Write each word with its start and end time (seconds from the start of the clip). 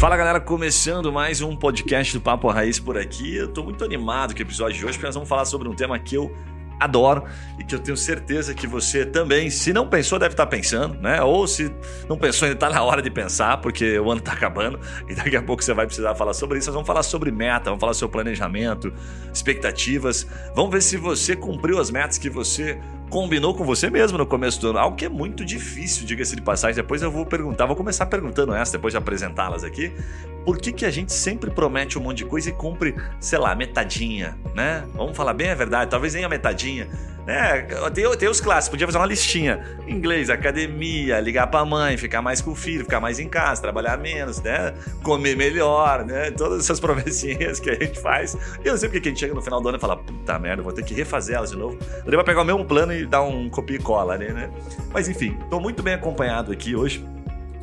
Fala 0.00 0.16
galera, 0.16 0.40
começando 0.40 1.12
mais 1.12 1.42
um 1.42 1.54
podcast 1.54 2.14
do 2.14 2.22
Papo 2.22 2.48
Raiz 2.48 2.80
por 2.80 2.96
aqui. 2.96 3.36
Eu 3.36 3.48
tô 3.48 3.62
muito 3.62 3.84
animado 3.84 4.32
com 4.32 4.38
o 4.38 4.42
episódio 4.42 4.78
de 4.78 4.86
hoje, 4.86 4.94
porque 4.94 5.04
nós 5.04 5.14
vamos 5.14 5.28
falar 5.28 5.44
sobre 5.44 5.68
um 5.68 5.74
tema 5.74 5.98
que 5.98 6.14
eu 6.14 6.34
adoro 6.80 7.24
e 7.58 7.64
que 7.64 7.74
eu 7.74 7.78
tenho 7.78 7.98
certeza 7.98 8.54
que 8.54 8.66
você 8.66 9.04
também, 9.04 9.50
se 9.50 9.74
não 9.74 9.86
pensou, 9.86 10.18
deve 10.18 10.32
estar 10.32 10.46
pensando, 10.46 10.98
né? 11.02 11.20
Ou 11.20 11.46
se 11.46 11.70
não 12.08 12.16
pensou, 12.16 12.46
ainda 12.46 12.56
está 12.56 12.70
na 12.70 12.82
hora 12.82 13.02
de 13.02 13.10
pensar, 13.10 13.58
porque 13.58 13.98
o 13.98 14.10
ano 14.10 14.20
está 14.20 14.32
acabando 14.32 14.80
e 15.06 15.14
daqui 15.14 15.36
a 15.36 15.42
pouco 15.42 15.62
você 15.62 15.74
vai 15.74 15.84
precisar 15.84 16.14
falar 16.14 16.32
sobre 16.32 16.56
isso. 16.56 16.68
Nós 16.68 16.74
vamos 16.76 16.86
falar 16.86 17.02
sobre 17.02 17.30
meta, 17.30 17.64
vamos 17.64 17.80
falar 17.80 17.92
sobre 17.92 18.12
planejamento, 18.14 18.90
expectativas. 19.34 20.26
Vamos 20.56 20.70
ver 20.70 20.80
se 20.80 20.96
você 20.96 21.36
cumpriu 21.36 21.78
as 21.78 21.90
metas 21.90 22.16
que 22.16 22.30
você 22.30 22.80
combinou 23.10 23.52
com 23.52 23.64
você 23.64 23.90
mesmo 23.90 24.16
no 24.16 24.24
começo 24.24 24.60
do 24.60 24.70
ano, 24.70 24.78
algo 24.78 24.96
que 24.96 25.04
é 25.04 25.08
muito 25.08 25.44
difícil, 25.44 26.06
diga-se 26.06 26.36
de 26.36 26.40
passagem. 26.40 26.76
Depois 26.76 27.02
eu 27.02 27.10
vou 27.10 27.26
perguntar, 27.26 27.66
vou 27.66 27.74
começar 27.74 28.06
perguntando 28.06 28.54
essa, 28.54 28.72
depois 28.72 28.92
de 28.92 28.98
apresentá-las 28.98 29.64
aqui. 29.64 29.92
Por 30.44 30.58
que, 30.58 30.72
que 30.72 30.86
a 30.86 30.90
gente 30.90 31.12
sempre 31.12 31.50
promete 31.50 31.98
um 31.98 32.02
monte 32.02 32.18
de 32.18 32.24
coisa 32.24 32.48
e 32.48 32.52
cumpre, 32.52 32.94
sei 33.18 33.38
lá, 33.38 33.54
metadinha, 33.54 34.38
né? 34.54 34.86
Vamos 34.94 35.16
falar 35.16 35.34
bem 35.34 35.50
a 35.50 35.54
verdade, 35.54 35.90
talvez 35.90 36.14
nem 36.14 36.24
a 36.24 36.28
metadinha. 36.28 36.88
Né? 37.30 37.62
Tem, 37.94 38.16
tem 38.16 38.28
os 38.28 38.40
clássicos, 38.40 38.70
podia 38.70 38.88
fazer 38.88 38.98
uma 38.98 39.06
listinha. 39.06 39.64
Inglês, 39.86 40.28
academia, 40.28 41.20
ligar 41.20 41.46
pra 41.46 41.64
mãe, 41.64 41.96
ficar 41.96 42.20
mais 42.20 42.40
com 42.40 42.50
o 42.50 42.56
filho, 42.56 42.82
ficar 42.82 42.98
mais 42.98 43.20
em 43.20 43.28
casa, 43.28 43.62
trabalhar 43.62 43.96
menos, 43.96 44.42
né? 44.42 44.74
Comer 45.04 45.36
melhor, 45.36 46.04
né? 46.04 46.32
Todas 46.32 46.64
essas 46.64 46.80
promessinhas 46.80 47.60
que 47.60 47.70
a 47.70 47.74
gente 47.74 48.00
faz. 48.00 48.34
E 48.34 48.66
eu 48.66 48.72
não 48.72 48.78
sei 48.78 48.88
porque 48.88 49.08
a 49.08 49.10
gente 49.10 49.20
chega 49.20 49.32
no 49.32 49.40
final 49.40 49.60
do 49.60 49.68
ano 49.68 49.78
e 49.78 49.80
fala, 49.80 49.96
puta 49.96 50.38
merda, 50.40 50.60
vou 50.60 50.72
ter 50.72 50.82
que 50.82 50.92
refazer 50.92 51.36
elas 51.36 51.52
de 51.52 51.56
novo. 51.56 51.78
Eu 52.04 52.10
devo 52.10 52.24
pegar 52.24 52.42
o 52.42 52.44
mesmo 52.44 52.64
plano 52.64 52.92
e 52.92 53.06
dar 53.06 53.22
um 53.22 53.48
copia 53.48 53.76
e 53.76 53.80
cola 53.80 54.14
ali, 54.14 54.32
né? 54.32 54.50
Mas 54.92 55.08
enfim, 55.08 55.38
tô 55.48 55.60
muito 55.60 55.84
bem 55.84 55.94
acompanhado 55.94 56.50
aqui 56.50 56.74
hoje. 56.74 57.04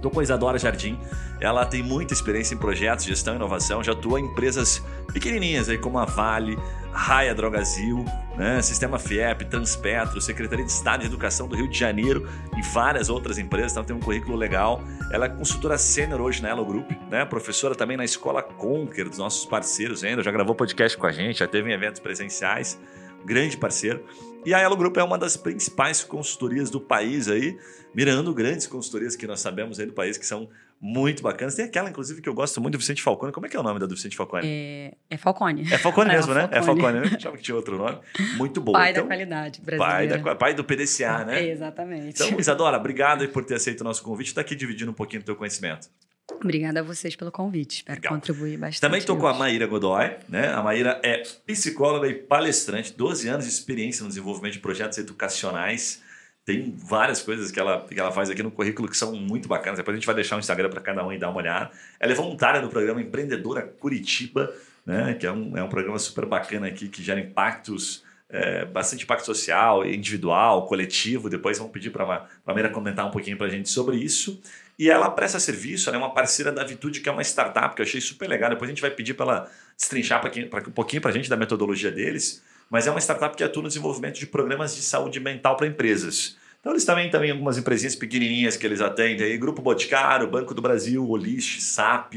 Tô 0.08 0.12
com 0.12 0.22
a 0.22 0.24
Isadora 0.24 0.58
Jardim. 0.58 0.98
Ela 1.42 1.66
tem 1.66 1.84
muita 1.84 2.14
experiência 2.14 2.56
em 2.56 2.58
projetos, 2.58 3.04
gestão 3.04 3.34
e 3.34 3.36
inovação. 3.36 3.84
Já 3.84 3.92
atua 3.92 4.22
em 4.22 4.24
empresas 4.24 4.82
pequenininhas 5.12 5.68
aí 5.68 5.78
como 5.78 6.00
a 6.00 6.06
Vale, 6.06 6.58
Raia 6.94 7.36
Drogazil, 7.36 8.06
né? 8.38 8.62
Sistema 8.62 8.98
FIEP, 8.98 9.44
Transpetro, 9.50 10.22
Secretaria 10.22 10.64
de 10.64 10.72
Estado 10.72 11.02
de 11.02 11.08
Educação 11.08 11.46
do 11.46 11.58
Rio 11.58 11.68
de 11.70 11.78
Janeiro 11.78 12.26
e 12.56 12.62
várias 12.62 13.10
outras 13.10 13.38
empresas. 13.38 13.74
Então 13.74 13.84
tem 13.84 13.94
um 13.94 14.00
currículo 14.00 14.38
legal. 14.38 14.82
Ela 15.12 15.26
é 15.26 15.30
consultora 15.30 15.78
sênior 15.78 16.22
hoje 16.22 16.42
na 16.42 16.48
Elo 16.48 16.64
Group, 16.64 16.90
né? 17.12 17.26
Professora 17.26 17.76
também 17.76 17.98
na 17.98 18.06
Escola 18.06 18.42
Conquer, 18.42 19.10
dos 19.10 19.18
nossos 19.18 19.46
parceiros 19.46 20.06
ainda. 20.06 20.24
Já 20.24 20.32
gravou 20.32 20.56
podcast 20.56 20.98
com 20.98 21.06
a 21.06 21.12
gente, 21.12 21.40
já 21.40 21.48
teve 21.50 21.70
em 21.70 21.74
eventos 21.74 22.00
presenciais. 22.00 22.80
Grande 23.26 23.58
parceiro. 23.58 24.06
E 24.48 24.54
a 24.54 24.60
Elo 24.60 24.78
Group 24.78 24.96
é 24.96 25.04
uma 25.04 25.18
das 25.18 25.36
principais 25.36 26.06
consultorias 26.06 26.70
do 26.70 26.80
país 26.80 27.28
aí, 27.28 27.60
mirando 27.94 28.34
grandes 28.34 28.66
consultorias 28.66 29.14
que 29.14 29.28
nós 29.28 29.42
sabemos 29.42 29.78
aí 29.78 29.86
do 29.86 29.92
país 29.92 30.18
que 30.18 30.26
são 30.26 30.48
muito 30.80 31.22
bacanas. 31.22 31.54
Tem 31.54 31.66
aquela, 31.66 31.90
inclusive, 31.90 32.22
que 32.22 32.30
eu 32.30 32.34
gosto 32.34 32.62
muito 32.62 32.76
do 32.76 32.80
Vicente 32.80 33.04
Falcone. 33.04 33.34
Como 33.34 33.46
é 33.46 33.50
que 33.50 33.58
é 33.58 33.60
o 33.60 33.64
nome 33.64 33.78
da 33.78 33.86
do 33.86 33.94
Vicente 33.94 34.16
Falcone? 34.16 34.48
É, 34.48 34.94
é 35.10 35.18
Falcone. 35.18 35.64
É 35.70 35.78
Falcone 35.78 36.12
mesmo, 36.16 36.32
é 36.32 36.36
né? 36.36 36.42
Falcone. 36.44 36.60
É 36.60 36.64
Falcone. 36.64 36.98
Eu 37.10 37.18
achava 37.18 37.36
que 37.36 37.44
tinha 37.44 37.56
outro 37.56 37.78
nome. 37.78 38.00
Muito 38.38 38.62
bom. 38.62 38.72
Pai 38.72 38.92
então, 38.92 39.04
da 39.04 39.08
qualidade 39.10 39.60
brasileira. 39.60 40.24
Pai, 40.24 40.24
da, 40.24 40.36
pai 40.38 40.54
do 40.54 40.64
PDCA, 40.64 41.26
né? 41.26 41.44
É, 41.44 41.52
exatamente. 41.52 42.08
Então, 42.08 42.40
Isadora, 42.40 42.78
obrigado 42.78 43.28
por 43.28 43.44
ter 43.44 43.56
aceito 43.56 43.82
o 43.82 43.84
nosso 43.84 44.02
convite 44.02 44.28
e 44.28 44.30
estar 44.30 44.44
tá 44.44 44.46
aqui 44.46 44.56
dividindo 44.56 44.92
um 44.92 44.94
pouquinho 44.94 45.24
do 45.24 45.26
teu 45.26 45.36
conhecimento. 45.36 45.90
Obrigada 46.32 46.82
a 46.82 46.84
vocês 46.84 47.16
pelo 47.16 47.32
convite. 47.32 47.78
Espero 47.78 48.00
Legal. 48.02 48.14
contribuir 48.14 48.58
bastante. 48.58 48.82
Também 48.82 49.00
estou 49.00 49.18
com 49.18 49.28
a 49.28 49.34
Maíra 49.34 49.66
Godoy, 49.66 50.18
né? 50.28 50.50
A 50.50 50.62
Maíra 50.62 51.00
é 51.04 51.24
psicóloga 51.46 52.08
e 52.08 52.14
palestrante, 52.14 52.94
12 52.94 53.28
anos 53.30 53.46
de 53.46 53.52
experiência 53.52 54.04
no 54.04 54.10
desenvolvimento 54.10 54.54
de 54.54 54.60
projetos 54.60 54.98
educacionais. 54.98 56.02
Tem 56.46 56.74
várias 56.78 57.22
coisas 57.22 57.52
que 57.52 57.60
ela, 57.60 57.86
que 57.86 58.00
ela 58.00 58.12
faz 58.12 58.30
aqui 58.30 58.44
no 58.44 58.52
currículo 58.52 58.88
que 58.88 58.96
são 58.96 59.14
muito 59.16 59.48
bacanas. 59.48 59.78
Depois 59.78 59.96
a 59.96 59.98
gente 59.98 60.06
vai 60.06 60.16
deixar 60.16 60.36
o 60.36 60.40
Instagram 60.40 60.70
para 60.70 60.82
cada 60.82 61.06
um 61.06 61.12
e 61.12 61.18
dar 61.18 61.30
uma 61.30 61.40
olhada. 61.40 61.72
Ela 62.00 62.12
é 62.12 62.16
voluntária 62.16 62.62
do 62.62 62.70
programa 62.70 63.02
Empreendedora 63.02 63.62
Curitiba, 63.62 64.54
né? 64.86 65.14
Que 65.14 65.26
é 65.26 65.32
um, 65.32 65.58
é 65.58 65.64
um 65.64 65.70
programa 65.70 65.98
super 65.98 66.26
bacana 66.26 66.68
aqui 66.68 66.88
que 66.88 67.02
gera 67.02 67.20
impactos 67.20 68.06
é, 68.30 68.66
bastante 68.66 69.04
impacto 69.04 69.26
social, 69.26 69.86
individual, 69.86 70.66
coletivo. 70.68 71.30
Depois 71.30 71.58
vamos 71.58 71.72
pedir 71.72 71.90
para 71.90 72.28
a 72.46 72.54
Maíra 72.54 72.70
comentar 72.70 73.06
um 73.06 73.12
pouquinho 73.12 73.38
para 73.38 73.48
a 73.48 73.50
gente 73.50 73.70
sobre 73.70 73.98
isso. 73.98 74.42
E 74.78 74.90
ela 74.90 75.10
presta 75.10 75.40
serviço, 75.40 75.90
ela 75.90 75.98
é 75.98 76.00
uma 76.00 76.14
parceira 76.14 76.52
da 76.52 76.64
Vitude, 76.64 77.02
que 77.02 77.10
é 77.10 77.12
uma 77.12 77.24
startup 77.24 77.76
que 77.76 77.82
eu 77.82 77.86
achei 77.86 78.00
super 78.00 78.30
legal. 78.30 78.52
Depois 78.52 78.70
a 78.70 78.72
gente 78.72 78.82
vai 78.82 78.92
pedir 78.92 79.16
para 79.16 79.26
ela 79.26 79.52
destrinchar 79.76 80.22
pra, 80.22 80.30
pra, 80.30 80.70
um 80.70 80.72
pouquinho 80.72 81.02
para 81.02 81.10
a 81.10 81.14
gente 81.14 81.30
da 81.30 81.36
metodologia 81.36 81.92
deles. 81.92 82.44
Mas 82.70 82.86
é 82.86 82.92
uma 82.92 83.00
startup 83.00 83.36
que 83.36 83.44
atua 83.44 83.64
no 83.64 83.70
desenvolvimento 83.70 84.20
de 84.20 84.28
programas 84.28 84.76
de 84.76 84.84
saúde 84.84 85.20
mental 85.20 85.56
para 85.58 85.66
empresas. 85.66 86.38
Então 86.60 86.74
eles 86.74 86.86
também 86.86 87.10
têm 87.10 87.32
algumas 87.32 87.58
empresinhas 87.58 87.96
pequenininhas 87.96 88.58
que 88.58 88.66
eles 88.66 88.82
atendem, 88.82 89.26
aí, 89.26 89.38
Grupo 89.38 89.62
Boticário, 89.62 90.28
Banco 90.28 90.54
do 90.54 90.62
Brasil, 90.62 91.08
Olist, 91.08 91.62
SAP, 91.62 92.14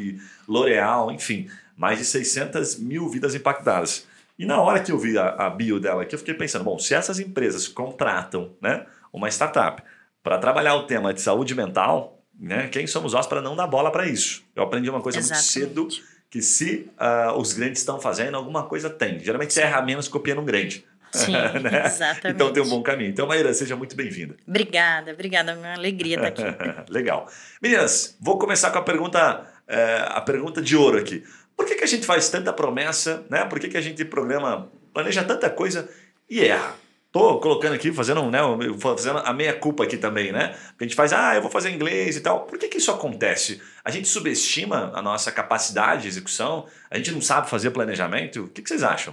L'Oreal, 0.49 1.11
enfim, 1.13 1.49
mais 1.77 1.99
de 1.99 2.05
600 2.05 2.79
mil 2.79 3.09
vidas 3.09 3.35
impactadas. 3.35 4.07
E 4.39 4.45
na 4.45 4.61
hora 4.61 4.81
que 4.81 4.91
eu 4.91 4.99
vi 4.99 5.17
a, 5.17 5.29
a 5.29 5.51
bio 5.51 5.79
dela 5.79 6.03
aqui, 6.03 6.15
eu 6.15 6.19
fiquei 6.19 6.35
pensando, 6.35 6.65
bom, 6.65 6.79
se 6.79 6.95
essas 6.95 7.19
empresas 7.19 7.69
contratam 7.69 8.53
né, 8.61 8.87
uma 9.13 9.29
startup 9.29 9.83
para 10.23 10.39
trabalhar 10.39 10.75
o 10.75 10.85
tema 10.85 11.15
de 11.15 11.21
saúde 11.21 11.55
mental, 11.55 12.20
né? 12.41 12.69
Quem 12.69 12.87
somos 12.87 13.13
nós 13.13 13.27
para 13.27 13.43
não 13.43 13.55
dar 13.55 13.67
bola 13.67 13.93
para 13.93 14.07
isso? 14.07 14.43
Eu 14.57 14.63
aprendi 14.63 14.89
uma 14.89 15.03
coisa 15.03 15.19
Exatamente. 15.19 15.77
muito 15.77 15.95
cedo 15.95 16.05
que 16.31 16.41
se 16.41 16.89
uh, 16.99 17.37
os 17.39 17.53
grandes 17.53 17.81
estão 17.81 18.01
fazendo, 18.01 18.37
alguma 18.37 18.63
coisa 18.63 18.89
tem. 18.89 19.19
Geralmente 19.19 19.53
você 19.53 19.63
erra 19.63 19.83
menos 19.83 20.09
copiando 20.09 20.41
um 20.41 20.45
grande. 20.45 20.87
Sim, 21.13 21.33
né? 21.61 21.87
exatamente. 21.87 22.29
Então 22.29 22.53
tem 22.53 22.63
um 22.63 22.69
bom 22.69 22.83
caminho. 22.83 23.11
Então, 23.11 23.27
Maíra, 23.27 23.53
seja 23.53 23.77
muito 23.77 23.97
bem-vinda. 23.97 24.37
Obrigada, 24.47 25.13
obrigada. 25.13 25.53
É 25.53 25.57
uma 25.57 25.75
alegria 25.75 26.17
estar 26.17 26.29
aqui. 26.29 26.43
Legal. 26.89 27.29
Meninas, 27.61 28.17
vou 28.21 28.39
começar 28.39 28.71
com 28.71 28.79
a 28.79 28.83
pergunta, 28.83 29.45
é, 29.67 30.05
a 30.07 30.21
pergunta 30.21 30.63
de 30.63 30.77
ouro 30.77 30.99
aqui. 30.99 31.25
Por 31.57 31.67
que, 31.67 31.75
que 31.75 31.85
a 31.85 31.89
gente 31.89 32.07
faz 32.07 32.31
tanta 32.31 32.53
promessa, 32.53 33.25
né? 33.29 33.45
Por 33.45 33.59
que, 33.59 33.69
que 33.69 33.77
a 33.77 33.83
gente 33.83 34.05
programa, 34.05 34.71
planeja 34.95 35.23
tanta 35.25 35.51
coisa 35.51 35.91
e 36.29 36.43
erra? 36.43 36.75
Tô 37.13 37.41
colocando 37.41 37.75
aqui, 37.75 37.93
fazendo, 37.93 38.31
né, 38.31 38.39
fazendo 38.79 39.19
a 39.19 39.33
meia 39.33 39.53
culpa 39.53 39.83
aqui 39.83 39.97
também, 39.97 40.31
né? 40.31 40.57
A 40.79 40.83
gente 40.85 40.95
faz, 40.95 41.13
ah, 41.13 41.35
eu 41.35 41.43
vou 41.43 41.51
fazer 41.51 41.71
inglês 41.71 42.17
e 42.17 42.21
tal. 42.21 42.47
Por 42.47 42.57
que, 42.57 42.69
que 42.69 42.79
isso 42.79 42.91
acontece? 42.91 43.61
A 43.85 43.91
gente 43.91 44.07
subestima 44.07 44.93
a 44.95 45.03
nossa 45.03 45.33
capacidade 45.33 46.03
de 46.03 46.09
execução? 46.09 46.67
A 46.89 46.97
gente 46.97 47.11
não 47.11 47.21
sabe 47.21 47.51
fazer 47.51 47.73
planejamento? 47.73 48.45
O 48.45 48.49
que, 48.49 48.63
que 48.63 48.69
vocês 48.69 48.85
acham? 48.85 49.13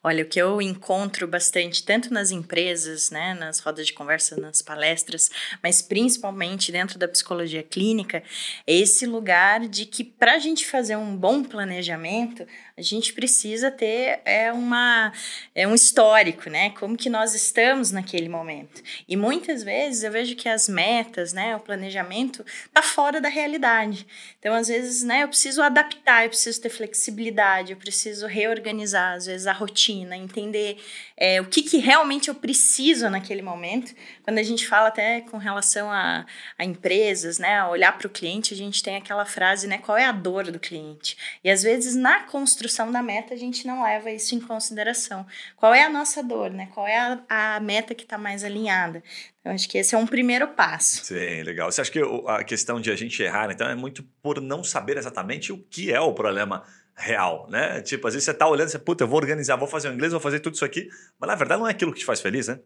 Olha, 0.00 0.22
o 0.22 0.28
que 0.28 0.40
eu 0.40 0.62
encontro 0.62 1.26
bastante, 1.26 1.84
tanto 1.84 2.14
nas 2.14 2.30
empresas, 2.30 3.10
né, 3.10 3.34
nas 3.34 3.58
rodas 3.58 3.84
de 3.84 3.92
conversa, 3.92 4.36
nas 4.36 4.62
palestras, 4.62 5.28
mas 5.60 5.82
principalmente 5.82 6.70
dentro 6.70 6.96
da 7.00 7.08
psicologia 7.08 7.64
clínica, 7.64 8.22
é 8.64 8.74
esse 8.74 9.06
lugar 9.06 9.66
de 9.66 9.84
que 9.86 10.04
para 10.04 10.34
a 10.34 10.38
gente 10.38 10.64
fazer 10.64 10.94
um 10.94 11.16
bom 11.16 11.42
planejamento, 11.42 12.46
a 12.76 12.80
gente 12.80 13.12
precisa 13.12 13.72
ter 13.72 14.20
é, 14.24 14.52
uma, 14.52 15.12
é 15.52 15.66
um 15.66 15.74
histórico, 15.74 16.48
né? 16.48 16.70
Como 16.70 16.96
que 16.96 17.10
nós 17.10 17.34
estamos 17.34 17.90
naquele 17.90 18.28
momento. 18.28 18.80
E 19.08 19.16
muitas 19.16 19.64
vezes 19.64 20.04
eu 20.04 20.12
vejo 20.12 20.36
que 20.36 20.48
as 20.48 20.68
metas, 20.68 21.32
né, 21.32 21.56
o 21.56 21.60
planejamento, 21.60 22.46
tá 22.72 22.82
fora 22.82 23.20
da 23.20 23.28
realidade. 23.28 24.06
Então, 24.38 24.54
às 24.54 24.68
vezes, 24.68 25.02
né, 25.02 25.24
eu 25.24 25.28
preciso 25.28 25.60
adaptar, 25.60 26.24
eu 26.24 26.28
preciso 26.28 26.60
ter 26.60 26.68
flexibilidade, 26.68 27.72
eu 27.72 27.76
preciso 27.76 28.28
reorganizar, 28.28 29.14
às 29.14 29.26
vezes, 29.26 29.48
a 29.48 29.52
rotina, 29.52 29.87
entender 29.92 30.78
é, 31.16 31.40
o 31.40 31.46
que, 31.46 31.62
que 31.62 31.78
realmente 31.78 32.28
eu 32.28 32.34
preciso 32.34 33.08
naquele 33.08 33.42
momento. 33.42 33.94
Quando 34.22 34.38
a 34.38 34.42
gente 34.42 34.66
fala 34.66 34.88
até 34.88 35.20
com 35.22 35.36
relação 35.36 35.90
a, 35.90 36.26
a 36.58 36.64
empresas, 36.64 37.38
né, 37.38 37.58
a 37.58 37.68
olhar 37.68 37.96
para 37.96 38.06
o 38.06 38.10
cliente, 38.10 38.54
a 38.54 38.56
gente 38.56 38.82
tem 38.82 38.96
aquela 38.96 39.24
frase, 39.24 39.66
né, 39.66 39.78
qual 39.78 39.96
é 39.96 40.04
a 40.04 40.12
dor 40.12 40.50
do 40.50 40.58
cliente? 40.58 41.16
E 41.42 41.50
às 41.50 41.62
vezes, 41.62 41.94
na 41.94 42.24
construção 42.24 42.90
da 42.90 43.02
meta, 43.02 43.34
a 43.34 43.36
gente 43.36 43.66
não 43.66 43.82
leva 43.82 44.10
isso 44.10 44.34
em 44.34 44.40
consideração. 44.40 45.26
Qual 45.56 45.74
é 45.74 45.84
a 45.84 45.88
nossa 45.88 46.22
dor, 46.22 46.50
né? 46.50 46.68
Qual 46.74 46.86
é 46.86 46.98
a, 46.98 47.56
a 47.56 47.60
meta 47.60 47.94
que 47.94 48.02
está 48.02 48.18
mais 48.18 48.44
alinhada? 48.44 49.02
Eu 49.44 49.52
acho 49.52 49.68
que 49.68 49.78
esse 49.78 49.94
é 49.94 49.98
um 49.98 50.06
primeiro 50.06 50.48
passo. 50.48 51.04
Sim, 51.04 51.42
legal. 51.42 51.70
Você 51.70 51.80
acha 51.80 51.90
que 51.90 52.00
a 52.26 52.44
questão 52.44 52.80
de 52.80 52.90
a 52.90 52.96
gente 52.96 53.22
errar, 53.22 53.50
então, 53.50 53.68
é 53.68 53.74
muito 53.74 54.02
por 54.22 54.40
não 54.40 54.62
saber 54.62 54.96
exatamente 54.96 55.52
o 55.52 55.58
que 55.58 55.92
é 55.92 56.00
o 56.00 56.12
problema 56.12 56.64
real, 56.98 57.46
né? 57.48 57.80
Tipo, 57.80 58.08
às 58.08 58.14
vezes 58.14 58.24
você 58.24 58.32
está 58.32 58.48
olhando 58.48 58.68
e 58.68 58.72
você, 58.72 58.78
puta, 58.78 59.04
eu 59.04 59.08
vou 59.08 59.18
organizar, 59.18 59.56
vou 59.56 59.68
fazer 59.68 59.88
o 59.88 59.94
inglês, 59.94 60.12
vou 60.12 60.20
fazer 60.20 60.40
tudo 60.40 60.54
isso 60.54 60.64
aqui, 60.64 60.88
mas 61.18 61.28
na 61.28 61.36
verdade 61.36 61.60
não 61.60 61.68
é 61.68 61.70
aquilo 61.70 61.92
que 61.92 62.00
te 62.00 62.04
faz 62.04 62.20
feliz, 62.20 62.48
né? 62.48 62.58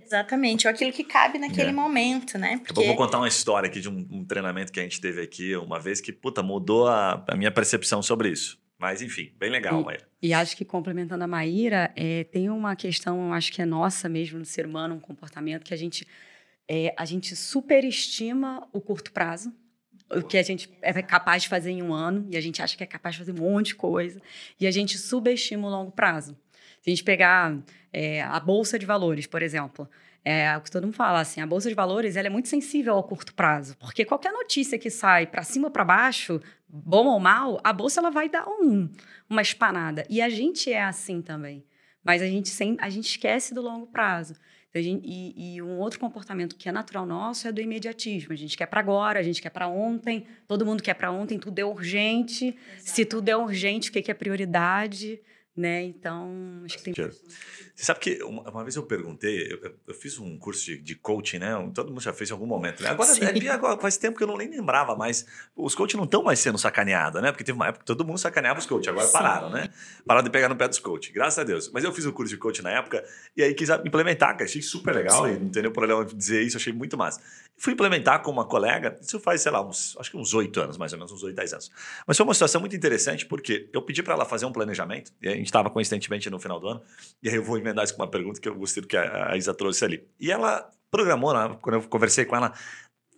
Exatamente, 0.00 0.66
ou 0.66 0.72
aquilo 0.72 0.92
que 0.92 1.04
cabe 1.04 1.38
naquele 1.38 1.70
é. 1.70 1.72
momento, 1.72 2.38
né? 2.38 2.60
Porque... 2.64 2.80
Eu 2.80 2.86
vou 2.86 2.96
contar 2.96 3.18
uma 3.18 3.28
história 3.28 3.68
aqui 3.68 3.80
de 3.80 3.88
um, 3.88 4.06
um, 4.10 4.24
treinamento 4.24 4.72
que 4.72 4.80
a 4.80 4.82
gente 4.82 5.00
teve 5.00 5.20
aqui 5.20 5.56
uma 5.56 5.78
vez 5.78 6.00
que, 6.00 6.12
puta, 6.12 6.42
mudou 6.42 6.86
a, 6.86 7.24
a 7.28 7.36
minha 7.36 7.50
percepção 7.50 8.02
sobre 8.02 8.30
isso. 8.30 8.58
Mas, 8.78 9.02
enfim, 9.02 9.32
bem 9.36 9.50
legal, 9.50 9.82
Maíra. 9.82 10.08
E 10.22 10.32
acho 10.32 10.56
que 10.56 10.64
complementando 10.64 11.24
a 11.24 11.26
Maíra, 11.26 11.92
é, 11.96 12.24
tem 12.24 12.48
uma 12.48 12.76
questão, 12.76 13.34
acho 13.34 13.52
que 13.52 13.60
é 13.60 13.66
nossa 13.66 14.08
mesmo 14.08 14.38
no 14.38 14.44
ser 14.44 14.66
humano, 14.66 14.94
um 14.94 15.00
comportamento 15.00 15.64
que 15.64 15.74
a 15.74 15.76
gente, 15.76 16.06
é, 16.68 16.94
a 16.96 17.04
gente 17.04 17.34
superestima 17.34 18.66
o 18.72 18.80
curto 18.80 19.12
prazo, 19.12 19.52
o 20.10 20.22
que 20.22 20.38
a 20.38 20.42
gente 20.42 20.70
é 20.80 21.02
capaz 21.02 21.42
de 21.42 21.48
fazer 21.48 21.70
em 21.70 21.82
um 21.82 21.92
ano, 21.92 22.26
e 22.30 22.36
a 22.36 22.40
gente 22.40 22.62
acha 22.62 22.76
que 22.76 22.82
é 22.82 22.86
capaz 22.86 23.14
de 23.14 23.20
fazer 23.20 23.32
um 23.32 23.42
monte 23.42 23.68
de 23.68 23.74
coisa, 23.74 24.20
e 24.58 24.66
a 24.66 24.70
gente 24.70 24.98
subestima 24.98 25.68
o 25.68 25.70
longo 25.70 25.92
prazo. 25.92 26.36
Se 26.80 26.88
a 26.88 26.90
gente 26.90 27.04
pegar 27.04 27.56
é, 27.92 28.22
a 28.22 28.38
Bolsa 28.40 28.78
de 28.78 28.86
Valores, 28.86 29.26
por 29.26 29.42
exemplo, 29.42 29.88
é 30.24 30.56
o 30.56 30.60
que 30.60 30.70
todo 30.70 30.84
mundo 30.84 30.94
fala, 30.94 31.20
assim, 31.20 31.40
a 31.40 31.46
bolsa 31.46 31.68
de 31.68 31.74
valores 31.74 32.16
ela 32.16 32.26
é 32.26 32.30
muito 32.30 32.48
sensível 32.48 32.94
ao 32.94 33.02
curto 33.02 33.32
prazo, 33.34 33.76
porque 33.78 34.04
qualquer 34.04 34.32
notícia 34.32 34.78
que 34.78 34.90
sai 34.90 35.26
para 35.26 35.42
cima 35.42 35.68
ou 35.68 35.70
para 35.70 35.84
baixo, 35.84 36.40
bom 36.68 37.06
ou 37.06 37.18
mal, 37.18 37.60
a 37.64 37.72
bolsa 37.72 38.00
ela 38.00 38.10
vai 38.10 38.28
dar 38.28 38.46
um, 38.46 38.90
uma 39.28 39.40
espanada. 39.40 40.04
E 40.10 40.20
a 40.20 40.28
gente 40.28 40.70
é 40.70 40.82
assim 40.82 41.22
também. 41.22 41.64
Mas 42.04 42.22
a 42.22 42.26
gente, 42.26 42.48
sem, 42.48 42.76
a 42.80 42.88
gente 42.90 43.06
esquece 43.06 43.54
do 43.54 43.60
longo 43.62 43.86
prazo. 43.86 44.34
Então, 44.70 44.82
gente, 44.82 45.02
e, 45.06 45.56
e, 45.56 45.62
um 45.62 45.78
outro 45.78 45.98
comportamento 45.98 46.54
que 46.56 46.68
é 46.68 46.72
natural 46.72 47.06
nosso 47.06 47.48
é 47.48 47.52
do 47.52 47.60
imediatismo. 47.60 48.32
A 48.32 48.36
gente 48.36 48.56
quer 48.56 48.66
para 48.66 48.80
agora, 48.80 49.18
a 49.18 49.22
gente 49.22 49.40
quer 49.40 49.50
para 49.50 49.66
ontem, 49.66 50.26
todo 50.46 50.66
mundo 50.66 50.82
quer 50.82 50.94
para 50.94 51.10
ontem, 51.10 51.38
tudo 51.38 51.58
é 51.58 51.64
urgente. 51.64 52.46
Exato. 52.46 52.90
Se 52.90 53.04
tudo 53.04 53.28
é 53.28 53.36
urgente, 53.36 53.88
o 53.88 53.92
que 53.92 54.10
é 54.10 54.14
prioridade? 54.14 55.20
Né? 55.58 55.82
Então, 55.82 56.62
acho 56.64 56.78
que 56.78 56.92
tem. 56.92 56.94
Você 56.94 57.84
sabe 57.84 57.98
que 57.98 58.22
uma, 58.22 58.48
uma 58.48 58.62
vez 58.62 58.76
eu 58.76 58.84
perguntei, 58.84 59.52
eu, 59.52 59.74
eu, 59.88 59.92
fiz 59.94 60.16
um 60.16 60.38
curso 60.38 60.64
de, 60.64 60.78
de, 60.78 60.94
coaching, 60.94 61.40
né? 61.40 61.48
Todo 61.74 61.88
mundo 61.88 62.00
já 62.00 62.12
fez 62.12 62.30
em 62.30 62.32
algum 62.32 62.46
momento, 62.46 62.80
né? 62.80 62.90
Agora, 62.90 63.10
é, 63.18 63.48
agora, 63.48 63.76
faz 63.76 63.96
tempo 63.96 64.16
que 64.16 64.22
eu 64.22 64.28
não 64.28 64.36
nem 64.36 64.48
lembrava 64.48 64.94
mais. 64.94 65.26
Os 65.56 65.74
coaches 65.74 65.96
não 65.96 66.04
estão 66.04 66.22
mais 66.22 66.38
sendo 66.38 66.58
sacaneados, 66.58 67.20
né? 67.20 67.32
Porque 67.32 67.42
teve 67.42 67.56
uma 67.56 67.66
época 67.66 67.80
que 67.80 67.86
todo 67.86 68.04
mundo 68.04 68.18
sacaneava 68.18 68.60
os 68.60 68.66
coaches, 68.66 68.86
agora 68.86 69.06
Sim. 69.08 69.12
pararam, 69.12 69.50
né? 69.50 69.68
Pararam 70.06 70.24
de 70.24 70.30
pegar 70.30 70.48
no 70.48 70.54
pé 70.54 70.68
dos 70.68 70.78
coaches, 70.78 71.12
graças 71.12 71.40
a 71.40 71.42
Deus. 71.42 71.68
Mas 71.72 71.82
eu 71.82 71.92
fiz 71.92 72.06
um 72.06 72.12
curso 72.12 72.32
de 72.32 72.38
coaching 72.38 72.62
na 72.62 72.70
época 72.70 73.04
e 73.36 73.42
aí 73.42 73.52
quis 73.52 73.68
implementar, 73.84 74.40
achei 74.40 74.62
super 74.62 74.94
legal, 74.94 75.26
Sim. 75.26 75.34
e 75.34 75.38
não 75.40 75.48
tem 75.48 75.62
nenhum 75.62 75.72
problema 75.74 76.04
dizer 76.04 76.40
isso, 76.42 76.56
achei 76.56 76.72
muito 76.72 76.96
massa. 76.96 77.20
Fui 77.60 77.72
implementar 77.72 78.22
com 78.22 78.30
uma 78.30 78.44
colega, 78.44 78.96
isso 79.00 79.18
faz, 79.18 79.40
sei 79.40 79.50
lá, 79.50 79.60
uns, 79.60 79.96
acho 79.98 80.12
que 80.12 80.16
uns 80.16 80.32
oito 80.32 80.60
anos, 80.60 80.76
mais 80.76 80.92
ou 80.92 80.98
menos, 80.98 81.10
uns 81.10 81.24
oito, 81.24 81.34
dez 81.34 81.52
anos. 81.52 81.72
Mas 82.06 82.16
foi 82.16 82.24
uma 82.24 82.32
situação 82.32 82.60
muito 82.60 82.76
interessante, 82.76 83.26
porque 83.26 83.68
eu 83.72 83.82
pedi 83.82 84.00
para 84.00 84.14
ela 84.14 84.24
fazer 84.24 84.46
um 84.46 84.52
planejamento, 84.52 85.12
e 85.20 85.28
a 85.28 85.34
gente 85.34 85.47
estava 85.48 85.70
coincidentemente 85.70 86.30
no 86.30 86.38
final 86.38 86.60
do 86.60 86.68
ano, 86.68 86.82
e 87.22 87.28
aí 87.28 87.36
eu 87.36 87.42
vou 87.42 87.58
emendar 87.58 87.84
isso 87.84 87.94
com 87.94 88.02
uma 88.02 88.10
pergunta 88.10 88.40
que 88.40 88.48
eu 88.48 88.54
gostei 88.54 88.80
do 88.80 88.88
que 88.88 88.96
a, 88.96 89.36
Isa 89.36 89.54
trouxe 89.54 89.84
ali. 89.84 90.06
E 90.20 90.30
ela 90.30 90.70
programou, 90.90 91.34
né, 91.34 91.56
quando 91.60 91.76
eu 91.76 91.82
conversei 91.88 92.24
com 92.24 92.36
ela, 92.36 92.52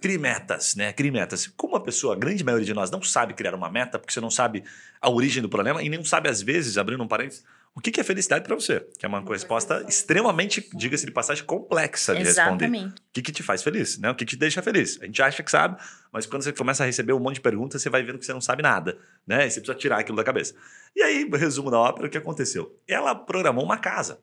crimetas, 0.00 0.74
né? 0.74 0.92
Crimetas. 0.92 1.46
Como 1.46 1.76
a 1.76 1.80
pessoa, 1.80 2.14
a 2.14 2.18
grande 2.18 2.42
maioria 2.42 2.66
de 2.66 2.74
nós, 2.74 2.90
não 2.90 3.02
sabe 3.02 3.34
criar 3.34 3.54
uma 3.54 3.70
meta, 3.70 3.98
porque 3.98 4.12
você 4.12 4.20
não 4.20 4.30
sabe 4.30 4.64
a 5.00 5.10
origem 5.10 5.42
do 5.42 5.48
problema 5.48 5.82
e 5.82 5.88
nem 5.88 6.02
sabe, 6.04 6.28
às 6.28 6.40
vezes, 6.40 6.78
abrindo 6.78 7.02
um 7.02 7.08
parênteses, 7.08 7.44
o 7.74 7.80
que 7.80 8.00
é 8.00 8.04
felicidade 8.04 8.44
para 8.44 8.54
você? 8.54 8.80
Que 8.98 9.06
é 9.06 9.08
uma 9.08 9.20
resposta 9.20 9.84
extremamente, 9.88 10.68
diga-se 10.74 11.06
de 11.06 11.12
passagem, 11.12 11.44
complexa 11.44 12.14
de 12.14 12.22
Exatamente. 12.22 12.62
responder. 12.62 12.88
O 12.88 13.12
que, 13.12 13.22
que 13.22 13.32
te 13.32 13.42
faz 13.42 13.62
feliz? 13.62 13.96
Né? 13.96 14.10
O 14.10 14.14
que, 14.14 14.24
que 14.24 14.30
te 14.32 14.36
deixa 14.36 14.60
feliz? 14.60 14.98
A 15.00 15.06
gente 15.06 15.22
acha 15.22 15.42
que 15.42 15.50
sabe, 15.50 15.80
mas 16.12 16.26
quando 16.26 16.42
você 16.42 16.52
começa 16.52 16.82
a 16.82 16.86
receber 16.86 17.12
um 17.12 17.20
monte 17.20 17.36
de 17.36 17.40
perguntas, 17.40 17.80
você 17.80 17.88
vai 17.88 18.02
vendo 18.02 18.18
que 18.18 18.26
você 18.26 18.32
não 18.32 18.40
sabe 18.40 18.62
nada. 18.62 18.98
Né? 19.26 19.46
E 19.46 19.50
você 19.50 19.60
precisa 19.60 19.78
tirar 19.78 20.00
aquilo 20.00 20.16
da 20.16 20.24
cabeça. 20.24 20.54
E 20.96 21.02
aí, 21.02 21.28
resumo 21.32 21.70
da 21.70 21.78
ópera, 21.78 22.08
o 22.08 22.10
que 22.10 22.18
aconteceu? 22.18 22.76
Ela 22.88 23.14
programou 23.14 23.64
uma 23.64 23.78
casa 23.78 24.20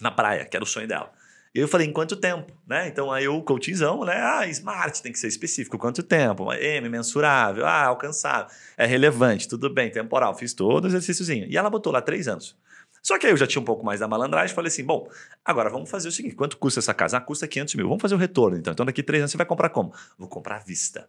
na 0.00 0.10
praia, 0.10 0.44
que 0.44 0.56
era 0.56 0.64
o 0.64 0.66
sonho 0.66 0.88
dela. 0.88 1.12
E 1.54 1.58
eu 1.58 1.68
falei, 1.68 1.86
em 1.86 1.92
quanto 1.92 2.16
tempo? 2.16 2.50
Né? 2.66 2.88
Então 2.88 3.12
aí 3.12 3.28
o 3.28 3.42
coachzão, 3.42 4.04
né? 4.04 4.16
Ah, 4.16 4.46
smart 4.48 5.02
tem 5.02 5.12
que 5.12 5.18
ser 5.18 5.28
específico. 5.28 5.76
Quanto 5.76 6.02
tempo? 6.02 6.50
M, 6.52 6.88
mensurável. 6.88 7.66
Ah, 7.66 7.84
alcançável. 7.84 8.46
É 8.76 8.86
relevante, 8.86 9.46
tudo 9.46 9.68
bem, 9.68 9.90
temporal. 9.90 10.34
Fiz 10.34 10.54
todo 10.54 10.84
o 10.84 10.88
exercíciozinho. 10.88 11.46
E 11.50 11.56
ela 11.56 11.68
botou 11.68 11.92
lá 11.92 12.00
três 12.00 12.26
anos. 12.26 12.56
Só 13.02 13.18
que 13.18 13.26
aí 13.26 13.32
eu 13.32 13.36
já 13.36 13.46
tinha 13.46 13.60
um 13.60 13.64
pouco 13.64 13.84
mais 13.84 14.00
da 14.00 14.06
malandragem, 14.06 14.54
falei 14.54 14.68
assim, 14.68 14.84
bom, 14.84 15.10
agora 15.44 15.68
vamos 15.68 15.90
fazer 15.90 16.08
o 16.08 16.12
seguinte, 16.12 16.36
quanto 16.36 16.56
custa 16.56 16.78
essa 16.78 16.94
casa? 16.94 17.16
Ah, 17.16 17.20
custa 17.20 17.48
500 17.48 17.74
mil, 17.74 17.88
vamos 17.88 18.00
fazer 18.00 18.14
o 18.14 18.18
retorno 18.18 18.56
então. 18.56 18.72
Então 18.72 18.86
daqui 18.86 19.02
três 19.02 19.20
anos 19.20 19.32
você 19.32 19.36
vai 19.36 19.44
comprar 19.44 19.70
como? 19.70 19.92
Vou 20.16 20.28
comprar 20.28 20.56
à 20.56 20.60
vista. 20.60 21.08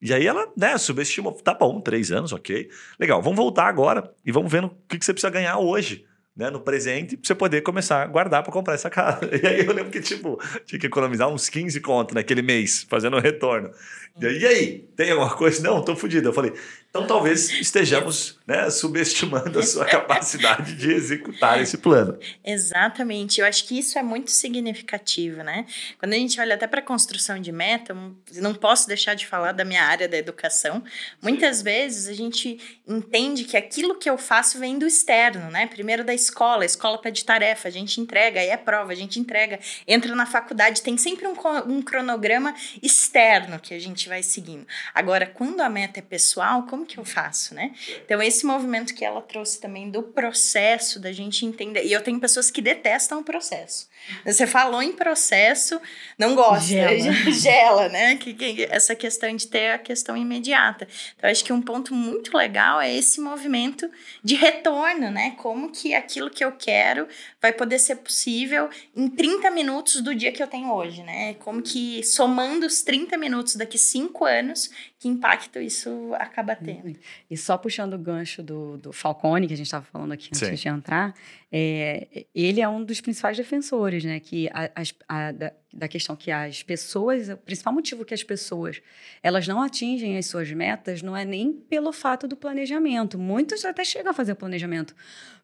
E 0.00 0.14
aí 0.14 0.26
ela, 0.26 0.52
né, 0.56 0.78
subestimou, 0.78 1.32
tá 1.32 1.52
bom, 1.52 1.80
três 1.80 2.12
anos, 2.12 2.32
ok. 2.32 2.70
Legal, 2.98 3.20
vamos 3.20 3.36
voltar 3.36 3.66
agora 3.66 4.14
e 4.24 4.30
vamos 4.30 4.52
ver 4.52 4.64
o 4.64 4.70
que 4.88 5.04
você 5.04 5.12
precisa 5.12 5.30
ganhar 5.30 5.58
hoje 5.58 6.06
né, 6.36 6.50
no 6.50 6.60
presente 6.60 7.16
para 7.16 7.26
você 7.26 7.34
poder 7.34 7.62
começar 7.62 8.02
a 8.02 8.06
guardar 8.06 8.42
para 8.42 8.52
comprar 8.52 8.74
essa 8.74 8.90
casa. 8.90 9.20
E 9.42 9.46
aí 9.46 9.64
eu 9.64 9.72
lembro 9.72 9.90
que, 9.90 10.00
tipo, 10.00 10.38
tinha 10.64 10.78
que 10.78 10.86
economizar 10.86 11.28
uns 11.28 11.48
15 11.48 11.80
conto 11.80 12.14
naquele 12.14 12.42
mês, 12.42 12.86
fazendo 12.88 13.16
o 13.16 13.20
retorno. 13.20 13.70
E 14.18 14.46
aí, 14.46 14.78
tem 14.96 15.10
alguma 15.10 15.34
coisa? 15.36 15.62
Não, 15.62 15.82
tô 15.84 15.94
fodido. 15.94 16.28
Eu 16.28 16.32
falei, 16.32 16.54
então 16.96 17.06
talvez 17.06 17.50
estejamos 17.50 18.38
né, 18.46 18.70
subestimando 18.70 19.58
a 19.58 19.62
sua 19.62 19.84
capacidade 19.86 20.74
de 20.74 20.90
executar 20.90 21.60
esse 21.60 21.76
plano. 21.76 22.18
Exatamente. 22.42 23.38
Eu 23.38 23.46
acho 23.46 23.66
que 23.66 23.78
isso 23.78 23.98
é 23.98 24.02
muito 24.02 24.30
significativo, 24.30 25.42
né? 25.42 25.66
Quando 25.98 26.14
a 26.14 26.16
gente 26.16 26.40
olha 26.40 26.54
até 26.54 26.66
para 26.66 26.80
a 26.80 26.82
construção 26.82 27.38
de 27.38 27.52
meta, 27.52 27.94
não 28.36 28.54
posso 28.54 28.88
deixar 28.88 29.12
de 29.12 29.26
falar 29.26 29.52
da 29.52 29.66
minha 29.66 29.82
área 29.82 30.08
da 30.08 30.16
educação. 30.16 30.82
Muitas 31.20 31.60
vezes 31.60 32.08
a 32.08 32.14
gente 32.14 32.58
entende 32.88 33.44
que 33.44 33.58
aquilo 33.58 33.98
que 33.98 34.08
eu 34.08 34.16
faço 34.16 34.58
vem 34.58 34.78
do 34.78 34.86
externo, 34.86 35.50
né? 35.50 35.66
Primeiro 35.66 36.02
da 36.02 36.14
escola, 36.14 36.62
a 36.62 36.66
escola 36.66 36.96
pede 36.96 37.22
tarefa, 37.22 37.68
a 37.68 37.70
gente 37.70 38.00
entrega, 38.00 38.40
aí 38.40 38.48
é 38.48 38.56
prova, 38.56 38.92
a 38.92 38.96
gente 38.96 39.20
entrega, 39.20 39.60
entra 39.86 40.14
na 40.14 40.24
faculdade, 40.24 40.80
tem 40.80 40.96
sempre 40.96 41.26
um, 41.26 41.34
um 41.66 41.82
cronograma 41.82 42.54
externo 42.82 43.60
que 43.60 43.74
a 43.74 43.78
gente 43.78 44.05
vai 44.08 44.22
seguindo. 44.22 44.66
Agora, 44.94 45.26
quando 45.26 45.60
a 45.60 45.68
meta 45.68 45.98
é 45.98 46.02
pessoal, 46.02 46.64
como 46.64 46.86
que 46.86 46.98
eu 46.98 47.04
faço, 47.04 47.54
né? 47.54 47.72
Então, 48.04 48.22
esse 48.22 48.46
movimento 48.46 48.94
que 48.94 49.04
ela 49.04 49.20
trouxe 49.22 49.60
também 49.60 49.90
do 49.90 50.02
processo, 50.02 50.98
da 50.98 51.12
gente 51.12 51.44
entender. 51.44 51.84
E 51.84 51.92
eu 51.92 52.02
tenho 52.02 52.20
pessoas 52.20 52.50
que 52.50 52.60
detestam 52.60 53.20
o 53.20 53.24
processo. 53.24 53.88
Você 54.24 54.46
falou 54.46 54.82
em 54.82 54.92
processo, 54.92 55.80
não 56.18 56.34
gosta, 56.34 56.66
gela, 56.66 57.12
gela 57.32 57.88
né? 57.88 58.16
Que, 58.16 58.34
que, 58.34 58.64
essa 58.70 58.94
questão 58.94 59.34
de 59.34 59.46
ter 59.46 59.72
a 59.72 59.78
questão 59.78 60.16
imediata. 60.16 60.86
Então, 61.16 61.28
acho 61.28 61.44
que 61.44 61.52
um 61.52 61.60
ponto 61.60 61.94
muito 61.94 62.36
legal 62.36 62.80
é 62.80 62.94
esse 62.94 63.20
movimento 63.20 63.90
de 64.22 64.34
retorno, 64.34 65.10
né? 65.10 65.34
Como 65.38 65.70
que 65.70 65.94
aquilo 65.94 66.30
que 66.30 66.44
eu 66.44 66.52
quero 66.52 67.08
vai 67.40 67.52
poder 67.52 67.78
ser 67.78 67.96
possível 67.96 68.68
em 68.94 69.08
30 69.08 69.50
minutos 69.50 70.00
do 70.00 70.14
dia 70.14 70.32
que 70.32 70.42
eu 70.42 70.46
tenho 70.46 70.72
hoje, 70.72 71.02
né? 71.02 71.34
Como 71.34 71.62
que 71.62 72.02
somando 72.04 72.66
os 72.66 72.82
30 72.82 73.16
minutos 73.16 73.56
daqui 73.56 73.78
cinco 73.96 74.26
anos, 74.26 74.70
que 74.98 75.08
impacto 75.08 75.58
isso 75.58 76.12
acaba 76.14 76.54
tendo. 76.54 76.94
E 77.30 77.36
só 77.36 77.56
puxando 77.56 77.94
o 77.94 77.98
gancho 77.98 78.42
do, 78.42 78.76
do 78.76 78.92
Falcone, 78.92 79.46
que 79.46 79.54
a 79.54 79.56
gente 79.56 79.66
estava 79.66 79.86
falando 79.86 80.12
aqui 80.12 80.28
antes 80.28 80.40
Sim. 80.40 80.54
de 80.54 80.68
entrar, 80.68 81.14
é, 81.50 82.26
ele 82.34 82.60
é 82.60 82.68
um 82.68 82.84
dos 82.84 83.00
principais 83.00 83.36
defensores, 83.36 84.04
né? 84.04 84.20
Que 84.20 84.48
a, 84.48 84.70
a, 84.74 84.82
a, 85.08 85.32
da, 85.32 85.52
da, 85.72 85.88
questão 85.88 86.14
que 86.14 86.30
as 86.30 86.62
pessoas, 86.62 87.30
o 87.30 87.36
principal 87.38 87.72
motivo 87.72 88.04
que 88.04 88.12
as 88.12 88.22
pessoas 88.22 88.82
elas 89.22 89.48
não 89.48 89.62
atingem 89.62 90.18
as 90.18 90.26
suas 90.26 90.50
metas 90.52 91.00
não 91.00 91.16
é 91.16 91.24
nem 91.24 91.52
pelo 91.52 91.92
fato 91.92 92.28
do 92.28 92.36
planejamento. 92.36 93.18
Muitos 93.18 93.64
até 93.64 93.84
chegam 93.84 94.10
a 94.10 94.14
fazer 94.14 94.34
planejamento, 94.34 94.94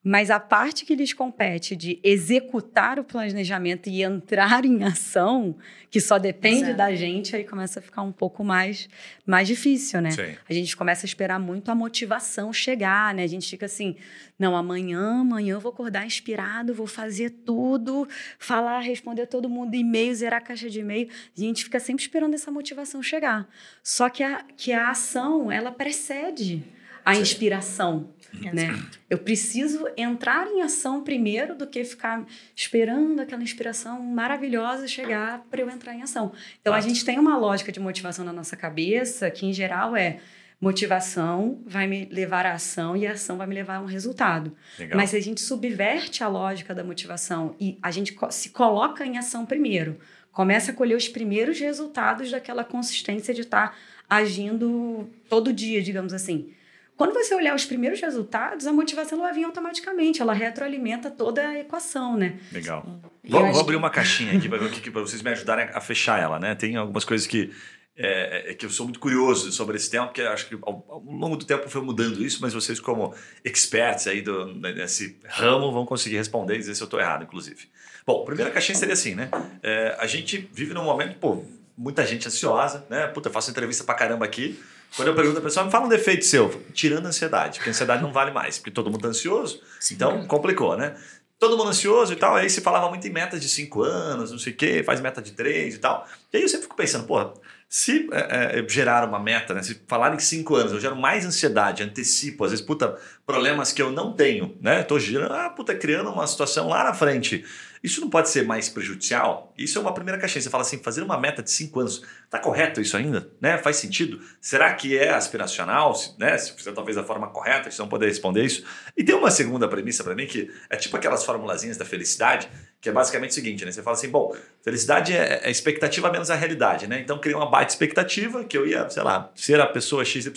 mas 0.05 0.31
a 0.31 0.41
parte 0.41 0.85
que 0.85 0.97
lhes 0.97 1.13
compete 1.13 1.77
de 1.77 2.01
executar 2.03 2.99
o 2.99 3.05
planejamento 3.05 3.89
e 3.89 4.03
entrar 4.03 4.65
em 4.65 4.83
ação, 4.83 5.57
que 5.91 6.01
só 6.01 6.19
depende 6.19 6.65
Exato. 6.65 6.77
da 6.77 6.95
gente, 6.95 7.37
aí 7.37 7.45
começa 7.45 7.79
a 7.79 7.83
ficar 7.83 8.03
um 8.03 8.11
pouco 8.11 8.43
mais, 8.43 8.89
mais 9.25 9.47
difícil, 9.47 10.01
né? 10.01 10.11
Sim. 10.11 10.35
A 10.49 10.53
gente 10.53 10.77
começa 10.77 11.07
a 11.07 11.09
esperar 11.09 11.39
muito 11.39 11.71
a 11.71 11.75
motivação 11.75 12.53
chegar, 12.53 13.15
né? 13.15 13.23
A 13.23 13.29
gente 13.29 13.49
fica 13.49 13.67
assim, 13.67 13.97
não, 14.37 14.57
amanhã, 14.57 15.21
amanhã 15.21 15.55
eu 15.55 15.61
vou 15.61 15.71
acordar 15.71 16.05
inspirado, 16.05 16.75
vou 16.75 16.89
fazer 16.89 17.31
tudo, 17.31 18.09
falar, 18.41 18.81
responder 18.81 19.27
todo 19.27 19.49
mundo 19.49 19.75
e-mail, 19.75 20.13
zerar 20.15 20.41
a 20.41 20.45
caixa 20.45 20.69
de 20.69 20.81
e-mail. 20.81 21.09
A 21.37 21.41
gente 21.41 21.63
fica 21.63 21.79
sempre 21.79 22.03
esperando 22.03 22.35
essa 22.35 22.51
motivação 22.51 23.01
chegar. 23.03 23.49
Só 23.85 24.09
que 24.09 24.25
a, 24.25 24.43
que 24.57 24.73
a 24.73 24.91
ação, 24.91 25.53
ela 25.53 25.71
precede 25.71 26.65
a 27.05 27.17
inspiração. 27.17 28.11
Né? 28.33 28.83
Eu 29.11 29.19
preciso 29.19 29.87
entrar 29.97 30.47
em 30.47 30.63
ação 30.63 31.03
primeiro 31.03 31.55
do 31.55 31.67
que 31.67 31.85
ficar 31.85 32.25
esperando 32.57 33.21
aquela 33.21 33.43
inspiração 33.43 34.01
maravilhosa 34.01 34.89
chegar 34.89 35.45
para 35.51 35.61
eu 35.61 35.71
entrar 35.71 35.95
em 35.95 36.03
ação. 36.03 36.33
Então, 36.61 36.73
a 36.73 36.81
gente 36.81 37.05
tem 37.05 37.19
uma 37.19 37.37
lógica 37.37 37.71
de 37.71 37.79
motivação 37.79 38.25
na 38.25 38.33
nossa 38.33 38.57
cabeça 38.57 39.31
que, 39.31 39.47
em 39.47 39.53
geral, 39.53 39.95
é 39.95 40.19
motivação 40.63 41.61
vai 41.67 41.89
me 41.89 42.05
levar 42.05 42.47
à 42.47 42.53
ação 42.53 42.97
e 42.97 43.05
a 43.05 43.13
ação 43.13 43.37
vai 43.37 43.49
me 43.49 43.55
levar 43.55 43.77
a 43.77 43.81
um 43.81 43.85
resultado. 43.85 44.57
Legal. 44.79 44.97
Mas 44.97 45.11
se 45.11 45.17
a 45.17 45.21
gente 45.21 45.41
subverte 45.41 46.23
a 46.23 46.29
lógica 46.29 46.73
da 46.73 46.85
motivação 46.85 47.57
e 47.59 47.77
a 47.83 47.91
gente 47.91 48.17
se 48.31 48.51
coloca 48.51 49.05
em 49.05 49.19
ação 49.19 49.45
primeiro, 49.45 49.99
começa 50.31 50.71
a 50.71 50.75
colher 50.75 50.97
os 50.97 51.09
primeiros 51.09 51.59
resultados 51.59 52.31
daquela 52.31 52.63
consistência 52.63 53.35
de 53.35 53.41
estar 53.41 53.71
tá 53.71 53.77
agindo 54.09 55.11
todo 55.29 55.53
dia, 55.53 55.83
digamos 55.83 56.13
assim. 56.13 56.53
Quando 57.03 57.15
você 57.15 57.35
olhar 57.35 57.53
os 57.53 57.65
primeiros 57.65 58.01
resultados, 58.01 58.65
a 58.65 58.73
motivação 58.73 59.19
vai 59.19 59.33
vir 59.33 59.43
automaticamente, 59.43 60.23
ela 60.23 60.33
retroalimenta 60.33 61.11
toda 61.11 61.49
a 61.49 61.59
equação, 61.59 62.17
né? 62.17 62.39
Legal. 62.53 62.87
Vou, 63.25 63.45
vou, 63.51 63.61
abrir 63.61 63.75
uma 63.75 63.91
caixinha 63.91 64.39
aqui 64.39 64.49
para 64.49 65.01
vocês 65.01 65.21
me 65.21 65.31
ajudarem 65.31 65.69
a 65.75 65.81
fechar 65.81 66.23
ela, 66.23 66.39
né? 66.39 66.55
Tem 66.55 66.77
algumas 66.77 67.05
coisas 67.05 67.27
que 67.27 67.51
é, 67.97 68.53
é, 68.53 68.55
que 68.55 68.65
eu 68.65 68.71
sou 68.71 68.87
muito 68.87 69.01
curioso 69.01 69.51
sobre 69.51 69.77
esse 69.79 69.91
tema, 69.91 70.07
porque 70.07 70.23
acho 70.23 70.47
que 70.47 70.55
ao, 70.63 70.87
ao, 70.89 71.01
longo 71.01 71.37
do 71.37 71.45
tempo 71.45 71.69
foi 71.69 71.83
mudando 71.83 72.25
isso, 72.25 72.39
mas 72.41 72.55
vocês, 72.55 72.79
como 72.79 73.13
experts 73.45 74.07
aí 74.07 74.23
do, 74.23 74.55
nesse 74.55 75.19
ramo, 75.27 75.73
vão 75.73 75.85
conseguir 75.85 76.19
responder 76.19 76.55
e 76.55 76.59
dizer 76.59 76.77
se 76.77 76.83
eu 76.83 76.85
estou 76.85 77.01
errado, 77.01 77.25
inclusive. 77.25 77.69
Bom, 78.07 78.23
a 78.23 78.25
primeira 78.25 78.53
caixinha 78.53 78.79
seria 78.79 78.95
assim, 78.95 79.17
né? 79.17 79.29
É, 79.61 79.97
a 79.99 80.07
gente 80.07 80.49
vive 80.53 80.73
num 80.73 80.85
momento, 80.85 81.19
pô, 81.19 81.45
muita 81.77 82.07
gente 82.07 82.29
ansiosa, 82.29 82.87
né? 82.89 83.09
Puta, 83.09 83.29
eu 83.29 83.33
faço 83.33 83.51
entrevista 83.51 83.83
pra 83.83 83.97
caramba 83.97 84.25
aqui. 84.25 84.57
Quando 84.97 85.09
eu 85.09 85.15
pergunto 85.15 85.39
a 85.39 85.43
pessoa, 85.43 85.65
me 85.65 85.73
fala 85.73 85.87
um 85.87 85.89
defeito 85.89 86.25
seu. 86.25 86.63
Tirando 86.73 87.07
a 87.07 87.09
ansiedade, 87.09 87.59
porque 87.59 87.71
a 87.71 87.73
ansiedade 87.73 88.03
não 88.03 88.13
vale 88.13 88.31
mais, 88.31 88.59
porque 88.59 88.71
todo 88.71 88.91
mundo 88.91 89.03
tá 89.03 89.09
ansioso, 89.09 89.61
Sim. 89.81 89.95
então 89.95 90.27
complicou, 90.27 90.77
né? 90.77 90.95
todo 91.43 91.59
mundo 91.59 91.71
ansioso 91.71 92.13
e 92.13 92.17
tal. 92.17 92.37
Aí 92.37 92.49
se 92.49 92.61
falava 92.61 92.89
muito 92.89 93.05
em 93.05 93.11
metas 93.11 93.41
de 93.41 93.49
cinco 93.49 93.83
anos, 93.83 94.31
não 94.31 94.39
sei 94.39 94.53
o 94.53 94.57
quê, 94.57 94.85
faz 94.85 95.01
meta 95.01 95.21
de 95.21 95.33
três 95.33 95.75
e 95.75 95.79
tal. 95.79 96.07
E 96.33 96.37
aí 96.37 96.43
eu 96.45 96.49
sempre 96.49 96.63
fico 96.63 96.77
pensando, 96.77 97.05
porra, 97.05 97.35
se 97.69 98.09
é, 98.13 98.61
é, 98.61 98.69
gerar 98.69 99.09
uma 99.09 99.19
meta, 99.19 99.53
né? 99.53 99.61
Se 99.61 99.83
falar 99.89 100.15
em 100.15 100.21
cinco 100.21 100.55
anos, 100.55 100.73
eu 100.73 100.79
gero 100.79 100.95
mais 100.95 101.27
ansiedade, 101.27 101.83
antecipo, 101.83 102.45
às 102.45 102.53
vezes, 102.53 102.65
puta, 102.65 102.97
problemas 103.27 103.73
que 103.73 103.83
eu 103.83 103.91
não 103.91 104.13
tenho, 104.13 104.57
né? 104.61 104.85
Tô 104.85 105.01
girando, 105.01 105.33
ah, 105.33 105.51
puta, 105.51 105.75
criando 105.75 106.11
uma 106.11 106.27
situação 106.29 106.69
lá 106.69 106.85
na 106.85 106.95
frente. 106.95 107.45
Isso 107.83 108.01
não 108.01 108.09
pode 108.09 108.29
ser 108.29 108.45
mais 108.47 108.69
prejudicial? 108.69 109.53
Isso 109.59 109.77
é 109.77 109.81
uma 109.81 109.93
primeira 109.93 110.21
caixinha. 110.21 110.41
Você 110.41 110.49
fala 110.49 110.63
assim, 110.63 110.79
fazer 110.79 111.03
uma 111.03 111.19
meta 111.19 111.43
de 111.43 111.51
cinco 111.51 111.81
anos, 111.81 112.03
tá 112.31 112.39
correto 112.39 112.81
isso 112.81 112.97
ainda? 112.97 113.29
Né? 113.41 113.59
Faz 113.59 113.77
sentido? 113.77 114.21
Será 114.41 114.73
que 114.73 114.97
é 114.97 115.11
aspiracional? 115.11 115.95
Se, 115.95 116.19
né? 116.19 116.39
Se 116.39 116.53
fizer 116.53 116.73
talvez 116.73 116.97
da 116.97 117.03
forma 117.03 117.29
correta, 117.29 117.65
vocês 117.65 117.77
vão 117.77 117.89
poder 117.89 118.07
responder 118.07 118.45
isso. 118.45 118.65
E 118.97 119.03
tem 119.03 119.17
uma 119.17 119.31
segunda 119.31 119.67
premissa 119.67 120.05
para 120.05 120.15
mim 120.15 120.27
que 120.27 120.49
é 120.71 120.77
tipo 120.77 120.97
aquelas 120.97 121.25
formulazinhas 121.25 121.77
da 121.77 121.85
felicidade, 121.85 122.49
que 122.81 122.89
é 122.89 122.93
basicamente 122.93 123.31
o 123.31 123.35
seguinte, 123.35 123.65
né? 123.65 123.73
Você 123.73 123.83
fala 123.83 123.97
assim, 123.97 124.09
bom, 124.09 124.33
felicidade 124.63 125.13
é, 125.13 125.41
é 125.43 125.51
expectativa 125.51 126.11
menos 126.11 126.31
a 126.31 126.37
realidade, 126.37 126.87
né? 126.87 127.01
Então 127.01 127.19
criei 127.19 127.37
uma 127.37 127.51
baita 127.51 127.73
expectativa 127.73 128.45
que 128.45 128.57
eu 128.57 128.65
ia, 128.65 128.89
sei 128.91 129.03
lá, 129.03 129.33
ser 129.35 129.61
a 129.61 129.67
pessoa 129.67 130.05
XYZ 130.05 130.31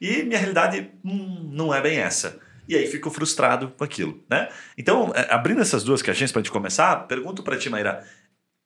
e 0.00 0.22
minha 0.22 0.38
realidade 0.38 0.90
hum, 1.04 1.50
não 1.52 1.74
é 1.74 1.80
bem 1.80 1.98
essa. 1.98 2.38
E 2.68 2.76
aí 2.76 2.86
fico 2.86 3.10
frustrado 3.10 3.72
com 3.76 3.84
aquilo, 3.84 4.22
né? 4.28 4.48
Então, 4.76 5.12
é, 5.14 5.32
abrindo 5.32 5.60
essas 5.60 5.82
duas 5.82 6.02
caixinhas 6.02 6.32
para 6.32 6.40
a 6.40 6.42
gente 6.42 6.52
começar, 6.52 6.96
pergunto 7.06 7.42
para 7.42 7.58
ti, 7.58 7.68
Maíra. 7.68 8.06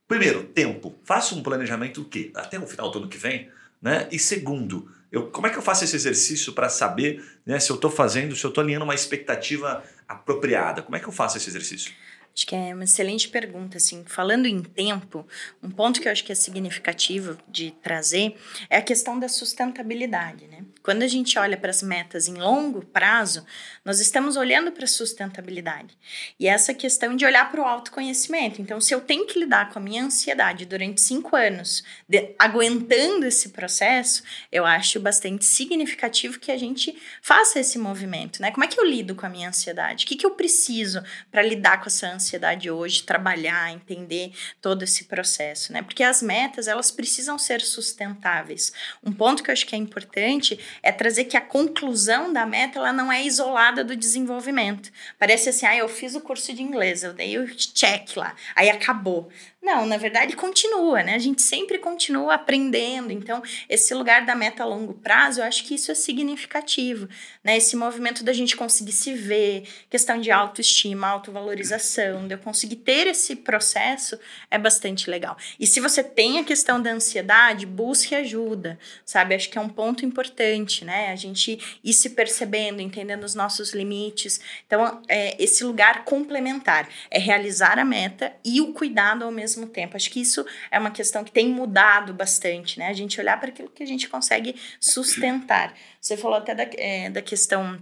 Primeiro, 0.07 0.45
tempo. 0.45 0.95
Faço 1.05 1.39
um 1.39 1.43
planejamento 1.43 2.03
o 2.03 2.05
quê? 2.05 2.31
Até 2.35 2.59
o 2.59 2.67
final 2.67 2.91
do 2.91 2.99
ano 2.99 3.09
que 3.09 3.19
vem, 3.19 3.51
né? 3.83 4.09
E 4.11 4.19
segundo, 4.19 4.91
eu, 5.11 5.31
como 5.31 5.47
é 5.47 5.51
que 5.51 5.59
eu 5.59 5.63
faço 5.63 5.85
esse 5.85 5.97
exercício 5.97 6.53
para 6.53 6.69
saber 6.69 7.25
né, 7.45 7.59
se 7.59 7.71
eu 7.71 7.77
estou 7.77 7.91
fazendo, 7.91 8.37
se 8.37 8.45
eu 8.45 8.49
estou 8.49 8.63
alinhando 8.63 8.85
uma 8.85 8.95
expectativa 8.95 9.83
apropriada? 10.07 10.83
Como 10.83 10.97
é 10.97 11.01
que 11.01 11.07
eu 11.07 11.13
faço 11.13 11.37
esse 11.37 11.49
exercício? 11.49 11.93
Acho 12.35 12.47
que 12.47 12.55
é 12.55 12.73
uma 12.73 12.85
excelente 12.85 13.29
pergunta, 13.29 13.79
assim. 13.79 14.05
Falando 14.07 14.47
em 14.47 14.63
tempo, 14.63 15.27
um 15.61 15.71
ponto 15.71 16.01
que 16.01 16.07
eu 16.07 16.13
acho 16.13 16.23
que 16.23 16.31
é 16.31 16.35
significativo 16.37 17.37
de 17.49 17.73
trazer 17.83 18.37
é 18.71 18.77
a 18.77 18.83
questão 18.83 19.19
da 19.19 19.29
sustentabilidade, 19.29 20.47
né? 20.47 20.65
Quando 20.89 21.03
a 21.03 21.07
gente 21.07 21.39
olha 21.39 21.59
para 21.59 21.69
as 21.69 21.83
metas 21.83 22.29
em 22.29 22.37
longo 22.37 22.83
prazo, 22.83 23.45
nós 23.85 24.01
estamos 24.01 24.39
olhando 24.39 24.73
para 24.73 24.85
a 24.85 24.89
sustentabilidade. 24.89 25.95
E 26.41 26.49
essa 26.49 26.73
questão 26.73 27.15
de 27.15 27.27
olhar 27.27 27.53
para 27.53 27.61
o 27.61 27.65
autoconhecimento. 27.67 28.63
Então, 28.63 28.81
se 28.81 28.95
eu 28.95 29.03
tenho 29.03 29.27
que 29.27 29.39
lidar 29.39 29.69
com 29.69 29.79
a 29.79 29.83
minha 29.83 30.03
ansiedade 30.03 30.65
durante 30.65 31.03
cinco 31.03 31.37
anos, 31.37 31.85
de, 32.09 32.35
aguentando 32.39 33.27
esse 33.27 33.51
processo, 33.51 34.23
eu 34.51 34.65
acho 34.65 34.99
bastante 34.99 35.45
significativo 35.45 36.41
que 36.41 36.51
a 36.51 36.57
gente 36.57 36.99
faça 37.21 37.61
esse 37.61 37.79
movimento, 37.79 38.41
né? 38.41 38.51
Como 38.51 38.65
é 38.65 38.67
que 38.67 38.81
eu 38.81 38.85
lido 38.87 39.15
com 39.15 39.27
a 39.27 39.29
minha 39.29 39.51
ansiedade? 39.51 40.07
O 40.07 40.09
que, 40.09 40.17
que 40.17 40.25
eu 40.25 40.31
preciso 40.31 41.03
para 41.31 41.43
lidar 41.43 41.83
com 41.83 41.89
essa 41.89 42.07
ansiedade? 42.07 42.71
hoje, 42.71 43.03
trabalhar, 43.03 43.71
entender 43.75 44.33
todo 44.63 44.85
esse 44.85 45.05
processo, 45.05 45.71
né? 45.71 45.83
Porque 45.83 46.03
as 46.03 46.23
metas, 46.23 46.67
elas 46.67 46.91
precisam 46.91 47.39
ser 47.39 47.61
sustentáveis. 47.61 48.73
Um 49.05 49.13
ponto 49.13 49.43
que 49.43 49.51
eu 49.51 49.53
acho 49.53 49.67
que 49.67 49.75
é 49.75 49.79
importante 49.79 50.59
é 50.83 50.93
trazer 50.93 51.25
que 51.25 51.37
a 51.37 51.41
conclusão 51.41 52.33
da 52.33 52.47
meta, 52.47 52.79
ela 52.79 52.93
não 52.93 53.11
é 53.11 53.25
isolada 53.25 53.85
do 53.85 53.97
desenvolvimento. 53.97 54.91
Parece 55.19 55.49
assim, 55.49 55.67
ah, 55.67 55.77
eu 55.77 55.89
fiz 55.89 56.15
o 56.15 56.21
curso 56.21 56.53
de 56.53 56.63
inglês, 56.63 57.03
eu 57.03 57.13
dei 57.13 57.39
o 57.39 57.47
check 57.55 58.17
lá, 58.17 58.35
aí 58.55 58.71
acabou. 58.71 59.29
Não, 59.61 59.85
na 59.85 59.97
verdade 59.97 60.37
continua, 60.37 61.03
né? 61.03 61.15
A 61.15 61.19
gente 61.19 61.43
sempre 61.43 61.79
continua 61.79 62.35
aprendendo. 62.35 63.13
Então, 63.13 63.43
esse 63.69 63.93
lugar 63.93 64.25
da 64.25 64.35
meta 64.35 64.63
a 64.63 64.67
longo 64.67 64.95
prazo, 64.95 65.41
eu 65.41 65.45
acho 65.45 65.65
que 65.65 65.75
isso 65.75 65.91
é 65.91 65.95
significativo, 65.95 67.09
né? 67.49 67.57
Esse 67.57 67.75
movimento 67.77 68.23
da 68.23 68.35
gente 68.35 68.55
conseguir 68.55 68.93
se 68.93 69.15
ver, 69.15 69.67
questão 69.89 70.21
de 70.21 70.31
autoestima, 70.31 71.07
autovalorização, 71.07 72.29
de 72.29 72.35
eu 72.35 72.39
conseguir 72.39 72.77
ter 72.77 73.07
esse 73.07 73.35
processo 73.35 74.19
é 74.51 74.59
bastante 74.59 75.09
legal. 75.09 75.35
E 75.59 75.67
se 75.67 75.81
você 75.81 76.05
tem 76.05 76.39
a 76.39 76.45
questão 76.45 76.79
da 76.79 76.91
ansiedade, 76.91 77.65
busque 77.65 78.15
ajuda, 78.15 78.79
sabe? 79.03 79.35
Acho 79.35 79.49
que 79.49 79.57
é 79.57 79.61
um 79.63 79.69
ponto 79.71 80.05
importante, 80.05 80.85
né? 80.85 81.11
A 81.11 81.17
gente 81.17 81.81
ir 81.83 81.93
se 81.95 82.11
percebendo, 82.11 82.83
entendendo 82.83 83.25
os 83.25 83.35
nossos 83.35 83.73
limites. 83.73 84.39
Então, 84.67 85.01
é 85.09 85.43
esse 85.43 85.65
lugar 85.65 86.05
complementar 86.05 86.87
é 87.11 87.19
realizar 87.19 87.79
a 87.79 87.85
meta 87.85 88.31
e 88.45 88.61
o 88.61 88.75
cuidado 88.75 89.25
ao 89.25 89.33
mesmo 89.33 89.67
tempo. 89.67 89.97
Acho 89.97 90.11
que 90.11 90.21
isso 90.21 90.45
é 90.71 90.79
uma 90.79 90.91
questão 90.91 91.25
que 91.25 91.33
tem 91.33 91.49
mudado 91.49 92.13
bastante, 92.13 92.79
né? 92.79 92.89
A 92.89 92.93
gente 92.93 93.19
olhar 93.19 93.41
para 93.41 93.49
aquilo 93.49 93.71
que 93.71 93.83
a 93.83 93.87
gente 93.87 94.07
consegue 94.07 94.55
sustentar. 94.79 95.75
Você 96.01 96.17
falou 96.17 96.39
até 96.39 96.55
da, 96.55 96.65
é, 96.77 97.11
da 97.11 97.23
questão 97.23 97.81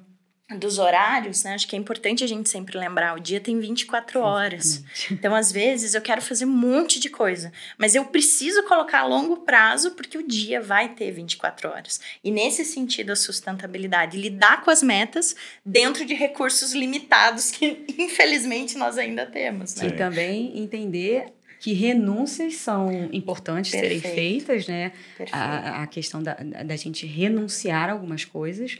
dos 0.54 0.78
horários, 0.78 1.42
né? 1.42 1.54
Acho 1.54 1.66
que 1.66 1.74
é 1.74 1.78
importante 1.78 2.22
a 2.22 2.26
gente 2.26 2.48
sempre 2.48 2.78
lembrar, 2.78 3.16
o 3.16 3.20
dia 3.20 3.40
tem 3.40 3.58
24 3.58 4.20
horas. 4.20 4.84
Então, 5.10 5.34
às 5.34 5.50
vezes, 5.50 5.94
eu 5.94 6.00
quero 6.00 6.22
fazer 6.22 6.44
um 6.44 6.50
monte 6.50 7.00
de 7.00 7.10
coisa, 7.10 7.52
mas 7.76 7.96
eu 7.96 8.04
preciso 8.04 8.62
colocar 8.62 9.00
a 9.00 9.06
longo 9.06 9.38
prazo 9.38 9.92
porque 9.92 10.16
o 10.16 10.26
dia 10.26 10.60
vai 10.60 10.94
ter 10.94 11.10
24 11.10 11.68
horas. 11.68 12.00
E 12.22 12.30
nesse 12.30 12.64
sentido, 12.64 13.10
a 13.10 13.16
sustentabilidade, 13.16 14.16
lidar 14.16 14.62
com 14.62 14.70
as 14.70 14.84
metas 14.84 15.34
dentro 15.64 16.04
de 16.06 16.14
recursos 16.14 16.72
limitados 16.72 17.50
que, 17.50 17.84
infelizmente, 17.98 18.78
nós 18.78 18.98
ainda 18.98 19.26
temos. 19.26 19.74
Né? 19.74 19.88
E 19.88 19.92
também 19.92 20.56
entender 20.56 21.32
que 21.66 21.72
renúncias 21.72 22.54
são 22.58 23.10
importantes 23.12 23.72
Perfeito. 23.72 24.02
serem 24.02 24.14
feitas, 24.14 24.68
né? 24.68 24.92
A, 25.32 25.82
a, 25.82 25.86
questão 25.88 26.22
da, 26.22 26.34
da 26.34 26.76
gente 26.76 27.04
renunciar 27.04 27.88
a 27.88 27.92
algumas 27.92 28.24
coisas 28.24 28.78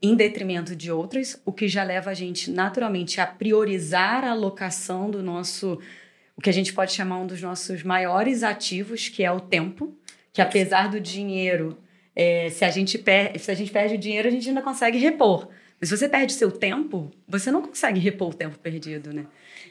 em 0.00 0.14
detrimento 0.14 0.74
de 0.74 0.90
outras, 0.90 1.38
o 1.44 1.52
que 1.52 1.68
já 1.68 1.84
leva 1.84 2.08
a 2.08 2.14
gente 2.14 2.50
naturalmente 2.50 3.20
a 3.20 3.26
priorizar 3.26 4.24
a 4.24 4.30
alocação 4.30 5.10
do 5.10 5.22
nosso, 5.22 5.78
o 6.34 6.40
que 6.40 6.48
a 6.48 6.54
gente 6.54 6.72
pode 6.72 6.94
chamar 6.94 7.18
um 7.18 7.26
dos 7.26 7.42
nossos 7.42 7.82
maiores 7.82 8.42
ativos, 8.42 9.10
que 9.10 9.22
é 9.22 9.30
o 9.30 9.38
tempo, 9.38 9.94
que 10.32 10.40
apesar 10.40 10.88
do 10.88 10.98
dinheiro, 10.98 11.76
é, 12.16 12.48
se, 12.48 12.64
a 12.64 12.70
gente 12.70 12.96
per, 12.96 13.38
se 13.38 13.50
a 13.50 13.54
gente 13.54 13.70
perde 13.70 13.96
o 13.96 13.98
dinheiro, 13.98 14.26
a 14.26 14.30
gente 14.30 14.48
ainda 14.48 14.62
consegue 14.62 14.96
repor. 14.96 15.50
Mas 15.78 15.90
se 15.90 15.98
você 15.98 16.08
perde 16.08 16.32
seu 16.32 16.50
tempo, 16.50 17.10
você 17.28 17.50
não 17.50 17.60
consegue 17.60 18.00
repor 18.00 18.30
o 18.30 18.34
tempo 18.34 18.58
perdido, 18.58 19.12
né? 19.12 19.26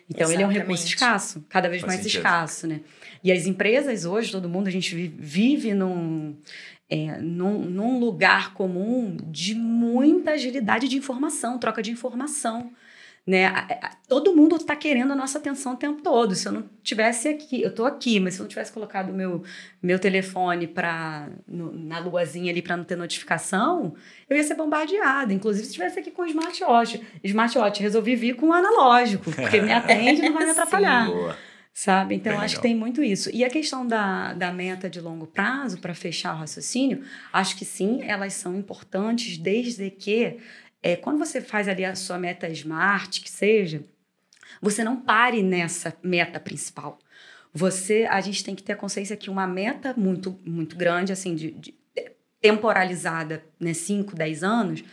Então, 0.09 0.27
Exatamente. 0.27 0.33
ele 0.33 0.43
é 0.43 0.47
um 0.47 0.61
recurso 0.61 0.85
escasso, 0.85 1.45
cada 1.49 1.69
vez 1.69 1.81
Faz 1.81 1.93
mais 1.93 2.01
sentido. 2.03 2.19
escasso, 2.19 2.67
né? 2.67 2.81
E 3.23 3.31
as 3.31 3.45
empresas 3.45 4.05
hoje, 4.05 4.31
todo 4.31 4.49
mundo, 4.49 4.67
a 4.67 4.71
gente 4.71 4.95
vive 4.95 5.73
num, 5.73 6.35
é, 6.89 7.17
num, 7.19 7.65
num 7.65 7.99
lugar 7.99 8.53
comum 8.53 9.15
de 9.27 9.55
muita 9.55 10.31
agilidade 10.31 10.87
de 10.87 10.97
informação, 10.97 11.57
troca 11.57 11.81
de 11.81 11.91
informação 11.91 12.71
né? 13.25 13.53
Todo 14.07 14.35
mundo 14.35 14.55
está 14.55 14.75
querendo 14.75 15.13
a 15.13 15.15
nossa 15.15 15.37
atenção 15.37 15.73
o 15.73 15.77
tempo 15.77 16.01
todo. 16.01 16.33
Se 16.33 16.47
eu 16.47 16.51
não 16.51 16.63
tivesse 16.81 17.27
aqui, 17.27 17.61
eu 17.61 17.69
estou 17.69 17.85
aqui, 17.85 18.19
mas 18.19 18.33
se 18.33 18.39
eu 18.39 18.43
não 18.43 18.49
tivesse 18.49 18.71
colocado 18.71 19.13
meu 19.13 19.43
meu 19.81 19.99
telefone 19.99 20.67
para 20.67 21.29
na 21.47 21.99
luazinha 21.99 22.51
ali 22.51 22.61
para 22.61 22.75
não 22.77 22.83
ter 22.83 22.95
notificação, 22.95 23.93
eu 24.29 24.35
ia 24.35 24.43
ser 24.43 24.55
bombardeada. 24.55 25.31
Inclusive 25.33 25.65
se 25.65 25.71
estivesse 25.71 25.99
aqui 25.99 26.09
com 26.09 26.23
o 26.23 26.25
smartwatch, 26.25 27.01
smartwatch, 27.23 27.81
resolvi 27.81 28.15
vir 28.15 28.35
com 28.35 28.47
o 28.47 28.53
analógico, 28.53 29.31
porque 29.31 29.61
me 29.61 29.71
atende 29.73 30.21
e 30.21 30.25
não 30.25 30.33
vai 30.33 30.45
me 30.45 30.51
atrapalhar. 30.51 31.07
Sim, 31.07 31.29
sabe? 31.73 32.15
Então, 32.15 32.33
Bem 32.33 32.41
acho 32.41 32.55
legal. 32.55 32.61
que 32.61 32.67
tem 32.67 32.75
muito 32.75 33.03
isso. 33.03 33.29
E 33.33 33.43
a 33.43 33.49
questão 33.49 33.85
da, 33.85 34.33
da 34.33 34.51
meta 34.51 34.89
de 34.89 34.99
longo 34.99 35.27
prazo, 35.27 35.79
para 35.79 35.93
fechar 35.93 36.35
o 36.35 36.39
raciocínio, 36.39 37.03
acho 37.31 37.55
que 37.55 37.65
sim, 37.65 38.01
elas 38.03 38.33
são 38.33 38.55
importantes, 38.55 39.37
desde 39.37 39.89
que 39.89 40.37
é, 40.81 40.95
quando 40.95 41.19
você 41.19 41.41
faz 41.41 41.67
ali 41.67 41.85
a 41.85 41.95
sua 41.95 42.17
meta 42.17 42.47
smart, 42.49 43.21
que 43.21 43.29
seja, 43.29 43.83
você 44.61 44.83
não 44.83 44.99
pare 44.99 45.43
nessa 45.43 45.93
meta 46.03 46.39
principal. 46.39 46.99
Você, 47.53 48.07
a 48.09 48.21
gente 48.21 48.43
tem 48.43 48.55
que 48.55 48.63
ter 48.63 48.75
consciência 48.77 49.17
que 49.17 49.29
uma 49.29 49.45
meta 49.45 49.93
muito, 49.97 50.39
muito 50.45 50.75
grande, 50.75 51.11
assim, 51.11 51.35
de, 51.35 51.51
de 51.51 51.75
temporalizada, 52.39 53.43
né, 53.59 53.73
5, 53.73 54.15
10 54.15 54.43
anos, 54.43 54.83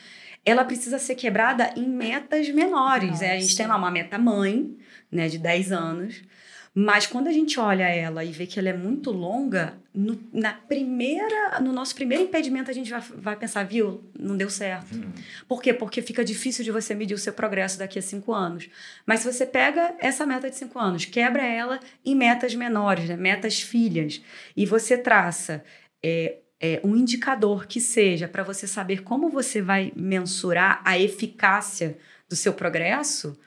ela 0.44 0.64
precisa 0.64 0.98
ser 0.98 1.14
quebrada 1.14 1.72
em 1.76 1.88
metas 1.88 2.48
menores. 2.50 3.22
É, 3.22 3.32
a 3.32 3.40
gente 3.40 3.56
tem 3.56 3.66
lá 3.66 3.76
uma 3.76 3.90
meta 3.90 4.18
mãe, 4.18 4.76
né, 5.10 5.28
de 5.28 5.38
10 5.38 5.72
anos, 5.72 6.22
mas 6.74 7.06
quando 7.06 7.28
a 7.28 7.32
gente 7.32 7.58
olha 7.58 7.84
ela 7.84 8.24
e 8.24 8.30
vê 8.30 8.46
que 8.46 8.58
ela 8.58 8.68
é 8.68 8.72
muito 8.72 9.10
longa, 9.10 9.78
no, 9.92 10.18
na 10.32 10.52
primeira, 10.52 11.58
no 11.60 11.72
nosso 11.72 11.94
primeiro 11.94 12.24
impedimento 12.24 12.70
a 12.70 12.74
gente 12.74 12.90
vai, 12.90 13.00
vai 13.00 13.36
pensar, 13.36 13.64
viu, 13.64 14.04
não 14.18 14.36
deu 14.36 14.48
certo. 14.48 14.94
Hum. 14.94 15.12
Por 15.48 15.60
quê? 15.60 15.74
Porque 15.74 16.00
fica 16.00 16.24
difícil 16.24 16.64
de 16.64 16.70
você 16.70 16.94
medir 16.94 17.14
o 17.14 17.18
seu 17.18 17.32
progresso 17.32 17.78
daqui 17.78 17.98
a 17.98 18.02
cinco 18.02 18.32
anos. 18.32 18.68
Mas 19.04 19.20
se 19.20 19.32
você 19.32 19.44
pega 19.44 19.94
essa 19.98 20.24
meta 20.24 20.48
de 20.48 20.56
cinco 20.56 20.78
anos, 20.78 21.04
quebra 21.04 21.44
ela 21.44 21.80
em 22.04 22.14
metas 22.14 22.54
menores, 22.54 23.08
né? 23.08 23.16
metas 23.16 23.60
filhas, 23.60 24.22
e 24.56 24.64
você 24.64 24.96
traça 24.96 25.64
é, 26.02 26.36
é, 26.60 26.80
um 26.84 26.96
indicador 26.96 27.66
que 27.66 27.80
seja 27.80 28.28
para 28.28 28.42
você 28.42 28.66
saber 28.66 29.02
como 29.02 29.28
você 29.28 29.62
vai 29.62 29.92
mensurar 29.96 30.80
a 30.84 30.98
eficácia 30.98 31.98
do 32.28 32.36
seu 32.36 32.52
progresso, 32.52 33.38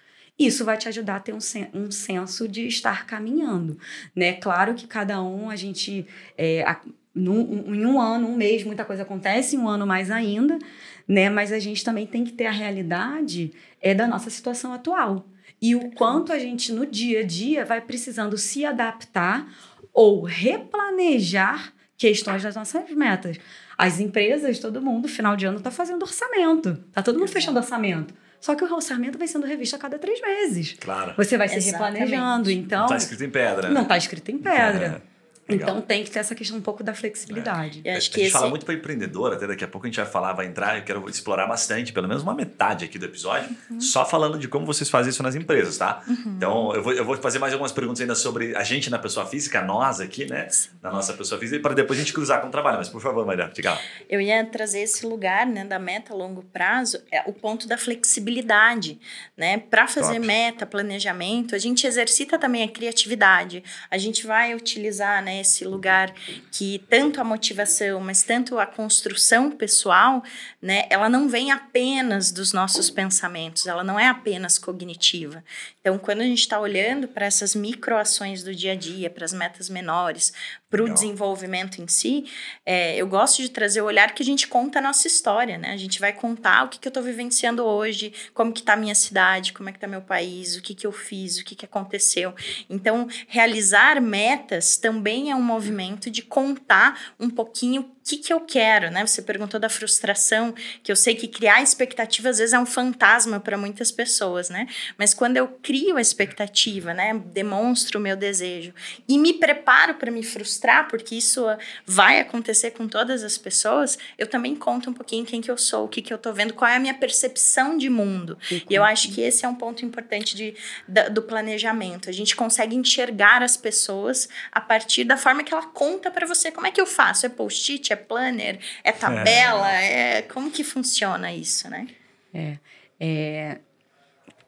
isso 0.45 0.65
vai 0.65 0.77
te 0.77 0.87
ajudar 0.87 1.17
a 1.17 1.19
ter 1.19 1.33
um, 1.33 1.41
sen 1.41 1.69
um 1.73 1.91
senso 1.91 2.47
de 2.47 2.67
estar 2.67 3.05
caminhando, 3.05 3.77
né? 4.15 4.33
Claro 4.33 4.73
que 4.73 4.87
cada 4.87 5.21
um, 5.21 5.49
a 5.49 5.55
gente... 5.55 6.05
É, 6.37 6.63
a, 6.63 6.79
num, 7.13 7.75
em 7.75 7.85
um 7.85 7.99
ano, 7.99 8.29
um 8.29 8.37
mês, 8.37 8.63
muita 8.63 8.85
coisa 8.85 9.03
acontece, 9.03 9.55
em 9.55 9.59
um 9.59 9.67
ano 9.67 9.85
mais 9.85 10.09
ainda, 10.09 10.57
né? 11.05 11.29
Mas 11.29 11.51
a 11.51 11.59
gente 11.59 11.83
também 11.83 12.07
tem 12.07 12.23
que 12.23 12.31
ter 12.31 12.45
a 12.45 12.51
realidade 12.51 13.51
é 13.81 13.93
da 13.93 14.07
nossa 14.07 14.29
situação 14.29 14.71
atual. 14.73 15.27
e 15.61 15.75
o 15.75 15.91
quanto 15.91 16.33
a 16.33 16.39
gente 16.39 16.71
no 16.71 16.85
dia 16.85 17.19
a 17.19 17.23
dia 17.23 17.63
vai 17.63 17.79
precisando 17.79 18.37
se 18.37 18.65
adaptar 18.65 19.47
ou 19.93 20.23
replanejar 20.23 21.71
questões 21.95 22.41
das 22.41 22.55
nossas 22.55 22.89
metas. 22.91 23.37
As 23.77 23.99
empresas, 23.99 24.57
todo 24.57 24.81
mundo, 24.81 25.07
final 25.07 25.35
de 25.35 25.45
ano, 25.45 25.57
está 25.57 25.69
fazendo 25.69 26.01
orçamento. 26.01 26.83
Está 26.87 27.03
todo 27.03 27.19
mundo 27.19 27.29
fechando 27.29 27.59
orçamento. 27.59 28.13
Só 28.41 28.55
que 28.55 28.63
o 28.63 28.73
orçamento 28.73 29.19
vai 29.19 29.27
sendo 29.27 29.45
revisto 29.45 29.75
a 29.75 29.79
cada 29.79 29.99
três 29.99 30.19
meses. 30.19 30.75
Claro. 30.79 31.13
Você 31.15 31.37
vai 31.37 31.47
se 31.47 31.59
replanejando. 31.59 32.49
Então, 32.49 32.79
não 32.79 32.85
está 32.85 32.97
escrito 32.97 33.23
em 33.23 33.29
pedra. 33.29 33.69
Não 33.69 33.83
está 33.83 33.97
escrito 33.97 34.31
em 34.31 34.37
pedra. 34.39 35.03
É. 35.07 35.10
Legal. 35.51 35.69
Então 35.69 35.81
tem 35.81 36.03
que 36.03 36.11
ter 36.11 36.19
essa 36.19 36.35
questão 36.35 36.57
um 36.57 36.61
pouco 36.61 36.83
da 36.83 36.93
flexibilidade. 36.93 37.81
É. 37.83 37.95
acho 37.95 38.11
que 38.11 38.17
a 38.17 38.23
gente 38.23 38.27
esse... 38.27 38.37
fala 38.37 38.49
muito 38.49 38.65
para 38.65 38.73
empreendedor, 38.73 39.33
até 39.33 39.47
daqui 39.47 39.63
a 39.63 39.67
pouco 39.67 39.87
a 39.87 39.89
gente 39.89 39.97
vai 39.97 40.05
falar, 40.05 40.33
vai 40.33 40.45
entrar, 40.45 40.77
eu 40.77 40.83
quero 40.83 41.07
explorar 41.09 41.47
bastante, 41.47 41.93
pelo 41.93 42.07
menos 42.07 42.23
uma 42.23 42.33
metade 42.33 42.85
aqui 42.85 42.97
do 42.97 43.05
episódio, 43.05 43.49
uhum. 43.69 43.79
só 43.79 44.05
falando 44.05 44.37
de 44.37 44.47
como 44.47 44.65
vocês 44.65 44.89
fazem 44.89 45.09
isso 45.09 45.23
nas 45.23 45.35
empresas, 45.35 45.77
tá? 45.77 46.03
Uhum. 46.07 46.33
Então 46.37 46.75
eu 46.75 46.83
vou, 46.83 46.93
eu 46.93 47.05
vou 47.05 47.17
fazer 47.17 47.39
mais 47.39 47.53
algumas 47.53 47.71
perguntas 47.71 48.01
ainda 48.01 48.15
sobre 48.15 48.55
a 48.55 48.63
gente 48.63 48.89
na 48.89 48.99
pessoa 48.99 49.25
física, 49.25 49.61
nós 49.61 49.99
aqui, 49.99 50.25
né? 50.25 50.49
Sim. 50.49 50.69
Na 50.81 50.91
nossa 50.91 51.13
pessoa 51.13 51.39
física, 51.39 51.61
para 51.61 51.73
depois 51.73 51.99
a 51.99 52.01
gente 52.01 52.13
cruzar 52.13 52.41
com 52.41 52.47
o 52.47 52.51
trabalho. 52.51 52.77
Mas 52.77 52.89
por 52.89 53.01
favor, 53.01 53.25
Maria, 53.25 53.49
diga 53.53 53.71
lá. 53.71 53.79
Eu 54.09 54.21
ia 54.21 54.45
trazer 54.45 54.79
esse 54.79 55.05
lugar, 55.05 55.45
né, 55.45 55.65
da 55.65 55.79
meta 55.79 56.13
a 56.13 56.15
longo 56.15 56.43
prazo, 56.43 57.01
é 57.11 57.23
o 57.27 57.33
ponto 57.33 57.67
da 57.67 57.77
flexibilidade, 57.77 58.99
né? 59.35 59.57
Para 59.57 59.87
fazer 59.87 60.15
Top. 60.15 60.27
meta, 60.27 60.65
planejamento, 60.65 61.55
a 61.55 61.57
gente 61.57 61.85
exercita 61.85 62.37
também 62.37 62.63
a 62.63 62.67
criatividade. 62.67 63.63
A 63.89 63.97
gente 63.97 64.25
vai 64.25 64.55
utilizar, 64.55 65.23
né, 65.23 65.40
esse 65.41 65.65
lugar 65.65 66.13
que 66.51 66.79
tanto 66.89 67.19
a 67.19 67.23
motivação, 67.23 67.99
mas 67.99 68.23
tanto 68.23 68.57
a 68.57 68.65
construção 68.65 69.51
pessoal, 69.51 70.23
né, 70.61 70.85
ela 70.89 71.09
não 71.09 71.27
vem 71.27 71.51
apenas 71.51 72.31
dos 72.31 72.53
nossos 72.53 72.89
pensamentos, 72.89 73.67
ela 73.67 73.83
não 73.83 73.99
é 73.99 74.07
apenas 74.07 74.57
cognitiva. 74.57 75.43
Então, 75.81 75.97
quando 75.97 76.21
a 76.21 76.25
gente 76.25 76.39
está 76.39 76.59
olhando 76.59 77.07
para 77.07 77.25
essas 77.25 77.55
microações 77.55 78.43
do 78.43 78.53
dia 78.53 78.73
a 78.73 78.75
dia, 78.75 79.09
para 79.09 79.25
as 79.25 79.33
metas 79.33 79.69
menores, 79.69 80.31
para 80.69 80.83
o 80.83 80.93
desenvolvimento 80.93 81.81
em 81.81 81.87
si, 81.87 82.25
é, 82.65 82.95
eu 82.95 83.05
gosto 83.05 83.41
de 83.41 83.49
trazer 83.49 83.81
o 83.81 83.85
olhar 83.85 84.15
que 84.15 84.23
a 84.23 84.25
gente 84.25 84.47
conta 84.47 84.79
a 84.79 84.81
nossa 84.81 85.05
história, 85.05 85.57
né? 85.57 85.71
A 85.71 85.77
gente 85.77 85.99
vai 85.99 86.13
contar 86.13 86.63
o 86.63 86.69
que, 86.69 86.79
que 86.79 86.87
eu 86.87 86.91
estou 86.91 87.03
vivenciando 87.03 87.63
hoje, 87.63 88.13
como 88.33 88.53
que 88.53 88.61
está 88.61 88.73
a 88.73 88.77
minha 88.77 88.95
cidade, 88.95 89.51
como 89.51 89.67
é 89.67 89.71
que 89.73 89.77
está 89.77 89.87
meu 89.87 90.01
país, 90.01 90.55
o 90.55 90.61
que, 90.61 90.73
que 90.73 90.87
eu 90.87 90.91
fiz, 90.93 91.37
o 91.37 91.43
que, 91.43 91.55
que 91.55 91.65
aconteceu. 91.65 92.33
Então, 92.69 93.07
realizar 93.27 93.99
metas 94.01 94.77
também 94.77 95.20
é 95.29 95.35
um 95.35 95.41
movimento 95.41 96.09
de 96.09 96.21
contar 96.21 97.13
um 97.19 97.29
pouquinho 97.29 97.91
que, 98.11 98.17
que 98.17 98.33
eu 98.33 98.39
quero, 98.39 98.89
né? 98.89 99.05
Você 99.05 99.21
perguntou 99.21 99.59
da 99.59 99.69
frustração, 99.69 100.53
que 100.83 100.91
eu 100.91 100.95
sei 100.95 101.15
que 101.15 101.27
criar 101.27 101.61
expectativa 101.61 102.29
às 102.29 102.37
vezes 102.37 102.53
é 102.53 102.59
um 102.59 102.65
fantasma 102.65 103.39
para 103.39 103.57
muitas 103.57 103.91
pessoas, 103.91 104.49
né? 104.49 104.67
Mas 104.97 105.13
quando 105.13 105.37
eu 105.37 105.47
crio 105.47 105.97
a 105.97 106.01
expectativa, 106.01 106.93
né? 106.93 107.13
Demonstro 107.25 107.99
o 107.99 108.01
meu 108.01 108.15
desejo 108.15 108.73
e 109.07 109.17
me 109.17 109.33
preparo 109.33 109.95
para 109.95 110.11
me 110.11 110.23
frustrar, 110.23 110.87
porque 110.87 111.15
isso 111.15 111.45
vai 111.85 112.19
acontecer 112.19 112.71
com 112.71 112.87
todas 112.87 113.23
as 113.23 113.37
pessoas, 113.37 113.97
eu 114.17 114.27
também 114.27 114.55
conto 114.55 114.89
um 114.89 114.93
pouquinho 114.93 115.25
quem 115.25 115.41
que 115.41 115.51
eu 115.51 115.57
sou, 115.57 115.85
o 115.85 115.87
que, 115.87 116.01
que 116.01 116.13
eu 116.13 116.17
tô 116.17 116.33
vendo, 116.33 116.53
qual 116.53 116.69
é 116.69 116.75
a 116.75 116.79
minha 116.79 116.93
percepção 116.93 117.77
de 117.77 117.89
mundo. 117.89 118.37
E 118.69 118.73
eu 118.73 118.83
acho 118.83 119.11
que 119.11 119.21
esse 119.21 119.45
é 119.45 119.47
um 119.47 119.55
ponto 119.55 119.85
importante 119.85 120.35
de, 120.35 120.55
da, 120.87 121.09
do 121.09 121.21
planejamento. 121.21 122.09
A 122.09 122.13
gente 122.13 122.35
consegue 122.35 122.75
enxergar 122.75 123.43
as 123.43 123.57
pessoas 123.57 124.27
a 124.51 124.61
partir 124.61 125.03
da 125.03 125.17
forma 125.17 125.43
que 125.43 125.53
ela 125.53 125.65
conta 125.67 126.09
para 126.09 126.25
você. 126.25 126.51
Como 126.51 126.67
é 126.67 126.71
que 126.71 126.81
eu 126.81 126.85
faço? 126.85 127.25
É 127.25 127.29
post-it? 127.29 127.91
é 127.91 127.95
planner, 128.01 128.59
é 128.83 128.91
tabela, 128.91 129.71
é. 129.71 130.17
é 130.17 130.21
como 130.21 130.51
que 130.51 130.63
funciona 130.63 131.33
isso, 131.33 131.69
né? 131.69 131.87
É, 132.33 132.57
é, 132.99 133.57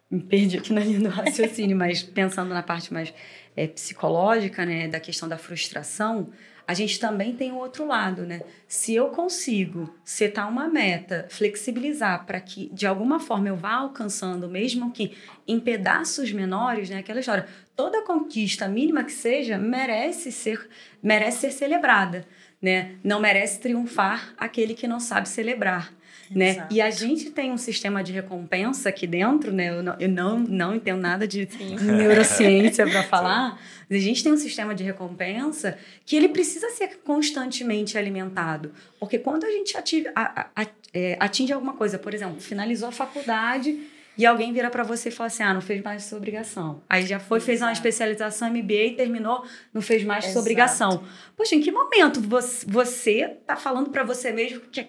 me 0.09 0.21
perdi 0.21 0.57
aqui 0.57 0.71
na 0.71 0.81
linha 0.81 0.99
do 0.99 1.09
raciocínio, 1.09 1.75
mas 1.75 2.03
pensando 2.03 2.53
na 2.53 2.61
parte 2.63 2.93
mais 2.93 3.13
é, 3.55 3.67
psicológica, 3.67 4.65
né, 4.65 4.87
da 4.87 4.99
questão 4.99 5.27
da 5.27 5.37
frustração, 5.37 6.29
a 6.65 6.73
gente 6.73 6.99
também 6.99 7.35
tem 7.35 7.51
o 7.51 7.57
outro 7.57 7.85
lado, 7.85 8.25
né? 8.25 8.41
Se 8.67 8.95
eu 8.95 9.09
consigo 9.09 9.93
setar 10.03 10.47
uma 10.47 10.69
meta, 10.69 11.27
flexibilizar 11.29 12.25
para 12.25 12.39
que 12.39 12.69
de 12.71 12.87
alguma 12.87 13.19
forma 13.19 13.49
eu 13.49 13.55
vá 13.57 13.73
alcançando, 13.73 14.47
mesmo 14.47 14.91
que 14.91 15.17
em 15.45 15.59
pedaços 15.59 16.31
menores, 16.31 16.89
né? 16.89 16.99
Aquela 16.99 17.19
história, 17.19 17.47
toda 17.75 18.03
conquista 18.03 18.67
mínima 18.67 19.03
que 19.03 19.11
seja 19.11 19.57
merece 19.57 20.31
ser 20.31 20.69
merece 21.01 21.41
ser 21.41 21.51
celebrada 21.51 22.25
né? 22.63 22.93
Não 23.03 23.19
merece 23.19 23.59
triunfar 23.59 24.33
aquele 24.37 24.73
que 24.73 24.87
não 24.87 24.97
sabe 24.97 25.27
celebrar. 25.27 25.93
Né? 26.31 26.65
E 26.71 26.81
a 26.81 26.89
gente 26.89 27.29
tem 27.29 27.51
um 27.51 27.57
sistema 27.57 28.01
de 28.01 28.13
recompensa 28.13 28.89
aqui 28.89 29.05
dentro, 29.05 29.51
né? 29.51 29.69
Eu 29.69 29.83
não, 29.83 29.95
eu 29.99 30.09
não, 30.09 30.39
não 30.39 30.73
entendo 30.73 31.01
nada 31.01 31.27
de 31.27 31.47
Sim. 31.51 31.75
neurociência 31.83 32.87
para 32.87 33.03
falar, 33.03 33.61
mas 33.87 33.99
a 33.99 34.01
gente 34.01 34.23
tem 34.23 34.31
um 34.31 34.37
sistema 34.37 34.73
de 34.73 34.83
recompensa 34.83 35.77
que 36.05 36.15
ele 36.15 36.29
precisa 36.29 36.69
ser 36.69 37.01
constantemente 37.03 37.97
alimentado. 37.97 38.71
Porque 38.99 39.19
quando 39.19 39.43
a 39.43 39.51
gente 39.51 39.77
ative, 39.77 40.09
a, 40.15 40.41
a, 40.41 40.63
a, 40.63 40.67
é, 40.93 41.17
atinge 41.19 41.51
alguma 41.51 41.73
coisa, 41.73 41.99
por 41.99 42.13
exemplo, 42.13 42.39
finalizou 42.39 42.87
a 42.89 42.93
faculdade 42.93 43.77
e 44.17 44.25
alguém 44.25 44.53
vira 44.53 44.69
para 44.69 44.83
você 44.83 45.09
e 45.09 45.11
fala 45.11 45.27
assim: 45.27 45.43
ah, 45.43 45.53
não 45.53 45.61
fez 45.61 45.81
mais 45.83 46.03
sua 46.03 46.17
obrigação. 46.17 46.81
Aí 46.89 47.05
já 47.05 47.19
foi, 47.19 47.39
fez 47.39 47.61
uma 47.61 47.71
especialização 47.71 48.49
MBA 48.49 48.73
e 48.73 48.95
terminou, 48.95 49.45
não 49.73 49.81
fez 49.81 50.03
mais 50.03 50.25
Exato. 50.25 50.33
sua 50.33 50.41
obrigação. 50.41 51.03
Poxa, 51.35 51.55
em 51.55 51.61
que 51.61 51.71
momento 51.71 52.21
você 52.21 53.37
tá 53.45 53.55
falando 53.55 53.89
para 53.89 54.03
você 54.03 54.31
mesmo 54.31 54.61
que 54.61 54.87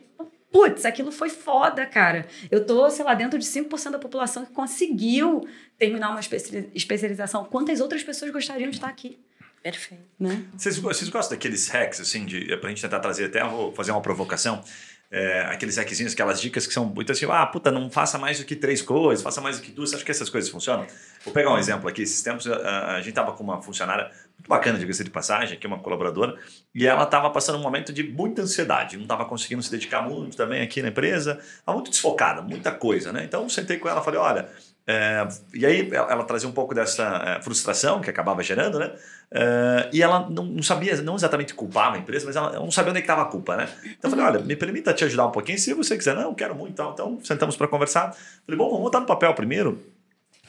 putz, 0.55 0.85
aquilo 0.85 1.11
foi 1.11 1.31
foda, 1.31 1.85
cara. 1.85 2.29
Eu 2.49 2.65
tô, 2.65 2.89
sei 2.89 3.05
lá, 3.05 3.13
dentro 3.13 3.37
de 3.37 3.45
5% 3.45 3.91
da 3.91 3.99
população 3.99 4.47
que 4.47 4.53
conseguiu 4.53 5.45
terminar 5.77 6.11
uma 6.11 6.21
especialização. 6.21 7.45
Quantas 7.45 7.81
outras 7.81 8.05
pessoas 8.05 8.31
gostariam 8.31 8.71
de 8.71 8.77
estar 8.77 8.87
aqui? 8.87 9.19
Perfeito. 9.61 10.05
Né? 10.21 10.45
Vocês, 10.57 10.79
vocês 10.79 11.11
gostam 11.11 11.37
daqueles 11.37 11.67
hacks, 11.69 11.99
assim, 11.99 12.25
de, 12.25 12.57
pra 12.59 12.69
gente 12.69 12.83
tentar 12.83 13.01
trazer 13.01 13.25
até, 13.25 13.43
vou 13.43 13.73
fazer 13.73 13.91
uma 13.91 14.01
provocação 14.01 14.63
é, 15.11 15.43
aqueles 15.43 15.77
hackzinhos, 15.77 16.13
aquelas 16.13 16.41
dicas 16.41 16.67
que 16.67 16.73
são 16.73 16.87
muito 16.87 17.13
assim, 17.13 17.27
ah, 17.31 17.47
puta, 17.47 17.71
não 17.71 17.91
faça 17.91 18.19
mais 18.19 18.39
do 18.39 18.45
que 18.45 18.57
três 18.57 18.83
coisas, 18.83 19.23
faça 19.23 19.41
mais 19.41 19.59
do 19.59 19.63
que 19.63 19.71
duas. 19.71 19.95
Acha 19.95 20.05
que 20.05 20.11
essas 20.11 20.29
coisas 20.29 20.51
funcionam? 20.51 20.87
Vou 21.25 21.33
pegar 21.33 21.53
um 21.53 21.59
exemplo 21.59 21.89
aqui. 21.89 22.03
Esses 22.03 22.23
tempos 22.23 22.47
a, 22.47 22.97
a 22.97 23.01
gente 23.01 23.15
tava 23.15 23.33
com 23.33 23.45
uma 23.45 23.63
funcionária 23.63 24.11
muito 24.37 24.49
bacana, 24.49 24.79
diga-se 24.79 25.05
de 25.05 25.11
passagem, 25.11 25.57
aqui 25.57 25.67
uma 25.67 25.79
colaboradora, 25.79 26.37
e 26.75 26.87
ela 26.87 27.05
estava 27.05 27.31
passando 27.31 27.59
um 27.59 27.63
momento 27.63 27.93
de 27.93 28.03
muita 28.03 28.43
ansiedade, 28.43 28.97
não 28.97 29.05
estava 29.05 29.25
conseguindo 29.25 29.63
se 29.63 29.71
dedicar 29.71 30.03
muito 30.03 30.37
também 30.37 30.63
aqui 30.63 30.83
na 30.83 30.89
empresa, 30.89 31.39
estava 31.41 31.77
muito 31.77 31.91
desfocada, 31.91 32.43
muita 32.43 32.73
coisa, 32.73 33.13
né? 33.13 33.25
Então 33.25 33.49
sentei 33.49 33.79
com 33.79 33.89
ela 33.89 34.01
e 34.01 34.05
falei, 34.05 34.19
olha, 34.19 34.49
é, 34.87 35.27
e 35.55 35.65
aí 35.65 35.89
ela, 35.91 36.13
ela, 36.13 36.25
trazia 36.25 36.47
um 36.49 36.53
pouco 36.53 36.75
dessa 36.75 37.39
é, 37.39 37.43
frustração 37.43 38.03
que 38.03 38.11
acabava 38.11 38.43
gerando, 38.43 38.79
né? 38.79 38.93
É, 39.31 39.89
e 39.93 40.03
ela 40.03 40.29
não, 40.29 40.45
não, 40.45 40.63
sabia, 40.63 41.01
não 41.01 41.17
exatamente 41.17 41.55
culpar 41.55 41.95
a 41.95 41.99
empresa, 41.99 42.27
mas 42.27 42.37
ela 42.37 42.53
não 42.53 42.71
sabia 42.71 42.91
onde 42.91 43.01
é 43.01 43.03
estava 43.03 43.23
a 43.23 43.25
culpa, 43.25 43.57
né? 43.57 43.69
Então 43.99 44.11
eu 44.11 44.17
falei, 44.17 44.27
olha, 44.27 44.41
me 44.41 44.55
permita 44.55 44.93
te 44.93 45.05
ajudar 45.05 45.27
um 45.27 45.31
pouquinho, 45.31 45.59
se 45.59 45.73
você 45.73 45.97
quiser. 45.97 46.15
Não, 46.15 46.35
quero 46.35 46.55
muito, 46.55 46.73
então, 46.73 46.93
então 46.93 47.19
sentamos 47.25 47.57
para 47.57 47.67
conversar. 47.67 48.15
Falei, 48.45 48.59
bom, 48.59 48.69
vamos 48.69 48.83
botar 48.83 49.01
no 49.01 49.07
papel 49.07 49.33
primeiro 49.33 49.81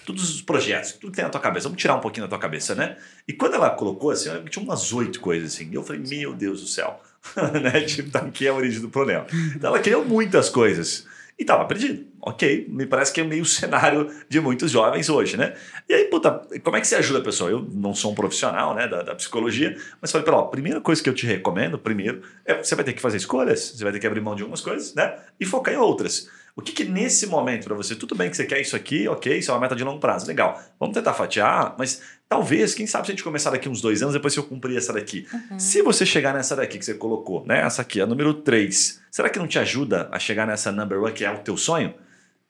todos 0.05 0.35
os 0.35 0.41
projetos, 0.41 0.91
tudo 0.91 1.11
que 1.11 1.15
tem 1.15 1.25
na 1.25 1.31
tua 1.31 1.41
cabeça, 1.41 1.67
vamos 1.67 1.81
tirar 1.81 1.95
um 1.95 1.99
pouquinho 1.99 2.27
da 2.27 2.29
tua 2.29 2.37
cabeça, 2.37 2.75
né? 2.75 2.97
E 3.27 3.33
quando 3.33 3.55
ela 3.55 3.71
colocou 3.71 4.11
assim, 4.11 4.29
tinha 4.49 4.63
umas 4.63 4.93
oito 4.93 5.19
coisas 5.19 5.53
assim, 5.53 5.67
e 5.71 5.73
eu 5.73 5.81
falei, 5.81 6.03
meu 6.07 6.33
Deus 6.33 6.61
do 6.61 6.67
céu, 6.67 7.01
né? 7.63 7.81
Tipo, 7.81 8.11
tá 8.11 8.19
aqui 8.19 8.45
é 8.45 8.49
a 8.49 8.53
origem 8.53 8.81
do 8.81 8.89
problema. 8.89 9.25
Então 9.55 9.69
ela 9.69 9.79
criou 9.79 10.05
muitas 10.05 10.49
coisas 10.49 11.07
e 11.37 11.43
estava 11.43 11.65
perdido. 11.65 12.05
Ok, 12.21 12.67
me 12.69 12.85
parece 12.85 13.13
que 13.13 13.21
é 13.21 13.23
meio 13.23 13.45
cenário 13.45 14.09
de 14.27 14.39
muitos 14.39 14.71
jovens 14.71 15.09
hoje, 15.09 15.37
né? 15.37 15.53
E 15.87 15.93
aí, 15.93 16.05
puta, 16.05 16.41
como 16.63 16.77
é 16.77 16.81
que 16.81 16.87
você 16.87 16.95
ajuda 16.95 17.19
a 17.19 17.23
pessoa? 17.23 17.49
Eu 17.49 17.67
não 17.71 17.93
sou 17.93 18.11
um 18.11 18.15
profissional 18.15 18.73
né, 18.73 18.87
da, 18.87 19.03
da 19.03 19.15
psicologia, 19.15 19.77
mas 20.01 20.11
falei, 20.11 20.25
pera, 20.25 20.37
ó, 20.37 20.41
a 20.41 20.47
primeira 20.47 20.81
coisa 20.81 21.03
que 21.03 21.09
eu 21.09 21.13
te 21.13 21.25
recomendo, 21.25 21.77
primeiro, 21.77 22.21
é 22.45 22.63
você 22.63 22.73
vai 22.73 22.85
ter 22.85 22.93
que 22.93 23.01
fazer 23.01 23.17
escolhas, 23.17 23.73
você 23.75 23.83
vai 23.83 23.93
ter 23.93 23.99
que 23.99 24.07
abrir 24.07 24.21
mão 24.21 24.35
de 24.35 24.41
algumas 24.41 24.61
coisas, 24.61 24.93
né? 24.95 25.17
E 25.39 25.45
focar 25.45 25.73
em 25.73 25.77
outras. 25.77 26.29
O 26.55 26.61
que, 26.61 26.71
que 26.71 26.85
nesse 26.85 27.27
momento 27.27 27.65
para 27.65 27.75
você, 27.75 27.95
tudo 27.95 28.15
bem 28.15 28.29
que 28.29 28.37
você 28.37 28.45
quer 28.45 28.61
isso 28.61 28.77
aqui, 28.77 29.09
ok, 29.09 29.37
isso 29.37 29.51
é 29.51 29.53
uma 29.53 29.59
meta 29.59 29.75
de 29.75 29.83
longo 29.83 29.99
prazo, 29.99 30.25
legal. 30.25 30.57
Vamos 30.79 30.93
tentar 30.93 31.13
fatiar, 31.13 31.75
mas 31.77 32.01
talvez, 32.29 32.73
quem 32.73 32.87
sabe 32.87 33.05
se 33.05 33.11
a 33.11 33.13
gente 33.13 33.25
começar 33.25 33.51
daqui 33.51 33.67
uns 33.67 33.81
dois 33.81 34.01
anos, 34.01 34.13
depois 34.13 34.33
se 34.33 34.39
eu 34.39 34.43
cumprir 34.45 34.77
essa 34.77 34.93
daqui. 34.93 35.27
Uhum. 35.33 35.59
Se 35.59 35.81
você 35.81 36.05
chegar 36.05 36.33
nessa 36.33 36.55
daqui 36.55 36.79
que 36.79 36.85
você 36.85 36.93
colocou, 36.93 37.45
né? 37.45 37.59
Essa 37.59 37.81
aqui, 37.81 37.99
a 37.99 38.05
número 38.05 38.33
3, 38.33 39.01
será 39.11 39.29
que 39.29 39.37
não 39.37 39.47
te 39.47 39.59
ajuda 39.59 40.07
a 40.13 40.17
chegar 40.17 40.47
nessa 40.47 40.71
number 40.71 41.01
one, 41.01 41.11
que 41.11 41.25
é 41.25 41.31
o 41.31 41.39
teu 41.39 41.57
sonho? 41.57 41.93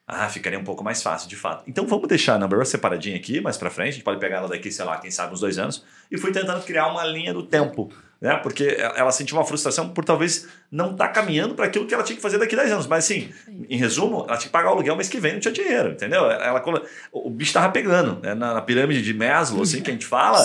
Ah, 0.08 0.30
ficaria 0.30 0.60
um 0.60 0.64
pouco 0.64 0.84
mais 0.84 1.02
fácil, 1.02 1.28
de 1.28 1.36
fato. 1.36 1.64
Então 1.66 1.88
vamos 1.88 2.08
deixar 2.08 2.36
a 2.36 2.38
number 2.38 2.60
one 2.60 2.68
separadinha 2.68 3.16
aqui, 3.16 3.42
mais 3.42 3.58
para 3.58 3.72
frente. 3.72 3.90
A 3.90 3.92
gente 3.94 4.04
pode 4.04 4.20
pegar 4.20 4.38
ela 4.38 4.48
daqui, 4.48 4.72
sei 4.72 4.86
lá, 4.86 5.00
quem 5.00 5.10
sabe 5.10 5.34
uns 5.34 5.40
dois 5.40 5.58
anos. 5.58 5.84
E 6.12 6.18
fui 6.20 6.32
tentando 6.32 6.64
criar 6.64 6.92
uma 6.92 7.04
linha 7.06 7.34
do 7.34 7.42
tempo 7.42 7.92
né? 8.26 8.38
Porque 8.38 8.76
ela 8.80 9.12
sentiu 9.12 9.38
uma 9.38 9.46
frustração 9.46 9.90
por 9.90 10.04
talvez 10.04 10.48
não 10.72 10.94
estar 10.94 11.10
tá 11.10 11.14
caminhando 11.14 11.54
para 11.54 11.66
aquilo 11.68 11.86
que 11.86 11.94
ela 11.94 12.02
tinha 12.02 12.16
que 12.16 12.22
fazer 12.24 12.40
daqui 12.40 12.56
a 12.56 12.58
10 12.58 12.72
anos. 12.72 12.88
Mas 12.88 13.06
assim, 13.06 13.30
em 13.70 13.78
resumo, 13.78 14.26
ela 14.28 14.36
tinha 14.36 14.48
que 14.48 14.50
pagar 14.50 14.70
o 14.70 14.72
aluguel 14.74 14.96
mês 14.96 15.08
que 15.08 15.20
vem, 15.20 15.34
não 15.34 15.40
tinha 15.40 15.54
dinheiro, 15.54 15.92
entendeu? 15.92 16.26
Ela, 16.32 16.64
o 17.12 17.30
bicho 17.30 17.50
estava 17.50 17.72
pegando, 17.72 18.20
né? 18.24 18.34
na, 18.34 18.56
na, 18.56 18.62
pirâmide 18.64 19.04
de 19.04 19.14
Maslow, 19.14 19.62
assim, 19.62 19.80
que 19.80 19.92
a 19.92 19.94
gente 19.94 20.08
fala, 20.08 20.44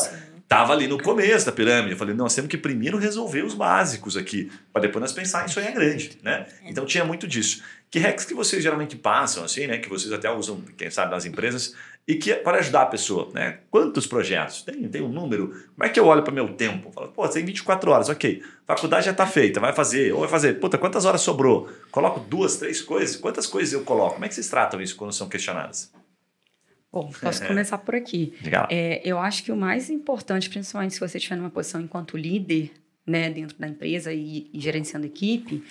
estava 0.51 0.73
ali 0.73 0.89
no 0.89 1.01
começo 1.01 1.47
da 1.47 1.53
pirâmide. 1.53 1.93
Eu 1.93 1.97
falei, 1.97 2.13
não, 2.13 2.25
nós 2.25 2.35
temos 2.35 2.51
que 2.51 2.59
primeiro 2.59 2.99
resolver 2.99 3.45
os 3.45 3.55
básicos 3.55 4.17
aqui, 4.17 4.51
para 4.73 4.83
depois 4.83 5.01
nós 5.01 5.13
pensar 5.13 5.45
em 5.45 5.49
sonhar 5.49 5.73
grande, 5.73 6.19
né? 6.25 6.45
É. 6.65 6.71
Então 6.71 6.85
tinha 6.85 7.05
muito 7.05 7.29
disso. 7.29 7.63
Que 7.89 8.01
hacks 8.01 8.25
que 8.25 8.35
vocês 8.35 8.61
geralmente 8.61 8.97
passam, 8.97 9.45
assim, 9.45 9.69
né? 9.69 9.79
Que 9.79 9.89
vocês 9.89 10.13
até 10.13 10.29
usam, 10.29 10.61
quem 10.77 10.91
sabe, 10.91 11.13
nas 11.13 11.25
empresas, 11.25 11.77
e 12.07 12.17
que 12.17 12.35
para 12.35 12.59
ajudar 12.59 12.83
a 12.83 12.87
pessoa, 12.87 13.31
né? 13.33 13.59
Quantos 13.71 14.09
projetos? 14.09 14.63
Tem, 14.63 14.89
tem 14.89 15.01
um 15.01 15.09
número? 15.09 15.49
Como 15.49 15.85
é 15.85 15.89
que 15.89 16.01
eu 16.01 16.07
olho 16.07 16.25
para 16.25 16.35
meu 16.35 16.49
tempo? 16.55 16.91
Falo, 16.91 17.09
pô, 17.09 17.29
tem 17.29 17.45
24 17.45 17.89
horas, 17.89 18.09
ok. 18.09 18.43
Faculdade 18.67 19.07
já 19.07 19.13
está 19.13 19.27
feita, 19.29 19.61
vai 19.61 19.73
fazer, 19.73 20.13
ou 20.13 20.21
vai 20.21 20.29
fazer, 20.29 20.55
puta, 20.55 20.77
quantas 20.77 21.05
horas 21.05 21.21
sobrou? 21.21 21.71
Coloco 21.93 22.19
duas, 22.19 22.57
três 22.57 22.81
coisas, 22.81 23.15
quantas 23.15 23.47
coisas 23.47 23.73
eu 23.73 23.83
coloco? 23.85 24.15
Como 24.15 24.25
é 24.25 24.29
que 24.29 24.35
vocês 24.35 24.49
tratam 24.49 24.81
isso 24.81 24.97
quando 24.97 25.13
são 25.13 25.29
questionadas? 25.29 25.93
Bom, 26.93 27.11
posso 27.21 27.47
começar 27.47 27.79
por 27.79 27.95
aqui. 27.95 28.35
É, 28.71 29.01
eu 29.05 29.19
acho 29.19 29.45
que 29.45 29.53
o 29.53 29.57
mais 29.57 29.89
importante, 29.91 30.51
principalmente 30.51 30.95
se 30.95 31.01
você 31.01 31.19
estiver 31.19 31.37
numa 31.37 31.51
posição 31.51 31.81
enquanto 31.81 32.17
líder, 32.17 32.73
né, 33.07 33.31
dentro 33.31 33.57
da 33.59 33.69
empresa 33.69 34.13
e, 34.13 34.51
e 34.53 34.61
gerenciando 34.61 35.07
equipe, 35.07 35.63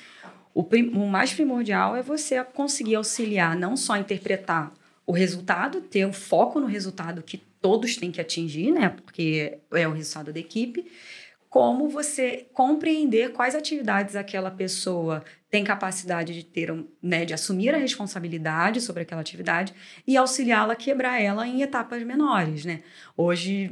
o, 0.53 0.63
prim, 0.63 0.89
o 0.89 1.07
mais 1.07 1.33
primordial 1.33 1.95
é 1.95 2.01
você 2.01 2.41
conseguir 2.43 2.95
auxiliar, 2.95 3.55
não 3.55 3.75
só 3.75 3.97
interpretar 3.97 4.73
o 5.05 5.11
resultado, 5.11 5.81
ter 5.81 6.05
o 6.05 6.13
foco 6.13 6.59
no 6.59 6.67
resultado 6.67 7.21
que 7.21 7.37
todos 7.61 7.97
têm 7.97 8.11
que 8.11 8.21
atingir, 8.21 8.71
né? 8.71 8.89
Porque 8.89 9.57
é 9.71 9.87
o 9.87 9.91
resultado 9.91 10.31
da 10.31 10.39
equipe. 10.39 10.85
Como 11.49 11.89
você 11.89 12.47
compreender 12.53 13.33
quais 13.33 13.55
atividades 13.55 14.15
aquela 14.15 14.51
pessoa 14.51 15.23
tem 15.49 15.63
capacidade 15.63 16.31
de 16.33 16.45
ter, 16.45 16.71
né, 17.01 17.25
de 17.25 17.33
assumir 17.33 17.73
a 17.73 17.77
responsabilidade 17.77 18.79
sobre 18.81 19.01
aquela 19.01 19.21
atividade 19.21 19.73
e 20.05 20.15
auxiliá-la 20.15 20.73
a 20.73 20.75
quebrar 20.75 21.19
ela 21.19 21.47
em 21.47 21.63
etapas 21.63 22.03
menores, 22.03 22.65
né? 22.65 22.81
Hoje, 23.17 23.71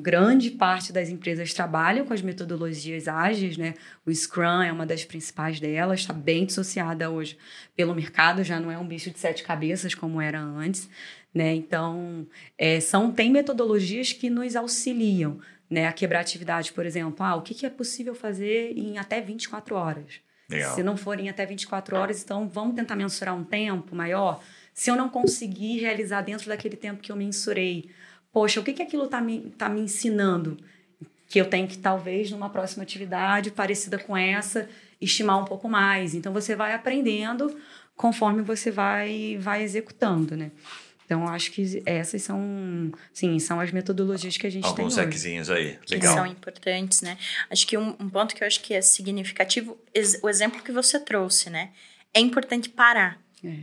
grande 0.00 0.52
parte 0.52 0.92
das 0.92 1.08
empresas 1.08 1.52
trabalham 1.52 2.06
com 2.06 2.14
as 2.14 2.22
metodologias 2.22 3.08
ágeis, 3.08 3.56
né? 3.56 3.74
O 4.06 4.14
Scrum 4.14 4.62
é 4.62 4.70
uma 4.70 4.86
das 4.86 5.04
principais 5.04 5.58
delas, 5.58 6.00
está 6.00 6.12
bem 6.12 6.46
dissociada 6.46 7.10
hoje 7.10 7.36
pelo 7.74 7.92
mercado, 7.92 8.44
já 8.44 8.60
não 8.60 8.70
é 8.70 8.78
um 8.78 8.86
bicho 8.86 9.10
de 9.10 9.18
sete 9.18 9.42
cabeças 9.42 9.96
como 9.96 10.20
era 10.20 10.40
antes, 10.40 10.88
né? 11.34 11.52
Então, 11.54 12.24
é, 12.56 12.78
são 12.78 13.10
tem 13.10 13.32
metodologias 13.32 14.12
que 14.12 14.30
nos 14.30 14.54
auxiliam, 14.54 15.38
né, 15.72 15.86
a 15.86 15.92
quebrar 15.92 16.20
atividade, 16.20 16.70
por 16.70 16.84
exemplo, 16.84 17.24
ah, 17.24 17.34
o 17.34 17.40
que, 17.40 17.54
que 17.54 17.64
é 17.64 17.70
possível 17.70 18.14
fazer 18.14 18.76
em 18.76 18.98
até 18.98 19.22
24 19.22 19.74
horas? 19.74 20.20
Legal. 20.46 20.74
Se 20.74 20.82
não 20.82 20.98
forem 20.98 21.30
até 21.30 21.46
24 21.46 21.96
horas, 21.96 22.22
então 22.22 22.46
vamos 22.46 22.76
tentar 22.76 22.94
mensurar 22.94 23.34
um 23.34 23.42
tempo 23.42 23.96
maior. 23.96 24.42
Se 24.74 24.90
eu 24.90 24.96
não 24.96 25.08
conseguir 25.08 25.78
realizar 25.80 26.20
dentro 26.20 26.46
daquele 26.46 26.76
tempo 26.76 27.00
que 27.00 27.10
eu 27.10 27.16
mensurei, 27.16 27.88
poxa, 28.30 28.60
o 28.60 28.62
que, 28.62 28.74
que 28.74 28.82
aquilo 28.82 29.04
está 29.04 29.18
me, 29.22 29.50
tá 29.56 29.66
me 29.70 29.80
ensinando? 29.80 30.58
Que 31.26 31.40
eu 31.40 31.48
tenho 31.48 31.66
que, 31.66 31.78
talvez, 31.78 32.30
numa 32.30 32.50
próxima 32.50 32.82
atividade 32.82 33.50
parecida 33.50 33.98
com 33.98 34.14
essa, 34.14 34.68
estimar 35.00 35.38
um 35.40 35.46
pouco 35.46 35.70
mais. 35.70 36.14
Então, 36.14 36.34
você 36.34 36.54
vai 36.54 36.74
aprendendo 36.74 37.56
conforme 37.96 38.42
você 38.42 38.70
vai, 38.70 39.38
vai 39.40 39.62
executando, 39.62 40.36
né? 40.36 40.50
Então, 41.04 41.28
acho 41.28 41.50
que 41.50 41.82
essas 41.84 42.22
são, 42.22 42.92
sim, 43.12 43.38
são 43.38 43.60
as 43.60 43.70
metodologias 43.70 44.36
que 44.36 44.46
a 44.46 44.50
gente 44.50 44.64
Alguns 44.64 44.76
tem 44.76 45.04
Alguns 45.04 45.06
aí, 45.50 45.78
legal. 45.90 46.14
Que 46.14 46.20
são 46.20 46.26
importantes, 46.26 47.02
né? 47.02 47.18
Acho 47.50 47.66
que 47.66 47.76
um, 47.76 47.90
um, 47.98 48.08
ponto 48.08 48.34
que 48.34 48.42
eu 48.42 48.46
acho 48.46 48.60
que 48.60 48.72
é 48.72 48.80
significativo, 48.80 49.78
o 50.22 50.28
exemplo 50.28 50.62
que 50.62 50.72
você 50.72 50.98
trouxe, 50.98 51.50
né? 51.50 51.70
É 52.14 52.20
importante 52.20 52.68
parar. 52.68 53.20
É. 53.44 53.60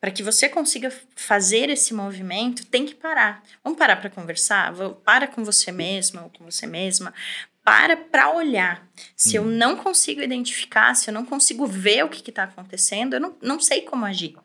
Para 0.00 0.10
que 0.10 0.22
você 0.22 0.48
consiga 0.48 0.92
fazer 1.16 1.68
esse 1.70 1.92
movimento, 1.92 2.64
tem 2.66 2.86
que 2.86 2.94
parar. 2.94 3.42
Vamos 3.64 3.78
parar 3.78 3.96
para 3.96 4.10
conversar? 4.10 4.72
Para 5.04 5.26
com 5.26 5.42
você 5.42 5.72
mesmo 5.72 6.22
ou 6.22 6.30
com 6.30 6.44
você 6.44 6.66
mesma 6.66 7.12
para 7.68 7.96
para 7.98 8.34
olhar. 8.34 8.88
Se 9.14 9.38
hum. 9.38 9.42
eu 9.42 9.50
não 9.50 9.76
consigo 9.76 10.22
identificar, 10.22 10.94
se 10.94 11.10
eu 11.10 11.14
não 11.14 11.24
consigo 11.26 11.66
ver 11.66 12.02
o 12.02 12.08
que 12.08 12.30
está 12.30 12.44
acontecendo, 12.44 13.14
eu 13.14 13.20
não, 13.20 13.36
não 13.42 13.60
sei 13.60 13.82
como 13.82 14.06
agir. 14.06 14.36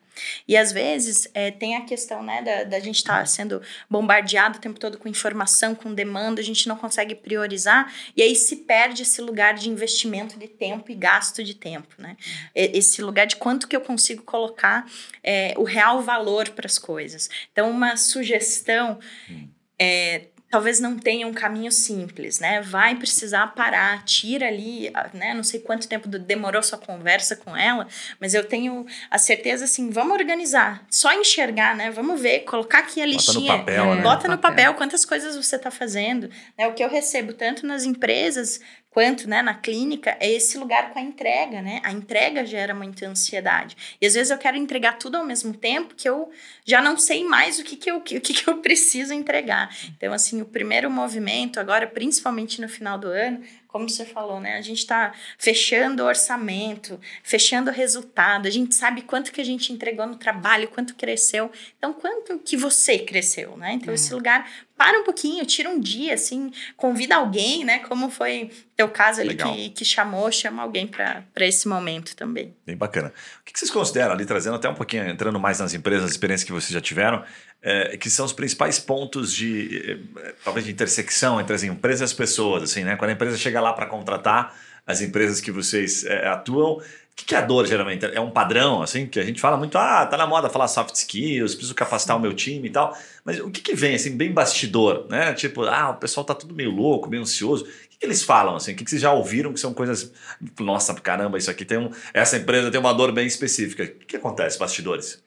E 0.46 0.56
às 0.56 0.72
vezes 0.72 1.28
é, 1.34 1.50
tem 1.50 1.76
a 1.76 1.82
questão 1.82 2.22
né, 2.22 2.42
da, 2.42 2.64
da 2.64 2.80
gente 2.80 2.96
estar 2.96 3.20
tá 3.20 3.26
sendo 3.26 3.60
bombardeado 3.88 4.58
o 4.58 4.60
tempo 4.60 4.78
todo 4.78 4.98
com 4.98 5.08
informação, 5.08 5.74
com 5.74 5.94
demanda, 5.94 6.40
a 6.40 6.44
gente 6.44 6.68
não 6.68 6.76
consegue 6.76 7.14
priorizar, 7.14 7.92
e 8.16 8.22
aí 8.22 8.34
se 8.34 8.56
perde 8.56 9.02
esse 9.02 9.20
lugar 9.20 9.54
de 9.54 9.68
investimento 9.68 10.38
de 10.38 10.48
tempo 10.48 10.90
e 10.90 10.94
gasto 10.94 11.42
de 11.42 11.54
tempo. 11.54 11.94
Né? 11.98 12.16
Esse 12.54 13.02
lugar 13.02 13.26
de 13.26 13.36
quanto 13.36 13.68
que 13.68 13.76
eu 13.76 13.80
consigo 13.80 14.22
colocar 14.22 14.86
é, 15.22 15.54
o 15.56 15.64
real 15.64 16.02
valor 16.02 16.50
para 16.50 16.66
as 16.66 16.78
coisas. 16.78 17.28
Então, 17.52 17.70
uma 17.70 17.96
sugestão. 17.96 18.98
Hum. 19.30 19.48
É, 19.76 20.26
talvez 20.54 20.78
não 20.78 20.96
tenha 20.96 21.26
um 21.26 21.32
caminho 21.32 21.72
simples, 21.72 22.38
né? 22.38 22.60
Vai 22.60 22.94
precisar 22.94 23.44
parar, 23.56 24.04
tira 24.04 24.46
ali, 24.46 24.88
né? 25.12 25.34
Não 25.34 25.42
sei 25.42 25.58
quanto 25.58 25.88
tempo 25.88 26.06
demorou 26.06 26.62
sua 26.62 26.78
conversa 26.78 27.34
com 27.34 27.56
ela, 27.56 27.88
mas 28.20 28.34
eu 28.34 28.44
tenho 28.44 28.86
a 29.10 29.18
certeza 29.18 29.64
assim, 29.64 29.90
vamos 29.90 30.12
organizar, 30.16 30.86
só 30.88 31.12
enxergar, 31.12 31.74
né? 31.74 31.90
Vamos 31.90 32.20
ver, 32.20 32.44
colocar 32.44 32.78
aqui 32.78 33.02
a 33.02 33.06
listinha, 33.06 33.56
bota 33.56 33.58
no 33.58 33.64
papel, 33.64 33.84
é, 33.84 33.96
né? 33.96 34.02
bota 34.02 34.28
no 34.28 34.38
papel 34.38 34.74
quantas 34.74 35.04
coisas 35.04 35.34
você 35.34 35.56
está 35.56 35.72
fazendo, 35.72 36.30
né? 36.56 36.68
O 36.68 36.72
que 36.72 36.84
eu 36.84 36.88
recebo 36.88 37.32
tanto 37.32 37.66
nas 37.66 37.84
empresas 37.84 38.60
quanto 38.94 39.28
né, 39.28 39.42
na 39.42 39.54
clínica, 39.54 40.16
é 40.20 40.30
esse 40.30 40.56
lugar 40.56 40.92
com 40.92 41.00
a 41.00 41.02
entrega, 41.02 41.60
né? 41.60 41.80
A 41.82 41.90
entrega 41.90 42.46
gera 42.46 42.72
muita 42.72 43.08
ansiedade. 43.08 43.76
E 44.00 44.06
às 44.06 44.14
vezes 44.14 44.30
eu 44.30 44.38
quero 44.38 44.56
entregar 44.56 44.98
tudo 44.98 45.16
ao 45.16 45.26
mesmo 45.26 45.52
tempo 45.52 45.96
que 45.96 46.08
eu 46.08 46.30
já 46.64 46.80
não 46.80 46.96
sei 46.96 47.24
mais 47.24 47.58
o 47.58 47.64
que, 47.64 47.74
que, 47.74 47.90
eu, 47.90 47.96
o 47.96 48.00
que, 48.00 48.20
que 48.20 48.48
eu 48.48 48.58
preciso 48.62 49.12
entregar. 49.12 49.68
Então, 49.96 50.12
assim, 50.12 50.40
o 50.40 50.44
primeiro 50.44 50.88
movimento, 50.88 51.58
agora, 51.58 51.88
principalmente 51.88 52.60
no 52.60 52.68
final 52.68 52.96
do 52.96 53.08
ano, 53.08 53.42
como 53.74 53.90
você 53.90 54.04
falou, 54.04 54.38
né? 54.38 54.56
A 54.56 54.60
gente 54.60 54.78
está 54.78 55.12
fechando 55.36 56.04
o 56.04 56.06
orçamento, 56.06 57.00
fechando 57.24 57.72
o 57.72 57.74
resultado, 57.74 58.46
a 58.46 58.50
gente 58.50 58.72
sabe 58.72 59.02
quanto 59.02 59.32
que 59.32 59.40
a 59.40 59.44
gente 59.44 59.72
entregou 59.72 60.06
no 60.06 60.14
trabalho, 60.14 60.68
quanto 60.68 60.94
cresceu. 60.94 61.50
Então, 61.76 61.92
quanto 61.92 62.38
que 62.38 62.56
você 62.56 63.00
cresceu, 63.00 63.56
né? 63.56 63.72
Então, 63.72 63.92
esse 63.92 64.14
lugar, 64.14 64.48
para 64.76 65.00
um 65.00 65.02
pouquinho, 65.02 65.44
tira 65.44 65.68
um 65.68 65.80
dia, 65.80 66.14
assim, 66.14 66.52
convida 66.76 67.16
alguém, 67.16 67.64
né? 67.64 67.80
Como 67.80 68.08
foi 68.10 68.48
teu 68.76 68.88
caso 68.88 69.20
ali 69.20 69.34
que, 69.34 69.70
que 69.70 69.84
chamou, 69.84 70.30
chama 70.30 70.62
alguém 70.62 70.86
para 70.86 71.24
esse 71.40 71.66
momento 71.66 72.14
também. 72.14 72.54
Bem 72.64 72.76
bacana. 72.76 73.12
O 73.40 73.44
que 73.44 73.58
vocês 73.58 73.72
consideram 73.72 74.12
ali, 74.12 74.24
trazendo 74.24 74.54
até 74.54 74.68
um 74.68 74.74
pouquinho, 74.74 75.08
entrando 75.08 75.40
mais 75.40 75.58
nas 75.58 75.74
empresas, 75.74 76.04
as 76.04 76.10
experiências 76.12 76.46
que 76.46 76.52
vocês 76.52 76.70
já 76.70 76.80
tiveram, 76.80 77.24
é, 77.64 77.96
que 77.96 78.10
são 78.10 78.26
os 78.26 78.32
principais 78.34 78.78
pontos 78.78 79.32
de 79.32 79.98
é, 80.22 80.34
talvez 80.44 80.66
de 80.66 80.70
intersecção 80.70 81.40
entre 81.40 81.56
as 81.56 81.62
empresas 81.62 82.02
e 82.02 82.04
as 82.04 82.12
pessoas, 82.12 82.62
assim, 82.64 82.84
né? 82.84 82.94
Quando 82.94 83.08
a 83.08 83.14
empresa 83.14 83.38
chega 83.38 83.58
lá 83.58 83.72
para 83.72 83.86
contratar 83.86 84.54
as 84.86 85.00
empresas 85.00 85.40
que 85.40 85.50
vocês 85.50 86.04
é, 86.04 86.28
atuam, 86.28 86.74
o 86.74 86.82
que, 87.16 87.24
que 87.24 87.34
é 87.34 87.38
a 87.38 87.40
dor 87.40 87.66
geralmente? 87.66 88.04
É 88.04 88.20
um 88.20 88.30
padrão, 88.30 88.82
assim, 88.82 89.06
que 89.06 89.18
a 89.18 89.24
gente 89.24 89.40
fala 89.40 89.56
muito, 89.56 89.78
ah, 89.78 90.04
tá 90.04 90.16
na 90.16 90.26
moda 90.26 90.50
falar 90.50 90.68
soft 90.68 90.94
skills, 90.94 91.54
preciso 91.54 91.74
capacitar 91.74 92.18
o 92.18 92.20
meu 92.20 92.34
time 92.34 92.68
e 92.68 92.70
tal. 92.70 92.94
Mas 93.24 93.40
o 93.40 93.50
que, 93.50 93.62
que 93.62 93.74
vem, 93.74 93.94
assim, 93.94 94.14
bem 94.14 94.30
bastidor, 94.30 95.06
né? 95.08 95.32
Tipo, 95.32 95.62
ah, 95.62 95.90
o 95.90 95.94
pessoal 95.94 96.26
tá 96.26 96.34
tudo 96.34 96.54
meio 96.54 96.70
louco, 96.70 97.08
meio 97.08 97.22
ansioso. 97.22 97.64
O 97.64 97.88
que, 97.88 97.98
que 98.00 98.04
eles 98.04 98.22
falam, 98.22 98.56
assim? 98.56 98.72
O 98.72 98.76
que, 98.76 98.84
que 98.84 98.90
vocês 98.90 99.00
já 99.00 99.12
ouviram 99.12 99.54
que 99.54 99.60
são 99.60 99.72
coisas. 99.72 100.12
Nossa, 100.60 100.92
caramba, 100.94 101.38
isso 101.38 101.50
aqui 101.50 101.64
tem 101.64 101.78
um. 101.78 101.88
Essa 102.12 102.36
empresa 102.36 102.70
tem 102.70 102.78
uma 102.78 102.92
dor 102.92 103.10
bem 103.12 103.26
específica. 103.26 103.84
O 103.84 103.86
que, 103.86 104.04
que 104.04 104.16
acontece, 104.16 104.58
bastidores? 104.58 105.22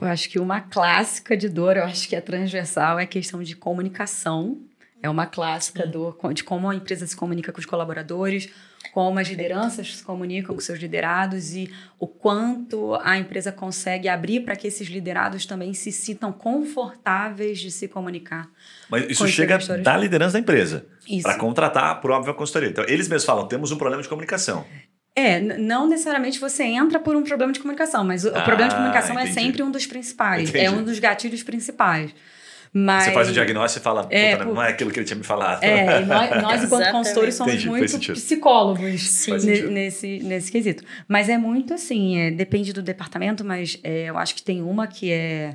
Eu 0.00 0.08
acho 0.08 0.28
que 0.28 0.38
uma 0.38 0.60
clássica 0.60 1.36
de 1.36 1.48
dor, 1.48 1.76
eu 1.76 1.84
acho 1.84 2.08
que 2.08 2.16
é 2.16 2.20
transversal, 2.20 2.98
é 2.98 3.04
a 3.04 3.06
questão 3.06 3.42
de 3.42 3.54
comunicação. 3.54 4.58
É 5.02 5.08
uma 5.08 5.26
clássica 5.26 5.86
do, 5.86 6.16
de 6.32 6.42
como 6.42 6.70
a 6.70 6.74
empresa 6.74 7.06
se 7.06 7.14
comunica 7.14 7.52
com 7.52 7.60
os 7.60 7.66
colaboradores, 7.66 8.48
como 8.92 9.18
as 9.18 9.28
lideranças 9.28 9.96
se 9.96 10.02
comunicam 10.02 10.54
com 10.54 10.60
seus 10.62 10.78
liderados 10.78 11.54
e 11.54 11.70
o 11.98 12.06
quanto 12.06 12.94
a 13.02 13.18
empresa 13.18 13.52
consegue 13.52 14.08
abrir 14.08 14.40
para 14.40 14.56
que 14.56 14.66
esses 14.66 14.88
liderados 14.88 15.44
também 15.44 15.74
se 15.74 15.92
sintam 15.92 16.32
confortáveis 16.32 17.60
de 17.60 17.70
se 17.70 17.86
comunicar. 17.86 18.48
Mas 18.88 19.04
isso 19.10 19.28
chega 19.28 19.58
da 19.58 19.96
liderança 19.96 20.34
da 20.34 20.38
empresa 20.38 20.86
para 21.22 21.36
contratar 21.36 22.00
por 22.00 22.10
óbvio 22.10 22.32
a 22.32 22.34
consultoria. 22.34 22.70
Então, 22.70 22.84
eles 22.88 23.06
mesmos 23.06 23.24
falam: 23.24 23.46
temos 23.46 23.70
um 23.70 23.76
problema 23.76 24.02
de 24.02 24.08
comunicação. 24.08 24.64
É, 25.16 25.40
não 25.40 25.86
necessariamente 25.86 26.40
você 26.40 26.64
entra 26.64 26.98
por 26.98 27.14
um 27.14 27.22
problema 27.22 27.52
de 27.52 27.60
comunicação, 27.60 28.02
mas 28.04 28.24
o, 28.24 28.28
ah, 28.28 28.42
problema 28.42 28.68
de 28.68 28.74
comunicação 28.74 29.16
é 29.16 29.22
entendi. 29.22 29.38
é 29.38 29.42
sempre 29.42 29.62
um 29.62 29.70
dos 29.70 29.86
principais, 29.86 30.48
entendi. 30.48 30.64
é 30.64 30.70
um 30.70 30.82
dos 30.82 30.98
gatilhos 30.98 31.42
principais. 31.42 32.12
Mas, 32.76 33.04
você 33.04 33.12
faz 33.12 33.28
o 33.28 33.32
diagnóstico 33.32 33.80
e 33.80 33.84
fala, 33.84 34.08
é, 34.10 34.36
não 34.44 34.60
é 34.60 34.70
aquilo 34.70 34.90
que 34.90 34.98
ele 34.98 35.06
tinha 35.06 35.16
me 35.16 35.22
falado. 35.22 35.62
É, 35.62 36.00
nós, 36.00 36.42
nós 36.42 36.64
enquanto 36.66 36.90
consultores, 36.90 37.36
somos 37.36 37.54
entendi, 37.54 37.68
muito 37.68 37.98
psicólogos 38.00 39.28
nesse, 39.70 40.18
nesse 40.18 40.50
quesito. 40.50 40.82
Mas 41.06 41.28
é 41.28 41.38
muito 41.38 41.72
assim, 41.72 42.18
é, 42.18 42.32
depende 42.32 42.72
do 42.72 42.82
departamento, 42.82 43.44
mas 43.44 43.78
é, 43.84 44.10
eu 44.10 44.18
acho 44.18 44.34
que 44.34 44.42
tem 44.42 44.60
uma 44.60 44.88
que 44.88 45.12
é 45.12 45.54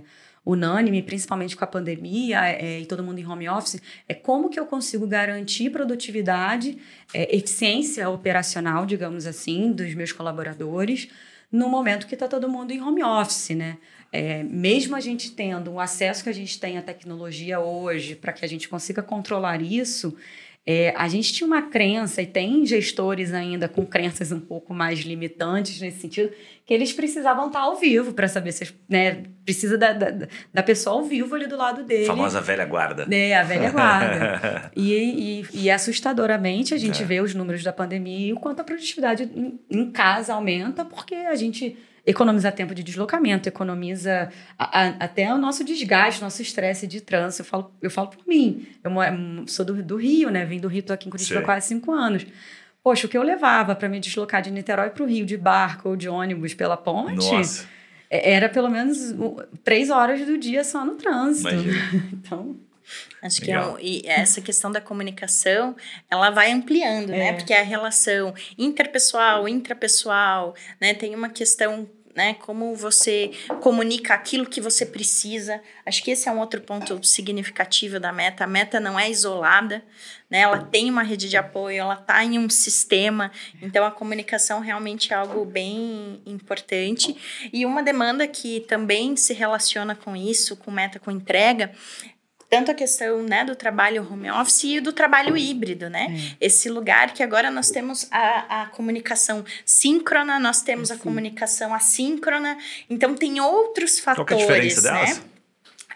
unânime, 0.51 1.01
principalmente 1.01 1.55
com 1.55 1.63
a 1.63 1.67
pandemia 1.67 2.47
é, 2.47 2.79
e 2.79 2.85
todo 2.85 3.03
mundo 3.03 3.19
em 3.19 3.25
home 3.25 3.47
office, 3.49 3.81
é 4.07 4.13
como 4.13 4.49
que 4.49 4.59
eu 4.59 4.65
consigo 4.65 5.07
garantir 5.07 5.69
produtividade, 5.69 6.77
é, 7.13 7.35
eficiência 7.35 8.09
operacional, 8.09 8.85
digamos 8.85 9.25
assim, 9.25 9.71
dos 9.71 9.93
meus 9.93 10.12
colaboradores 10.12 11.09
no 11.51 11.67
momento 11.67 12.05
que 12.05 12.13
está 12.13 12.27
todo 12.27 12.47
mundo 12.47 12.71
em 12.71 12.81
home 12.81 13.03
office, 13.03 13.55
né? 13.55 13.77
É, 14.12 14.41
mesmo 14.43 14.95
a 14.95 14.99
gente 14.99 15.31
tendo 15.31 15.71
o 15.71 15.79
acesso 15.79 16.23
que 16.23 16.29
a 16.29 16.33
gente 16.33 16.59
tem 16.59 16.77
à 16.77 16.81
tecnologia 16.81 17.59
hoje 17.59 18.15
para 18.15 18.33
que 18.33 18.43
a 18.43 18.47
gente 18.47 18.67
consiga 18.67 19.03
controlar 19.03 19.62
isso, 19.62 20.15
É, 20.71 20.93
a 20.95 21.08
gente 21.08 21.34
tinha 21.34 21.47
uma 21.47 21.63
crença, 21.63 22.21
e 22.21 22.27
tem 22.27 22.63
gestores 22.63 23.34
ainda 23.34 23.67
com 23.67 23.84
crenças 23.84 24.32
um 24.32 24.39
pouco 24.39 24.71
mais 24.71 24.99
limitantes 24.99 25.82
nesse 25.82 26.01
sentido, 26.01 26.32
que 26.63 26.71
eles 26.71 26.93
precisavam 26.93 27.47
estar 27.47 27.62
ao 27.62 27.75
vivo 27.75 28.13
para 28.13 28.27
saber 28.27 28.51
se 28.51 28.71
né, 28.88 29.23
precisa 29.43 29.79
da, 29.79 29.93
da, 29.93 30.27
da, 30.53 30.62
pessoa 30.62 30.97
ao 30.97 31.03
vivo 31.03 31.34
ali 31.34 31.47
do 31.47 31.58
lado 31.58 31.84
dele. 31.84 32.03
A 32.03 32.10
famosa 32.10 32.39
velha 32.39 32.65
guarda. 32.65 33.08
É, 33.10 33.36
a 33.36 33.41
velha 33.41 33.71
guarda. 33.71 34.71
e, 34.77 34.93
e, 34.93 35.63
e, 35.63 35.71
assustadoramente 35.71 36.71
a 36.75 36.77
gente 36.77 37.01
é. 37.01 37.05
vê 37.05 37.19
os 37.19 37.34
números 37.34 37.63
da 37.63 37.73
pandemia 37.73 38.27
e 38.27 38.34
o 38.34 38.39
quanto 38.39 38.60
a 38.60 38.63
produtividade 38.63 39.23
em, 39.23 39.60
em 39.71 39.89
casa 39.89 40.36
aumenta, 40.36 40.86
porque 40.86 41.15
a 41.15 41.36
gente 41.36 41.75
economiza 42.10 42.52
tempo 42.52 42.74
de 42.74 42.82
deslocamento, 42.82 43.48
economiza 43.48 44.30
a, 44.58 44.82
a, 44.82 44.88
até 45.00 45.32
o 45.34 45.38
nosso 45.38 45.63
desgaste, 45.63 46.22
nosso 46.22 46.41
estresse 46.41 46.88
de 46.88 47.02
trânsito. 47.02 47.43
Eu 47.43 47.45
falo, 47.45 47.72
eu 47.82 47.91
falo 47.91 48.08
por 48.08 48.28
mim. 48.28 48.67
Eu 48.84 49.48
sou 49.48 49.63
do, 49.63 49.84
do 49.84 49.95
Rio, 49.95 50.30
né? 50.30 50.43
Vim 50.45 50.60
do 50.60 50.67
Rio, 50.67 50.82
tô 50.82 50.91
aqui 50.91 51.08
em 51.08 51.12
Curitiba 51.12 51.39
há 51.39 51.43
quase 51.43 51.67
cinco 51.67 51.91
anos. 51.91 52.26
Poxa, 52.84 53.06
o 53.06 53.10
que 53.10 53.17
eu 53.17 53.24
levava 53.24 53.76
para 53.76 53.88
me 53.88 54.00
deslocar 54.00 54.41
de 54.41 54.50
Niterói 54.50 54.89
para 54.89 55.04
o 55.04 55.06
Rio 55.06 55.26
de 55.26 55.38
barco 55.38 55.89
ou 55.89 55.95
de 55.95 56.10
ônibus 56.10 56.54
pela 56.54 56.78
ponte 56.78 57.32
Nossa. 57.32 57.67
É, 58.10 58.34
era 58.34 58.50
pelo 58.50 58.69
menos 58.69 59.13
três 59.63 59.91
horas 59.91 60.26
do 60.26 60.38
dia 60.38 60.63
só 60.63 60.84
no 60.84 60.95
trânsito. 60.95 61.50
então. 62.12 62.58
Acho 63.22 63.41
Legal. 63.41 63.76
que 63.76 63.82
é, 63.82 63.86
e 63.86 64.02
essa 64.08 64.41
questão 64.41 64.72
da 64.72 64.82
comunicação, 64.82 65.76
ela 66.10 66.30
vai 66.30 66.52
ampliando, 66.52 67.10
né? 67.10 67.17
é. 67.17 67.32
né? 67.32 67.34
Porque 67.34 67.54
a 67.54 67.62
relação 67.62 68.34
interpessoal, 68.58 69.48
intrapessoal, 69.48 70.56
né? 70.80 70.93
Tem 70.93 71.13
uma 71.13 71.30
questão 71.30 71.88
né? 72.15 72.34
Como 72.36 72.76
você 72.76 73.32
comunica 73.62 74.13
aquilo 74.13 74.45
que 74.45 74.62
você 74.62 74.86
precisa. 74.86 75.62
Acho 75.86 76.04
que 76.04 76.12
esse 76.12 76.28
é 76.28 76.32
um 76.32 76.39
outro 76.39 76.62
ponto 76.62 77.04
significativo 77.06 78.00
da 78.00 78.12
meta. 78.12 78.43
A 78.43 78.48
meta 78.48 78.80
não 78.80 79.00
é 79.00 79.10
isolada, 79.10 79.84
né? 80.30 80.39
Ela 80.39 80.60
tem 80.60 80.89
uma 80.89 81.04
rede 81.04 81.30
de 81.30 81.38
apoio, 81.38 81.80
ela 81.80 81.95
está 81.95 82.24
em 82.24 82.38
um 82.38 82.50
sistema. 82.50 83.32
Então 83.62 83.86
a 83.86 83.91
comunicação 83.91 84.60
realmente 84.60 85.13
é 85.13 85.15
algo 85.15 85.45
bem 85.45 86.22
importante. 86.26 87.15
E 87.52 87.65
uma 87.65 87.84
demanda 87.84 88.28
que 88.28 88.62
também 88.62 89.15
se 89.15 89.34
relaciona 89.34 89.95
com 89.95 90.15
isso, 90.15 90.56
com 90.56 90.72
meta 90.72 91.00
com 91.00 91.12
entrega, 91.12 91.72
tanto 92.49 92.71
a 92.71 92.73
questão 92.73 93.21
né, 93.21 93.45
do 93.45 93.55
trabalho 93.55 94.05
home 94.12 94.29
office 94.31 94.63
e 94.63 94.79
do 94.79 94.91
trabalho 94.91 95.38
híbrido, 95.38 95.89
né? 95.89 96.35
É. 96.41 96.45
Esse 96.47 96.69
lugar 96.69 97.13
que 97.13 97.21
agora 97.21 97.51
nós 97.51 97.69
temos 97.69 98.07
a, 98.12 98.63
a 98.63 98.65
comunicação 98.67 99.45
síncrona, 99.63 100.39
nós 100.39 100.62
temos 100.62 100.89
a 100.89 100.97
comunicação 100.97 101.73
assíncrona, 101.73 102.57
então 102.89 103.13
tem 103.13 103.39
outros 103.39 103.99
fatores, 103.99 104.27
Qual 104.27 104.39
é 104.39 104.43
a 104.43 104.45
diferença 104.45 104.91
né? 104.91 105.05
Delas? 105.05 105.21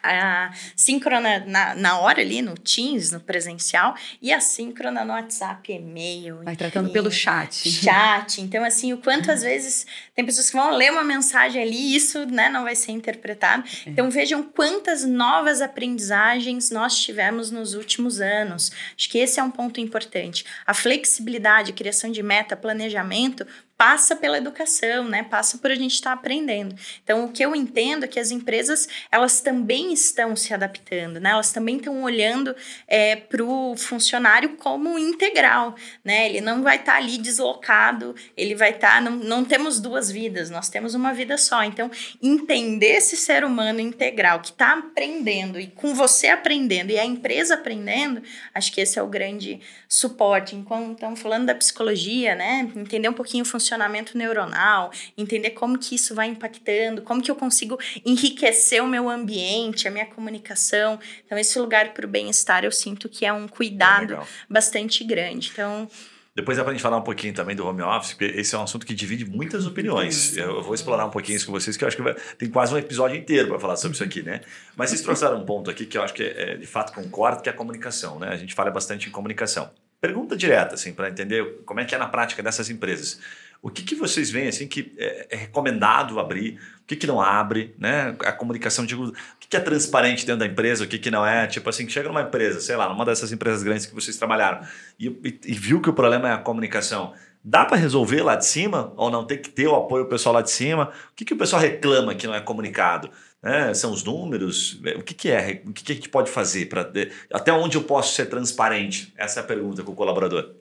A 0.04 0.52
síncrona 0.76 1.40
na, 1.46 1.76
na 1.76 2.00
hora 2.00 2.22
ali, 2.22 2.42
no 2.42 2.56
Teams, 2.56 3.12
no 3.12 3.20
presencial, 3.20 3.96
e 4.22 4.34
a 4.34 4.40
síncrona 4.40 5.06
no 5.06 5.14
WhatsApp, 5.14 5.72
e-mail. 5.72 6.44
Vai 6.44 6.56
tratando 6.56 6.90
pelo 6.90 7.10
chat. 7.10 7.70
Chat. 7.70 8.42
Então, 8.42 8.64
assim, 8.64 8.94
o 8.94 8.98
quanto 8.98 9.32
às 9.32 9.42
vezes 9.42 9.88
tem 10.14 10.26
pessoas 10.26 10.50
que 10.50 10.56
vão 10.56 10.76
ler 10.76 10.92
uma 10.92 11.04
mensagem 11.04 11.62
ali 11.62 11.76
e 11.76 11.96
isso 11.96 12.26
né, 12.26 12.50
não 12.50 12.64
vai 12.64 12.76
ser 12.76 12.92
interpretado. 12.92 13.64
É. 13.86 13.90
Então, 13.90 14.10
vejam 14.10 14.44
quantas 14.44 15.06
novas 15.06 15.62
aprendizagens 15.62 16.70
nós 16.70 17.00
tivemos 17.00 17.50
nos 17.50 17.74
últimos 17.74 18.20
anos. 18.20 18.72
Acho 18.98 19.10
que 19.10 19.18
esse 19.18 19.40
é 19.40 19.44
um 19.44 19.52
ponto 19.52 19.80
importante. 19.80 20.46
A 20.66 20.74
flexibilidade, 20.74 21.72
a 21.72 21.76
criação 21.76 22.12
de 22.12 22.22
meta, 22.22 22.56
planejamento, 22.56 23.46
passa 23.78 24.16
pela 24.16 24.38
educação, 24.38 25.10
né? 25.10 25.24
Passa 25.24 25.58
por 25.58 25.72
a 25.72 25.76
gente 25.76 25.94
estar 25.96 26.12
tá 26.12 26.16
aprendendo. 26.16 26.76
Então, 27.04 27.26
o 27.26 27.32
que 27.32 27.44
eu 27.44 27.56
entendo 27.56 28.06
é 28.06 28.08
que 28.08 28.20
as 28.20 28.32
empresas, 28.32 28.88
elas 29.12 29.42
também 29.42 29.92
estão 29.92 30.36
se 30.36 30.54
adaptando, 30.54 31.20
né? 31.20 31.32
Elas 31.32 31.52
também 31.52 31.78
estão 31.78 32.02
olhando 32.04 32.56
é, 32.88 33.16
para 33.16 33.44
o 33.44 33.76
funcionário 33.76 34.56
como 34.58 34.98
integral, 34.98 35.76
né? 36.04 36.30
Ele 36.30 36.40
não 36.40 36.62
vai 36.64 36.78
estar 36.78 36.94
tá 36.94 36.98
ali 36.98 37.18
deslocado, 37.18 38.16
ele 38.38 38.56
vai 38.56 38.72
estar... 38.72 38.94
Tá, 38.94 39.02
não, 39.02 39.18
não 39.18 39.44
temos 39.44 39.80
duas 39.80 40.10
vidas, 40.10 40.50
nós 40.50 40.70
temos 40.70 40.94
uma 40.94 41.14
vida 41.14 41.38
só. 41.38 41.64
Então, 41.64 41.90
entender 42.22 42.98
esse 42.98 43.18
ser 43.18 43.44
humano 43.44 43.80
integral 43.80 44.40
que 44.40 44.52
está 44.52 44.74
aprendendo 44.74 45.60
e 45.60 45.68
com 45.68 45.94
você 45.94 46.28
aprendendo 46.28 46.92
e 46.92 47.00
a 47.00 47.06
empresa 47.06 47.56
aprendendo, 47.56 48.22
acho 48.54 48.72
que 48.72 48.82
esse 48.82 49.00
é 49.00 49.04
o 49.04 49.08
grande 49.08 49.60
suporte. 49.90 50.56
Enquanto 50.56 50.94
estamos 50.94 51.20
falando 51.20 51.48
da 51.48 51.56
psicologia, 51.56 52.36
né? 52.36 52.72
Entender 52.76 53.10
um 53.10 53.14
pouquinho 53.14 53.44
o 53.44 53.46
funcionamento 53.46 53.63
funcionamento 53.64 54.18
neuronal, 54.18 54.92
entender 55.18 55.52
como 55.52 55.80
que 55.80 55.96
isso 55.96 56.14
vai 56.14 56.28
impactando, 56.28 57.02
como 57.02 57.22
que 57.22 57.32
eu 57.32 57.36
consigo 57.36 57.80
enriquecer 58.06 58.84
o 58.84 58.88
meu 58.88 59.10
ambiente, 59.10 59.88
a 59.88 59.92
minha 59.92 60.06
comunicação. 60.06 61.00
Então, 61.26 61.38
esse 61.38 61.58
lugar 61.58 61.94
para 61.94 62.06
o 62.06 62.10
bem-estar 62.10 62.66
eu 62.66 62.72
sinto 62.72 63.08
que 63.08 63.26
é 63.26 63.32
um 63.32 63.48
cuidado 63.48 64.16
é 64.16 64.20
bastante 64.50 65.04
grande. 65.04 65.50
Então, 65.54 65.88
depois 66.36 66.58
é 66.58 66.62
para 66.62 66.72
a 66.72 66.74
gente 66.74 66.82
falar 66.82 66.98
um 66.98 67.04
pouquinho 67.04 67.34
também 67.34 67.56
do 67.56 67.66
home 67.66 67.84
office, 67.84 68.14
porque 68.14 68.26
esse 68.38 68.54
é 68.56 68.58
um 68.58 68.64
assunto 68.64 68.86
que 68.86 68.94
divide 68.94 69.24
muitas 69.24 69.68
opiniões. 69.68 70.36
Eu 70.36 70.64
vou 70.64 70.74
explorar 70.74 71.06
um 71.06 71.12
pouquinho 71.12 71.36
isso 71.36 71.46
com 71.46 71.52
vocês, 71.52 71.78
que 71.78 71.84
eu 71.84 71.88
acho 71.88 71.96
que 71.96 72.04
vai, 72.04 72.16
tem 72.38 72.50
quase 72.50 72.74
um 72.74 72.78
episódio 72.78 73.16
inteiro 73.16 73.48
para 73.50 73.60
falar 73.60 73.78
sobre 73.78 73.94
isso 73.94 74.04
aqui, 74.04 74.24
né? 74.24 74.42
Mas 74.76 74.90
vocês 74.90 75.02
trouxeram 75.02 75.38
um 75.38 75.46
ponto 75.46 75.70
aqui 75.70 75.86
que 75.86 75.98
eu 75.98 76.02
acho 76.02 76.14
que 76.14 76.24
é, 76.24 76.58
de 76.58 76.66
fato 76.66 76.92
concordo, 76.92 77.44
que 77.44 77.50
é 77.50 77.52
a 77.52 77.56
comunicação, 77.56 78.20
né? 78.20 78.30
A 78.30 78.36
gente 78.36 78.54
fala 78.56 78.72
bastante 78.72 79.08
em 79.08 79.12
comunicação. 79.12 79.70
Pergunta 80.02 80.36
direta, 80.36 80.74
assim, 80.74 80.92
para 80.92 81.08
entender 81.08 81.62
como 81.66 81.80
é 81.80 81.86
que 81.86 81.96
é 81.96 81.98
na 81.98 82.08
prática 82.08 82.44
dessas 82.44 82.70
empresas. 82.70 83.22
O 83.64 83.70
que, 83.70 83.82
que 83.82 83.96
vocês 83.96 84.30
veem 84.30 84.50
assim 84.50 84.68
que 84.68 84.94
é, 84.98 85.28
é 85.32 85.36
recomendado 85.38 86.20
abrir? 86.20 86.60
O 86.82 86.86
que, 86.86 86.98
que 86.98 87.08
não 87.08 87.22
abre? 87.22 87.74
Né? 87.80 88.14
A 88.20 88.34
comunicação, 88.34 88.86
digo, 88.86 89.06
o 89.08 89.14
que, 89.40 89.48
que 89.48 89.56
é 89.56 89.60
transparente 89.62 90.26
dentro 90.26 90.42
da 90.42 90.46
empresa, 90.46 90.84
o 90.84 90.88
que, 90.88 91.00
que 91.00 91.10
não 91.10 91.26
é? 91.26 91.48
Tipo 91.48 91.70
assim, 91.70 91.88
chega 91.88 92.10
numa 92.10 92.24
empresa, 92.24 92.60
sei 92.60 92.76
lá, 92.76 92.90
numa 92.90 93.06
dessas 93.06 93.32
empresas 93.32 93.64
grandes 93.64 93.86
que 93.86 93.96
vocês 93.96 94.18
trabalharam 94.18 94.68
e, 95.00 95.08
e, 95.08 95.40
e 95.46 95.54
viu 95.54 95.80
que 95.80 95.90
o 95.90 95.94
problema 95.94 96.28
é 96.28 96.34
a 96.34 96.38
comunicação. 96.40 97.14
Dá 97.42 97.64
para 97.64 97.78
resolver 97.78 98.22
lá 98.22 98.36
de 98.36 98.46
cima 98.46 98.92
ou 98.98 99.10
não 99.10 99.26
tem 99.26 99.38
que 99.38 99.50
ter 99.50 99.68
o 99.68 99.76
apoio 99.76 100.08
pessoal 100.08 100.36
lá 100.36 100.42
de 100.42 100.52
cima? 100.52 100.92
O 101.12 101.16
que, 101.16 101.24
que 101.24 101.34
o 101.34 101.38
pessoal 101.38 101.62
reclama 101.62 102.14
que 102.16 102.28
não 102.28 102.36
é 102.36 102.42
comunicado? 102.42 103.10
É, 103.42 103.74
são 103.74 103.92
os 103.92 104.04
números? 104.04 104.80
O 104.98 105.04
que, 105.04 105.14
que 105.14 105.30
é? 105.30 105.62
O 105.66 105.74
que, 105.74 105.84
que 105.84 105.92
a 105.92 105.96
gente 105.96 106.08
pode 106.08 106.32
fazer? 106.32 106.68
para 106.68 106.90
até 107.32 107.52
onde 107.52 107.78
eu 107.78 107.84
posso 107.84 108.14
ser 108.14 108.28
transparente? 108.28 109.14
Essa 109.18 109.42
é 109.42 109.44
a 109.44 109.46
pergunta 109.46 109.84
com 109.84 109.92
o 109.92 109.96
colaborador. 109.96 110.52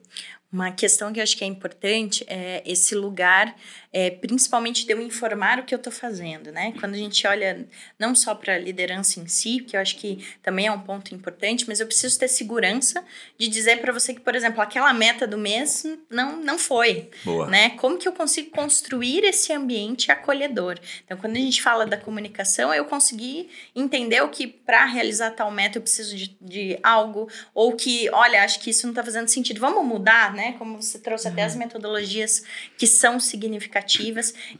Uma 0.52 0.70
questão 0.70 1.10
que 1.12 1.18
eu 1.18 1.22
acho 1.22 1.36
que 1.36 1.44
é 1.44 1.46
importante 1.46 2.24
é 2.28 2.62
esse 2.66 2.94
lugar, 2.94 3.56
é, 3.92 4.10
principalmente 4.10 4.86
de 4.86 4.92
eu 4.92 5.00
informar 5.00 5.58
o 5.58 5.64
que 5.64 5.74
eu 5.74 5.76
estou 5.76 5.92
fazendo, 5.92 6.50
né? 6.50 6.72
Quando 6.80 6.94
a 6.94 6.98
gente 6.98 7.26
olha 7.26 7.66
não 7.98 8.14
só 8.14 8.34
para 8.34 8.54
a 8.54 8.58
liderança 8.58 9.20
em 9.20 9.26
si, 9.26 9.60
que 9.60 9.76
eu 9.76 9.80
acho 9.80 9.96
que 9.96 10.24
também 10.42 10.66
é 10.66 10.72
um 10.72 10.80
ponto 10.80 11.14
importante, 11.14 11.66
mas 11.68 11.78
eu 11.78 11.86
preciso 11.86 12.18
ter 12.18 12.28
segurança 12.28 13.04
de 13.36 13.48
dizer 13.48 13.80
para 13.80 13.92
você 13.92 14.14
que, 14.14 14.20
por 14.20 14.34
exemplo, 14.34 14.62
aquela 14.62 14.92
meta 14.94 15.26
do 15.26 15.36
mês 15.36 15.84
não, 16.08 16.36
não 16.38 16.58
foi, 16.58 17.10
Boa. 17.22 17.46
né? 17.48 17.70
Como 17.70 17.98
que 17.98 18.08
eu 18.08 18.12
consigo 18.12 18.50
construir 18.50 19.24
esse 19.24 19.52
ambiente 19.52 20.10
acolhedor? 20.10 20.78
Então, 21.04 21.18
quando 21.18 21.36
a 21.36 21.40
gente 21.40 21.60
fala 21.60 21.84
da 21.84 21.98
comunicação, 21.98 22.72
eu 22.72 22.86
consegui 22.86 23.50
entender 23.76 24.22
o 24.22 24.30
que 24.30 24.46
para 24.46 24.86
realizar 24.86 25.32
tal 25.32 25.50
meta 25.50 25.76
eu 25.76 25.82
preciso 25.82 26.16
de, 26.16 26.34
de 26.40 26.78
algo, 26.82 27.28
ou 27.54 27.76
que, 27.76 28.08
olha, 28.10 28.42
acho 28.42 28.58
que 28.60 28.70
isso 28.70 28.86
não 28.86 28.92
está 28.92 29.04
fazendo 29.04 29.28
sentido, 29.28 29.60
vamos 29.60 29.84
mudar, 29.84 30.32
né? 30.32 30.54
Como 30.58 30.80
você 30.80 30.98
trouxe 30.98 31.26
uhum. 31.26 31.32
até 31.32 31.42
as 31.44 31.52
uhum. 31.52 31.58
metodologias 31.58 32.42
que 32.78 32.86
são 32.86 33.20
significativas. 33.20 33.81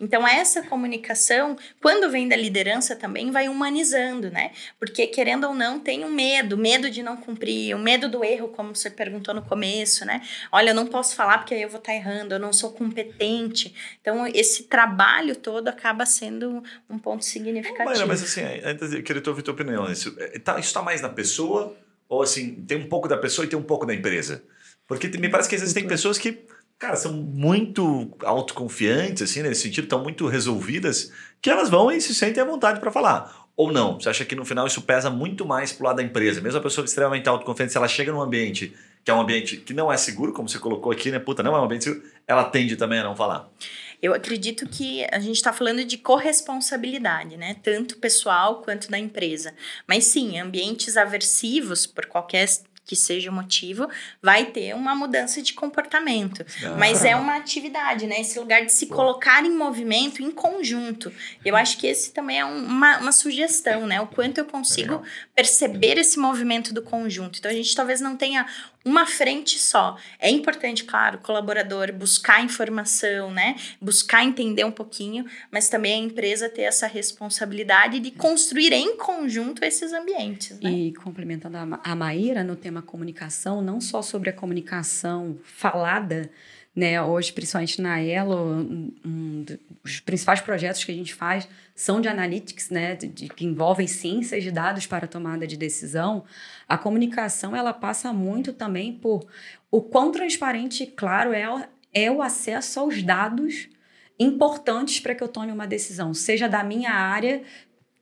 Então, 0.01 0.27
essa 0.27 0.63
comunicação, 0.63 1.57
quando 1.81 2.11
vem 2.11 2.29
da 2.29 2.37
liderança 2.37 2.97
também, 2.97 3.31
vai 3.31 3.49
humanizando, 3.49 4.31
né? 4.31 4.53
Porque, 4.79 5.07
querendo 5.07 5.47
ou 5.47 5.55
não, 5.55 5.79
tem 5.79 6.05
um 6.05 6.11
medo, 6.11 6.57
medo 6.57 6.91
de 6.91 7.03
não 7.03 7.17
cumprir, 7.17 7.75
o 7.75 7.79
um 7.79 7.83
medo 7.83 8.09
do 8.09 8.25
erro, 8.25 8.49
como 8.49 8.75
você 8.75 8.91
perguntou 8.91 9.35
no 9.35 9.43
começo, 9.43 10.05
né? 10.05 10.23
Olha, 10.51 10.71
eu 10.71 10.75
não 10.75 10.87
posso 10.87 11.15
falar 11.15 11.39
porque 11.39 11.55
aí 11.55 11.63
eu 11.63 11.69
vou 11.69 11.79
estar 11.79 11.95
errando, 11.95 12.35
eu 12.35 12.39
não 12.39 12.53
sou 12.53 12.73
competente. 12.73 13.75
Então, 14.01 14.27
esse 14.27 14.65
trabalho 14.65 15.37
todo 15.37 15.69
acaba 15.69 16.07
sendo 16.07 16.63
um 16.89 16.99
ponto 16.99 17.25
significativo. 17.25 18.07
Mas, 18.07 18.21
mas 18.21 18.23
assim, 18.23 18.43
eu 18.97 19.03
queria 19.03 19.23
ouvir 19.27 19.41
a 19.41 19.45
tua 19.45 19.55
opinião. 19.55 19.91
Isso 19.91 20.17
está 20.35 20.61
tá 20.61 20.83
mais 20.83 21.01
na 21.01 21.09
pessoa 21.09 21.77
ou 22.13 22.21
assim, 22.21 22.57
tem 22.67 22.77
um 22.77 22.91
pouco 22.91 23.09
da 23.09 23.17
pessoa 23.17 23.47
e 23.47 23.49
tem 23.49 23.59
um 23.59 23.63
pouco 23.63 23.87
da 23.87 23.95
empresa? 23.95 24.43
Porque 24.87 25.09
me 25.17 25.31
parece 25.31 25.49
que 25.49 25.55
existem 25.55 25.87
pessoas 25.87 26.19
que, 26.19 26.45
cara, 26.83 26.97
são 26.97 27.13
muito 27.13 28.11
autoconfiantes, 28.25 29.23
assim, 29.23 29.41
nesse 29.41 29.63
sentido, 29.63 29.85
estão 29.85 30.03
muito 30.03 30.27
resolvidas, 30.27 31.13
que 31.41 31.49
elas 31.49 31.71
vão 31.71 31.93
e 31.93 32.01
se 32.01 32.13
sentem 32.13 32.43
à 32.43 32.45
vontade 32.45 32.81
para 32.81 32.91
falar. 32.91 33.47
Ou 33.55 33.71
não? 33.71 34.01
Você 34.01 34.09
acha 34.09 34.25
que 34.25 34.35
no 34.35 34.45
final 34.45 34.67
isso 34.67 34.83
pesa 34.83 35.09
muito 35.09 35.47
mais 35.47 35.73
pro 35.73 35.87
lado 35.87 35.99
da 35.99 36.03
empresa? 36.03 36.41
Mesmo 36.41 36.59
a 36.59 36.63
pessoa 36.63 36.85
extremamente 36.85 37.29
autoconfiante, 37.29 37.71
se 37.71 37.79
ela 37.79 37.87
chega 37.87 38.11
num 38.11 38.21
ambiente 38.21 38.75
que 39.05 39.11
é 39.13 39.15
um 39.15 39.21
ambiente 39.21 39.59
que 39.59 39.73
não 39.73 39.93
é 39.93 39.97
seguro, 39.97 40.33
como 40.33 40.49
você 40.49 40.59
colocou 40.59 40.91
aqui, 40.91 41.13
né? 41.13 41.21
Puta, 41.21 41.43
não 41.43 41.55
é 41.55 41.61
um 41.61 41.65
ambiente 41.65 41.85
seguro, 41.85 42.05
ela 42.27 42.45
tende 42.45 42.75
também 42.77 42.99
a 42.99 43.05
não 43.05 43.15
falar. 43.15 43.49
Eu 44.01 44.13
acredito 44.13 44.69
que 44.69 45.07
a 45.13 45.21
gente 45.21 45.37
está 45.37 45.53
falando 45.53 45.85
de 45.85 45.99
corresponsabilidade, 45.99 47.37
né? 47.37 47.55
Tanto 47.63 47.99
pessoal 47.99 48.61
quanto 48.63 48.91
da 48.91 48.99
empresa. 48.99 49.55
Mas 49.87 50.07
sim, 50.07 50.41
ambientes 50.41 50.97
aversivos, 50.97 51.87
por 51.87 52.07
qualquer 52.07 52.49
que 52.85 52.97
seja 52.97 53.31
o 53.31 53.35
motivo, 53.35 53.89
vai 54.21 54.47
ter 54.47 54.75
uma 54.75 54.95
mudança 54.95 55.41
de 55.41 55.53
comportamento. 55.53 56.45
Ah. 56.65 56.77
Mas 56.79 57.05
é 57.05 57.15
uma 57.15 57.37
atividade, 57.37 58.07
né? 58.07 58.21
Esse 58.21 58.39
lugar 58.39 58.65
de 58.65 58.73
se 58.73 58.87
colocar 58.87 59.45
em 59.45 59.57
movimento 59.57 60.23
em 60.23 60.31
conjunto. 60.31 61.13
Eu 61.45 61.57
acho 61.57 61.79
que 61.79 61.87
esse 61.87 62.13
também 62.13 62.41
é 62.41 62.45
uma, 62.45 62.99
uma 62.99 63.13
sugestão, 63.13 63.87
né? 63.87 64.01
O 64.01 64.07
quanto 64.07 64.39
eu 64.39 64.45
consigo 64.45 65.03
perceber 65.35 65.99
esse 65.99 66.19
movimento 66.19 66.75
do 66.75 66.83
conjunto. 66.83 67.39
Então 67.39 67.51
a 67.51 67.55
gente 67.55 67.75
talvez 67.75 68.01
não 68.01 68.17
tenha 68.17 68.47
uma 68.85 69.07
frente 69.07 69.59
só. 69.59 69.97
É 70.19 70.31
importante, 70.31 70.85
claro, 70.85 71.19
o 71.19 71.21
colaborador 71.21 71.93
buscar 71.93 72.45
informação, 72.45 73.31
né? 73.31 73.57
Buscar 73.81 74.25
entender 74.25 74.65
um 74.65 74.73
pouquinho, 74.73 75.25
mas 75.51 75.69
também 75.69 75.95
a 75.95 76.05
empresa 76.05 76.49
ter 76.49 76.63
essa 76.63 76.87
responsabilidade 76.87 78.01
de 78.01 78.11
construir 78.11 78.73
em 78.73 78.97
conjunto 78.97 79.65
esses 79.65 79.93
ambientes. 79.93 80.59
Né? 80.61 80.71
E 80.71 80.95
complementando 80.95 81.57
a 81.83 81.97
Maíra 81.97 82.43
no 82.43 82.57
tema 82.57 82.83
comunicação, 82.83 83.63
não 83.63 83.81
só 83.81 84.03
sobre 84.03 84.31
a 84.31 84.33
comunicação 84.33 85.39
falada, 85.43 86.31
né? 86.75 87.01
Hoje, 87.03 87.33
principalmente 87.33 87.81
na 87.83 88.01
Elo, 88.01 88.37
um, 89.05 89.45
os 89.85 90.01
principais 90.01 90.41
projetos 90.41 90.83
que 90.85 90.91
a 90.91 90.95
gente 90.95 91.15
faz 91.15 91.47
são 91.75 92.01
de 92.01 92.09
analytics, 92.09 92.71
né? 92.71 92.95
De, 92.95 93.09
de, 93.09 93.29
que 93.29 93.45
envolvem 93.45 93.87
ciências 93.87 94.43
de 94.43 94.51
dados 94.51 94.87
para 94.87 95.07
tomada 95.07 95.47
de 95.47 95.57
decisão. 95.57 96.25
A 96.69 96.79
comunicação 96.79 97.55
ela 97.55 97.73
passa 97.73 98.13
muito 98.13 98.53
também 98.53 98.93
por 98.93 99.27
o 99.71 99.83
quão 99.83 100.11
transparente 100.11 100.85
e 100.85 100.87
claro 100.87 101.33
é, 101.33 101.69
é 101.93 102.11
o 102.11 102.23
acesso 102.23 102.81
aos 102.81 103.03
dados 103.03 103.69
importantes 104.19 105.01
para 105.01 105.15
que 105.15 105.23
eu 105.23 105.29
tome 105.29 105.53
uma 105.53 105.67
decisão, 105.67 106.15
seja 106.15 106.49
da 106.49 106.63
minha 106.63 106.93
área 106.93 107.43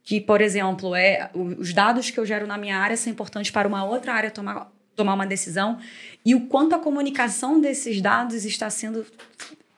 que, 0.03 0.21
por 0.21 0.41
exemplo, 0.41 0.95
é 0.95 1.31
os 1.35 1.73
dados 1.73 2.11
que 2.11 2.19
eu 2.19 2.27
gero 2.27 2.47
na 2.47 2.59
minha 2.59 2.77
área 2.77 2.97
são 2.97 3.13
importantes 3.13 3.51
para 3.51 3.69
uma 3.69 3.85
outra 3.85 4.13
área 4.13 4.31
tomar 4.31 4.73
tomar 4.97 5.15
uma 5.15 5.27
decisão 5.27 5.79
e 6.25 6.35
o 6.35 6.47
quanto 6.47 6.75
a 6.75 6.79
comunicação 6.79 7.61
desses 7.61 8.01
dados 8.01 8.45
está 8.45 8.69
sendo 8.69 9.07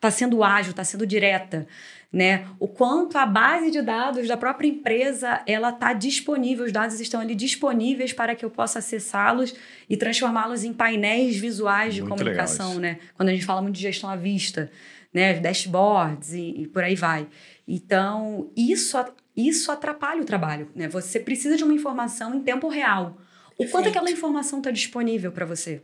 está 0.02 0.10
sendo 0.10 0.42
ágil, 0.42 0.72
está 0.72 0.82
sendo 0.82 1.06
direta, 1.06 1.64
né? 2.12 2.44
O 2.58 2.66
quanto 2.66 3.16
a 3.16 3.24
base 3.24 3.70
de 3.70 3.80
dados 3.80 4.26
da 4.26 4.36
própria 4.36 4.66
empresa 4.66 5.40
ela 5.46 5.70
está 5.70 5.92
disponível, 5.92 6.64
os 6.64 6.72
dados 6.72 6.98
estão 6.98 7.20
ali 7.20 7.36
disponíveis 7.36 8.12
para 8.12 8.34
que 8.34 8.44
eu 8.44 8.50
possa 8.50 8.80
acessá-los 8.80 9.54
e 9.88 9.96
transformá-los 9.96 10.64
em 10.64 10.72
painéis 10.72 11.36
visuais 11.36 11.94
de 11.94 12.02
muito 12.02 12.10
comunicação, 12.10 12.74
né? 12.80 12.98
Quando 13.16 13.28
a 13.28 13.32
gente 13.32 13.44
fala 13.44 13.62
muito 13.62 13.76
de 13.76 13.82
gestão 13.82 14.10
à 14.10 14.16
vista, 14.16 14.70
né? 15.14 15.34
Dashboards 15.34 16.32
e, 16.32 16.62
e 16.62 16.66
por 16.66 16.82
aí 16.82 16.96
vai. 16.96 17.28
Então 17.66 18.50
isso 18.56 18.98
isso 19.36 19.72
atrapalha 19.72 20.20
o 20.20 20.24
trabalho, 20.24 20.68
né? 20.74 20.88
Você 20.88 21.20
precisa 21.20 21.56
de 21.56 21.62
uma 21.62 21.72
informação 21.72 22.34
em 22.34 22.40
tempo 22.40 22.68
real. 22.68 23.16
O 23.62 23.70
quanto 23.70 23.88
aquela 23.88 24.10
informação 24.10 24.58
está 24.58 24.70
disponível 24.70 25.32
para 25.32 25.44
você? 25.44 25.82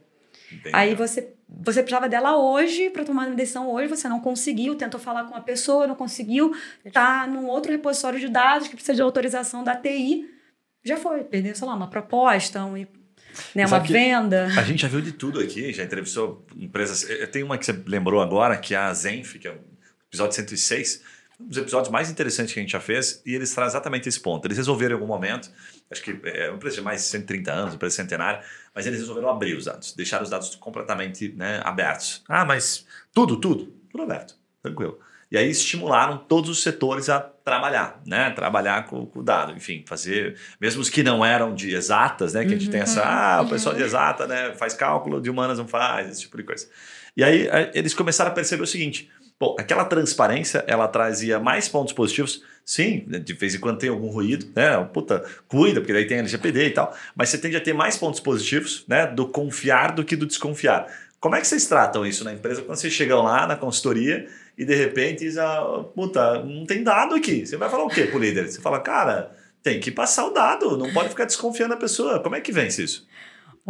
Bem 0.63 0.73
Aí 0.75 0.95
você, 0.95 1.35
você 1.49 1.83
precisava 1.83 2.09
dela 2.09 2.37
hoje 2.37 2.91
para 2.91 3.05
tomar 3.05 3.27
uma 3.27 3.35
decisão 3.35 3.71
hoje, 3.71 3.89
você 3.89 4.09
não 4.09 4.21
conseguiu, 4.21 4.75
tentou 4.75 4.99
falar 4.99 5.25
com 5.25 5.35
a 5.35 5.41
pessoa, 5.41 5.87
não 5.87 5.95
conseguiu, 5.95 6.55
tá 6.93 7.27
num 7.27 7.47
outro 7.47 7.71
repositório 7.71 8.19
de 8.19 8.29
dados 8.29 8.69
que 8.69 8.75
precisa 8.75 8.95
de 8.95 9.03
autorização 9.03 9.63
da 9.63 9.77
TI, 9.77 10.27
já 10.83 10.97
foi, 10.97 11.25
perdeu, 11.25 11.55
sei 11.55 11.67
lá, 11.67 11.75
uma 11.75 11.91
proposta, 11.91 12.65
um, 12.65 12.87
né, 13.55 13.67
uma 13.67 13.79
venda. 13.81 14.47
A 14.57 14.63
gente 14.63 14.83
já 14.83 14.89
viu 14.89 15.03
de 15.03 15.13
tudo 15.13 15.39
aqui, 15.41 15.73
já 15.73 15.85
entrevistou 15.85 16.47
empresas. 16.57 17.07
Tem 17.31 17.43
uma 17.43 17.59
que 17.59 17.67
você 17.67 17.73
lembrou 17.87 18.23
agora, 18.23 18.57
que 18.57 18.75
é 18.75 18.79
a 18.79 18.95
Zenf, 18.95 19.35
que 19.35 19.47
é 19.47 19.51
o 19.51 19.59
episódio 20.09 20.35
106 20.35 21.18
um 21.41 21.47
dos 21.47 21.59
episódios 21.59 21.91
mais 21.91 22.11
interessantes 22.11 22.53
que 22.53 22.59
a 22.59 22.63
gente 22.63 22.73
já 22.73 22.81
fez, 22.81 23.23
e 23.25 23.35
eles 23.35 23.55
trazem 23.55 23.73
exatamente 23.77 24.09
esse 24.09 24.21
ponto. 24.21 24.45
Eles 24.47 24.57
resolveram 24.57 24.97
em 24.97 25.01
algum 25.01 25.07
momento, 25.07 25.51
acho 25.91 26.03
que 26.03 26.19
é 26.25 26.49
uma 26.49 26.57
empresa 26.57 26.77
de 26.77 26.83
mais 26.83 27.03
de 27.03 27.07
130 27.09 27.53
anos, 27.53 27.65
uma 27.71 27.77
empresa 27.77 27.97
centenária, 27.97 28.43
mas 28.75 28.87
eles 28.87 28.99
resolveram 28.99 29.31
abrir 29.31 29.57
os 29.57 29.67
dados, 29.67 29.93
deixar 29.95 30.23
os 30.23 30.31
dados 30.31 30.57
completamente 30.57 31.33
né, 31.37 31.61
abertos. 31.65 32.25
Ah, 32.29 32.45
mas 32.45 32.85
tudo, 33.13 33.37
tudo, 33.37 33.73
tudo 33.91 34.03
aberto, 34.03 34.35
tranquilo. 34.61 34.99
E 35.31 35.37
aí 35.37 35.51
estimularam 35.51 36.17
todos 36.17 36.49
os 36.49 36.63
setores 36.63 37.11
a 37.11 37.21
trabalhar, 37.21 38.01
né? 38.07 38.31
Trabalhar 38.31 38.87
com, 38.87 39.11
o 39.15 39.23
dado, 39.23 39.53
enfim, 39.53 39.85
fazer, 39.87 40.39
mesmo 40.59 40.81
os 40.81 40.89
que 40.89 41.03
não 41.03 41.23
eram 41.23 41.55
de 41.55 41.75
exatas, 41.75 42.33
né? 42.33 42.47
Que 42.47 42.55
a 42.55 42.59
gente 42.59 42.71
tem 42.71 42.81
essa, 42.81 43.03
uhum. 43.03 43.07
ah, 43.07 43.43
o 43.43 43.49
pessoal 43.51 43.75
de 43.75 43.83
exata, 43.83 44.27
né? 44.27 44.55
Faz 44.55 44.73
cálculo, 44.73 45.21
de 45.21 45.29
humanas 45.29 45.59
não 45.59 45.69
faz, 45.69 46.09
esse 46.09 46.23
tipo 46.23 46.39
de 46.39 46.45
coisa. 46.45 46.67
E 47.15 47.23
aí 47.23 47.47
eles 47.75 47.93
começaram 47.93 48.31
a 48.31 48.35
perceber 48.35 48.63
o 48.63 48.67
seguinte: 48.67 49.11
Bom, 49.41 49.55
aquela 49.59 49.85
transparência, 49.85 50.65
ela 50.67 50.89
trazia 50.89 51.39
mais 51.39 51.69
pontos 51.69 51.93
positivos. 51.93 52.43
Sim, 52.65 53.07
de 53.07 53.33
vez 53.35 53.55
em 53.55 53.61
quando 53.61 53.79
tem 53.79 53.89
algum 53.89 54.09
ruído, 54.09 54.47
né? 54.55 54.77
Puta, 54.93 55.25
cuida, 55.47 55.81
porque 55.81 55.93
daí 55.93 56.07
tem 56.07 56.19
LGPD 56.19 56.67
e 56.67 56.71
tal. 56.71 56.95
Mas 57.15 57.29
você 57.29 57.39
tende 57.39 57.57
a 57.57 57.61
ter 57.61 57.73
mais 57.73 57.97
pontos 57.97 58.21
positivos, 58.21 58.85
né? 58.89 59.07
Do 59.07 59.29
confiar 59.29 59.93
do 59.93 60.05
que 60.05 60.17
do 60.17 60.27
desconfiar. 60.27 60.87
Como 61.21 61.35
é 61.35 61.41
que 61.41 61.47
vocês 61.47 61.67
tratam 61.67 62.05
isso 62.05 62.25
na 62.25 62.33
empresa 62.33 62.63
quando 62.63 62.79
vocês 62.79 62.93
chegam 62.93 63.23
lá 63.23 63.47
na 63.47 63.57
consultoria 63.57 64.29
e 64.57 64.65
de 64.65 64.75
repente 64.75 65.25
diz, 65.25 65.39
ah, 65.39 65.85
puta, 65.95 66.45
não 66.45 66.67
tem 66.67 66.83
dado 66.83 67.15
aqui. 67.15 67.47
Você 67.47 67.57
vai 67.57 67.71
falar 67.71 67.85
o 67.85 67.89
quê 67.89 68.05
pro 68.05 68.19
líder? 68.19 68.51
Você 68.51 68.61
fala, 68.61 68.81
cara, 68.81 69.33
tem 69.63 69.81
que 69.81 69.91
passar 69.91 70.27
o 70.27 70.31
dado, 70.31 70.77
não 70.77 70.93
pode 70.93 71.09
ficar 71.09 71.25
desconfiando 71.25 71.75
da 71.75 71.81
pessoa. 71.81 72.21
Como 72.21 72.37
é 72.37 72.41
que 72.41 72.53
vence 72.53 72.83
isso? 72.83 73.08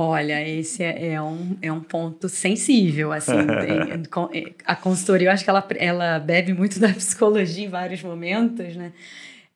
Olha, 0.01 0.49
esse 0.49 0.85
é, 0.85 1.15
é, 1.15 1.21
um, 1.21 1.59
é 1.61 1.73
um 1.73 1.81
ponto 1.81 2.29
sensível, 2.29 3.11
assim, 3.11 3.33
é, 4.33 4.53
a 4.65 4.77
consultoria, 4.77 5.27
eu 5.27 5.33
acho 5.33 5.43
que 5.43 5.51
ela, 5.51 5.67
ela 5.77 6.19
bebe 6.21 6.53
muito 6.53 6.79
da 6.79 6.91
psicologia 6.91 7.67
em 7.67 7.69
vários 7.69 8.01
momentos, 8.01 8.77
né? 8.77 8.93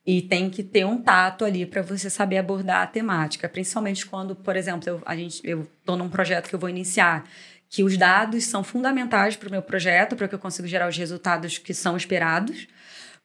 E 0.05 0.21
tem 0.21 0.51
que 0.51 0.65
ter 0.65 0.85
um 0.85 1.01
tato 1.01 1.45
ali 1.45 1.65
para 1.65 1.81
você 1.81 2.11
saber 2.11 2.39
abordar 2.39 2.83
a 2.83 2.87
temática, 2.89 3.49
principalmente 3.49 4.05
quando, 4.05 4.35
por 4.35 4.57
exemplo, 4.57 4.89
eu, 4.89 5.01
a 5.07 5.15
gente, 5.15 5.41
eu 5.45 5.63
estou 5.79 5.97
num 5.97 6.09
projeto 6.09 6.49
que 6.49 6.57
eu 6.57 6.59
vou 6.59 6.69
iniciar, 6.69 7.23
que 7.69 7.85
os 7.85 7.97
dados 7.97 8.43
são 8.45 8.65
fundamentais 8.65 9.37
para 9.37 9.47
o 9.47 9.53
meu 9.53 9.63
projeto, 9.63 10.17
para 10.17 10.27
que 10.27 10.35
eu 10.35 10.41
consiga 10.41 10.67
gerar 10.67 10.89
os 10.89 10.97
resultados 10.99 11.57
que 11.57 11.73
são 11.73 11.97
esperados 11.97 12.67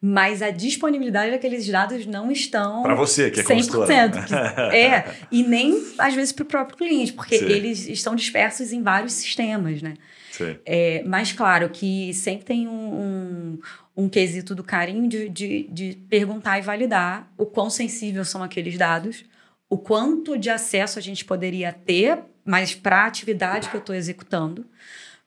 mas 0.01 0.43
a 0.43 0.51
disponibilidade 0.51 1.31
daqueles 1.31 1.67
dados 1.67 2.05
não 2.05 2.31
estão 2.31 2.83
para 2.83 2.93
você 2.93 3.31
que 3.31 3.39
é 3.39 3.43
100%. 3.43 4.25
Que, 4.25 4.35
é, 4.75 5.15
e 5.31 5.43
nem 5.43 5.83
às 5.97 6.13
vezes 6.13 6.31
para 6.31 6.43
o 6.43 6.45
próprio 6.45 6.77
cliente, 6.77 7.13
porque 7.13 7.39
Sim. 7.39 7.45
eles 7.45 7.87
estão 7.87 8.15
dispersos 8.15 8.71
em 8.71 8.83
vários 8.83 9.13
sistemas, 9.13 9.81
né? 9.81 9.95
Sim. 10.31 10.55
É, 10.65 11.03
mas 11.03 11.31
claro 11.31 11.67
que 11.69 12.13
sempre 12.13 12.45
tem 12.45 12.67
um, 12.67 12.71
um, 12.71 13.59
um 14.03 14.09
quesito 14.09 14.53
do 14.53 14.63
carinho 14.63 15.09
de, 15.09 15.27
de, 15.29 15.67
de 15.71 15.97
perguntar 16.07 16.59
e 16.59 16.61
validar 16.61 17.31
o 17.35 17.45
quão 17.45 17.69
sensíveis 17.69 18.29
são 18.29 18.43
aqueles 18.43 18.77
dados, 18.77 19.25
o 19.67 19.79
quanto 19.79 20.37
de 20.37 20.51
acesso 20.51 20.99
a 20.99 21.01
gente 21.01 21.25
poderia 21.25 21.73
ter, 21.73 22.19
mas 22.45 22.75
para 22.75 23.03
a 23.03 23.05
atividade 23.07 23.69
que 23.69 23.75
eu 23.75 23.79
estou 23.79 23.95
executando. 23.95 24.63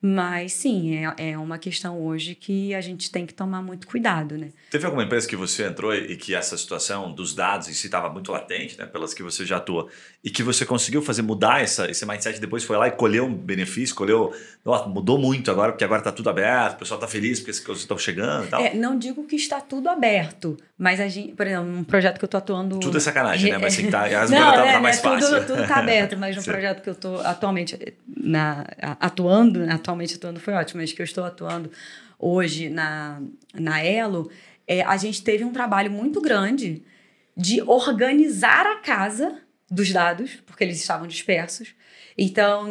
Mas 0.02 0.54
sim, 0.54 0.96
é, 0.96 1.32
é 1.32 1.38
uma 1.38 1.58
questão 1.58 2.00
hoje 2.00 2.34
que 2.34 2.74
a 2.74 2.80
gente 2.80 3.10
tem 3.10 3.26
que 3.26 3.34
tomar 3.34 3.60
muito 3.60 3.86
cuidado, 3.86 4.36
né? 4.38 4.48
Teve 4.70 4.86
alguma 4.86 5.04
empresa 5.04 5.28
que 5.28 5.36
você 5.36 5.66
entrou 5.66 5.94
e 5.94 6.16
que 6.16 6.34
essa 6.34 6.56
situação 6.56 7.12
dos 7.12 7.34
dados 7.34 7.68
em 7.68 7.74
si 7.74 7.86
estava 7.86 8.08
muito 8.08 8.32
latente, 8.32 8.78
né, 8.78 8.86
pelas 8.86 9.12
que 9.12 9.22
você 9.22 9.44
já 9.44 9.58
atua, 9.58 9.88
e 10.24 10.30
que 10.30 10.42
você 10.42 10.64
conseguiu 10.64 11.02
fazer 11.02 11.20
mudar 11.20 11.60
essa, 11.62 11.90
esse 11.90 12.06
mindset 12.06 12.40
depois 12.40 12.64
foi 12.64 12.78
lá 12.78 12.88
e 12.88 12.92
colheu 12.92 13.26
um 13.26 13.34
benefício, 13.34 13.94
colheu. 13.94 14.32
Nossa, 14.64 14.88
mudou 14.88 15.18
muito 15.18 15.50
agora, 15.50 15.72
porque 15.72 15.84
agora 15.84 16.00
está 16.00 16.12
tudo 16.12 16.30
aberto, 16.30 16.74
o 16.74 16.78
pessoal 16.78 16.98
está 16.98 17.08
feliz 17.08 17.38
porque 17.38 17.50
as 17.50 17.60
coisas 17.60 17.82
estão 17.82 17.98
chegando 17.98 18.46
e 18.46 18.48
tal. 18.48 18.60
É, 18.62 18.74
não 18.74 18.98
digo 18.98 19.24
que 19.24 19.36
está 19.36 19.60
tudo 19.60 19.90
aberto, 19.90 20.56
mas 20.78 20.98
a 20.98 21.08
gente, 21.08 21.32
por 21.32 21.46
exemplo, 21.46 21.68
um 21.70 21.84
projeto 21.84 22.18
que 22.18 22.24
eu 22.24 22.26
estou 22.26 22.38
atuando. 22.38 22.80
Tudo 22.80 22.96
é 22.96 23.00
sacanagem, 23.00 23.52
né? 23.52 23.58
Mas 23.58 23.74
assim, 23.74 23.90
tá, 23.90 24.04
as 24.22 24.30
não, 24.30 24.38
tá, 24.38 24.66
é, 24.66 24.72
tá 24.72 24.80
mais 24.80 24.96
né, 24.96 25.02
fácil. 25.02 25.46
Tudo 25.46 25.62
está 25.62 25.76
aberto, 25.76 26.16
mas 26.16 26.38
um 26.38 26.42
projeto 26.44 26.82
que 26.82 26.88
eu 26.88 26.94
estou 26.94 27.20
atualmente 27.20 27.78
na, 28.16 28.66
atuando, 28.98 29.66
atualmente 29.90 30.14
atuando 30.14 30.40
foi 30.40 30.54
ótimo, 30.54 30.80
mas 30.80 30.92
que 30.92 31.02
eu 31.02 31.04
estou 31.04 31.24
atuando 31.24 31.70
hoje 32.18 32.68
na, 32.68 33.20
na 33.54 33.82
Elo 33.82 34.30
é, 34.66 34.82
a 34.82 34.96
gente 34.96 35.22
teve 35.22 35.44
um 35.44 35.52
trabalho 35.52 35.90
muito 35.90 36.20
grande 36.20 36.82
de 37.36 37.60
organizar 37.62 38.66
a 38.66 38.76
casa 38.76 39.38
dos 39.68 39.92
dados, 39.92 40.38
porque 40.46 40.62
eles 40.62 40.80
estavam 40.80 41.06
dispersos. 41.06 41.74
Então, 42.18 42.66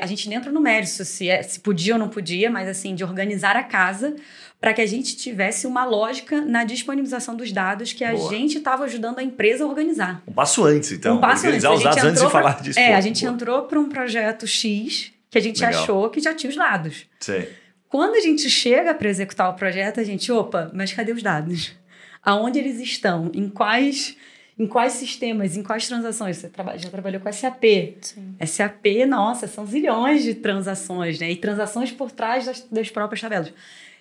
a 0.00 0.06
gente 0.06 0.28
nem 0.28 0.36
entra 0.36 0.52
no 0.52 0.60
mérito 0.60 1.04
se, 1.04 1.28
é, 1.28 1.42
se 1.42 1.60
podia 1.60 1.94
ou 1.94 1.98
não 1.98 2.08
podia, 2.08 2.50
mas 2.50 2.68
assim, 2.68 2.94
de 2.94 3.02
organizar 3.02 3.56
a 3.56 3.62
casa 3.62 4.14
para 4.60 4.74
que 4.74 4.80
a 4.80 4.86
gente 4.86 5.16
tivesse 5.16 5.66
uma 5.66 5.84
lógica 5.84 6.40
na 6.40 6.64
disponibilização 6.64 7.34
dos 7.36 7.50
dados 7.50 7.92
que 7.92 8.04
a 8.04 8.12
Boa. 8.12 8.30
gente 8.30 8.58
estava 8.58 8.84
ajudando 8.84 9.20
a 9.20 9.22
empresa 9.22 9.64
a 9.64 9.66
organizar. 9.66 10.22
Um 10.26 10.32
passo 10.32 10.64
antes, 10.64 10.92
então. 10.92 11.16
Um 11.16 11.20
passo 11.20 11.46
organizar 11.46 11.70
antes. 11.70 11.78
os 11.78 11.84
dados 11.84 12.04
antes 12.04 12.22
de 12.22 12.30
falar 12.30 12.60
disso. 12.60 12.78
É, 12.78 12.94
a 12.94 13.00
gente 13.00 13.22
Boa. 13.22 13.32
entrou 13.32 13.62
para 13.62 13.80
um 13.80 13.88
projeto 13.88 14.46
X 14.46 15.12
que 15.30 15.38
a 15.38 15.40
gente 15.40 15.60
Legal. 15.60 15.82
achou 15.82 16.10
que 16.10 16.20
já 16.20 16.34
tinha 16.34 16.50
os 16.50 16.56
dados. 16.56 17.06
Sim. 17.20 17.46
Quando 17.88 18.14
a 18.16 18.20
gente 18.20 18.48
chega 18.50 18.94
para 18.94 19.08
executar 19.08 19.50
o 19.50 19.54
projeto, 19.54 20.00
a 20.00 20.04
gente, 20.04 20.30
opa, 20.30 20.70
mas 20.74 20.92
cadê 20.92 21.12
os 21.12 21.22
dados? 21.22 21.74
Aonde 22.22 22.58
eles 22.58 22.80
estão? 22.80 23.30
Em 23.34 23.48
quais 23.48 24.16
em 24.58 24.66
quais 24.66 24.94
sistemas, 24.94 25.56
em 25.56 25.62
quais 25.62 25.86
transações? 25.86 26.36
Você 26.38 26.50
já 26.78 26.90
trabalhou 26.90 27.20
com 27.20 27.32
SAP. 27.32 27.62
Sim. 28.00 28.34
SAP, 28.44 29.06
nossa, 29.06 29.46
são 29.46 29.64
zilhões 29.64 30.24
de 30.24 30.34
transações, 30.34 31.20
né? 31.20 31.30
E 31.30 31.36
transações 31.36 31.92
por 31.92 32.10
trás 32.10 32.44
das, 32.44 32.62
das 32.62 32.90
próprias 32.90 33.20
tabelas. 33.20 33.52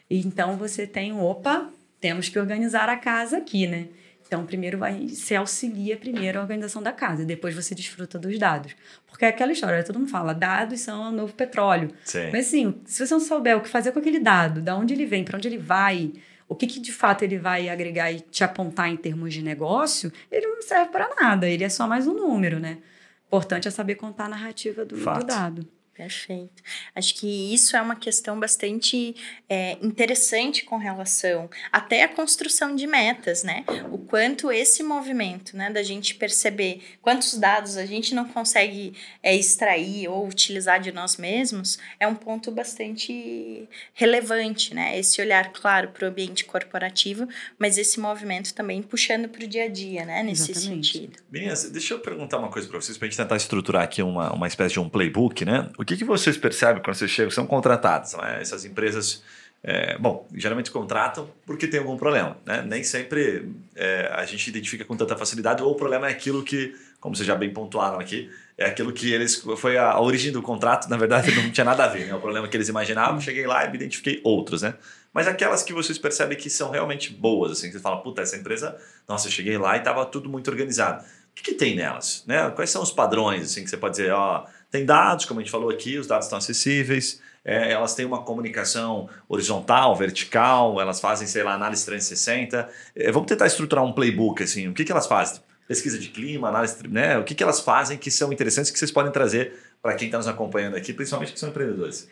Então 0.10 0.58
você 0.58 0.88
tem, 0.88 1.14
opa, 1.14 1.70
temos 2.02 2.28
que 2.28 2.40
organizar 2.40 2.90
a 2.90 2.98
casa 2.98 3.38
aqui, 3.38 3.68
né? 3.68 3.88
Então, 4.28 4.46
primeiro 4.46 4.78
vai, 4.78 5.08
você 5.08 5.36
auxilia 5.36 5.96
primeiro 5.96 6.38
a 6.38 6.42
organização 6.42 6.84
da 6.84 6.92
casa, 6.92 7.24
e 7.24 7.26
depois 7.26 7.56
você 7.56 7.74
desfruta 7.74 8.20
dos 8.20 8.38
dados. 8.38 8.76
Porque 9.08 9.24
é 9.24 9.30
aquela 9.30 9.54
história, 9.54 9.84
todo 9.84 9.98
mundo 9.98 10.12
fala, 10.12 10.34
dados 10.34 10.82
são 10.82 11.10
o 11.10 11.12
novo 11.12 11.34
petróleo. 11.34 11.92
Sim. 12.04 12.30
Mas 12.32 12.48
assim, 12.48 12.82
se 12.86 13.06
você 13.06 13.14
não 13.14 13.22
souber 13.22 13.58
o 13.58 13.62
que 13.62 13.70
fazer 13.70 13.94
com 13.94 14.00
aquele 14.00 14.20
dado, 14.20 14.62
da 14.62 14.76
onde 14.76 14.94
ele 14.94 15.06
vem, 15.06 15.24
para 15.24 15.38
onde 15.38 15.48
ele 15.48 15.58
vai, 15.58 16.12
o 16.48 16.56
que, 16.56 16.68
que 16.68 16.80
de 16.80 16.92
fato 16.92 17.24
ele 17.24 17.38
vai 17.38 17.70
agregar 17.70 18.12
e 18.12 18.20
te 18.20 18.44
apontar 18.44 18.90
em 18.90 18.98
termos 18.98 19.34
de 19.34 19.42
negócio, 19.42 20.12
ele 20.30 20.48
não 20.48 20.62
serve 20.62 20.92
para 20.92 21.10
nada, 21.20 21.48
ele 21.48 21.64
é 21.64 21.70
só 21.70 21.88
mais 21.88 22.06
um 22.06 22.14
número, 22.14 22.60
né? 22.60 22.80
Importante 23.28 23.68
é 23.68 23.72
saber 23.72 23.96
contar 23.96 24.26
a 24.26 24.30
narrativa 24.30 24.86
do, 24.86 24.96
do 24.96 25.26
dado. 25.26 25.68
Perfeito. 25.98 26.62
Acho 26.94 27.16
que 27.16 27.52
isso 27.52 27.76
é 27.76 27.82
uma 27.82 27.96
questão 27.96 28.40
bastante 28.40 29.16
é, 29.50 29.72
interessante 29.82 30.64
com 30.64 30.78
relação 30.78 31.50
até 31.72 32.04
a 32.04 32.08
construção 32.08 32.76
de 32.76 32.86
metas, 32.86 33.42
né? 33.42 33.66
O 33.92 33.98
quanto 33.98 34.52
esse 34.52 34.84
movimento, 34.84 35.58
né, 35.58 35.72
da 35.72 35.82
gente 35.82 36.14
perceber 36.14 36.84
quantos 37.02 37.34
dados 37.34 37.78
a 37.78 37.86
gente 37.86 38.14
não 38.14 38.26
consegue 38.26 38.94
é, 39.24 39.36
extrair 39.36 40.08
ou 40.08 40.28
utilizar 40.28 40.80
de 40.80 40.92
nós 40.92 41.18
mesmos, 41.18 41.80
é 42.00 42.08
um 42.08 42.14
ponto 42.14 42.52
bastante 42.52 43.68
relevante, 43.96 44.76
né? 44.76 45.00
Esse 45.00 45.20
olhar, 45.20 45.52
claro, 45.52 45.88
para 45.90 46.06
o 46.06 46.10
ambiente 46.10 46.46
corporativo, 46.46 47.28
mas 47.58 47.80
esse 47.80 48.00
movimento 48.00 48.54
também 48.54 48.84
puxando 48.84 49.28
para 49.30 49.44
o 49.44 49.48
dia 49.48 49.64
a 49.64 49.68
dia, 49.68 50.06
né? 50.06 50.22
Nesse 50.22 50.52
Exatamente. 50.52 50.94
sentido. 50.94 51.18
Meninas, 51.32 51.68
deixa 51.72 51.96
eu 51.96 52.00
perguntar 52.00 52.38
uma 52.38 52.50
coisa 52.50 52.68
para 52.68 52.80
vocês, 52.80 53.00
para 53.00 53.08
a 53.08 53.10
gente 53.10 53.18
tentar 53.18 53.36
estruturar 53.36 53.82
aqui 53.82 54.04
uma, 54.04 54.32
uma 54.32 54.48
espécie 54.48 54.74
de 54.74 54.80
um 54.80 54.88
playbook, 54.88 55.44
né? 55.44 55.72
O 55.76 55.87
que, 55.88 55.98
que 55.98 56.04
vocês 56.04 56.38
percebem 56.38 56.84
quando 56.84 56.96
vocês 56.96 57.10
chegam? 57.10 57.32
São 57.32 57.48
contratados, 57.48 58.14
né? 58.14 58.40
essas 58.42 58.66
empresas. 58.66 59.24
É, 59.64 59.98
bom, 59.98 60.28
geralmente 60.36 60.70
contratam 60.70 61.28
porque 61.46 61.68
tem 61.68 61.80
algum 61.80 61.98
problema, 61.98 62.38
né? 62.46 62.64
Nem 62.66 62.84
sempre 62.84 63.52
é, 63.76 64.08
a 64.14 64.24
gente 64.24 64.48
identifica 64.48 64.86
com 64.86 64.96
tanta 64.96 65.18
facilidade 65.18 65.64
ou 65.64 65.72
o 65.72 65.76
problema 65.76 66.08
é 66.08 66.12
aquilo 66.12 66.44
que, 66.44 66.76
como 67.02 67.16
vocês 67.16 67.26
já 67.26 67.36
bem 67.36 67.52
pontuaram 67.52 68.00
aqui, 68.00 68.30
é 68.56 68.68
aquilo 68.68 68.94
que 68.94 69.12
eles 69.12 69.44
foi 69.58 69.76
a, 69.76 69.92
a 69.92 70.00
origem 70.00 70.32
do 70.32 70.44
contrato, 70.44 70.88
na 70.88 70.96
verdade 70.96 71.34
não 71.36 71.50
tinha 71.52 71.66
nada 71.66 71.86
a 71.86 71.88
ver, 71.88 72.06
né? 72.06 72.14
O 72.14 72.20
problema 72.20 72.48
que 72.48 72.56
eles 72.56 72.70
imaginavam, 72.70 73.20
cheguei 73.20 73.48
lá 73.48 73.66
e 73.66 73.74
identifiquei 73.74 74.22
outros, 74.24 74.62
né? 74.62 74.76
Mas 75.12 75.28
aquelas 75.28 75.64
que 75.64 75.74
vocês 75.74 75.98
percebem 75.98 76.38
que 76.38 76.50
são 76.50 76.70
realmente 76.70 77.12
boas, 77.12 77.54
assim, 77.54 77.68
que 77.68 77.74
você 77.74 77.80
fala, 77.80 77.98
puta, 78.04 78.22
essa 78.22 78.38
empresa, 78.38 78.78
nossa, 79.08 79.28
eu 79.28 79.32
cheguei 79.32 79.58
lá 79.58 79.76
e 79.76 79.80
estava 79.80 80.06
tudo 80.06 80.30
muito 80.30 80.50
organizado. 80.52 81.04
O 81.04 81.34
que, 81.34 81.44
que, 81.44 81.54
tem 81.56 81.76
nelas, 81.76 82.24
né? 82.28 82.50
Quais 82.52 82.70
são 82.70 82.84
os 82.84 82.92
padrões, 82.92 83.44
assim, 83.44 83.64
que 83.64 83.70
você 83.70 83.78
pode 83.78 83.98
dizer, 83.98 84.12
ó, 84.12 84.46
tem 84.70 84.86
dados, 84.86 85.26
como 85.26 85.40
a 85.40 85.44
gente 85.44 85.52
falou 85.52 85.70
aqui, 85.70 85.98
os 85.98 86.08
dados 86.08 86.26
estão 86.26 86.38
acessíveis, 86.38 87.22
é, 87.44 87.72
elas 87.72 87.96
têm 87.96 88.06
uma 88.06 88.24
comunicação 88.24 89.10
horizontal, 89.30 89.96
vertical, 89.96 90.82
elas 90.82 91.00
fazem, 91.00 91.26
sei 91.26 91.44
lá, 91.44 91.54
análise 91.54 91.86
360. 91.86 92.68
É, 92.94 93.12
vamos 93.12 93.28
tentar 93.28 93.48
estruturar 93.48 93.86
um 93.86 93.94
playbook, 93.94 94.44
assim, 94.44 94.68
o 94.68 94.74
que, 94.74 94.84
que 94.84 94.92
elas 94.92 95.08
fazem? 95.08 95.42
Pesquisa 95.66 95.98
de 95.98 96.10
clima, 96.10 96.50
análise, 96.50 96.86
né? 96.88 97.18
O 97.18 97.24
que, 97.24 97.34
que 97.34 97.44
elas 97.44 97.62
fazem 97.62 97.98
que 97.98 98.12
são 98.12 98.34
interessantes 98.34 98.70
que 98.70 98.78
vocês 98.78 98.92
podem 98.92 99.12
trazer 99.12 99.54
para 99.82 99.96
quem 99.96 100.08
está 100.08 100.18
nos 100.18 100.28
acompanhando 100.28 100.76
aqui, 100.76 100.92
principalmente 100.92 101.32
que 101.32 101.40
são 101.40 101.50
empreendedores? 101.50 102.10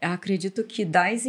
Eu 0.00 0.10
acredito 0.10 0.64
que 0.64 0.84
das, 0.84 1.24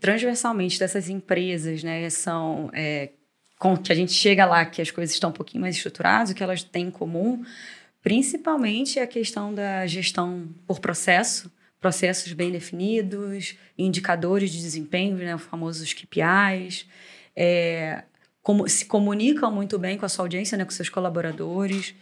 transversalmente 0.00 0.78
dessas 0.78 1.08
empresas, 1.08 1.82
né, 1.82 2.08
são 2.08 2.70
é, 2.72 3.10
com 3.58 3.76
que 3.76 3.92
a 3.92 3.94
gente 3.94 4.12
chega 4.12 4.46
lá 4.46 4.64
que 4.64 4.80
as 4.80 4.90
coisas 4.90 5.14
estão 5.14 5.30
um 5.30 5.32
pouquinho 5.32 5.60
mais 5.60 5.76
estruturadas, 5.76 6.30
o 6.30 6.34
que 6.34 6.42
elas 6.42 6.62
têm 6.64 6.86
em 6.86 6.90
comum 6.90 7.44
Principalmente 8.02 8.98
a 8.98 9.06
questão 9.06 9.54
da 9.54 9.86
gestão 9.86 10.48
por 10.66 10.80
processo, 10.80 11.50
processos 11.80 12.32
bem 12.32 12.50
definidos, 12.50 13.56
indicadores 13.78 14.50
de 14.50 14.60
desempenho, 14.60 15.16
né, 15.16 15.34
os 15.34 15.42
famosos 15.42 15.92
KPIs, 15.92 16.86
é, 17.34 18.04
como, 18.42 18.68
se 18.68 18.86
comunicam 18.86 19.52
muito 19.52 19.78
bem 19.78 19.96
com 19.96 20.04
a 20.04 20.08
sua 20.08 20.24
audiência, 20.24 20.58
né, 20.58 20.64
com 20.64 20.70
seus 20.72 20.88
colaboradores, 20.88 21.94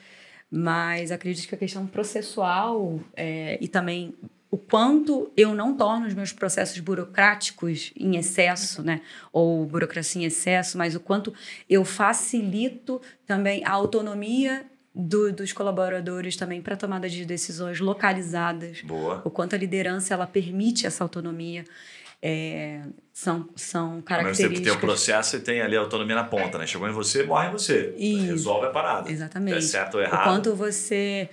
mas 0.51 1.13
acredito 1.13 1.49
que 1.49 1.55
a 1.55 1.59
questão 1.59 1.87
processual 1.87 2.99
é, 3.15 3.59
e 3.61 3.69
também 3.69 4.15
o 4.51 4.59
quanto 4.59 5.31
eu 5.37 5.55
não 5.55 5.77
torno 5.77 6.07
os 6.07 6.15
meus 6.15 6.33
processos 6.33 6.81
burocráticos 6.81 7.93
em 7.97 8.17
excesso, 8.17 8.83
né? 8.83 9.01
Ou 9.33 9.65
burocracia 9.65 10.23
em 10.23 10.25
excesso, 10.25 10.77
mas 10.77 10.97
o 10.97 11.01
quanto 11.01 11.33
eu 11.69 11.85
facilito 11.85 13.01
também 13.25 13.65
a 13.65 13.71
autonomia 13.71 14.67
do, 14.95 15.33
dos 15.33 15.53
colaboradores 15.53 16.37
também 16.37 16.61
para 16.61 16.77
tomada 16.77 17.09
de 17.09 17.25
decisões 17.25 17.81
localizadas. 17.81 18.83
Boa. 18.83 19.23
O 19.25 19.31
quanto 19.31 19.55
a 19.55 19.59
liderança 19.59 20.15
ela 20.15 20.27
permite 20.27 20.87
essa 20.87 21.05
autonomia. 21.05 21.65
É, 22.23 22.83
são, 23.15 23.49
são 23.57 24.03
características. 24.03 24.51
Mas 24.51 24.59
você 24.59 24.65
tem 24.65 24.73
o 24.73 24.79
processo 24.79 25.37
e 25.37 25.41
tem 25.41 25.63
ali 25.63 25.75
a 25.75 25.81
autonomia 25.81 26.15
na 26.15 26.25
ponta, 26.25 26.59
né? 26.59 26.67
Chegou 26.67 26.87
em 26.87 26.93
você, 26.93 27.23
morre 27.23 27.49
em 27.49 27.53
você. 27.53 27.95
E, 27.97 28.21
Resolve 28.27 28.67
a 28.67 28.71
parada. 28.71 29.11
Exatamente. 29.11 29.57
É 29.57 29.61
certo 29.63 29.95
ou 29.95 30.03
errado. 30.03 30.21
O 30.21 30.25
quanto 30.25 30.55
você 30.55 31.31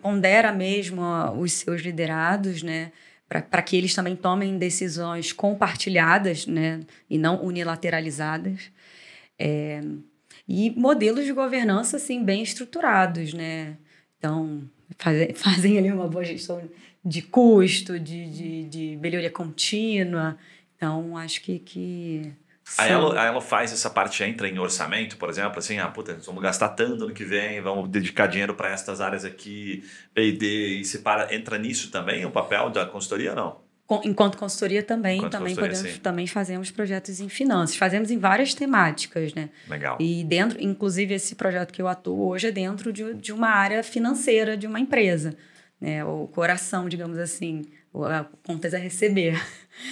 pondera 0.00 0.52
mesmo 0.52 1.02
os 1.38 1.52
seus 1.52 1.82
liderados, 1.82 2.62
né? 2.62 2.92
Para 3.28 3.60
que 3.60 3.76
eles 3.76 3.94
também 3.94 4.16
tomem 4.16 4.56
decisões 4.56 5.32
compartilhadas, 5.32 6.46
né? 6.46 6.80
E 7.10 7.18
não 7.18 7.44
unilateralizadas. 7.44 8.70
É, 9.38 9.82
e 10.48 10.70
modelos 10.70 11.24
de 11.24 11.32
governança 11.32 11.96
assim 11.96 12.24
bem 12.24 12.42
estruturados, 12.42 13.32
né? 13.32 13.76
Então 14.18 14.62
fazem, 14.98 15.34
fazem 15.34 15.78
ali 15.78 15.90
uma 15.90 16.08
boa 16.08 16.24
gestão 16.24 16.62
de 17.04 17.22
custo, 17.22 17.98
de, 17.98 18.30
de, 18.30 18.64
de 18.64 18.96
melhoria 18.96 19.30
contínua. 19.30 20.36
Então 20.76 21.16
acho 21.16 21.40
que, 21.42 21.58
que 21.58 22.32
Aí 22.78 22.90
ela, 22.90 23.24
ela, 23.24 23.40
faz 23.40 23.72
essa 23.72 23.88
parte, 23.88 24.24
entra 24.24 24.48
em 24.48 24.58
orçamento, 24.58 25.16
por 25.16 25.30
exemplo, 25.30 25.58
assim, 25.58 25.78
ah, 25.78 25.88
puta, 25.88 26.18
vamos 26.26 26.42
gastar 26.42 26.70
tanto 26.70 27.04
ano 27.04 27.14
que 27.14 27.24
vem, 27.24 27.60
vamos 27.60 27.88
dedicar 27.88 28.26
dinheiro 28.26 28.54
para 28.54 28.70
estas 28.70 29.00
áreas 29.00 29.24
aqui, 29.24 29.84
P&D, 30.12 30.80
e 30.80 30.84
se 30.84 30.98
para, 30.98 31.32
entra 31.32 31.58
nisso 31.58 31.92
também 31.92 32.24
o 32.24 32.30
papel 32.30 32.68
da 32.68 32.84
consultoria 32.84 33.30
ou 33.30 33.36
não? 33.36 33.65
Enquanto 34.04 34.36
consultoria 34.36 34.82
também, 34.82 35.18
Enquanto 35.18 35.32
também 35.32 35.54
consultoria, 35.54 35.76
podemos, 35.76 35.96
sim. 35.96 36.00
também 36.00 36.26
fazemos 36.26 36.70
projetos 36.72 37.20
em 37.20 37.28
finanças. 37.28 37.76
Fazemos 37.76 38.10
em 38.10 38.18
várias 38.18 38.52
temáticas, 38.52 39.32
né? 39.32 39.48
Legal. 39.68 39.96
E 40.00 40.24
dentro, 40.24 40.60
inclusive 40.60 41.14
esse 41.14 41.36
projeto 41.36 41.72
que 41.72 41.80
eu 41.80 41.86
atuo 41.86 42.28
hoje 42.28 42.48
é 42.48 42.50
dentro 42.50 42.92
de, 42.92 43.14
de 43.14 43.32
uma 43.32 43.48
área 43.48 43.82
financeira 43.84 44.56
de 44.56 44.66
uma 44.66 44.80
empresa, 44.80 45.36
né? 45.80 46.04
O 46.04 46.26
coração, 46.26 46.88
digamos 46.88 47.16
assim, 47.16 47.62
a 48.04 48.24
contas 48.42 48.74
a 48.74 48.78
receber. 48.78 49.40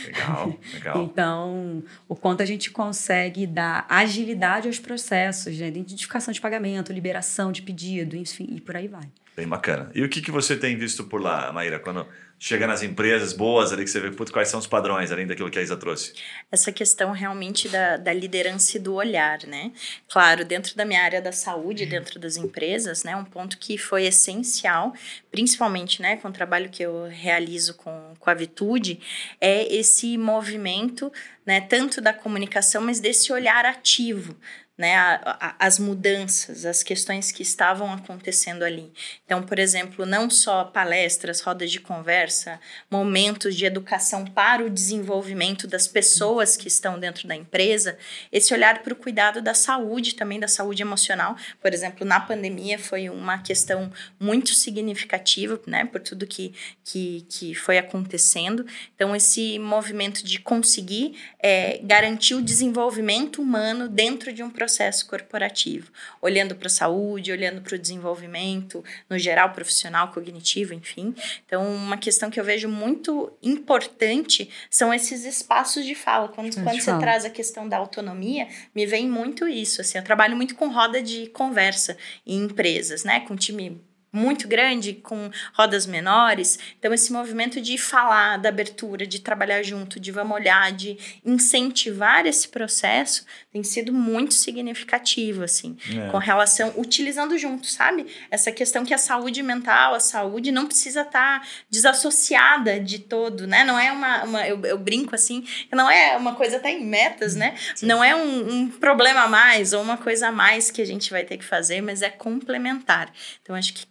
Legal, 0.07 0.59
legal. 0.73 1.03
então, 1.05 1.83
o 2.09 2.17
quanto 2.17 2.43
a 2.43 2.47
gente 2.47 2.71
consegue 2.71 3.47
dar 3.47 3.87
agilidade 3.89 4.67
aos 4.67 4.79
processos, 4.79 5.57
né? 5.57 5.69
identificação 5.69 6.33
de 6.33 6.41
pagamento, 6.41 6.93
liberação 6.93 7.53
de 7.53 7.63
pedido, 7.63 8.17
enfim, 8.17 8.49
e 8.51 8.61
por 8.61 8.77
aí 8.77 8.89
vai. 8.89 9.09
Bem 9.37 9.49
bacana. 9.49 9.91
E 9.95 10.03
o 10.03 10.09
que, 10.09 10.21
que 10.21 10.31
você 10.31 10.57
tem 10.57 10.77
visto 10.77 11.05
por 11.05 11.21
lá, 11.21 11.53
Maíra, 11.53 11.79
quando 11.79 12.07
chega 12.45 12.67
nas 12.67 12.83
empresas 12.83 13.33
boas 13.33 13.73
ali 13.73 13.85
que 13.85 13.91
você 13.91 13.99
vê, 13.99 14.11
putz, 14.11 14.31
quais 14.31 14.49
são 14.49 14.61
os 14.61 14.67
padrões, 14.67 15.11
além 15.11 15.27
daquilo 15.27 15.51
que 15.51 15.59
a 15.59 15.63
Isa 15.63 15.79
trouxe? 15.79 16.13
Essa 16.53 16.71
questão 16.71 17.11
realmente 17.11 17.71
da, 17.71 17.97
da 17.97 18.13
liderança 18.13 18.77
e 18.77 18.81
do 18.81 18.93
olhar, 18.93 19.39
né? 19.47 19.73
Claro, 20.11 20.45
dentro 20.45 20.77
da 20.77 20.85
minha 20.85 21.03
área 21.03 21.23
da 21.23 21.33
saúde, 21.33 21.87
dentro 21.87 22.21
das 22.21 22.37
empresas, 22.37 23.03
né? 23.03 23.17
Um 23.17 23.25
ponto 23.25 23.57
que 23.57 23.79
foi 23.79 24.05
essencial, 24.05 24.93
principalmente, 25.31 26.03
né, 26.03 26.19
com 26.19 26.29
o 26.29 26.33
trabalho 26.33 26.69
que 26.69 26.83
eu 26.83 27.09
realizo 27.09 27.73
com, 27.75 28.13
com 28.21 28.29
a 28.29 28.35
Vitude, 28.35 29.01
é 29.41 29.75
esse 29.75 30.19
movimento, 30.19 31.11
né, 31.47 31.63
tanto 31.63 32.03
da 32.03 32.13
comunicação, 32.13 32.83
mas 32.83 33.01
desse 33.01 33.33
olhar 33.33 33.65
ativo, 33.65 34.37
né, 34.77 34.97
a, 34.97 35.21
a, 35.25 35.67
as 35.67 35.79
mudanças, 35.79 36.65
as 36.65 36.83
questões 36.83 37.31
que 37.31 37.43
estavam 37.43 37.93
acontecendo 37.93 38.65
ali. 38.65 38.93
Então, 39.25 39.43
por 39.43 39.59
exemplo, 39.59 40.05
não 40.05 40.29
só 40.29 40.65
palestras, 40.65 41.41
rodas 41.41 41.71
de 41.71 41.79
conversa, 41.79 42.61
momentos 42.91 43.55
de 43.55 43.65
educação 43.65 44.25
para 44.25 44.65
o 44.65 44.71
desenvolvimento 44.71 45.69
das 45.69 45.87
pessoas 45.87 46.57
que 46.57 46.67
estão 46.67 46.99
dentro 46.99 47.29
da 47.29 47.37
empresa, 47.37 47.97
esse 48.33 48.53
olhar 48.53 48.83
para 48.83 48.93
o 48.93 48.97
cuidado 48.97 49.41
da 49.41 49.55
saúde, 49.55 50.17
também 50.17 50.41
da 50.41 50.49
saúde 50.49 50.83
emocional. 50.83 51.37
Por 51.63 51.73
exemplo, 51.73 52.05
na 52.05 52.19
pandemia 52.19 52.79
foi 52.79 53.09
uma 53.09 53.39
questão 53.39 53.93
muito 54.19 54.55
significativa, 54.55 55.61
né, 55.69 55.85
por 55.85 56.01
tudo 56.01 56.27
que, 56.27 56.53
que, 56.83 57.25
que 57.29 57.55
foi 57.55 57.79
acontecendo. 57.79 58.67
Então, 58.97 59.15
esse 59.15 59.57
movimento 59.61 60.25
de 60.25 60.41
conseguir 60.41 61.17
é, 61.39 61.79
garantir 61.85 62.35
o 62.35 62.43
desenvolvimento 62.43 63.41
humano 63.41 63.89
dentro 63.89 64.33
de 64.33 64.43
um 64.43 64.51
processo 64.51 64.64
processo 64.65 65.07
corporativo, 65.07 65.93
olhando 66.23 66.55
para 66.55 66.69
a 66.69 66.71
saúde, 66.71 67.31
olhando 67.31 67.61
para 67.61 67.75
o 67.75 67.79
desenvolvimento, 67.79 68.83
no 69.11 69.19
geral, 69.19 69.51
profissional, 69.51 70.11
cognitivo, 70.11 70.73
enfim. 70.73 71.15
Então, 71.45 71.63
uma 71.75 71.99
questão 71.99 72.31
que 72.31 72.41
eu 72.41 72.45
vejo 72.45 72.67
muito 72.67 73.31
importante 73.43 74.49
são 74.71 74.93
esses 74.93 75.27
espaços 75.27 75.85
de 75.85 75.95
fala. 75.95 76.29
Quando, 76.29 76.55
quando 76.55 76.81
você 76.81 76.87
fala. 76.87 76.99
traz 76.99 77.25
a 77.27 77.31
questão 77.31 77.69
da 77.69 77.77
autonomia, 77.77 78.49
me 78.75 78.87
vem 78.87 79.07
muito 79.07 79.47
isso. 79.47 79.83
Assim, 79.83 79.99
eu 79.99 80.05
trabalho 80.05 80.35
muito 80.35 80.55
com 80.55 80.69
roda 80.69 81.03
de 81.03 81.27
conversa 81.27 81.99
em 82.27 82.45
empresas, 82.45 83.05
né? 83.05 83.21
Com 83.21 83.37
time 83.37 83.83
muito 84.15 84.47
grande, 84.47 84.95
com 84.95 85.31
rodas 85.53 85.87
menores. 85.87 86.59
Então, 86.79 86.95
esse 86.95 87.13
movimento 87.13 87.61
de 87.61 87.77
falar, 87.77 88.39
da 88.39 88.49
abertura, 88.49 89.07
de 89.07 89.21
trabalhar 89.21 89.63
junto, 89.63 89.99
de 89.99 90.13
vamos 90.13 90.37
olhar, 90.37 90.71
de 90.73 90.97
incentivar 91.25 92.25
esse 92.27 92.49
processo, 92.49 93.27
tem 93.53 93.63
sido 93.65 93.93
muito 93.93 94.33
significativo, 94.33 95.43
assim, 95.43 95.77
é. 95.91 96.11
com 96.11 96.19
relação, 96.19 96.73
utilizando 96.77 97.37
junto, 97.37 97.67
sabe? 97.67 98.07
Essa 98.31 98.53
questão 98.53 98.85
que 98.85 98.95
a 98.95 98.99
saúde 98.99 99.43
mental, 99.43 99.95
a 99.95 100.01
saúde 100.01 100.53
não 100.53 100.67
precisa 100.67 101.03
estar 101.03 101.41
tá 101.41 101.47
desassociada 101.69 102.79
de 102.79 103.01
todo, 103.01 103.47
né? 103.47 103.65
Não 103.65 103.79
é 103.79 103.91
uma, 103.91 104.25
uma 104.25 104.49
eu, 104.49 104.61
eu, 104.65 104.79
brinco 104.79 105.15
assim, 105.15 105.45
não 105.73 105.91
é 105.91 106.17
uma 106.17 106.35
coisa 106.35 106.59
até 106.59 106.71
em 106.71 106.85
metas, 106.87 107.35
né? 107.35 107.55
Sim. 107.75 107.87
Não 107.87 108.03
é 108.03 108.15
um, 108.15 108.53
um 108.53 108.71
problema 108.71 109.23
a 109.23 109.29
mais 109.29 109.73
ou 109.73 109.83
uma 109.83 109.97
coisa 109.97 110.29
a 110.29 110.33
mais 110.33 110.71
que 110.71 110.81
a 110.81 110.87
gente 110.87 111.11
vai 111.11 111.25
ter 111.25 111.37
que 111.37 111.45
fazer, 111.45 111.81
mas 111.81 112.03
é 112.03 112.11
complementar. 112.11 113.13
Então, 113.43 113.57
acho 113.57 113.75
que 113.75 113.87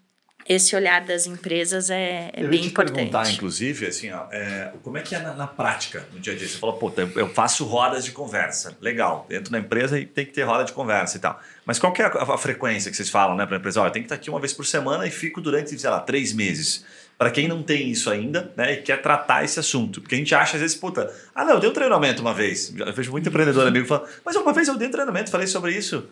esse 0.47 0.75
olhar 0.75 1.01
das 1.01 1.25
empresas 1.25 1.89
é, 1.89 2.29
é 2.33 2.45
bem 2.45 2.65
importante. 2.65 2.89
Eu 2.91 2.95
perguntar, 2.95 3.31
inclusive, 3.31 3.87
assim, 3.87 4.11
ó, 4.11 4.25
é, 4.31 4.73
como 4.83 4.97
é 4.97 5.01
que 5.01 5.15
é 5.15 5.19
na, 5.19 5.33
na, 5.33 5.47
prática, 5.47 6.05
no 6.11 6.19
dia 6.19 6.33
a 6.33 6.35
dia? 6.35 6.47
Você 6.47 6.57
falou, 6.57 6.75
pô, 6.75 6.91
eu 7.15 7.29
faço 7.29 7.63
rodas 7.65 8.03
de 8.03 8.11
conversa. 8.11 8.75
Legal, 8.81 9.25
entro 9.29 9.51
na 9.51 9.59
empresa 9.59 9.97
e 9.97 10.05
tem 10.05 10.25
que 10.25 10.33
ter 10.33 10.43
roda 10.43 10.65
de 10.65 10.73
conversa 10.73 11.17
e 11.17 11.19
tal. 11.19 11.39
Mas 11.65 11.79
qual 11.79 11.93
que 11.93 12.01
é 12.01 12.05
a, 12.05 12.33
a 12.33 12.37
frequência 12.37 12.91
que 12.91 12.97
vocês 12.97 13.09
falam 13.09 13.37
né, 13.37 13.45
para 13.45 13.55
a 13.55 13.59
empresa? 13.59 13.81
Olha, 13.81 13.91
tem 13.91 14.01
que 14.01 14.07
estar 14.07 14.15
aqui 14.15 14.29
uma 14.29 14.39
vez 14.39 14.51
por 14.51 14.65
semana 14.65 15.07
e 15.07 15.11
fico 15.11 15.39
durante, 15.39 15.77
sei 15.77 15.89
lá, 15.89 15.99
três 15.99 16.33
meses. 16.33 16.83
Para 17.17 17.31
quem 17.31 17.47
não 17.47 17.63
tem 17.63 17.89
isso 17.89 18.09
ainda 18.09 18.51
né, 18.57 18.73
e 18.73 18.77
quer 18.77 19.01
tratar 19.01 19.45
esse 19.45 19.59
assunto. 19.59 20.01
Porque 20.01 20.15
a 20.15 20.17
gente 20.17 20.35
acha, 20.35 20.55
às 20.55 20.61
vezes, 20.61 20.75
puta, 20.75 21.13
ah, 21.33 21.45
não, 21.45 21.53
eu 21.53 21.59
dei 21.59 21.69
um 21.69 21.73
treinamento 21.73 22.21
uma 22.21 22.33
vez. 22.33 22.73
Eu 22.75 22.91
vejo 22.91 23.11
muito 23.11 23.29
empreendedor 23.29 23.65
amigo 23.65 23.85
falando, 23.85 24.09
mas 24.25 24.35
uma 24.35 24.51
vez 24.51 24.67
eu 24.67 24.75
dei 24.75 24.87
um 24.87 24.91
treinamento, 24.91 25.31
falei 25.31 25.47
sobre 25.47 25.71
isso. 25.71 26.05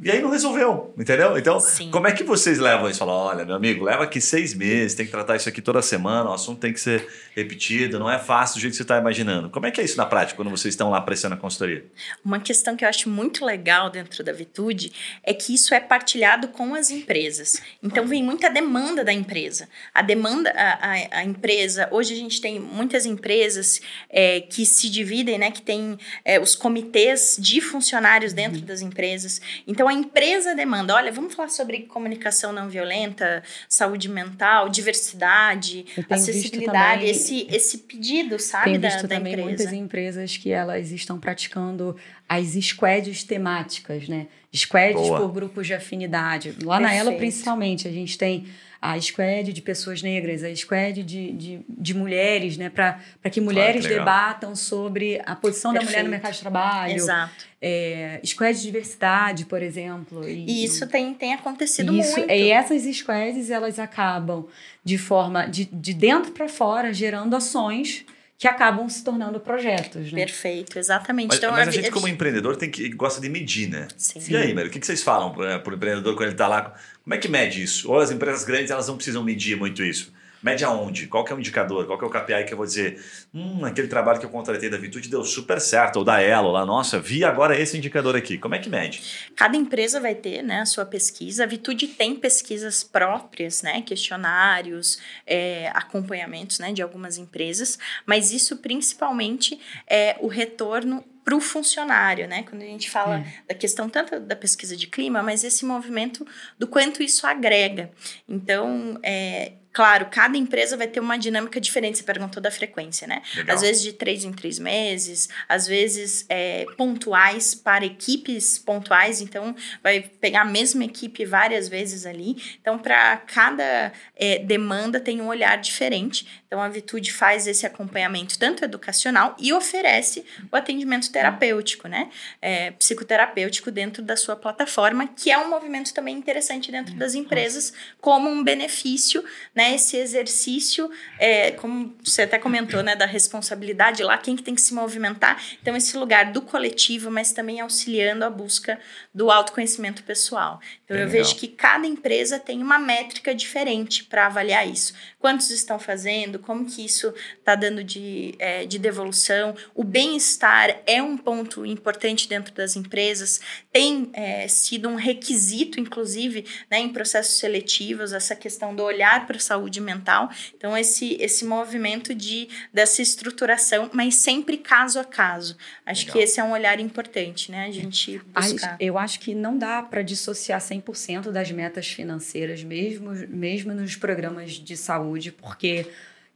E 0.00 0.10
aí 0.12 0.22
não 0.22 0.30
resolveu, 0.30 0.94
entendeu? 0.96 1.36
Então, 1.36 1.58
Sim. 1.58 1.90
como 1.90 2.06
é 2.06 2.12
que 2.12 2.22
vocês 2.22 2.58
levam 2.58 2.88
isso? 2.88 3.00
Falam, 3.00 3.14
olha, 3.16 3.44
meu 3.44 3.56
amigo, 3.56 3.84
leva 3.84 4.04
aqui 4.04 4.20
seis 4.20 4.54
meses, 4.54 4.94
tem 4.94 5.04
que 5.04 5.10
tratar 5.10 5.34
isso 5.34 5.48
aqui 5.48 5.60
toda 5.60 5.82
semana, 5.82 6.30
o 6.30 6.32
assunto 6.32 6.60
tem 6.60 6.72
que 6.72 6.80
ser 6.80 7.08
repetido, 7.34 7.98
não 7.98 8.08
é 8.08 8.16
fácil 8.16 8.56
do 8.56 8.60
jeito 8.60 8.72
que 8.72 8.76
você 8.76 8.82
está 8.82 8.96
imaginando. 8.96 9.50
Como 9.50 9.66
é 9.66 9.72
que 9.72 9.80
é 9.80 9.84
isso 9.84 9.96
na 9.96 10.06
prática, 10.06 10.36
quando 10.36 10.50
vocês 10.50 10.74
estão 10.74 10.88
lá 10.88 11.00
prestando 11.00 11.34
a 11.34 11.38
consultoria? 11.38 11.84
Uma 12.24 12.38
questão 12.38 12.76
que 12.76 12.84
eu 12.84 12.88
acho 12.88 13.08
muito 13.10 13.44
legal 13.44 13.90
dentro 13.90 14.22
da 14.22 14.32
Vitude 14.32 14.92
é 15.24 15.34
que 15.34 15.52
isso 15.52 15.74
é 15.74 15.80
partilhado 15.80 16.48
com 16.48 16.76
as 16.76 16.90
empresas. 16.90 17.60
Então, 17.82 18.06
vem 18.06 18.22
muita 18.22 18.48
demanda 18.48 19.02
da 19.02 19.12
empresa. 19.12 19.68
A 19.92 20.00
demanda, 20.00 20.50
a, 20.50 20.92
a, 20.92 21.18
a 21.20 21.24
empresa, 21.24 21.88
hoje 21.90 22.14
a 22.14 22.16
gente 22.16 22.40
tem 22.40 22.60
muitas 22.60 23.04
empresas 23.04 23.80
é, 24.08 24.42
que 24.42 24.64
se 24.64 24.88
dividem, 24.88 25.38
né, 25.38 25.50
que 25.50 25.62
tem 25.62 25.98
é, 26.24 26.38
os 26.38 26.54
comitês 26.54 27.36
de 27.36 27.60
funcionários 27.60 28.32
dentro 28.32 28.60
uhum. 28.60 28.66
das 28.66 28.80
empresas. 28.80 29.40
Então, 29.66 29.77
a 29.86 29.92
empresa 29.92 30.54
demanda, 30.54 30.94
olha, 30.94 31.12
vamos 31.12 31.34
falar 31.34 31.50
sobre 31.50 31.82
comunicação 31.82 32.52
não 32.52 32.68
violenta, 32.68 33.42
saúde 33.68 34.08
mental, 34.08 34.68
diversidade, 34.68 35.84
acessibilidade, 36.08 37.04
esse, 37.04 37.46
esse 37.50 37.78
pedido, 37.78 38.38
sabe, 38.38 38.64
tenho 38.64 38.80
da, 38.80 38.88
visto 38.88 39.06
da 39.06 39.16
também 39.16 39.34
empresa. 39.34 39.48
muitas 39.48 39.72
empresas 39.72 40.36
que 40.36 40.50
elas 40.50 40.90
estão 40.90 41.20
praticando 41.20 41.94
as 42.28 42.48
squads 42.64 43.22
temáticas, 43.22 44.08
né? 44.08 44.26
Squads 44.54 44.94
Boa. 44.94 45.20
por 45.20 45.32
grupos 45.32 45.66
de 45.66 45.74
afinidade. 45.74 46.54
Lá 46.64 46.78
Perfeito. 46.78 46.80
na 46.80 46.94
Ela, 46.94 47.12
principalmente, 47.12 47.86
a 47.86 47.92
gente 47.92 48.16
tem 48.16 48.46
a 48.80 49.00
squad 49.00 49.52
de 49.52 49.60
pessoas 49.60 50.02
negras, 50.02 50.44
a 50.44 50.54
squad 50.54 51.02
de, 51.02 51.32
de, 51.32 51.60
de 51.68 51.94
mulheres, 51.94 52.56
né? 52.56 52.70
Para 52.70 53.00
que 53.30 53.40
mulheres 53.40 53.80
claro, 53.80 53.94
que 53.94 53.98
debatam 53.98 54.54
sobre 54.54 55.20
a 55.26 55.34
posição 55.34 55.72
Perfeito. 55.72 55.92
da 55.92 55.98
mulher 55.98 56.04
no 56.04 56.10
mercado 56.10 56.32
de 56.32 56.40
trabalho. 56.40 56.94
Exato. 56.94 57.48
É, 57.60 58.20
squad 58.24 58.56
de 58.56 58.62
diversidade, 58.62 59.46
por 59.46 59.62
exemplo. 59.62 60.28
E, 60.28 60.46
e 60.46 60.64
isso 60.64 60.86
tem, 60.86 61.12
tem 61.14 61.34
acontecido 61.34 61.92
isso, 61.92 62.18
muito. 62.18 62.30
E 62.30 62.50
essas 62.50 62.82
squads, 62.96 63.50
elas 63.50 63.80
acabam 63.80 64.46
de 64.84 64.96
forma, 64.96 65.46
de, 65.46 65.64
de 65.64 65.92
dentro 65.92 66.30
para 66.30 66.48
fora, 66.48 66.92
gerando 66.92 67.34
ações 67.34 68.06
que 68.38 68.46
acabam 68.46 68.88
se 68.88 69.02
tornando 69.02 69.40
projetos. 69.40 70.12
Né? 70.12 70.20
Perfeito, 70.20 70.78
exatamente. 70.78 71.30
Mas, 71.30 71.38
então, 71.38 71.50
mas 71.50 71.68
a, 71.68 71.70
gente, 71.72 71.90
como 71.90 72.06
empreendedor, 72.06 72.56
tem 72.56 72.70
que 72.70 72.88
gosta 72.90 73.20
de 73.20 73.28
medir, 73.28 73.68
né? 73.68 73.88
Sim. 73.96 74.20
E 74.28 74.36
aí, 74.36 74.54
Mário, 74.54 74.70
o 74.70 74.72
que 74.72 74.78
vocês 74.80 75.02
falam 75.02 75.32
para 75.32 75.68
o 75.68 75.74
empreendedor 75.74 76.14
quando 76.14 76.26
ele 76.26 76.32
está 76.34 76.46
lá? 76.46 76.72
Como 77.08 77.14
é 77.14 77.18
que 77.18 77.26
mede 77.26 77.62
isso? 77.62 77.90
Ou 77.90 77.98
as 77.98 78.10
empresas 78.10 78.44
grandes 78.44 78.70
elas 78.70 78.86
não 78.86 78.96
precisam 78.96 79.24
medir 79.24 79.56
muito 79.56 79.82
isso? 79.82 80.12
Mede 80.42 80.62
aonde? 80.62 81.06
Qual 81.06 81.26
é 81.26 81.32
o 81.32 81.38
indicador? 81.38 81.86
Qual 81.86 81.98
é 81.98 82.04
o 82.04 82.10
KPI 82.10 82.44
que 82.44 82.52
eu 82.52 82.56
vou 82.58 82.66
dizer? 82.66 83.02
Hum, 83.32 83.64
aquele 83.64 83.88
trabalho 83.88 84.20
que 84.20 84.26
eu 84.26 84.30
contratei 84.30 84.68
da 84.68 84.76
Vitude 84.76 85.08
deu 85.08 85.24
super 85.24 85.58
certo. 85.58 85.96
Ou 85.96 86.04
da 86.04 86.20
Elo 86.20 86.50
lá, 86.50 86.66
nossa, 86.66 87.00
vi 87.00 87.24
agora 87.24 87.58
esse 87.58 87.78
indicador 87.78 88.14
aqui. 88.14 88.36
Como 88.36 88.54
é 88.54 88.58
que 88.58 88.68
mede? 88.68 89.00
Cada 89.34 89.56
empresa 89.56 89.98
vai 89.98 90.14
ter 90.14 90.42
né, 90.42 90.60
a 90.60 90.66
sua 90.66 90.84
pesquisa. 90.84 91.44
A 91.44 91.46
Vitude 91.46 91.88
tem 91.88 92.14
pesquisas 92.14 92.84
próprias, 92.84 93.62
né, 93.62 93.80
questionários, 93.80 94.98
é, 95.26 95.70
acompanhamentos 95.74 96.58
né, 96.58 96.74
de 96.74 96.82
algumas 96.82 97.16
empresas, 97.16 97.78
mas 98.04 98.32
isso 98.32 98.58
principalmente 98.58 99.58
é 99.88 100.14
o 100.20 100.28
retorno 100.28 101.02
para 101.28 101.36
o 101.36 101.40
funcionário, 101.42 102.26
né? 102.26 102.42
Quando 102.44 102.62
a 102.62 102.64
gente 102.64 102.90
fala 102.90 103.22
da 103.46 103.54
questão 103.54 103.86
tanto 103.86 104.18
da 104.18 104.34
pesquisa 104.34 104.74
de 104.74 104.86
clima, 104.86 105.22
mas 105.22 105.44
esse 105.44 105.62
movimento 105.62 106.26
do 106.58 106.66
quanto 106.66 107.02
isso 107.02 107.26
agrega. 107.26 107.90
Então, 108.26 108.98
é, 109.02 109.52
Claro, 109.72 110.06
cada 110.10 110.36
empresa 110.36 110.76
vai 110.76 110.88
ter 110.88 110.98
uma 110.98 111.16
dinâmica 111.16 111.60
diferente. 111.60 111.98
Você 111.98 112.04
perguntou 112.04 112.42
da 112.42 112.50
frequência, 112.50 113.06
né? 113.06 113.22
Legal. 113.36 113.54
Às 113.54 113.62
vezes 113.62 113.82
de 113.82 113.92
três 113.92 114.24
em 114.24 114.32
três 114.32 114.58
meses, 114.58 115.28
às 115.48 115.66
vezes 115.66 116.24
é, 116.28 116.66
pontuais 116.76 117.54
para 117.54 117.84
equipes 117.84 118.58
pontuais. 118.58 119.20
Então, 119.20 119.54
vai 119.82 120.00
pegar 120.00 120.42
a 120.42 120.44
mesma 120.44 120.84
equipe 120.84 121.24
várias 121.24 121.68
vezes 121.68 122.06
ali. 122.06 122.36
Então, 122.60 122.78
para 122.78 123.18
cada 123.18 123.92
é, 124.16 124.38
demanda 124.38 124.98
tem 124.98 125.20
um 125.20 125.28
olhar 125.28 125.56
diferente. 125.58 126.26
Então, 126.46 126.62
a 126.62 126.68
Vitude 126.68 127.12
faz 127.12 127.46
esse 127.46 127.66
acompanhamento 127.66 128.38
tanto 128.38 128.64
educacional 128.64 129.36
e 129.38 129.52
oferece 129.52 130.24
o 130.50 130.56
atendimento 130.56 131.12
terapêutico, 131.12 131.86
né? 131.86 132.08
É, 132.40 132.70
psicoterapêutico 132.72 133.70
dentro 133.70 134.02
da 134.02 134.16
sua 134.16 134.34
plataforma, 134.34 135.06
que 135.06 135.30
é 135.30 135.38
um 135.38 135.50
movimento 135.50 135.92
também 135.92 136.16
interessante 136.16 136.72
dentro 136.72 136.94
das 136.94 137.14
empresas, 137.14 137.72
como 138.00 138.30
um 138.30 138.42
benefício, 138.42 139.22
né? 139.58 139.74
esse 139.74 139.96
exercício, 139.96 140.88
é, 141.18 141.50
como 141.50 141.92
você 142.04 142.22
até 142.22 142.38
comentou, 142.38 142.80
né, 142.80 142.94
da 142.94 143.06
responsabilidade 143.06 144.04
lá, 144.04 144.16
quem 144.16 144.36
que 144.36 144.42
tem 144.44 144.54
que 144.54 144.60
se 144.60 144.72
movimentar. 144.72 145.42
Então, 145.60 145.76
esse 145.76 145.96
lugar 145.96 146.30
do 146.30 146.42
coletivo, 146.42 147.10
mas 147.10 147.32
também 147.32 147.60
auxiliando 147.60 148.24
a 148.24 148.30
busca 148.30 148.78
do 149.12 149.32
autoconhecimento 149.32 150.04
pessoal. 150.04 150.60
Então, 150.84 150.96
é 150.96 151.00
eu 151.00 151.06
legal. 151.06 151.24
vejo 151.24 151.34
que 151.34 151.48
cada 151.48 151.88
empresa 151.88 152.38
tem 152.38 152.62
uma 152.62 152.78
métrica 152.78 153.34
diferente 153.34 154.04
para 154.04 154.26
avaliar 154.26 154.64
isso. 154.68 154.94
Quantos 155.18 155.50
estão 155.50 155.76
fazendo, 155.76 156.38
como 156.38 156.64
que 156.64 156.84
isso 156.84 157.12
está 157.36 157.56
dando 157.56 157.82
de, 157.82 158.36
é, 158.38 158.64
de 158.64 158.78
devolução. 158.78 159.56
O 159.74 159.82
bem-estar 159.82 160.82
é 160.86 161.02
um 161.02 161.16
ponto 161.16 161.66
importante 161.66 162.28
dentro 162.28 162.54
das 162.54 162.76
empresas, 162.76 163.40
tem 163.72 164.10
é, 164.12 164.46
sido 164.46 164.88
um 164.88 164.94
requisito, 164.94 165.80
inclusive, 165.80 166.46
né, 166.70 166.78
em 166.78 166.90
processos 166.90 167.38
seletivos, 167.38 168.12
essa 168.12 168.36
questão 168.36 168.72
do 168.72 168.84
olhar 168.84 169.26
para 169.26 169.36
a 169.36 169.47
saúde 169.48 169.80
mental. 169.80 170.30
Então, 170.56 170.76
esse, 170.76 171.16
esse 171.20 171.44
movimento 171.44 172.14
de, 172.14 172.48
dessa 172.72 173.02
estruturação, 173.02 173.90
mas 173.92 174.14
sempre 174.16 174.56
caso 174.58 175.00
a 175.00 175.04
caso. 175.04 175.56
Acho 175.84 176.02
Legal. 176.02 176.12
que 176.16 176.22
esse 176.22 176.40
é 176.40 176.44
um 176.44 176.52
olhar 176.52 176.78
importante, 176.80 177.50
né? 177.50 177.66
A 177.66 177.70
gente 177.70 178.20
buscar. 178.34 178.76
Eu 178.78 178.98
acho 178.98 179.20
que 179.20 179.34
não 179.34 179.58
dá 179.58 179.82
para 179.82 180.02
dissociar 180.02 180.60
100% 180.60 181.30
das 181.30 181.50
metas 181.50 181.88
financeiras, 181.88 182.62
mesmo, 182.62 183.12
mesmo 183.28 183.74
nos 183.74 183.96
programas 183.96 184.52
de 184.52 184.76
saúde, 184.76 185.32
porque 185.32 185.86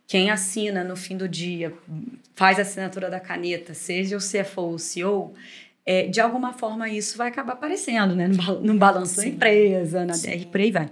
quem 0.06 0.30
assina 0.30 0.84
no 0.84 0.96
fim 0.96 1.16
do 1.16 1.28
dia, 1.28 1.72
faz 2.34 2.58
a 2.58 2.62
assinatura 2.62 3.08
da 3.08 3.20
caneta, 3.20 3.72
seja 3.72 4.16
o 4.16 4.20
CFO 4.20 4.60
ou 4.62 4.74
o 4.74 4.78
CEO, 4.78 5.34
é, 5.84 6.06
de 6.06 6.20
alguma 6.20 6.52
forma 6.52 6.88
isso 6.88 7.18
vai 7.18 7.28
acabar 7.28 7.54
aparecendo 7.54 8.14
né? 8.14 8.28
no, 8.28 8.74
balanço 8.74 9.14
Sim. 9.14 9.22
da 9.22 9.28
empresa, 9.28 10.04
na 10.04 10.14
DR, 10.14 10.46
por 10.50 10.60
aí 10.60 10.70
vai. 10.70 10.90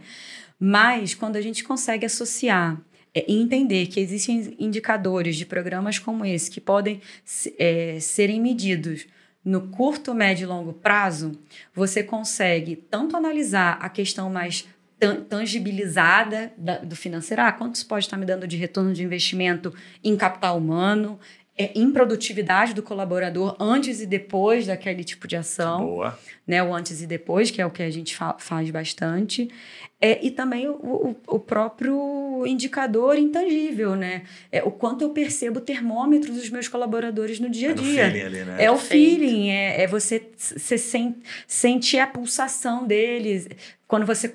Mas 0.60 1.14
quando 1.14 1.36
a 1.36 1.40
gente 1.40 1.64
consegue 1.64 2.04
associar 2.04 2.78
é, 3.14 3.24
e 3.26 3.40
entender 3.40 3.86
que 3.86 3.98
existem 3.98 4.54
indicadores 4.58 5.36
de 5.36 5.46
programas 5.46 5.98
como 5.98 6.24
esse 6.24 6.50
que 6.50 6.60
podem 6.60 7.00
é, 7.58 7.98
serem 7.98 8.38
medidos 8.38 9.06
no 9.42 9.68
curto, 9.68 10.14
médio 10.14 10.44
e 10.44 10.46
longo 10.46 10.74
prazo, 10.74 11.32
você 11.74 12.02
consegue 12.02 12.76
tanto 12.76 13.16
analisar 13.16 13.78
a 13.80 13.88
questão 13.88 14.28
mais 14.28 14.68
tangibilizada 15.30 16.52
da, 16.58 16.76
do 16.76 16.94
financeiro, 16.94 17.40
ah, 17.40 17.50
quanto 17.50 17.76
isso 17.76 17.88
pode 17.88 18.04
estar 18.04 18.18
me 18.18 18.26
dando 18.26 18.46
de 18.46 18.58
retorno 18.58 18.92
de 18.92 19.02
investimento 19.02 19.72
em 20.04 20.14
capital 20.14 20.58
humano, 20.58 21.18
é, 21.60 21.72
improdutividade 21.74 22.72
do 22.72 22.82
colaborador 22.82 23.54
antes 23.60 24.00
e 24.00 24.06
depois 24.06 24.66
daquele 24.66 25.04
tipo 25.04 25.28
de 25.28 25.36
ação. 25.36 25.84
Boa. 25.84 26.18
Né, 26.46 26.62
o 26.62 26.74
antes 26.74 27.02
e 27.02 27.06
depois, 27.06 27.50
que 27.50 27.60
é 27.60 27.66
o 27.66 27.70
que 27.70 27.82
a 27.82 27.90
gente 27.90 28.16
fa 28.16 28.34
faz 28.38 28.70
bastante. 28.70 29.50
É, 30.02 30.24
e 30.24 30.30
também 30.30 30.66
o, 30.66 30.72
o, 30.72 31.16
o, 31.26 31.38
próprio 31.38 32.46
indicador 32.46 33.18
intangível, 33.18 33.94
né? 33.94 34.22
É, 34.50 34.62
o 34.62 34.70
quanto 34.70 35.02
eu 35.02 35.10
percebo 35.10 35.58
o 35.58 35.62
termômetro 35.62 36.32
dos 36.32 36.48
meus 36.48 36.68
colaboradores 36.68 37.38
no 37.38 37.50
dia 37.50 37.72
a 37.72 37.74
dia. 37.74 38.04
É 38.04 38.06
o 38.06 38.10
feeling 38.10 38.24
ali, 38.24 38.44
né? 38.44 38.64
É 38.64 38.70
o 38.70 38.78
feeling, 38.78 39.50
é, 39.50 39.82
é 39.82 39.86
você, 39.86 40.22
você 40.36 40.78
sen 40.78 41.16
sentir 41.46 41.98
a 41.98 42.06
pulsação 42.06 42.86
deles. 42.86 43.46
Quando 43.86 44.06
você 44.06 44.32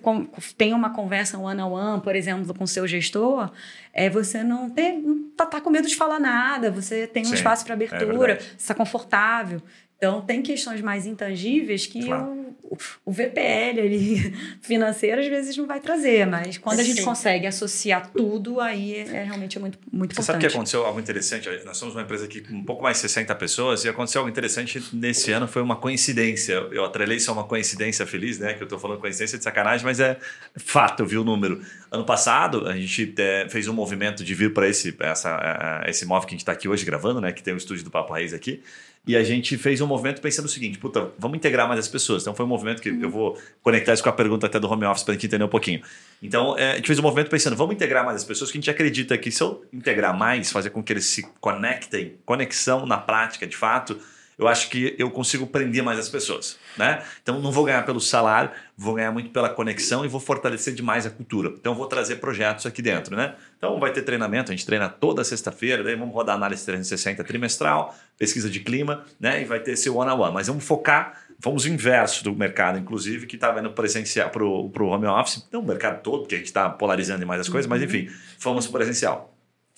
tem 0.55 0.73
uma 0.73 0.91
conversa 0.91 1.37
one-on-one, 1.39 1.61
-on 1.61 1.95
-one, 1.95 2.01
por 2.03 2.15
exemplo, 2.15 2.53
com 2.53 2.65
o 2.65 2.67
seu 2.67 2.85
gestor, 2.85 3.49
é 3.91 4.09
você 4.09 4.43
não, 4.43 4.69
tem, 4.69 5.01
não 5.01 5.29
tá, 5.35 5.45
tá 5.45 5.61
com 5.61 5.69
medo 5.69 5.87
de 5.87 5.95
falar 5.95 6.19
nada, 6.19 6.69
você 6.69 7.07
tem 7.07 7.23
um 7.23 7.27
Sim, 7.27 7.35
espaço 7.35 7.63
para 7.63 7.73
é 7.73 7.75
abertura, 7.75 8.33
é 8.33 8.39
está 8.57 8.75
confortável. 8.75 9.61
Então, 9.97 10.21
tem 10.21 10.41
questões 10.41 10.81
mais 10.81 11.05
intangíveis 11.05 11.85
que 11.85 12.05
claro. 12.05 12.53
o, 12.63 12.77
o 13.05 13.11
VPL 13.11 13.79
ali, 13.79 14.33
financeiro 14.61 15.21
às 15.21 15.27
vezes 15.27 15.55
não 15.55 15.65
vai 15.65 15.79
trazer, 15.79 16.27
mas 16.27 16.57
quando 16.57 16.81
a 16.81 16.83
gente 16.83 16.99
Sim. 16.99 17.05
consegue 17.05 17.47
associar 17.47 18.11
tudo, 18.11 18.59
aí 18.59 18.93
é, 18.95 18.99
é 18.99 19.23
realmente 19.23 19.57
muito, 19.57 19.79
muito 19.91 20.13
Você 20.13 20.21
importante. 20.21 20.25
sabe 20.25 20.39
que 20.39 20.47
aconteceu 20.47 20.85
algo 20.85 20.99
interessante? 20.99 21.49
Nós 21.63 21.77
somos 21.77 21.95
uma 21.95 22.01
empresa 22.01 22.25
aqui 22.25 22.41
com 22.41 22.53
um 22.53 22.63
pouco 22.63 22.83
mais 22.83 22.97
de 22.97 23.01
60 23.03 23.33
pessoas 23.35 23.85
e 23.85 23.89
aconteceu 23.89 24.19
algo 24.19 24.29
interessante 24.29 24.83
nesse 24.91 25.31
ano, 25.31 25.47
foi 25.47 25.61
uma 25.61 25.77
coincidência. 25.77 26.53
Eu 26.71 26.83
atrelei 26.83 27.19
só 27.19 27.31
uma 27.31 27.45
coincidência 27.45 28.05
feliz, 28.05 28.37
né? 28.37 28.53
Que 28.53 28.63
eu 28.63 28.65
estou 28.65 28.77
falando 28.77 28.99
coincidência 28.99 29.37
de 29.37 29.43
sacanagem, 29.43 29.85
mas 29.85 30.01
é 30.01 30.17
fato, 30.57 31.03
eu 31.03 31.05
vi 31.07 31.17
o 31.17 31.23
número. 31.23 31.61
Ano 31.95 32.03
passado, 32.03 32.67
a 32.67 32.75
gente 32.75 33.13
é, 33.17 33.47
fez 33.47 33.69
um 33.69 33.73
movimento 33.73 34.21
de 34.21 34.35
vir 34.35 34.53
para 34.53 34.67
esse, 34.67 34.93
essa, 34.99 35.81
esse 35.87 36.05
móvel 36.05 36.27
que 36.27 36.33
a 36.33 36.35
gente 36.35 36.41
está 36.41 36.51
aqui 36.51 36.67
hoje 36.67 36.83
gravando, 36.83 37.21
né? 37.21 37.31
Que 37.31 37.41
tem 37.41 37.53
o 37.53 37.57
estúdio 37.57 37.85
do 37.85 37.89
Papo 37.89 38.11
Raiz 38.11 38.33
aqui. 38.33 38.61
E 39.07 39.15
a 39.15 39.23
gente 39.23 39.57
fez 39.57 39.79
um 39.79 39.87
movimento 39.87 40.19
pensando 40.19 40.45
o 40.45 40.49
seguinte: 40.49 40.77
puta, 40.77 41.09
vamos 41.17 41.37
integrar 41.37 41.69
mais 41.69 41.79
as 41.79 41.87
pessoas. 41.87 42.23
Então 42.23 42.35
foi 42.35 42.45
um 42.45 42.49
movimento 42.49 42.81
que 42.81 42.89
uhum. 42.89 43.01
eu 43.01 43.09
vou 43.09 43.39
conectar 43.63 43.93
isso 43.93 44.03
com 44.03 44.09
a 44.09 44.11
pergunta 44.11 44.45
até 44.45 44.59
do 44.59 44.69
home 44.69 44.83
office 44.83 45.03
para 45.03 45.13
a 45.13 45.15
gente 45.15 45.25
entender 45.27 45.45
um 45.45 45.49
pouquinho. 45.49 45.81
Então 46.21 46.57
é, 46.57 46.73
a 46.73 46.75
gente 46.75 46.87
fez 46.87 46.99
um 46.99 47.01
movimento 47.01 47.29
pensando, 47.29 47.55
vamos 47.55 47.73
integrar 47.73 48.03
mais 48.03 48.17
as 48.17 48.25
pessoas, 48.25 48.51
que 48.51 48.57
a 48.57 48.59
gente 48.59 48.69
acredita 48.69 49.17
que 49.17 49.31
se 49.31 49.41
eu 49.41 49.63
integrar 49.71 50.17
mais, 50.17 50.51
fazer 50.51 50.71
com 50.71 50.83
que 50.83 50.91
eles 50.91 51.05
se 51.05 51.25
conectem, 51.39 52.15
conexão 52.25 52.85
na 52.85 52.97
prática 52.97 53.47
de 53.47 53.55
fato, 53.55 53.97
eu 54.37 54.47
acho 54.47 54.69
que 54.69 54.95
eu 54.97 55.09
consigo 55.09 55.47
prender 55.47 55.83
mais 55.83 55.97
as 55.97 56.09
pessoas, 56.09 56.57
né? 56.77 57.03
Então 57.21 57.39
não 57.39 57.51
vou 57.51 57.65
ganhar 57.65 57.83
pelo 57.85 57.99
salário, 57.99 58.51
vou 58.77 58.95
ganhar 58.95 59.11
muito 59.11 59.29
pela 59.29 59.49
conexão 59.49 60.03
e 60.03 60.07
vou 60.07 60.19
fortalecer 60.19 60.73
demais 60.73 61.05
a 61.05 61.09
cultura. 61.09 61.49
Então 61.49 61.73
vou 61.73 61.87
trazer 61.87 62.17
projetos 62.17 62.65
aqui 62.65 62.81
dentro, 62.81 63.15
né? 63.15 63.35
Então 63.57 63.79
vai 63.79 63.91
ter 63.91 64.01
treinamento, 64.01 64.51
a 64.51 64.55
gente 64.55 64.65
treina 64.65 64.89
toda 64.89 65.23
sexta-feira, 65.23 65.83
daí 65.83 65.95
vamos 65.95 66.13
rodar 66.13 66.35
análise 66.35 66.65
360 66.65 67.23
trimestral, 67.23 67.95
pesquisa 68.17 68.49
de 68.49 68.59
clima, 68.59 69.03
né? 69.19 69.41
E 69.41 69.45
vai 69.45 69.59
ter 69.59 69.71
esse 69.71 69.89
one 69.89 70.11
on 70.11 70.19
one, 70.19 70.33
mas 70.33 70.47
vamos 70.47 70.63
focar 70.63 71.25
Fomos 71.39 71.65
o 71.65 71.69
inverso 71.69 72.23
do 72.23 72.33
mercado, 72.33 72.79
inclusive, 72.79 73.27
que 73.27 73.35
está 73.35 73.51
vendo 73.51 73.69
presencial 73.71 74.29
para 74.29 74.43
o 74.43 74.71
home 74.87 75.05
office, 75.05 75.45
não 75.51 75.59
o 75.59 75.65
mercado 75.65 76.01
todo, 76.01 76.21
porque 76.21 76.35
a 76.35 76.37
gente 76.37 76.47
está 76.47 76.69
polarizando 76.69 77.25
mais 77.27 77.41
as 77.41 77.49
coisas, 77.49 77.69
uhum. 77.69 77.77
mas 77.77 77.83
enfim, 77.83 78.09
fomos 78.39 78.67
presencial. 78.67 79.34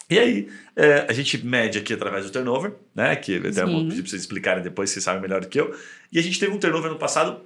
E 0.10 0.18
aí, 0.18 0.48
é, 0.76 1.06
a 1.08 1.14
gente 1.14 1.46
mede 1.46 1.78
aqui 1.78 1.94
através 1.94 2.26
do 2.26 2.32
turnover, 2.32 2.74
né? 2.96 3.16
Que 3.16 3.38
até 3.38 3.66
vou 3.66 3.84
pedir 3.84 4.02
para 4.02 4.10
vocês 4.10 4.22
explicarem 4.22 4.64
depois, 4.64 4.90
vocês 4.90 5.04
sabem 5.04 5.22
melhor 5.22 5.42
do 5.42 5.48
que 5.48 5.60
eu. 5.60 5.76
E 6.12 6.18
a 6.18 6.22
gente 6.22 6.40
teve 6.40 6.54
um 6.54 6.58
turnover 6.58 6.90
no 6.90 6.98
passado, 6.98 7.42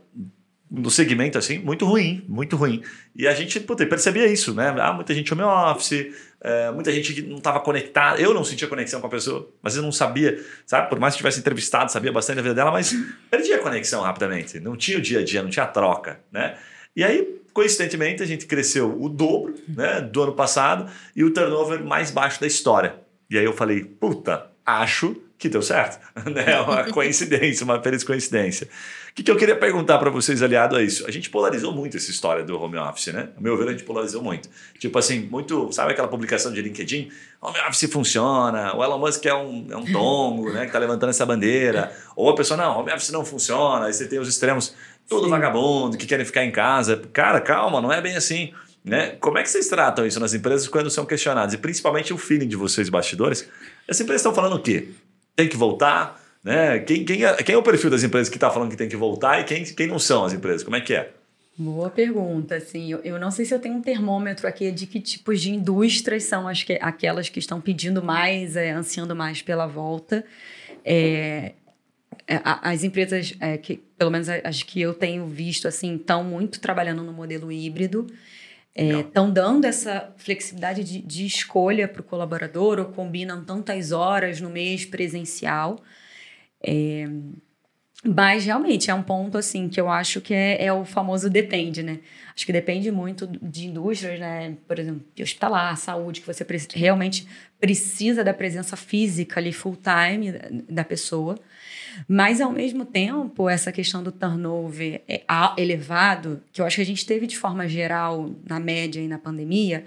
no 0.70 0.92
segmento, 0.92 1.40
assim, 1.40 1.58
muito 1.58 1.86
ruim, 1.86 2.24
muito 2.30 2.56
ruim. 2.56 2.84
E 3.16 3.28
a 3.28 3.34
gente 3.34 3.60
puta, 3.62 3.84
percebia 3.88 4.28
isso, 4.28 4.54
né? 4.54 4.76
Ah, 4.78 4.94
muita 4.94 5.12
gente 5.14 5.34
home 5.34 5.42
office, 5.42 6.14
é, 6.40 6.70
muita 6.70 6.92
gente 6.92 7.16
que 7.16 7.24
não 7.24 7.38
estava 7.38 7.60
conectada. 7.60 8.22
Eu 8.22 8.32
não 8.32 8.44
sentia 8.44 8.68
conexão 8.68 9.02
com 9.02 9.08
a 9.08 9.10
pessoa, 9.10 9.50
mas 9.62 9.76
eu 9.76 9.82
não 9.82 9.92
sabia, 9.92 10.40
sabe? 10.68 10.88
Por 10.88 11.00
mais 11.00 11.16
que 11.16 11.18
tivesse 11.18 11.40
entrevistado, 11.40 11.92
sabia 11.92 12.12
bastante 12.12 12.36
da 12.36 12.42
vida 12.44 12.54
dela, 12.54 12.72
mas 12.72 12.94
perdia 13.32 13.56
a 13.56 13.60
conexão 13.60 14.04
rapidamente. 14.04 14.60
Não 14.60 14.78
tinha 14.78 15.00
o 15.00 15.02
dia 15.02 15.20
a 15.20 15.24
dia, 15.24 15.42
não 15.42 15.50
tinha 15.50 15.66
a 15.66 15.68
troca, 15.68 16.20
né? 16.32 16.56
E 16.96 17.04
aí, 17.04 17.41
coincidentemente, 17.54 18.24
a 18.24 18.26
gente 18.26 18.46
cresceu 18.46 19.02
o 19.02 19.10
dobro 19.10 19.56
né, 19.68 20.02
do 20.02 20.24
ano 20.24 20.34
passado 20.34 20.92
e 21.16 21.24
o 21.24 21.34
turnover 21.34 21.84
mais 21.84 22.12
baixo 22.12 22.40
da 22.40 22.48
história. 22.48 22.96
E 23.30 23.38
aí 23.38 23.46
eu 23.46 23.54
falei, 23.54 23.84
puta, 23.84 24.48
acho 24.66 25.16
que 25.42 25.50
deu 25.50 25.62
certo. 25.64 26.00
né? 26.30 26.62
Uma 26.62 26.84
coincidência, 26.94 27.64
uma 27.64 27.82
feliz 27.82 28.04
coincidência. 28.04 28.68
O 29.12 29.14
que, 29.14 29.24
que 29.24 29.32
eu 29.32 29.36
queria 29.36 29.56
perguntar 29.56 29.98
para 29.98 30.10
vocês 30.10 30.42
aliado 30.44 30.76
a 30.76 30.84
isso? 30.84 31.06
A 31.08 31.12
gente 31.12 31.30
polarizou 31.32 31.74
muito 31.74 31.98
essa 31.98 32.12
história 32.12 32.44
do 32.44 32.58
home 32.62 32.78
office, 32.78 33.08
né? 33.08 33.30
A 33.36 33.42
meu 33.42 33.58
ver, 33.58 33.68
a 33.68 33.72
gente 33.72 33.84
polarizou 33.84 34.22
muito. 34.22 34.48
Tipo 34.80 35.00
assim, 35.00 35.20
muito. 35.20 35.70
Sabe 35.74 35.92
aquela 35.92 36.08
publicação 36.08 36.54
de 36.54 36.62
LinkedIn? 36.62 37.12
Home 37.42 37.58
office 37.68 37.92
funciona, 37.92 38.74
o 38.76 38.84
Elon 38.84 39.00
Musk 39.00 39.26
é 39.26 39.34
um, 39.34 39.68
é 39.70 39.76
um 39.76 39.92
tongo, 39.92 40.54
né? 40.54 40.68
Que 40.68 40.72
tá 40.72 40.80
levantando 40.80 41.10
essa 41.10 41.26
bandeira. 41.26 41.92
Ou 42.16 42.30
a 42.30 42.36
pessoa, 42.36 42.56
não, 42.56 42.80
home 42.80 42.92
office 42.94 43.10
não 43.10 43.26
funciona. 43.26 43.88
Aí 43.88 43.94
você 43.94 44.08
tem 44.08 44.20
os 44.20 44.30
extremos, 44.30 44.76
todo 45.12 45.26
Sim. 45.26 45.30
vagabundo 45.30 45.98
que 45.98 46.06
querem 46.06 46.26
ficar 46.26 46.46
em 46.46 46.52
casa. 46.52 47.02
Cara, 47.12 47.42
calma, 47.42 47.82
não 47.82 47.92
é 47.92 48.02
bem 48.02 48.16
assim. 48.16 48.54
Né? 48.84 49.18
Como 49.20 49.38
é 49.38 49.44
que 49.44 49.50
vocês 49.50 49.68
tratam 49.68 50.06
isso 50.06 50.22
nas 50.22 50.34
empresas 50.34 50.70
quando 50.70 50.90
são 50.90 51.06
questionados? 51.06 51.54
E 51.54 51.58
principalmente 51.58 52.14
o 52.14 52.18
feeling 52.18 52.48
de 52.48 52.56
vocês, 52.56 52.88
bastidores. 52.88 53.48
As 53.90 54.00
empresas 54.00 54.22
estão 54.22 54.34
falando 54.34 54.56
o 54.56 54.62
quê? 54.62 54.88
Tem 55.36 55.50
que 55.50 55.58
voltar? 55.58 56.20
Né? 56.42 56.80
Quem, 56.80 57.04
quem, 57.04 57.26
é, 57.26 57.34
quem 57.44 57.54
é 57.54 57.58
o 57.58 57.62
perfil 57.62 57.90
das 57.90 58.04
empresas 58.04 58.30
que 58.30 58.38
está 58.38 58.50
falando 58.50 58.72
que 58.72 58.78
tem 58.78 58.88
que 58.88 58.96
voltar 58.96 59.42
e 59.42 59.44
quem, 59.44 59.66
quem 59.66 59.88
não 59.88 60.00
são 60.00 60.24
as 60.24 60.32
empresas? 60.32 60.64
Como 60.64 60.78
é 60.78 60.82
que 60.82 60.94
é? 60.94 61.12
Boa 61.58 61.90
pergunta. 61.90 62.56
Assim, 62.56 62.90
eu, 62.90 63.00
eu 63.00 63.20
não 63.20 63.32
sei 63.32 63.44
se 63.44 63.54
eu 63.54 63.60
tenho 63.60 63.76
um 63.76 63.82
termômetro 63.82 64.48
aqui 64.48 64.72
de 64.72 64.88
que 64.88 65.02
tipos 65.02 65.42
de 65.42 65.52
indústrias 65.52 66.24
são 66.24 66.48
as 66.48 66.64
que, 66.64 66.80
aquelas 66.82 67.28
que 67.28 67.40
estão 67.40 67.60
pedindo 67.60 68.02
mais, 68.02 68.56
é, 68.56 68.72
ansiando 68.72 69.14
mais 69.14 69.42
pela 69.42 69.68
volta. 69.68 70.24
É, 70.86 70.96
é 70.96 71.54
as 72.44 72.84
empresas, 72.84 73.34
é, 73.40 73.58
que, 73.58 73.78
pelo 73.98 74.12
menos 74.12 74.30
as 74.30 74.64
que 74.64 74.80
eu 74.80 74.94
tenho 74.94 75.26
visto, 75.28 75.68
assim, 75.68 75.96
estão 75.96 76.24
muito 76.24 76.60
trabalhando 76.60 77.04
no 77.04 77.12
modelo 77.12 77.52
híbrido 77.52 78.08
estão 78.74 79.28
é, 79.28 79.32
dando 79.32 79.66
essa 79.66 80.14
flexibilidade 80.18 80.84
de, 80.84 81.02
de 81.02 81.26
escolha 81.26 81.88
para 81.88 82.02
o 82.02 82.04
colaborador 82.04 82.80
ou 82.80 82.86
combinam 82.86 83.44
tantas 83.44 83.92
horas 83.92 84.40
no 84.40 84.50
mês 84.50 84.86
presencial. 84.86 85.78
É, 86.64 87.06
mas 88.04 88.46
realmente 88.46 88.90
é 88.90 88.94
um 88.94 89.04
ponto 89.04 89.38
assim 89.38 89.68
que 89.68 89.80
eu 89.80 89.90
acho 89.90 90.22
que 90.22 90.34
é, 90.34 90.66
é, 90.66 90.74
o 90.74 90.86
famoso 90.86 91.30
depende, 91.30 91.84
né? 91.84 92.00
Acho 92.36 92.46
que 92.46 92.54
depende 92.54 92.92
muito 92.92 93.28
de 93.28 93.68
indústrias, 93.68 94.20
né? 94.20 94.56
Por 94.68 94.80
exemplo, 94.80 95.04
hospitalar, 95.20 95.76
saúde, 95.78 96.22
que 96.22 96.28
você 96.28 96.46
realmente 96.74 97.28
precisa 97.60 98.24
da 98.24 98.34
presença 98.34 98.76
física 98.76 99.40
ali 99.40 99.54
full 99.54 99.78
time 99.78 100.32
da, 100.32 100.50
da 100.70 100.84
pessoa. 100.84 101.38
Mas, 102.08 102.40
ao 102.42 102.52
mesmo 102.52 102.86
tempo, 102.86 103.50
essa 103.50 103.72
questão 103.72 104.02
do 104.02 104.12
turnover 104.12 105.02
é 105.08 105.24
elevado, 105.58 106.42
que 106.52 106.62
eu 106.62 106.66
acho 106.66 106.78
que 106.78 106.82
a 106.82 106.86
gente 106.86 107.06
teve 107.06 107.28
de 107.28 107.38
forma 107.38 107.68
geral 107.68 108.32
na 108.48 108.60
média 108.60 109.00
e 109.00 109.08
na 109.08 109.18
pandemia, 109.18 109.84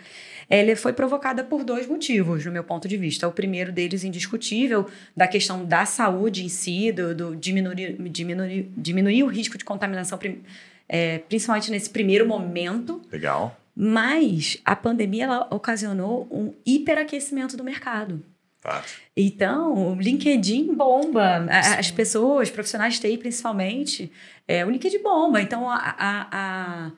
ela 0.49 0.77
foi 0.77 0.93
provocada 0.93 1.43
por 1.43 1.65
dois 1.65 1.87
motivos, 1.87 2.45
no 2.45 2.53
meu 2.53 2.63
ponto 2.63 2.87
de 2.87 2.97
vista. 2.97 3.27
O 3.27 3.33
primeiro 3.33 3.73
deles, 3.73 4.05
indiscutível, 4.05 4.87
da 5.17 5.27
questão 5.27 5.65
da 5.65 5.87
saúde 5.87 6.45
em 6.45 6.49
si, 6.49 6.93
do, 6.93 7.15
do 7.15 7.37
diminuir, 7.37 7.97
diminuir, 8.11 8.71
diminuir 8.77 9.23
o 9.23 9.27
risco 9.27 9.57
de 9.57 9.65
contaminação, 9.65 10.19
é, 10.89 11.19
principalmente 11.19 11.71
nesse 11.71 11.91
primeiro 11.91 12.27
momento. 12.27 13.01
Legal. 13.11 13.57
Mas 13.77 14.61
a 14.65 14.77
pandemia 14.77 15.25
ela 15.25 15.49
ocasionou 15.51 16.29
um 16.31 16.55
hiperaquecimento 16.65 17.57
do 17.57 17.65
mercado. 17.65 18.25
Então, 19.15 19.93
o 19.93 20.01
LinkedIn 20.01 20.75
bomba. 20.75 21.47
Sim. 21.63 21.79
As 21.79 21.91
pessoas, 21.91 22.51
profissionais 22.51 22.95
de 22.95 23.01
TI 23.01 23.19
principalmente, 23.19 24.11
é, 24.49 24.65
o 24.65 24.71
LinkedIn 24.71 25.03
bomba. 25.03 25.41
Então, 25.43 25.69
a, 25.69 25.77
a, 25.77 26.29
a, 26.33 26.93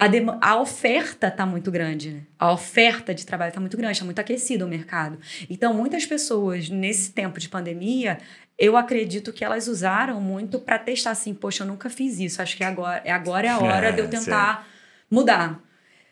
a, 0.00 0.52
a 0.52 0.58
oferta 0.58 1.28
está 1.28 1.44
muito 1.44 1.70
grande. 1.70 2.12
Né? 2.12 2.22
A 2.38 2.50
oferta 2.50 3.14
de 3.14 3.26
trabalho 3.26 3.50
está 3.50 3.60
muito 3.60 3.76
grande, 3.76 3.92
está 3.92 4.04
muito 4.04 4.18
aquecido 4.18 4.64
o 4.64 4.68
mercado. 4.68 5.18
Então, 5.50 5.74
muitas 5.74 6.06
pessoas, 6.06 6.70
nesse 6.70 7.12
tempo 7.12 7.38
de 7.38 7.50
pandemia, 7.50 8.18
eu 8.58 8.78
acredito 8.78 9.30
que 9.30 9.44
elas 9.44 9.68
usaram 9.68 10.18
muito 10.18 10.58
para 10.58 10.78
testar 10.78 11.10
assim, 11.10 11.34
poxa, 11.34 11.64
eu 11.64 11.66
nunca 11.66 11.90
fiz 11.90 12.18
isso, 12.18 12.40
acho 12.40 12.56
que 12.56 12.64
agora, 12.64 13.02
agora 13.12 13.46
é 13.46 13.50
a 13.50 13.58
hora 13.58 13.88
é, 13.88 13.92
de 13.92 14.00
eu 14.00 14.08
tentar 14.08 14.62
sim. 14.62 15.14
mudar. 15.14 15.62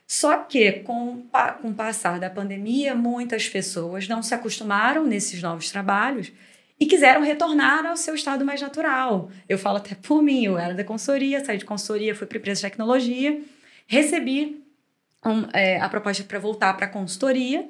Só 0.07 0.37
que, 0.39 0.73
com, 0.81 1.27
com 1.63 1.69
o 1.69 1.75
passar 1.75 2.21
da 2.21 2.29
pandemia, 2.29 2.95
muitas 2.95 3.49
pessoas 3.49 4.07
não 4.07 4.23
se 4.23 4.35
acostumaram 4.35 5.07
nesses 5.07 5.43
novos 5.43 5.71
trabalhos 5.71 6.31
e 6.81 6.87
quiseram 6.87 7.23
retornar 7.23 7.87
ao 7.87 7.97
seu 7.97 8.15
estado 8.15 8.45
mais 8.45 8.61
natural. 8.61 9.31
Eu 9.49 9.59
falo 9.59 9.79
até 9.79 9.95
por 9.95 10.23
mim, 10.23 10.45
eu 10.45 10.59
era 10.59 10.75
da 10.75 10.85
consultoria, 10.85 11.45
saí 11.45 11.59
de 11.59 11.65
consultoria, 11.65 12.15
fui 12.15 12.27
para 12.27 12.39
empresa 12.39 12.61
de 12.61 12.71
tecnologia, 12.71 13.43
recebi 13.89 14.63
um, 15.27 15.49
é, 15.53 15.81
a 15.81 15.89
proposta 15.89 16.23
para 16.23 16.39
voltar 16.39 16.75
para 16.75 16.87
a 16.87 16.89
consultoria 16.89 17.69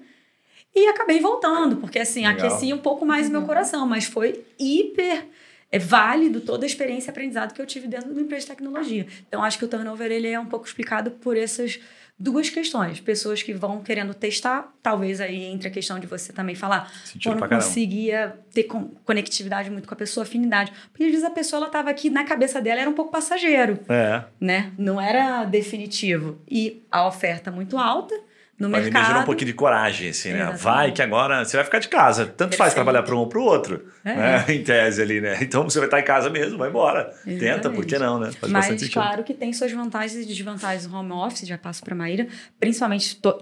e 0.74 0.88
acabei 0.88 1.20
voltando, 1.20 1.76
porque 1.76 1.98
assim, 1.98 2.26
Legal. 2.26 2.46
aqueci 2.46 2.74
um 2.74 2.78
pouco 2.78 3.06
mais 3.06 3.28
o 3.28 3.30
meu 3.30 3.40
uhum. 3.40 3.46
coração, 3.46 3.86
mas 3.86 4.04
foi 4.04 4.44
hiper 4.58 5.24
é 5.70 5.78
válido 5.78 6.40
toda 6.40 6.64
a 6.64 6.66
experiência 6.66 7.10
e 7.10 7.12
aprendizado 7.12 7.52
que 7.52 7.60
eu 7.60 7.66
tive 7.66 7.86
dentro 7.86 8.08
de 8.08 8.12
uma 8.12 8.22
empresa 8.22 8.46
de 8.46 8.52
tecnologia. 8.52 9.06
Então, 9.28 9.42
acho 9.42 9.58
que 9.58 9.64
o 9.64 9.68
turnover 9.68 10.10
ele 10.10 10.26
é 10.26 10.40
um 10.40 10.46
pouco 10.46 10.66
explicado 10.66 11.10
por 11.10 11.36
essas 11.36 11.78
duas 12.18 12.50
questões. 12.50 13.00
Pessoas 13.00 13.42
que 13.42 13.54
vão 13.54 13.80
querendo 13.80 14.12
testar, 14.12 14.74
talvez 14.82 15.20
aí 15.20 15.44
entre 15.44 15.68
a 15.68 15.70
questão 15.70 15.98
de 15.98 16.06
você 16.06 16.32
também 16.32 16.54
falar, 16.54 16.90
eu 17.24 17.34
não 17.34 17.48
conseguia 17.48 18.36
ter 18.52 18.64
conectividade 19.04 19.70
muito 19.70 19.86
com 19.86 19.94
a 19.94 19.96
pessoa, 19.96 20.24
afinidade. 20.24 20.72
Porque 20.90 21.04
às 21.04 21.10
vezes 21.10 21.24
a 21.24 21.30
pessoa 21.30 21.58
ela 21.58 21.66
estava 21.66 21.90
aqui 21.90 22.10
na 22.10 22.24
cabeça 22.24 22.60
dela 22.60 22.80
era 22.80 22.90
um 22.90 22.94
pouco 22.94 23.12
passageiro. 23.12 23.78
É. 23.88 24.24
Né? 24.40 24.72
Não 24.76 25.00
era 25.00 25.44
definitivo. 25.44 26.40
E 26.50 26.82
a 26.90 27.06
oferta 27.06 27.50
muito 27.50 27.78
alta, 27.78 28.14
no 28.58 28.68
Mas 28.68 28.84
mercado. 28.84 29.12
Mas 29.12 29.22
um 29.22 29.24
pouquinho 29.24 29.46
de 29.46 29.52
coragem, 29.52 30.08
assim, 30.08 30.30
né? 30.30 30.38
Exatamente. 30.38 30.62
Vai 30.62 30.92
que 30.92 31.00
agora 31.00 31.44
você 31.44 31.56
vai 31.56 31.64
ficar 31.64 31.78
de 31.78 31.88
casa. 31.88 32.24
Tanto 32.24 32.36
Perfeito. 32.36 32.58
faz 32.58 32.74
trabalhar 32.74 33.04
para 33.04 33.14
um 33.14 33.18
ou 33.18 33.28
para 33.28 33.38
o 33.38 33.42
outro, 33.42 33.86
é. 34.04 34.14
né? 34.14 34.44
em 34.52 34.64
tese 34.64 35.00
ali, 35.00 35.20
né? 35.20 35.38
Então 35.40 35.62
você 35.62 35.78
vai 35.78 35.86
estar 35.86 36.00
em 36.00 36.04
casa 36.04 36.28
mesmo, 36.28 36.58
vai 36.58 36.68
embora. 36.68 37.12
Exatamente. 37.24 37.38
Tenta, 37.38 37.70
por 37.70 37.86
que 37.86 37.98
não, 37.98 38.18
né? 38.18 38.32
Faz 38.32 38.52
Mas 38.52 38.88
claro 38.88 39.22
que 39.22 39.32
tem 39.32 39.52
suas 39.52 39.70
vantagens 39.70 40.24
e 40.24 40.26
desvantagens 40.26 40.86
no 40.86 40.98
home 40.98 41.12
office, 41.12 41.46
já 41.46 41.56
passo 41.56 41.84
para 41.84 41.94
a 41.94 41.96
Maíra, 41.96 42.26
principalmente 42.58 43.16
to 43.16 43.38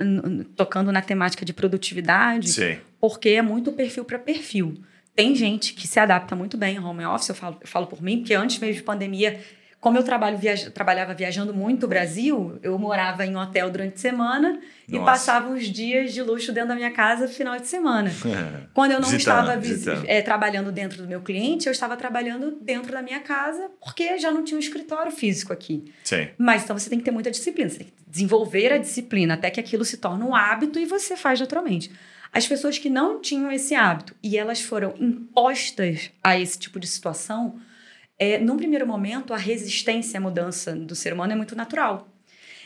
tocando 0.54 0.92
na 0.92 1.00
temática 1.00 1.44
de 1.44 1.52
produtividade, 1.52 2.50
Sim. 2.50 2.76
porque 3.00 3.30
é 3.30 3.42
muito 3.42 3.72
perfil 3.72 4.04
para 4.04 4.18
perfil. 4.18 4.74
tem 5.14 5.34
gente 5.34 5.72
que 5.72 5.88
se 5.88 5.98
adapta 5.98 6.36
muito 6.36 6.58
bem 6.58 6.76
ao 6.76 6.84
home 6.84 7.06
office, 7.06 7.30
eu 7.30 7.34
falo, 7.34 7.56
eu 7.60 7.66
falo 7.66 7.86
por 7.86 8.02
mim, 8.02 8.18
porque 8.18 8.34
antes 8.34 8.58
mesmo 8.58 8.76
de 8.76 8.82
pandemia, 8.82 9.40
como 9.86 9.98
eu 9.98 10.02
trabalho 10.02 10.36
viaja, 10.36 10.68
trabalhava 10.68 11.14
viajando 11.14 11.54
muito 11.54 11.86
o 11.86 11.88
Brasil, 11.88 12.58
eu 12.60 12.76
morava 12.76 13.24
em 13.24 13.36
hotel 13.36 13.70
durante 13.70 13.94
a 13.94 13.98
semana 13.98 14.54
Nossa. 14.54 14.64
e 14.88 14.98
passava 14.98 15.48
os 15.52 15.62
dias 15.66 16.12
de 16.12 16.20
luxo 16.22 16.50
dentro 16.52 16.70
da 16.70 16.74
minha 16.74 16.90
casa 16.90 17.28
final 17.28 17.56
de 17.56 17.68
semana. 17.68 18.10
Quando 18.74 18.90
eu 18.90 19.00
não 19.00 19.08
visitando, 19.08 19.62
estava 19.62 20.04
é, 20.08 20.20
trabalhando 20.22 20.72
dentro 20.72 21.00
do 21.00 21.06
meu 21.06 21.20
cliente, 21.20 21.68
eu 21.68 21.70
estava 21.70 21.96
trabalhando 21.96 22.58
dentro 22.60 22.90
da 22.90 23.00
minha 23.00 23.20
casa, 23.20 23.70
porque 23.80 24.18
já 24.18 24.32
não 24.32 24.42
tinha 24.42 24.56
um 24.56 24.60
escritório 24.60 25.12
físico 25.12 25.52
aqui. 25.52 25.84
Sim. 26.02 26.30
Mas 26.36 26.64
então 26.64 26.76
você 26.76 26.90
tem 26.90 26.98
que 26.98 27.04
ter 27.04 27.12
muita 27.12 27.30
disciplina, 27.30 27.70
você 27.70 27.78
tem 27.78 27.86
que 27.86 27.92
desenvolver 28.08 28.72
a 28.72 28.78
disciplina 28.78 29.34
até 29.34 29.52
que 29.52 29.60
aquilo 29.60 29.84
se 29.84 29.98
torne 29.98 30.24
um 30.24 30.34
hábito 30.34 30.80
e 30.80 30.84
você 30.84 31.16
faz 31.16 31.38
naturalmente. 31.38 31.92
As 32.32 32.44
pessoas 32.44 32.76
que 32.76 32.90
não 32.90 33.20
tinham 33.20 33.52
esse 33.52 33.76
hábito 33.76 34.16
e 34.20 34.36
elas 34.36 34.60
foram 34.60 34.96
impostas 34.98 36.10
a 36.24 36.36
esse 36.36 36.58
tipo 36.58 36.80
de 36.80 36.88
situação, 36.88 37.60
é, 38.18 38.38
num 38.38 38.56
primeiro 38.56 38.86
momento, 38.86 39.34
a 39.34 39.36
resistência 39.36 40.18
à 40.18 40.20
mudança 40.20 40.74
do 40.74 40.94
ser 40.94 41.12
humano 41.12 41.32
é 41.32 41.36
muito 41.36 41.54
natural. 41.54 42.08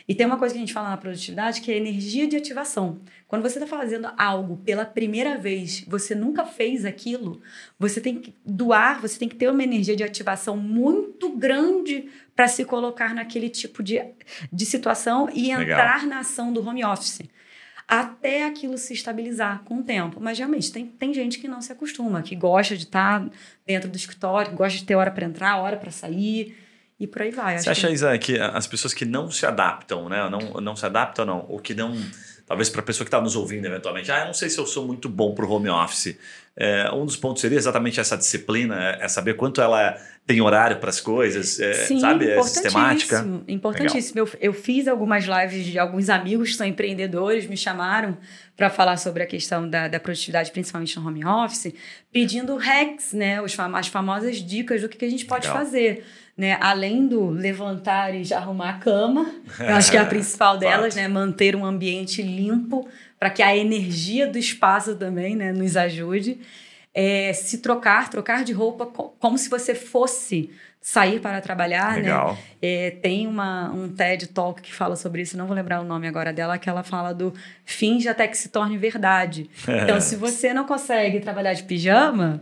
E 0.07 0.15
tem 0.15 0.25
uma 0.25 0.37
coisa 0.37 0.53
que 0.53 0.57
a 0.57 0.61
gente 0.61 0.73
fala 0.73 0.89
na 0.89 0.97
produtividade 0.97 1.61
que 1.61 1.71
é 1.71 1.77
energia 1.77 2.27
de 2.27 2.35
ativação. 2.35 2.99
Quando 3.27 3.43
você 3.43 3.59
está 3.59 3.67
fazendo 3.67 4.11
algo 4.17 4.57
pela 4.57 4.83
primeira 4.83 5.37
vez, 5.37 5.85
você 5.87 6.15
nunca 6.15 6.45
fez 6.45 6.85
aquilo, 6.85 7.41
você 7.77 8.01
tem 8.01 8.19
que 8.19 8.33
doar, 8.45 8.99
você 8.99 9.17
tem 9.17 9.29
que 9.29 9.35
ter 9.35 9.49
uma 9.49 9.63
energia 9.63 9.95
de 9.95 10.03
ativação 10.03 10.57
muito 10.57 11.29
grande 11.29 12.09
para 12.35 12.47
se 12.47 12.65
colocar 12.65 13.13
naquele 13.13 13.47
tipo 13.47 13.83
de, 13.83 14.03
de 14.51 14.65
situação 14.65 15.29
e 15.33 15.55
Legal. 15.55 15.61
entrar 15.61 16.07
na 16.07 16.19
ação 16.19 16.51
do 16.51 16.67
home 16.67 16.83
office 16.83 17.21
até 17.87 18.45
aquilo 18.45 18.77
se 18.77 18.93
estabilizar 18.93 19.63
com 19.63 19.79
o 19.79 19.83
tempo. 19.83 20.19
Mas 20.21 20.37
realmente 20.37 20.71
tem, 20.71 20.85
tem 20.85 21.13
gente 21.13 21.39
que 21.39 21.47
não 21.47 21.61
se 21.61 21.71
acostuma, 21.71 22.21
que 22.21 22.35
gosta 22.35 22.75
de 22.75 22.83
estar 22.83 23.29
dentro 23.65 23.89
do 23.89 23.95
escritório, 23.95 24.53
gosta 24.53 24.77
de 24.77 24.85
ter 24.85 24.95
hora 24.95 25.11
para 25.11 25.25
entrar, 25.25 25.57
hora 25.57 25.77
para 25.77 25.91
sair 25.91 26.55
e 26.99 27.07
por 27.07 27.23
aí 27.23 27.31
vai. 27.31 27.57
Você 27.57 27.69
acha, 27.69 27.87
que... 27.87 27.93
Isa, 27.93 28.17
que 28.19 28.39
as 28.39 28.67
pessoas 28.67 28.93
que 28.93 29.05
não 29.05 29.31
se 29.31 29.43
adaptam, 29.45 30.07
né? 30.07 30.29
Não, 30.29 30.61
não 30.61 30.75
se 30.75 30.85
adaptam, 30.85 31.25
não, 31.25 31.45
ou 31.49 31.59
que 31.59 31.73
não. 31.73 31.95
Talvez 32.45 32.69
para 32.69 32.81
a 32.81 32.83
pessoa 32.83 33.05
que 33.05 33.07
está 33.07 33.19
nos 33.19 33.35
ouvindo 33.35 33.65
eventualmente, 33.65 34.11
ah, 34.11 34.19
eu 34.19 34.25
não 34.25 34.33
sei 34.33 34.49
se 34.49 34.59
eu 34.59 34.67
sou 34.67 34.85
muito 34.85 35.09
bom 35.09 35.33
para 35.33 35.45
o 35.45 35.51
home 35.51 35.69
office. 35.69 36.17
É, 36.55 36.91
um 36.91 37.05
dos 37.05 37.15
pontos 37.15 37.41
seria 37.41 37.57
exatamente 37.57 37.99
essa 37.99 38.17
disciplina, 38.17 38.75
é, 38.77 39.05
é 39.05 39.07
saber 39.07 39.35
quanto 39.35 39.61
ela 39.61 39.97
tem 40.31 40.39
horário 40.39 40.77
para 40.77 40.89
as 40.89 41.01
coisas, 41.01 41.59
é, 41.59 41.73
Sim, 41.73 41.99
sabe? 41.99 42.29
É 42.29 42.41
sistemática. 42.41 43.25
Importantíssimo. 43.49 44.19
Eu, 44.21 44.29
eu, 44.39 44.53
fiz 44.53 44.87
algumas 44.87 45.25
lives 45.25 45.65
de 45.65 45.77
alguns 45.77 46.09
amigos 46.09 46.51
que 46.51 46.55
são 46.55 46.65
empreendedores, 46.65 47.45
me 47.47 47.57
chamaram 47.57 48.17
para 48.55 48.69
falar 48.69 48.95
sobre 48.95 49.23
a 49.23 49.25
questão 49.25 49.69
da, 49.69 49.89
da, 49.89 49.99
produtividade, 49.99 50.49
principalmente 50.51 50.97
no 50.97 51.05
home 51.05 51.25
office, 51.25 51.73
pedindo 52.13 52.55
hacks, 52.55 53.11
né? 53.11 53.41
Os, 53.41 53.57
as 53.59 53.87
famosas 53.87 54.37
dicas 54.37 54.81
do 54.81 54.87
que, 54.87 54.97
que 54.97 55.05
a 55.05 55.09
gente 55.09 55.25
pode 55.25 55.47
Legal. 55.47 55.65
fazer. 55.65 56.05
Né? 56.37 56.57
Além 56.61 57.07
do 57.07 57.29
levantar 57.29 58.15
e 58.15 58.33
arrumar 58.33 58.69
a 58.69 58.73
cama, 58.73 59.29
eu 59.59 59.75
acho 59.75 59.91
que 59.91 59.97
é 59.97 59.99
a 59.99 60.05
principal 60.07 60.57
delas, 60.57 60.95
né? 60.95 61.09
Manter 61.09 61.57
um 61.57 61.65
ambiente 61.65 62.21
limpo 62.21 62.87
para 63.19 63.29
que 63.29 63.43
a 63.43 63.55
energia 63.55 64.27
do 64.27 64.37
espaço 64.37 64.95
também 64.95 65.35
né, 65.35 65.51
nos 65.51 65.75
ajude. 65.75 66.39
É, 66.93 67.31
se 67.33 67.59
trocar, 67.59 68.09
trocar 68.09 68.43
de 68.43 68.51
roupa 68.51 68.85
como 68.85 69.37
se 69.37 69.49
você 69.49 69.73
fosse 69.73 70.49
sair 70.81 71.19
para 71.19 71.39
trabalhar, 71.39 71.91
né? 71.91 72.01
Legal. 72.01 72.33
né? 72.33 72.37
É, 72.59 72.89
tem 72.89 73.27
uma, 73.27 73.69
um 73.69 73.87
TED 73.87 74.27
Talk 74.27 74.61
que 74.61 74.73
fala 74.73 74.95
sobre 74.95 75.21
isso, 75.21 75.37
não 75.37 75.45
vou 75.45 75.55
lembrar 75.55 75.79
o 75.79 75.83
nome 75.83 76.07
agora 76.07 76.33
dela, 76.33 76.57
que 76.57 76.67
ela 76.67 76.81
fala 76.81 77.13
do 77.13 77.31
finge 77.63 78.09
até 78.09 78.27
que 78.27 78.35
se 78.35 78.49
torne 78.49 78.77
verdade. 78.77 79.49
Então, 79.83 80.01
se 80.01 80.15
você 80.15 80.53
não 80.53 80.65
consegue 80.65 81.19
trabalhar 81.19 81.53
de 81.53 81.63
pijama, 81.63 82.41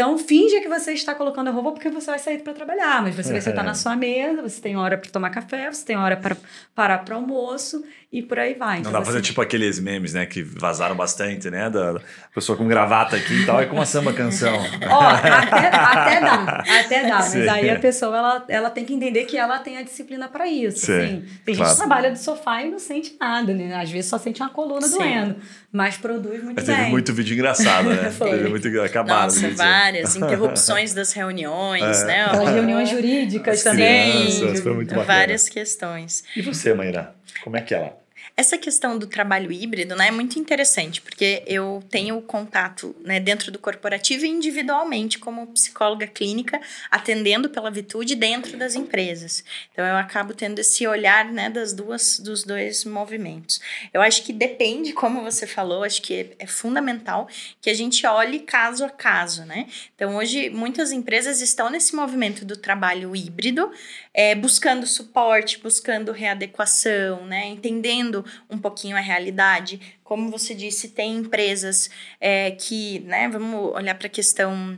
então, 0.00 0.16
finge 0.16 0.58
que 0.62 0.68
você 0.68 0.94
está 0.94 1.14
colocando 1.14 1.48
a 1.48 1.50
roupa 1.50 1.72
porque 1.72 1.90
você 1.90 2.10
vai 2.10 2.18
sair 2.18 2.38
para 2.38 2.54
trabalhar, 2.54 3.02
mas 3.02 3.14
você 3.14 3.32
vai 3.32 3.40
sentar 3.42 3.62
na 3.62 3.74
sua 3.74 3.94
mesa, 3.94 4.40
você 4.40 4.58
tem 4.58 4.74
hora 4.74 4.96
para 4.96 5.10
tomar 5.10 5.28
café, 5.28 5.70
você 5.70 5.84
tem 5.84 5.94
hora 5.94 6.16
para 6.16 6.34
parar 6.74 7.04
para 7.04 7.16
almoço 7.16 7.84
e 8.12 8.22
por 8.22 8.38
aí 8.38 8.54
vai. 8.54 8.76
Não 8.76 8.80
então, 8.80 8.92
dá 8.92 8.98
pra 8.98 9.06
fazer 9.06 9.20
tipo 9.20 9.40
aqueles 9.40 9.78
memes, 9.78 10.14
né, 10.14 10.26
que 10.26 10.42
vazaram 10.42 10.96
bastante, 10.96 11.48
né, 11.50 11.70
da 11.70 12.00
pessoa 12.34 12.58
com 12.58 12.66
gravata 12.66 13.14
aqui 13.14 13.42
e 13.42 13.46
tal, 13.46 13.62
e 13.62 13.66
com 13.66 13.76
uma 13.76 13.86
samba 13.86 14.12
canção. 14.12 14.56
Ó, 14.88 15.00
até, 15.00 15.28
até 15.68 16.20
dá, 16.20 16.64
até 16.80 17.02
dá, 17.02 17.16
mas 17.18 17.36
aí 17.48 17.70
a 17.70 17.78
pessoa, 17.78 18.16
ela, 18.16 18.44
ela 18.48 18.70
tem 18.70 18.84
que 18.84 18.94
entender 18.94 19.24
que 19.26 19.36
ela 19.36 19.58
tem 19.58 19.76
a 19.76 19.82
disciplina 19.82 20.28
para 20.28 20.48
isso, 20.48 20.86
Sim, 20.86 20.92
assim. 20.92 21.24
Tem 21.44 21.54
claro. 21.54 21.70
gente 21.70 21.80
que 21.80 21.86
trabalha 21.86 22.10
do 22.10 22.18
sofá 22.18 22.62
e 22.62 22.70
não 22.70 22.78
sente 22.78 23.16
nada, 23.20 23.52
né, 23.54 23.76
às 23.76 23.90
vezes 23.90 24.10
só 24.10 24.18
sente 24.18 24.40
uma 24.40 24.50
coluna 24.50 24.88
Sim. 24.88 24.98
doendo, 24.98 25.36
mas 25.70 25.96
produz 25.96 26.42
muito 26.42 26.56
mas 26.56 26.64
bem. 26.64 26.76
Teve 26.76 26.88
muito 26.88 27.12
vídeo 27.12 27.34
engraçado, 27.34 27.90
né? 27.90 28.10
teve 28.18 28.48
muito 28.48 28.80
acabado. 28.80 29.26
Nossa, 29.26 29.46
várias 29.90 30.16
interrupções 30.16 30.94
das 30.94 31.12
reuniões, 31.12 32.02
é. 32.02 32.06
né? 32.06 32.26
Reuniões 32.52 32.88
jurídicas 32.88 33.62
também. 33.62 34.26
Crianças, 34.26 34.60
foi 34.60 34.74
muito 34.74 34.94
bacana. 34.94 35.06
Várias 35.06 35.48
questões. 35.48 36.24
E 36.36 36.42
você, 36.42 36.72
Maíra? 36.72 37.14
Como 37.42 37.56
é 37.56 37.60
que 37.60 37.74
ela? 37.74 37.99
Essa 38.40 38.56
questão 38.56 38.96
do 38.98 39.06
trabalho 39.06 39.52
híbrido 39.52 39.94
né, 39.94 40.08
é 40.08 40.10
muito 40.10 40.38
interessante, 40.38 41.02
porque 41.02 41.42
eu 41.46 41.84
tenho 41.90 42.22
contato 42.22 42.96
né, 43.04 43.20
dentro 43.20 43.52
do 43.52 43.58
corporativo 43.58 44.24
e 44.24 44.30
individualmente, 44.30 45.18
como 45.18 45.46
psicóloga 45.48 46.06
clínica, 46.06 46.58
atendendo 46.90 47.50
pela 47.50 47.70
Vitude 47.70 48.14
dentro 48.14 48.56
das 48.56 48.74
empresas. 48.74 49.44
Então, 49.70 49.84
eu 49.84 49.94
acabo 49.94 50.32
tendo 50.32 50.58
esse 50.58 50.86
olhar 50.86 51.26
né, 51.26 51.50
das 51.50 51.74
duas, 51.74 52.18
dos 52.18 52.42
dois 52.42 52.86
movimentos. 52.86 53.60
Eu 53.92 54.00
acho 54.00 54.22
que 54.22 54.32
depende, 54.32 54.94
como 54.94 55.22
você 55.22 55.46
falou, 55.46 55.84
acho 55.84 56.00
que 56.00 56.30
é, 56.38 56.46
fundamental 56.46 57.28
que 57.60 57.68
a 57.68 57.74
gente 57.74 58.06
olhe 58.06 58.38
caso 58.38 58.86
a 58.86 58.88
caso. 58.88 59.44
Né? 59.44 59.66
Então, 59.94 60.16
hoje, 60.16 60.48
muitas 60.48 60.92
empresas 60.92 61.42
estão 61.42 61.68
nesse 61.68 61.94
movimento 61.94 62.46
do 62.46 62.56
trabalho 62.56 63.14
híbrido, 63.14 63.70
é, 64.14 64.34
buscando 64.34 64.86
suporte, 64.86 65.58
buscando 65.58 66.10
readequação, 66.10 67.26
né, 67.26 67.46
entendendo 67.46 68.24
um 68.48 68.58
pouquinho 68.58 68.96
a 68.96 69.00
realidade. 69.00 69.80
Como 70.04 70.30
você 70.30 70.54
disse, 70.54 70.88
tem 70.88 71.16
empresas 71.16 71.90
é, 72.20 72.50
que, 72.52 73.00
né, 73.00 73.28
vamos 73.28 73.74
olhar 73.74 73.94
para 73.94 74.06
a 74.06 74.10
questão 74.10 74.76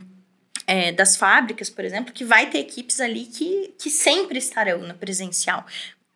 é, 0.67 0.91
das 0.91 1.15
fábricas, 1.15 1.69
por 1.69 1.83
exemplo, 1.83 2.13
que 2.13 2.23
vai 2.23 2.49
ter 2.49 2.59
equipes 2.59 2.99
ali 2.99 3.25
que, 3.25 3.73
que 3.77 3.89
sempre 3.89 4.37
estarão 4.37 4.79
no 4.79 4.93
presencial. 4.93 5.65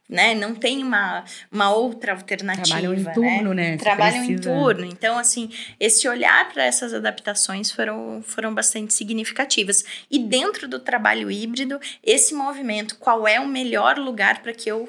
Né? 0.10 0.34
Não 0.34 0.56
tem 0.56 0.82
uma, 0.82 1.26
uma 1.52 1.70
outra 1.70 2.14
alternativa. 2.14 2.80
Trabalham 2.80 2.94
em 2.94 3.04
turno, 3.04 3.54
né? 3.54 3.72
né? 3.72 3.78
Trabalham 3.78 4.26
precisa... 4.26 4.50
em 4.50 4.54
turno. 4.54 4.86
Então, 4.86 5.18
assim, 5.18 5.52
esse 5.78 6.08
olhar 6.08 6.48
para 6.54 6.64
essas 6.64 6.94
adaptações 6.94 7.70
foram, 7.72 8.24
foram 8.26 8.56
bastante 8.56 8.94
significativas. 8.94 9.84
E 10.10 10.18
dentro 10.18 10.66
do 10.66 10.80
trabalho 10.80 11.30
híbrido, 11.30 11.78
esse 12.02 12.34
movimento, 12.34 12.96
qual 12.96 13.28
é 13.28 13.38
o 13.38 13.46
melhor 13.46 13.98
lugar 13.98 14.42
para 14.42 14.54
que 14.54 14.72
eu 14.72 14.88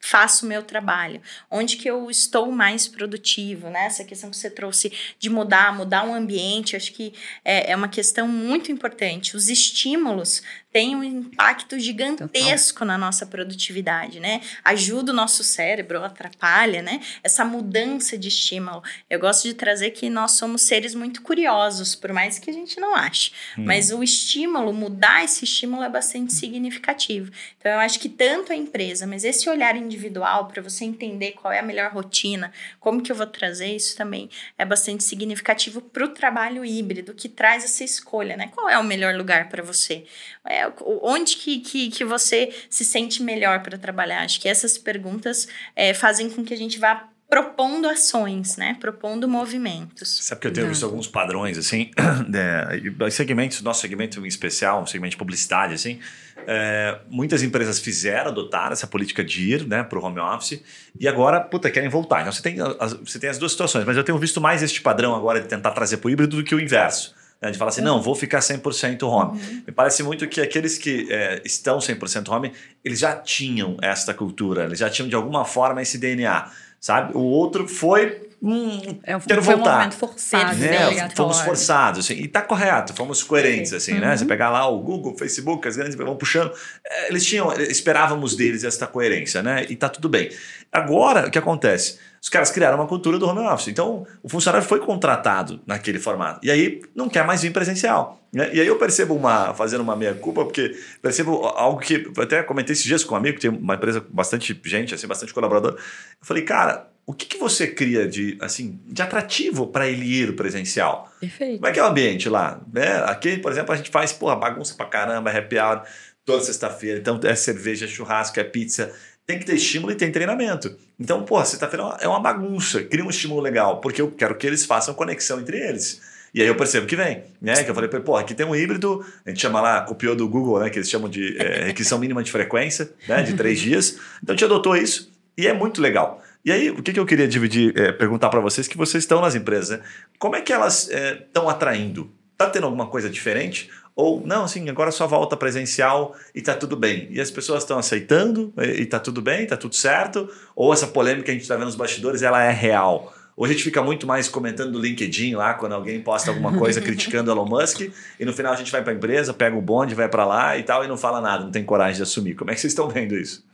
faço 0.00 0.44
o 0.44 0.48
meu 0.48 0.62
trabalho, 0.62 1.20
onde 1.50 1.76
que 1.76 1.88
eu 1.88 2.10
estou 2.10 2.50
mais 2.52 2.86
produtivo, 2.86 3.68
né? 3.68 3.86
Essa 3.86 4.04
questão 4.04 4.30
que 4.30 4.36
você 4.36 4.50
trouxe 4.50 4.92
de 5.18 5.28
mudar, 5.28 5.74
mudar 5.74 6.04
um 6.04 6.14
ambiente, 6.14 6.76
acho 6.76 6.92
que 6.92 7.12
é, 7.44 7.72
é 7.72 7.76
uma 7.76 7.88
questão 7.88 8.28
muito 8.28 8.70
importante. 8.70 9.36
Os 9.36 9.48
estímulos 9.48 10.42
tem 10.70 10.94
um 10.94 11.02
impacto 11.02 11.78
gigantesco 11.78 12.80
Total. 12.80 12.88
na 12.88 12.98
nossa 12.98 13.24
produtividade, 13.26 14.20
né? 14.20 14.40
Ajuda 14.64 15.12
o 15.12 15.14
nosso 15.14 15.42
cérebro, 15.42 16.04
atrapalha, 16.04 16.82
né? 16.82 17.00
Essa 17.22 17.44
mudança 17.44 18.18
de 18.18 18.28
estímulo. 18.28 18.82
Eu 19.08 19.18
gosto 19.18 19.44
de 19.48 19.54
trazer 19.54 19.90
que 19.90 20.10
nós 20.10 20.32
somos 20.32 20.62
seres 20.62 20.94
muito 20.94 21.22
curiosos, 21.22 21.94
por 21.94 22.12
mais 22.12 22.38
que 22.38 22.50
a 22.50 22.52
gente 22.52 22.78
não 22.78 22.94
ache. 22.94 23.32
Hum. 23.56 23.64
Mas 23.64 23.90
o 23.90 24.02
estímulo, 24.02 24.72
mudar 24.72 25.24
esse 25.24 25.44
estímulo 25.44 25.82
é 25.82 25.88
bastante 25.88 26.32
significativo. 26.34 27.32
Então, 27.58 27.72
eu 27.72 27.78
acho 27.78 27.98
que 27.98 28.08
tanto 28.08 28.52
a 28.52 28.56
empresa, 28.56 29.06
mas 29.06 29.24
esse 29.24 29.48
olhar 29.48 29.74
individual 29.74 30.48
para 30.48 30.62
você 30.62 30.84
entender 30.84 31.32
qual 31.32 31.52
é 31.52 31.60
a 31.60 31.62
melhor 31.62 31.92
rotina, 31.92 32.52
como 32.78 33.02
que 33.02 33.10
eu 33.10 33.16
vou 33.16 33.26
trazer 33.26 33.74
isso 33.74 33.96
também 33.96 34.28
é 34.56 34.64
bastante 34.64 35.02
significativo 35.02 35.80
para 35.80 36.04
o 36.04 36.08
trabalho 36.08 36.64
híbrido, 36.64 37.14
que 37.14 37.28
traz 37.28 37.64
essa 37.64 37.84
escolha, 37.84 38.36
né? 38.36 38.50
Qual 38.54 38.68
é 38.68 38.78
o 38.78 38.84
melhor 38.84 39.14
lugar 39.14 39.48
para 39.48 39.62
você? 39.62 40.04
É, 40.44 40.57
onde 40.80 41.36
que, 41.36 41.60
que, 41.60 41.90
que 41.90 42.04
você 42.04 42.54
se 42.68 42.84
sente 42.84 43.22
melhor 43.22 43.62
para 43.62 43.78
trabalhar? 43.78 44.24
Acho 44.24 44.40
que 44.40 44.48
essas 44.48 44.78
perguntas 44.78 45.48
é, 45.74 45.92
fazem 45.94 46.30
com 46.30 46.44
que 46.44 46.54
a 46.54 46.56
gente 46.56 46.78
vá 46.78 47.08
propondo 47.28 47.86
ações, 47.86 48.56
né? 48.56 48.76
Propondo 48.80 49.28
movimentos. 49.28 50.24
Sabe 50.24 50.40
que 50.40 50.46
eu 50.46 50.52
tenho 50.52 50.68
visto 50.68 50.84
alguns 50.84 51.06
padrões, 51.06 51.58
assim, 51.58 51.90
é, 52.34 53.10
segmentos, 53.10 53.60
nosso 53.60 53.82
segmento 53.82 54.24
em 54.24 54.28
especial, 54.28 54.82
um 54.82 54.86
segmento 54.86 55.10
de 55.10 55.18
publicidade, 55.18 55.74
assim, 55.74 56.00
é, 56.46 56.98
muitas 57.10 57.42
empresas 57.42 57.78
fizeram, 57.78 58.30
adotar 58.30 58.72
essa 58.72 58.86
política 58.86 59.22
de 59.22 59.52
ir 59.52 59.66
né, 59.66 59.82
para 59.82 59.98
o 59.98 60.02
home 60.02 60.18
office 60.18 60.62
e 60.98 61.06
agora, 61.06 61.40
puta, 61.40 61.70
querem 61.70 61.90
voltar. 61.90 62.22
Então 62.22 62.32
você 62.32 62.40
tem, 62.40 62.56
as, 62.80 62.94
você 62.94 63.18
tem 63.18 63.28
as 63.28 63.36
duas 63.36 63.52
situações, 63.52 63.84
mas 63.84 63.98
eu 63.98 64.02
tenho 64.04 64.16
visto 64.16 64.40
mais 64.40 64.62
este 64.62 64.80
padrão 64.80 65.14
agora 65.14 65.42
de 65.42 65.46
tentar 65.46 65.72
trazer 65.72 65.98
para 65.98 66.08
o 66.08 66.10
híbrido 66.10 66.38
do 66.38 66.42
que 66.42 66.54
o 66.54 66.60
inverso. 66.60 67.14
Né, 67.40 67.52
de 67.52 67.58
falar 67.58 67.68
assim, 67.68 67.82
não, 67.82 68.02
vou 68.02 68.16
ficar 68.16 68.40
100% 68.40 69.02
home. 69.04 69.38
Uhum. 69.38 69.62
Me 69.66 69.72
parece 69.72 70.02
muito 70.02 70.26
que 70.26 70.40
aqueles 70.40 70.76
que 70.76 71.06
é, 71.08 71.40
estão 71.44 71.78
100% 71.78 72.28
home, 72.28 72.52
eles 72.84 72.98
já 72.98 73.14
tinham 73.14 73.76
esta 73.80 74.12
cultura, 74.12 74.64
eles 74.64 74.80
já 74.80 74.90
tinham 74.90 75.08
de 75.08 75.14
alguma 75.14 75.44
forma 75.44 75.80
esse 75.80 75.98
DNA, 75.98 76.50
sabe? 76.80 77.16
O 77.16 77.20
outro 77.20 77.68
foi 77.68 78.28
hum, 78.42 78.80
é, 79.04 79.16
quero 79.20 79.40
foi 79.40 79.54
voltar. 79.54 79.70
um 79.70 79.76
momento 79.76 79.94
forçado. 79.94 80.56
Né? 80.56 81.10
Fomos 81.14 81.40
forçados, 81.40 82.00
assim, 82.00 82.14
e 82.14 82.26
tá 82.26 82.42
correto, 82.42 82.92
fomos 82.92 83.22
coerentes, 83.22 83.72
assim, 83.72 83.92
né? 83.92 84.00
uhum. 84.00 84.06
né? 84.06 84.16
Você 84.16 84.24
pegar 84.24 84.50
lá 84.50 84.68
o 84.68 84.80
Google, 84.80 85.12
o 85.12 85.16
Facebook, 85.16 85.66
as 85.68 85.76
grandes 85.76 85.94
vão 85.94 86.16
puxando, 86.16 86.52
é, 86.84 87.08
eles 87.08 87.24
tinham, 87.24 87.52
esperávamos 87.60 88.34
deles 88.34 88.64
essa 88.64 88.88
coerência, 88.88 89.44
né? 89.44 89.64
E 89.68 89.76
tá 89.76 89.88
tudo 89.88 90.08
bem. 90.08 90.28
Agora, 90.72 91.28
o 91.28 91.30
que 91.30 91.38
acontece? 91.38 92.00
Os 92.20 92.28
caras 92.28 92.50
criaram 92.50 92.76
uma 92.76 92.86
cultura 92.86 93.18
do 93.18 93.26
home 93.26 93.40
office. 93.40 93.68
Então, 93.68 94.06
o 94.22 94.28
funcionário 94.28 94.66
foi 94.66 94.80
contratado 94.80 95.60
naquele 95.66 95.98
formato. 95.98 96.40
E 96.42 96.50
aí, 96.50 96.82
não 96.94 97.08
quer 97.08 97.24
mais 97.24 97.42
vir 97.42 97.52
presencial. 97.52 98.20
Né? 98.32 98.50
E 98.52 98.60
aí 98.60 98.66
eu 98.66 98.76
percebo 98.76 99.14
uma, 99.14 99.54
fazendo 99.54 99.80
uma 99.80 99.96
meia-culpa, 99.96 100.44
porque 100.44 100.76
percebo 101.00 101.46
algo 101.46 101.80
que 101.80 102.10
eu 102.14 102.22
até 102.22 102.42
comentei 102.42 102.72
esses 102.72 102.84
dias 102.84 103.04
com 103.04 103.14
um 103.14 103.18
amigo, 103.18 103.36
que 103.36 103.42
tem 103.42 103.50
uma 103.50 103.74
empresa 103.74 104.00
com 104.00 104.12
bastante 104.12 104.58
gente, 104.64 104.94
assim, 104.94 105.06
bastante 105.06 105.32
colaborador. 105.32 105.72
Eu 105.72 105.78
falei, 106.26 106.42
cara, 106.42 106.88
o 107.06 107.14
que, 107.14 107.24
que 107.24 107.38
você 107.38 107.66
cria 107.66 108.06
de, 108.06 108.36
assim, 108.40 108.78
de 108.86 109.00
atrativo 109.00 109.66
para 109.66 109.88
ele 109.88 110.04
ir 110.04 110.36
presencial? 110.36 111.10
Perfeito. 111.18 111.56
Como 111.56 111.66
é 111.66 111.72
que 111.72 111.80
é 111.80 111.82
o 111.82 111.86
ambiente 111.86 112.28
lá? 112.28 112.60
Né? 112.70 113.02
Aqui, 113.04 113.38
por 113.38 113.50
exemplo, 113.50 113.72
a 113.72 113.76
gente 113.76 113.90
faz 113.90 114.12
porra, 114.12 114.36
bagunça 114.36 114.74
pra 114.74 114.84
caramba, 114.84 115.30
é 115.30 115.38
happy 115.38 115.58
hour 115.58 115.82
toda 116.28 116.44
sexta-feira. 116.44 116.98
Então 116.98 117.18
é 117.24 117.34
cerveja, 117.34 117.86
é 117.86 117.88
churrasco, 117.88 118.38
é 118.38 118.44
pizza 118.44 118.92
tem 119.28 119.38
que 119.38 119.44
ter 119.44 119.56
estímulo 119.56 119.92
e 119.92 119.94
tem 119.94 120.10
treinamento. 120.10 120.74
Então, 120.98 121.22
pô, 121.22 121.44
sexta-feira 121.44 121.98
é 122.00 122.08
uma 122.08 122.18
bagunça, 122.18 122.82
cria 122.82 123.04
um 123.04 123.10
estímulo 123.10 123.42
legal, 123.42 123.78
porque 123.78 124.00
eu 124.00 124.10
quero 124.10 124.34
que 124.34 124.46
eles 124.46 124.64
façam 124.64 124.94
conexão 124.94 125.38
entre 125.38 125.58
eles. 125.58 126.00
E 126.34 126.40
aí 126.40 126.48
eu 126.48 126.54
percebo 126.54 126.86
que 126.86 126.96
vem, 126.96 127.24
né? 127.40 127.62
Que 127.62 127.70
eu 127.70 127.74
falei, 127.74 127.90
pô, 127.90 128.16
aqui 128.16 128.34
tem 128.34 128.46
um 128.46 128.56
híbrido, 128.56 129.04
a 129.26 129.28
gente 129.28 129.40
chama 129.40 129.60
lá, 129.60 129.82
copiou 129.82 130.16
do 130.16 130.26
Google, 130.26 130.60
né? 130.60 130.70
Que 130.70 130.78
eles 130.78 130.88
chamam 130.88 131.10
de 131.10 131.36
é, 131.38 131.64
requisição 131.66 131.98
mínima 131.98 132.22
de 132.22 132.32
frequência, 132.32 132.90
né? 133.06 133.22
De 133.22 133.34
três 133.34 133.60
dias. 133.60 133.98
Então 134.22 134.32
a 134.32 134.36
gente 134.36 134.46
adotou 134.46 134.74
isso 134.74 135.12
e 135.36 135.46
é 135.46 135.52
muito 135.52 135.82
legal. 135.82 136.22
E 136.42 136.50
aí, 136.50 136.70
o 136.70 136.82
que, 136.82 136.94
que 136.94 137.00
eu 137.00 137.04
queria 137.04 137.28
dividir, 137.28 137.78
é, 137.78 137.92
perguntar 137.92 138.30
para 138.30 138.40
vocês, 138.40 138.66
que 138.66 138.78
vocês 138.78 139.04
estão 139.04 139.20
nas 139.20 139.34
empresas, 139.34 139.78
né? 139.78 139.84
Como 140.18 140.36
é 140.36 140.40
que 140.40 140.54
elas 140.54 140.88
estão 140.88 141.48
é, 141.48 141.52
atraindo? 141.52 142.10
Tá 142.34 142.48
tendo 142.48 142.64
alguma 142.64 142.86
coisa 142.86 143.10
diferente? 143.10 143.68
Ou, 143.98 144.24
não, 144.24 144.44
assim, 144.44 144.68
agora 144.68 144.92
só 144.92 145.08
volta 145.08 145.36
presencial 145.36 146.14
e 146.32 146.40
tá 146.40 146.54
tudo 146.54 146.76
bem. 146.76 147.08
E 147.10 147.20
as 147.20 147.32
pessoas 147.32 147.64
estão 147.64 147.80
aceitando 147.80 148.54
e, 148.56 148.86
tá 148.86 149.00
tudo 149.00 149.20
bem, 149.20 149.44
tá 149.44 149.56
tudo 149.56 149.74
certo? 149.74 150.30
Ou 150.54 150.72
essa 150.72 150.86
polêmica 150.86 151.24
que 151.24 151.30
a 151.32 151.34
gente 151.34 151.42
está 151.42 151.56
vendo 151.56 151.64
nos 151.64 151.74
bastidores, 151.74 152.22
ela 152.22 152.40
é 152.40 152.52
real? 152.52 153.12
Hoje 153.36 153.50
a 153.50 153.56
gente 153.56 153.64
fica 153.64 153.82
muito 153.82 154.06
mais 154.06 154.28
comentando 154.28 154.70
no 154.70 154.78
LinkedIn 154.78 155.34
lá, 155.34 155.52
quando 155.54 155.72
alguém 155.72 156.00
posta 156.00 156.30
alguma 156.30 156.56
coisa 156.56 156.78
criticando 156.82 157.32
Elon 157.32 157.44
Musk, 157.44 157.90
e 158.20 158.24
no 158.24 158.32
final 158.32 158.52
a 158.52 158.56
gente 158.56 158.70
vai 158.70 158.84
para 158.84 158.92
a 158.92 158.94
empresa, 158.94 159.34
pega 159.34 159.56
o 159.56 159.60
bonde, 159.60 159.96
vai 159.96 160.08
para 160.08 160.24
lá 160.24 160.56
e 160.56 160.62
tal, 160.62 160.84
e 160.84 160.86
não 160.86 160.96
fala 160.96 161.20
nada, 161.20 161.42
não 161.42 161.50
tem 161.50 161.64
coragem 161.64 161.96
de 161.96 162.02
assumir. 162.04 162.36
Como 162.36 162.52
é 162.52 162.54
que 162.54 162.60
vocês 162.60 162.70
estão 162.72 162.88
vendo 162.88 163.16
isso? 163.16 163.44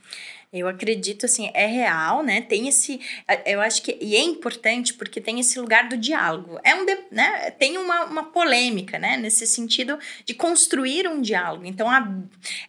Eu 0.53 0.69
acredito, 0.69 1.27
assim, 1.27 1.51
é 1.53 1.67
real, 1.67 2.23
né? 2.23 2.41
Tem 2.41 2.69
esse. 2.69 3.01
Eu 3.45 3.61
acho 3.61 3.83
que. 3.83 3.97
E 4.01 4.15
é 4.17 4.21
importante 4.23 4.95
porque 4.95 5.21
tem 5.21 5.41
esse 5.41 5.59
lugar 5.59 5.89
do 5.89 5.97
diálogo. 5.97 6.59
É 6.63 6.75
um. 6.75 6.85
Né? 7.11 7.51
Tem 7.53 7.77
uma, 7.79 8.05
uma 8.05 8.25
polêmica, 8.25 8.99
né? 8.99 9.17
Nesse 9.17 9.47
sentido 9.47 9.99
de 10.25 10.35
construir 10.35 11.09
um 11.09 11.21
diálogo. 11.21 11.65
Então, 11.65 11.91
a, 11.91 12.07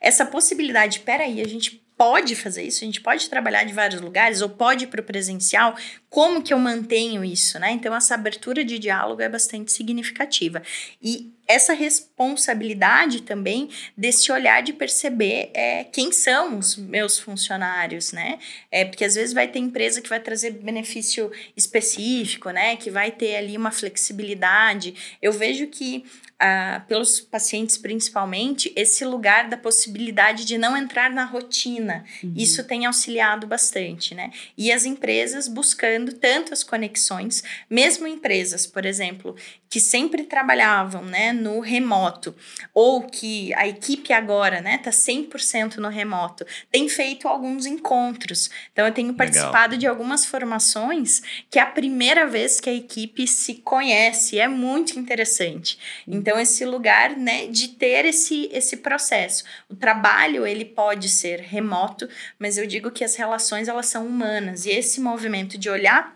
essa 0.02 0.26
possibilidade, 0.26 1.02
peraí, 1.02 1.42
a 1.42 1.48
gente 1.48 1.84
pode 1.98 2.36
fazer 2.36 2.64
isso, 2.64 2.84
a 2.84 2.86
gente 2.86 3.02
pode 3.02 3.30
trabalhar 3.30 3.64
de 3.64 3.74
vários 3.74 4.02
lugares 4.02 4.42
ou 4.42 4.50
pode 4.50 4.84
ir 4.84 4.88
para 4.88 5.02
o 5.02 5.04
presencial, 5.04 5.76
como 6.10 6.42
que 6.42 6.54
eu 6.54 6.60
mantenho 6.60 7.24
isso, 7.24 7.58
né? 7.60 7.72
Então, 7.72 7.96
essa 7.96 8.16
abertura 8.16 8.64
de 8.66 8.78
diálogo 8.78 9.22
é 9.22 9.30
bastante 9.30 9.72
significativa. 9.72 10.62
E 11.02 11.34
essa 11.48 11.74
responsabilidade 11.74 13.22
também 13.22 13.70
desse 13.96 14.32
olhar 14.32 14.62
de 14.64 14.74
perceber 14.74 15.52
é, 15.54 15.84
quem 15.84 16.12
são 16.12 16.58
os 16.58 16.76
meus 16.76 17.20
funcionários, 17.20 18.12
né? 18.12 18.40
É, 18.72 18.86
porque 18.86 19.06
às 19.06 19.16
vezes 19.16 19.34
vai 19.34 19.48
ter 19.48 19.60
empresa 19.60 20.02
que 20.02 20.10
vai 20.10 20.20
trazer 20.20 20.52
benefício 20.52 21.32
específico, 21.56 22.50
né? 22.50 22.76
Que 22.76 22.90
vai 22.90 23.12
ter 23.12 23.36
ali 23.36 23.58
uma 23.58 23.72
flexibilidade. 23.72 25.18
Eu 25.22 25.32
vejo 25.32 25.68
que 25.68 26.04
ah, 26.38 26.84
pelos 26.88 27.22
pacientes 27.22 27.78
principalmente, 27.78 28.72
esse 28.76 29.06
lugar 29.06 29.48
da 29.48 29.56
possibilidade 29.56 30.44
de 30.44 30.58
não 30.58 30.76
entrar 30.76 31.10
na 31.10 31.24
rotina. 31.24 32.04
Uhum. 32.22 32.34
Isso 32.36 32.64
tem 32.66 32.86
auxiliado 32.86 33.48
bastante, 33.48 34.14
né? 34.14 34.32
E 34.58 34.72
as 34.72 34.86
empresas 34.86 35.48
buscando 35.48 36.14
tanto 36.14 36.52
as 36.54 36.64
conexões, 36.64 37.44
mesmo 37.70 38.06
empresas, 38.06 38.68
por 38.68 38.86
exemplo, 38.86 39.36
que 39.70 39.80
sempre 39.80 40.24
trabalhavam, 40.24 41.04
né, 41.04 41.34
no 41.34 41.60
remoto, 41.60 42.34
ou 42.74 43.02
que 43.02 43.54
a 43.56 43.68
equipe 43.68 44.14
agora, 44.14 44.62
né, 44.62 44.78
tá 44.78 44.90
100% 44.90 45.78
no 45.78 45.90
remoto, 45.90 46.46
tem 46.72 46.88
feito 46.88 47.28
alguns 47.28 47.66
encontros. 47.66 48.50
Então 48.72 48.86
eu 48.86 48.94
tenho 48.94 49.14
participado 49.14 49.74
Legal. 49.74 49.78
de 49.78 49.88
algumas 49.88 50.26
formações 50.26 51.22
que 51.50 51.60
é 51.60 51.62
a 51.62 51.66
primeira 51.66 52.26
vez 52.26 52.60
que 52.60 52.70
a 52.70 52.74
equipe 52.74 53.28
se 53.28 53.56
conhece, 53.56 54.40
é 54.40 54.48
muito 54.48 54.98
interessante. 54.98 55.78
Então 56.08 56.25
esse 56.34 56.66
lugar, 56.66 57.16
né, 57.16 57.48
de 57.48 57.70
ter 57.70 58.06
esse 58.06 58.50
esse 58.52 58.78
processo. 58.78 59.44
O 59.70 59.76
trabalho 59.76 60.46
ele 60.46 60.66
pode 60.66 61.10
ser 61.10 61.40
remoto, 61.40 62.08
mas 62.40 62.58
eu 62.58 62.66
digo 62.66 62.92
que 62.92 63.04
as 63.04 63.16
relações 63.16 63.68
elas 63.68 63.86
são 63.88 64.06
humanas 64.06 64.66
e 64.66 64.72
esse 64.72 65.00
movimento 65.00 65.58
de 65.58 65.70
olhar 65.70 66.16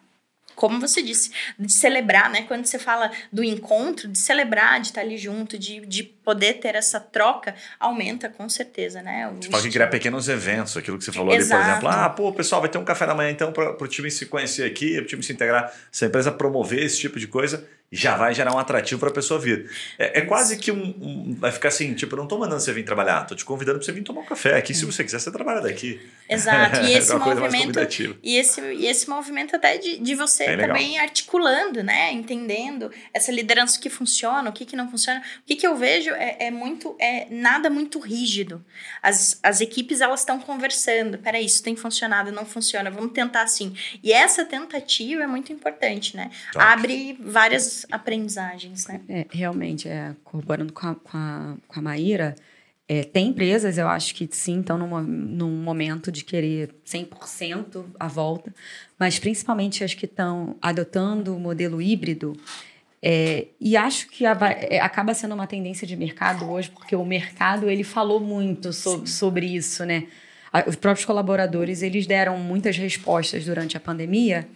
como 0.60 0.78
você 0.78 1.01
disse, 1.01 1.32
de 1.57 1.72
celebrar, 1.72 2.30
né? 2.30 2.41
Quando 2.41 2.66
você 2.66 2.78
fala 2.78 3.10
do 3.32 3.41
encontro, 3.41 4.10
de 4.10 4.18
celebrar, 4.18 4.82
de 4.82 4.88
estar 4.88 4.99
ali 4.99 5.18
junto, 5.18 5.57
de, 5.57 5.80
de 5.86 6.03
poder 6.30 6.59
ter 6.59 6.75
essa 6.75 6.99
troca, 6.99 7.55
aumenta 7.80 8.30
com 8.30 8.47
certeza, 8.47 9.01
né? 9.01 9.34
Você 9.41 9.49
fala 9.49 9.63
que 9.63 9.71
criar 9.71 9.88
pequenos 9.88 10.30
eventos, 10.30 10.77
aquilo 10.77 10.99
que 10.99 11.03
você 11.03 11.11
falou 11.11 11.34
Exato. 11.34 11.55
ali, 11.55 11.63
por 11.63 11.71
exemplo. 11.71 11.89
Ah, 11.89 12.07
pô, 12.07 12.32
pessoal, 12.32 12.61
vai 12.61 12.69
ter 12.69 12.77
um 12.77 12.86
café 12.86 13.07
da 13.07 13.15
manhã 13.15 13.32
então 13.32 13.51
para 13.51 13.84
o 13.84 13.88
time 13.88 14.11
se 14.11 14.27
conhecer 14.27 14.63
aqui, 14.63 14.93
para 14.93 15.03
o 15.05 15.07
time 15.07 15.23
se 15.23 15.34
integrar. 15.34 15.73
Se 15.91 16.05
a 16.05 16.07
empresa 16.07 16.32
promover 16.32 16.84
esse 16.84 16.99
tipo 16.99 17.19
de 17.19 17.25
coisa, 17.25 17.67
já 17.91 18.15
vai 18.15 18.34
gerar 18.34 18.53
um 18.53 18.59
atrativo 18.59 18.99
para 18.99 19.09
a 19.09 19.13
pessoa 19.13 19.39
vir. 19.39 19.69
É, 19.97 20.19
é 20.19 20.21
quase 20.21 20.57
que 20.57 20.71
um, 20.71 20.95
um, 21.01 21.36
Vai 21.39 21.51
ficar 21.51 21.69
assim, 21.69 21.93
tipo, 21.93 22.13
eu 22.13 22.17
não 22.17 22.25
estou 22.25 22.38
mandando 22.38 22.61
você 22.61 22.71
vir 22.71 22.84
trabalhar, 22.84 23.23
estou 23.23 23.36
te 23.36 23.43
convidando 23.43 23.80
para 23.80 23.86
você 23.86 23.91
vir 23.91 24.03
tomar 24.03 24.21
um 24.21 24.25
café 24.25 24.57
aqui. 24.57 24.73
Se 24.73 24.86
você 24.86 25.03
quiser, 25.03 25.19
você 25.19 25.32
trabalha 25.32 25.61
daqui. 25.61 25.99
Exato. 26.30 26.80
E 26.89 26.93
esse 26.93 27.13
movimento. 27.15 27.80
E 28.23 28.38
esse, 28.38 28.61
e 28.61 28.88
esse 28.88 29.09
movimento 29.09 29.55
até 29.55 29.77
de, 29.77 29.97
de 29.97 30.15
você 30.15 30.55
Bem 30.55 30.67
também 30.67 30.91
legal. 30.91 31.03
articulando, 31.03 31.84
né? 31.84 32.11
Entendendo 32.11 32.91
essa 33.13 33.32
liderança 33.32 33.80
que 33.80 33.89
funciona, 33.89 34.49
o 34.49 34.53
que, 34.53 34.65
que 34.65 34.75
não 34.75 34.89
funciona. 34.89 35.19
O 35.19 35.45
que, 35.45 35.55
que 35.55 35.65
eu 35.65 35.75
vejo 35.75 36.11
é, 36.20 36.47
é 36.47 36.51
muito. 36.51 36.95
é 36.99 37.28
nada 37.30 37.70
muito 37.70 37.99
rígido. 37.99 38.63
As, 39.01 39.39
as 39.41 39.61
equipes 39.61 40.01
elas 40.01 40.20
estão 40.20 40.39
conversando. 40.39 41.17
Peraí, 41.17 41.45
isso 41.45 41.63
tem 41.63 41.76
funcionado, 41.76 42.32
não 42.32 42.45
funciona, 42.45 42.91
vamos 42.91 43.13
tentar 43.13 43.43
assim. 43.43 43.74
E 44.03 44.11
essa 44.11 44.45
tentativa 44.45 45.24
é 45.24 45.28
muito 45.28 45.53
importante, 45.53 46.15
né? 46.15 46.30
Top. 46.51 46.65
Abre 46.65 47.17
várias 47.20 47.86
aprendizagens, 47.91 48.86
né? 48.88 49.01
É, 49.07 49.26
realmente, 49.30 49.88
é, 49.88 50.15
corroborando 50.24 50.74
com 50.74 50.88
a, 50.88 50.95
com 50.95 51.17
a, 51.17 51.55
com 51.67 51.80
a 51.80 51.82
Maíra, 51.82 52.36
é, 52.91 53.03
tem 53.03 53.28
empresas, 53.28 53.78
eu 53.78 53.88
acho 53.88 54.15
que 54.15 54.28
sim, 54.32 54.61
estão 54.61 54.76
num, 54.76 54.99
num 54.99 55.61
momento 55.61 56.11
de 56.11 56.24
querer 56.24 56.74
100% 56.84 57.86
a 57.99 58.07
volta, 58.07 58.51
mas 58.97 59.20
principalmente 59.20 59.84
as 59.84 59.93
que 59.93 60.05
estão 60.05 60.57
adotando 60.59 61.36
o 61.36 61.39
modelo 61.39 61.80
híbrido. 61.80 62.36
É, 63.01 63.47
e 63.59 63.77
acho 63.77 64.09
que 64.09 64.25
a, 64.25 64.37
é, 64.69 64.79
acaba 64.79 65.13
sendo 65.13 65.33
uma 65.33 65.47
tendência 65.47 65.87
de 65.87 65.95
mercado 65.95 66.49
hoje, 66.49 66.69
porque 66.69 66.95
o 66.95 67.05
mercado 67.05 67.69
ele 67.69 67.83
falou 67.83 68.19
muito 68.19 68.73
so, 68.73 69.07
sobre 69.07 69.45
isso, 69.45 69.85
né? 69.85 70.07
Os 70.67 70.75
próprios 70.75 71.05
colaboradores 71.05 71.81
eles 71.83 72.07
deram 72.07 72.37
muitas 72.37 72.75
respostas 72.75 73.45
durante 73.45 73.77
a 73.77 73.79
pandemia 73.79 74.47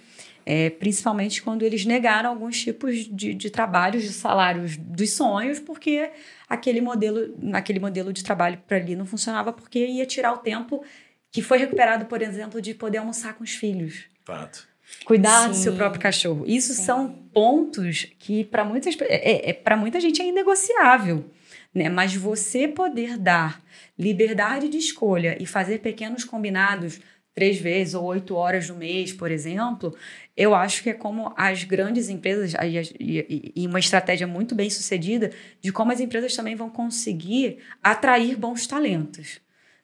é, 0.45 0.69
principalmente 0.69 1.41
quando 1.41 1.63
eles 1.63 1.85
negaram 1.85 2.29
alguns 2.29 2.61
tipos 2.61 3.05
de, 3.05 3.33
de 3.33 3.49
trabalhos, 3.49 4.03
de 4.03 4.11
salários 4.11 4.77
dos 4.77 5.11
sonhos, 5.11 5.59
porque 5.59 6.11
aquele 6.49 6.81
modelo, 6.81 7.35
aquele 7.53 7.79
modelo 7.79 8.11
de 8.11 8.23
trabalho 8.23 8.61
para 8.67 8.77
ali 8.77 8.95
não 8.95 9.05
funcionava, 9.05 9.53
porque 9.53 9.85
ia 9.85 10.05
tirar 10.05 10.33
o 10.33 10.37
tempo 10.37 10.83
que 11.31 11.41
foi 11.41 11.57
recuperado, 11.57 12.05
por 12.05 12.21
exemplo, 12.21 12.61
de 12.61 12.73
poder 12.73 12.99
almoçar 12.99 13.33
com 13.33 13.43
os 13.43 13.51
filhos. 13.51 14.05
Fato. 14.23 14.67
Cuidar 15.05 15.43
Sim. 15.43 15.49
do 15.49 15.55
seu 15.55 15.75
próprio 15.75 16.01
cachorro. 16.01 16.45
Isso 16.47 16.73
Sim. 16.73 16.83
são 16.83 17.09
pontos 17.33 18.07
que 18.19 18.43
para 18.45 18.63
muitas 18.63 18.95
é, 19.01 19.49
é 19.49 19.53
para 19.53 19.75
muita 19.75 19.99
gente 19.99 20.21
é 20.21 20.25
inegociável, 20.25 21.25
né? 21.73 21.89
Mas 21.89 22.15
você 22.15 22.67
poder 22.67 23.17
dar 23.17 23.61
liberdade 23.97 24.69
de 24.69 24.77
escolha 24.77 25.37
e 25.41 25.45
fazer 25.45 25.79
pequenos 25.79 26.23
combinados 26.23 26.99
três 27.33 27.59
vezes 27.59 27.95
ou 27.95 28.03
oito 28.05 28.35
horas 28.35 28.69
no 28.69 28.75
mês, 28.75 29.11
por 29.11 29.31
exemplo, 29.31 29.95
eu 30.37 30.53
acho 30.53 30.83
que 30.83 30.89
é 30.91 30.93
como 30.93 31.33
as 31.35 31.63
grandes 31.63 32.07
empresas, 32.09 32.53
e 32.99 33.67
uma 33.67 33.79
estratégia 33.79 34.27
muito 34.27 34.53
bem 34.53 34.69
sucedida, 34.69 35.31
de 35.59 35.71
como 35.71 35.91
as 35.91 35.99
empresas 35.99 36.35
também 36.35 36.55
vão 36.55 36.69
conseguir 36.69 37.57
atrair 37.81 38.37
bons 38.37 38.67
talentos, 38.67 39.39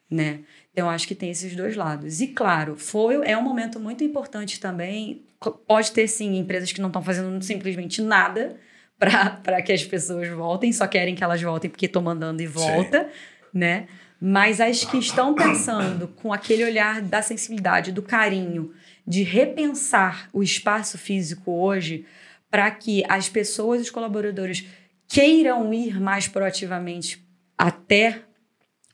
né? 0.08 0.40
Então, 0.80 0.88
eu 0.88 0.94
acho 0.94 1.06
que 1.06 1.14
tem 1.14 1.30
esses 1.30 1.54
dois 1.54 1.76
lados. 1.76 2.22
E, 2.22 2.28
claro, 2.28 2.74
foi, 2.74 3.16
é 3.28 3.36
um 3.36 3.42
momento 3.42 3.78
muito 3.78 4.02
importante 4.02 4.58
também. 4.58 5.26
Pode 5.66 5.92
ter, 5.92 6.08
sim, 6.08 6.38
empresas 6.38 6.72
que 6.72 6.80
não 6.80 6.88
estão 6.88 7.02
fazendo 7.02 7.42
simplesmente 7.42 8.00
nada 8.00 8.56
para 8.98 9.60
que 9.60 9.72
as 9.72 9.84
pessoas 9.84 10.26
voltem, 10.28 10.72
só 10.72 10.86
querem 10.86 11.14
que 11.14 11.22
elas 11.22 11.42
voltem 11.42 11.70
porque 11.70 11.84
estou 11.84 12.00
mandando 12.00 12.42
e 12.42 12.46
volta, 12.46 13.04
sim. 13.04 13.10
né? 13.52 13.88
Mas 14.18 14.58
as 14.58 14.82
que 14.82 14.96
estão 14.96 15.34
pensando 15.34 16.08
com 16.08 16.32
aquele 16.32 16.64
olhar 16.64 17.02
da 17.02 17.20
sensibilidade, 17.20 17.92
do 17.92 18.02
carinho, 18.02 18.72
de 19.06 19.22
repensar 19.22 20.30
o 20.32 20.42
espaço 20.42 20.96
físico 20.96 21.52
hoje 21.52 22.06
para 22.50 22.70
que 22.70 23.04
as 23.06 23.28
pessoas, 23.28 23.82
os 23.82 23.90
colaboradores, 23.90 24.66
queiram 25.06 25.74
ir 25.74 26.00
mais 26.00 26.26
proativamente 26.26 27.22
até 27.56 28.22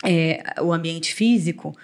é, 0.04 0.42
o 0.60 0.72
ambiente 0.72 1.14
físico, 1.14 1.76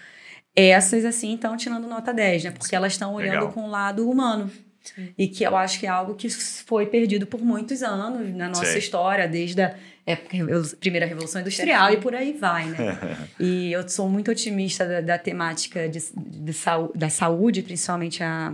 essas, 0.54 1.04
assim, 1.04 1.34
estão 1.34 1.56
tirando 1.56 1.88
nota 1.88 2.12
10, 2.12 2.44
né? 2.44 2.50
Porque 2.50 2.76
elas 2.76 2.92
estão 2.92 3.14
olhando 3.14 3.34
Legal. 3.34 3.52
com 3.52 3.64
o 3.64 3.70
lado 3.70 4.08
humano. 4.08 4.50
Sim. 4.82 5.14
E 5.16 5.28
que 5.28 5.44
eu 5.44 5.56
acho 5.56 5.78
que 5.78 5.86
é 5.86 5.88
algo 5.88 6.14
que 6.14 6.28
foi 6.28 6.86
perdido 6.86 7.26
por 7.26 7.40
muitos 7.40 7.82
anos 7.82 8.34
na 8.34 8.48
nossa 8.48 8.66
Sim. 8.66 8.78
história, 8.78 9.28
desde 9.28 9.62
a 9.62 9.74
época, 10.04 10.36
primeira 10.80 11.06
Revolução 11.06 11.40
Industrial 11.40 11.92
e 11.92 11.98
por 11.98 12.14
aí 12.14 12.32
vai, 12.32 12.66
né? 12.66 12.98
e 13.38 13.72
eu 13.72 13.88
sou 13.88 14.08
muito 14.08 14.30
otimista 14.30 14.84
da, 14.84 15.00
da 15.00 15.18
temática 15.18 15.88
de, 15.88 16.00
de 16.16 16.52
saúde, 16.52 16.98
da 16.98 17.08
saúde, 17.08 17.62
principalmente 17.62 18.24
a, 18.24 18.52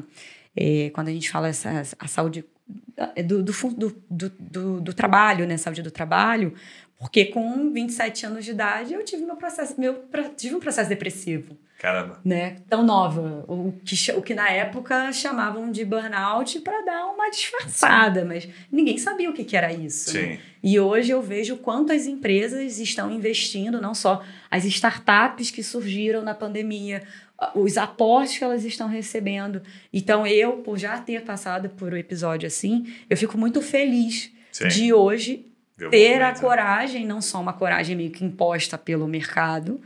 é, 0.55 0.91
quando 0.91 1.09
a 1.09 1.13
gente 1.13 1.31
fala 1.31 1.49
essa, 1.49 1.83
a 1.99 2.07
saúde 2.07 2.45
do, 3.25 3.43
do, 3.43 3.53
do, 4.11 4.33
do, 4.39 4.81
do 4.81 4.93
trabalho, 4.93 5.47
né? 5.47 5.57
Saúde 5.57 5.83
do 5.83 5.91
trabalho, 5.91 6.53
porque 6.99 7.27
com 7.27 7.73
27 7.73 8.27
anos 8.27 8.45
de 8.45 8.51
idade 8.51 8.93
eu 8.93 9.05
tive 9.05 9.25
meu 9.25 9.37
processo, 9.37 9.81
meu, 9.81 10.05
tive 10.37 10.55
um 10.55 10.61
processo 10.61 10.89
depressivo. 10.89 11.57
Caramba. 11.79 12.21
Né? 12.25 12.57
Tão 12.69 12.85
nova. 12.85 13.45
O 13.47 13.73
que, 13.85 14.11
o 14.13 14.21
que 14.21 14.35
na 14.35 14.51
época 14.51 15.13
chamavam 15.13 15.71
de 15.71 15.85
burnout 15.85 16.59
para 16.61 16.85
dar 16.85 17.07
uma 17.07 17.31
disfarçada, 17.31 18.25
mas 18.25 18.49
ninguém 18.71 18.99
sabia 18.99 19.31
o 19.31 19.33
que, 19.33 19.45
que 19.45 19.57
era 19.57 19.73
isso. 19.73 20.13
Né? 20.13 20.21
Sim. 20.21 20.27
Né? 20.31 20.39
E 20.61 20.81
hoje 20.81 21.13
eu 21.13 21.23
vejo 21.23 21.57
quanto 21.59 21.93
as 21.93 22.07
empresas 22.07 22.81
estão 22.81 23.13
investindo, 23.13 23.81
não 23.81 23.95
só 23.95 24.25
as 24.51 24.65
startups 24.65 25.53
que 25.53 25.63
surgiram 25.63 26.21
na 26.21 26.35
pandemia, 26.35 27.05
os 27.55 27.79
aportes 27.79 28.39
que 28.39 28.43
elas 28.43 28.65
estão 28.65 28.89
recebendo. 28.89 29.63
Então, 29.93 30.27
eu, 30.27 30.55
por 30.57 30.77
já 30.77 30.99
ter 30.99 31.23
passado 31.23 31.69
por 31.71 31.93
um 31.93 31.97
episódio 31.97 32.49
assim, 32.49 32.93
eu 33.09 33.17
fico 33.17 33.39
muito 33.39 33.63
feliz 33.63 34.33
Sim. 34.51 34.67
de 34.67 34.93
hoje 34.93 35.48
Deu 35.79 35.91
ter 35.91 36.21
a 36.21 36.35
coragem, 36.35 37.07
não 37.07 37.23
só 37.23 37.41
uma 37.41 37.53
coragem 37.53 37.97
meio 37.97 38.11
que 38.11 38.25
imposta 38.25 38.77
pelo 38.77 39.07
mercado, 39.07 39.81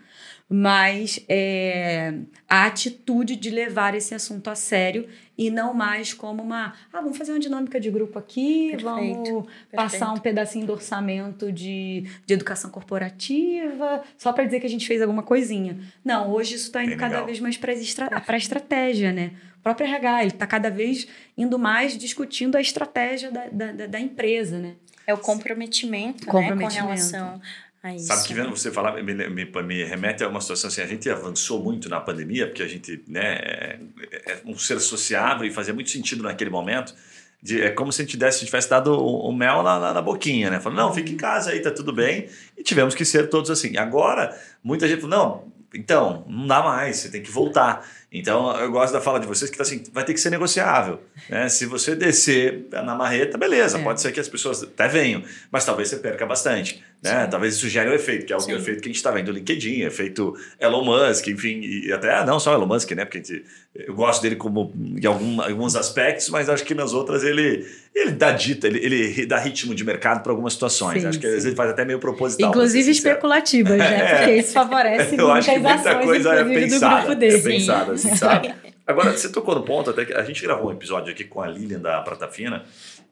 mas 0.48 1.24
é, 1.28 2.14
a 2.48 2.66
atitude 2.66 3.36
de 3.36 3.50
levar 3.50 3.94
esse 3.94 4.14
assunto 4.14 4.48
a 4.48 4.54
sério 4.54 5.06
e 5.36 5.50
não 5.50 5.72
mais 5.72 6.12
como 6.12 6.42
uma, 6.42 6.74
ah, 6.92 7.00
vamos 7.00 7.16
fazer 7.16 7.32
uma 7.32 7.38
dinâmica 7.38 7.80
de 7.80 7.90
grupo 7.90 8.18
aqui, 8.18 8.68
perfeito, 8.70 8.84
vamos 8.84 9.28
perfeito. 9.28 9.48
passar 9.74 10.12
um 10.12 10.18
pedacinho 10.18 10.66
do 10.66 10.72
orçamento 10.72 11.50
de, 11.50 12.06
de 12.26 12.34
educação 12.34 12.70
corporativa, 12.70 14.02
só 14.16 14.32
para 14.32 14.44
dizer 14.44 14.60
que 14.60 14.66
a 14.66 14.70
gente 14.70 14.86
fez 14.86 15.00
alguma 15.00 15.22
coisinha. 15.22 15.78
Não, 16.04 16.30
hoje 16.30 16.54
isso 16.54 16.66
está 16.66 16.82
indo 16.82 16.90
Bem 16.90 16.98
cada 16.98 17.14
legal. 17.14 17.26
vez 17.26 17.40
mais 17.40 17.56
para 17.56 17.72
a 17.72 18.36
estratégia, 18.36 19.12
né? 19.12 19.32
O 19.58 19.62
próprio 19.62 19.86
RH, 19.86 20.20
ele 20.22 20.30
está 20.32 20.46
cada 20.46 20.70
vez 20.70 21.06
indo 21.36 21.58
mais 21.58 21.96
discutindo 21.96 22.56
a 22.56 22.60
estratégia 22.60 23.30
da, 23.30 23.46
da, 23.46 23.86
da 23.86 24.00
empresa, 24.00 24.58
né? 24.58 24.74
É 25.06 25.14
o 25.14 25.18
comprometimento, 25.18 26.26
comprometimento. 26.26 26.74
Né, 26.74 26.80
com 26.80 26.86
relação 26.86 27.40
é 27.84 27.98
Sabe 27.98 28.28
que 28.28 28.32
vendo 28.32 28.50
você 28.50 28.70
falar, 28.70 29.02
me, 29.02 29.12
me, 29.12 29.44
me, 29.44 29.84
remete 29.84 30.22
a 30.22 30.28
uma 30.28 30.40
situação 30.40 30.68
assim, 30.68 30.82
a 30.82 30.86
gente 30.86 31.10
avançou 31.10 31.60
muito 31.60 31.88
na 31.88 32.00
pandemia, 32.00 32.46
porque 32.46 32.62
a 32.62 32.68
gente 32.68 33.02
né, 33.08 33.34
é, 33.34 33.80
é 34.26 34.40
um 34.46 34.56
ser 34.56 34.78
sociável 34.78 35.44
e 35.44 35.50
fazia 35.50 35.74
muito 35.74 35.90
sentido 35.90 36.22
naquele 36.22 36.48
momento. 36.48 36.94
De, 37.42 37.60
é 37.60 37.70
como 37.70 37.90
se 37.90 38.00
a 38.00 38.04
gente 38.04 38.16
desse, 38.16 38.46
tivesse 38.46 38.70
dado 38.70 38.92
o, 38.92 39.28
o 39.28 39.32
mel 39.32 39.64
na, 39.64 39.80
na, 39.80 39.94
na, 39.94 40.00
boquinha, 40.00 40.48
né? 40.48 40.60
Falando, 40.60 40.78
não, 40.78 40.94
fica 40.94 41.10
em 41.10 41.16
casa 41.16 41.50
aí, 41.50 41.58
tá 41.58 41.72
tudo 41.72 41.92
bem. 41.92 42.28
E 42.56 42.62
tivemos 42.62 42.94
que 42.94 43.04
ser 43.04 43.28
todos 43.28 43.50
assim. 43.50 43.76
Agora, 43.76 44.40
muita 44.62 44.86
gente 44.86 45.00
falou, 45.00 45.18
não, 45.18 45.52
então, 45.74 46.24
não 46.28 46.46
dá 46.46 46.62
mais, 46.62 46.98
você 46.98 47.10
tem 47.10 47.20
que 47.20 47.32
voltar. 47.32 47.84
Então, 48.12 48.54
eu 48.58 48.70
gosto 48.70 48.92
da 48.92 49.00
fala 49.00 49.18
de 49.18 49.26
vocês 49.26 49.50
que 49.50 49.56
tá 49.56 49.62
assim, 49.62 49.82
vai 49.92 50.04
ter 50.04 50.12
que 50.12 50.20
ser 50.20 50.28
negociável. 50.28 51.00
Né? 51.30 51.48
Se 51.48 51.64
você 51.64 51.96
descer 51.96 52.66
na 52.70 52.94
marreta, 52.94 53.38
beleza, 53.38 53.78
é. 53.78 53.82
pode 53.82 54.02
ser 54.02 54.12
que 54.12 54.20
as 54.20 54.28
pessoas 54.28 54.62
até 54.62 54.86
venham, 54.86 55.22
mas 55.50 55.64
talvez 55.64 55.88
você 55.88 55.96
perca 55.96 56.26
bastante. 56.26 56.84
Né? 57.02 57.26
Talvez 57.26 57.56
isso 57.56 57.68
gere 57.68 57.90
um 57.90 57.94
efeito, 57.94 58.24
que 58.24 58.32
é 58.32 58.36
o 58.36 58.40
Sim. 58.40 58.54
efeito 58.54 58.80
que 58.80 58.88
a 58.88 58.90
gente 58.90 58.96
está 58.96 59.10
vendo 59.10 59.26
no 59.26 59.32
LinkedIn, 59.32 59.80
efeito 59.80 60.36
Elon 60.60 60.84
Musk, 60.84 61.26
enfim, 61.26 61.60
e 61.60 61.92
até 61.92 62.14
ah, 62.14 62.24
não 62.24 62.38
só 62.38 62.54
Elon 62.54 62.66
Musk, 62.66 62.92
né? 62.92 63.04
Porque 63.04 63.18
gente, 63.18 63.44
eu 63.74 63.92
gosto 63.92 64.22
dele 64.22 64.36
como 64.36 64.72
em 64.76 65.04
algum, 65.04 65.42
alguns 65.42 65.74
aspectos, 65.74 66.28
mas 66.28 66.48
acho 66.48 66.64
que 66.64 66.76
nas 66.76 66.92
outras 66.92 67.24
ele, 67.24 67.66
ele 67.92 68.12
dá 68.12 68.30
dita, 68.30 68.68
ele, 68.68 68.78
ele 68.78 69.26
dá 69.26 69.36
ritmo 69.38 69.74
de 69.74 69.82
mercado 69.82 70.22
para 70.22 70.30
algumas 70.30 70.52
situações. 70.52 71.02
Sim, 71.02 71.08
acho 71.08 71.18
que 71.18 71.26
às 71.26 71.32
vezes 71.32 71.46
ele 71.46 71.56
faz 71.56 71.70
até 71.70 71.84
meio 71.84 71.98
proposital. 71.98 72.50
Inclusive 72.50 72.92
especulativas, 72.92 73.78
né? 73.78 74.16
Porque 74.16 74.36
isso 74.36 74.52
favorece 74.52 75.16
eu 75.18 75.32
acho 75.32 75.50
que 75.50 75.58
muita 75.58 75.94
coisa 75.96 76.34
é 76.34 76.44
pensada, 76.44 76.94
do 76.94 77.00
grupo 77.00 77.14
dele. 77.18 77.36
É 77.36 77.40
pensada, 77.40 77.92
assim, 77.94 78.14
sabe? 78.14 78.54
Agora, 78.86 79.12
você 79.12 79.28
tocou 79.28 79.54
no 79.54 79.62
ponto, 79.62 79.90
até 79.90 80.04
que 80.04 80.12
a 80.12 80.22
gente 80.24 80.42
gravou 80.42 80.68
um 80.68 80.72
episódio 80.72 81.12
aqui 81.12 81.24
com 81.24 81.40
a 81.40 81.46
Lilian 81.46 81.78
da 81.78 82.00
Prata 82.00 82.26
Fina, 82.26 82.64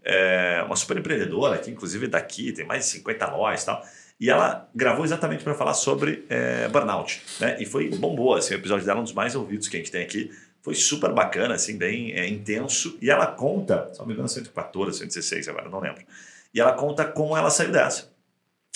é, 0.05 0.63
uma 0.67 0.77
super 0.77 0.97
empreendedora, 0.97 1.59
que 1.59 1.71
inclusive 1.71 2.07
daqui 2.07 2.53
tem 2.53 2.65
mais 2.65 2.85
de 2.85 2.91
50 2.93 3.27
lojas 3.31 3.63
e 3.63 3.67
tal. 3.67 3.83
E 4.21 4.29
ela 4.29 4.69
gravou 4.75 5.05
exatamente 5.05 5.43
para 5.43 5.55
falar 5.55 5.73
sobre 5.73 6.27
é, 6.29 6.69
burnout, 6.69 7.23
né? 7.41 7.57
E 7.59 7.65
foi 7.65 7.89
bombou, 7.89 8.35
assim, 8.35 8.55
o 8.55 8.59
episódio 8.59 8.85
dela 8.85 9.01
um 9.01 9.05
dos 9.05 9.15
mais 9.15 9.35
ouvidos 9.35 9.67
que 9.67 9.77
a 9.77 9.81
gente 9.81 9.91
tem 9.91 10.03
aqui. 10.03 10.31
Foi 10.63 10.75
super 10.75 11.11
bacana, 11.13 11.55
assim, 11.55 11.79
bem 11.79 12.13
é, 12.13 12.29
intenso. 12.29 12.99
E 13.01 13.11
ela 13.11 13.27
conta, 13.27 13.91
não 13.99 14.05
me 14.05 14.13
engano, 14.13 14.29
114, 14.29 14.99
116 14.99 15.49
agora, 15.49 15.71
não 15.71 15.81
lembro. 15.81 16.03
E 16.53 16.61
ela 16.61 16.73
conta 16.73 17.07
como 17.07 17.35
ela 17.35 17.49
saiu 17.49 17.73
dessa. 17.73 18.11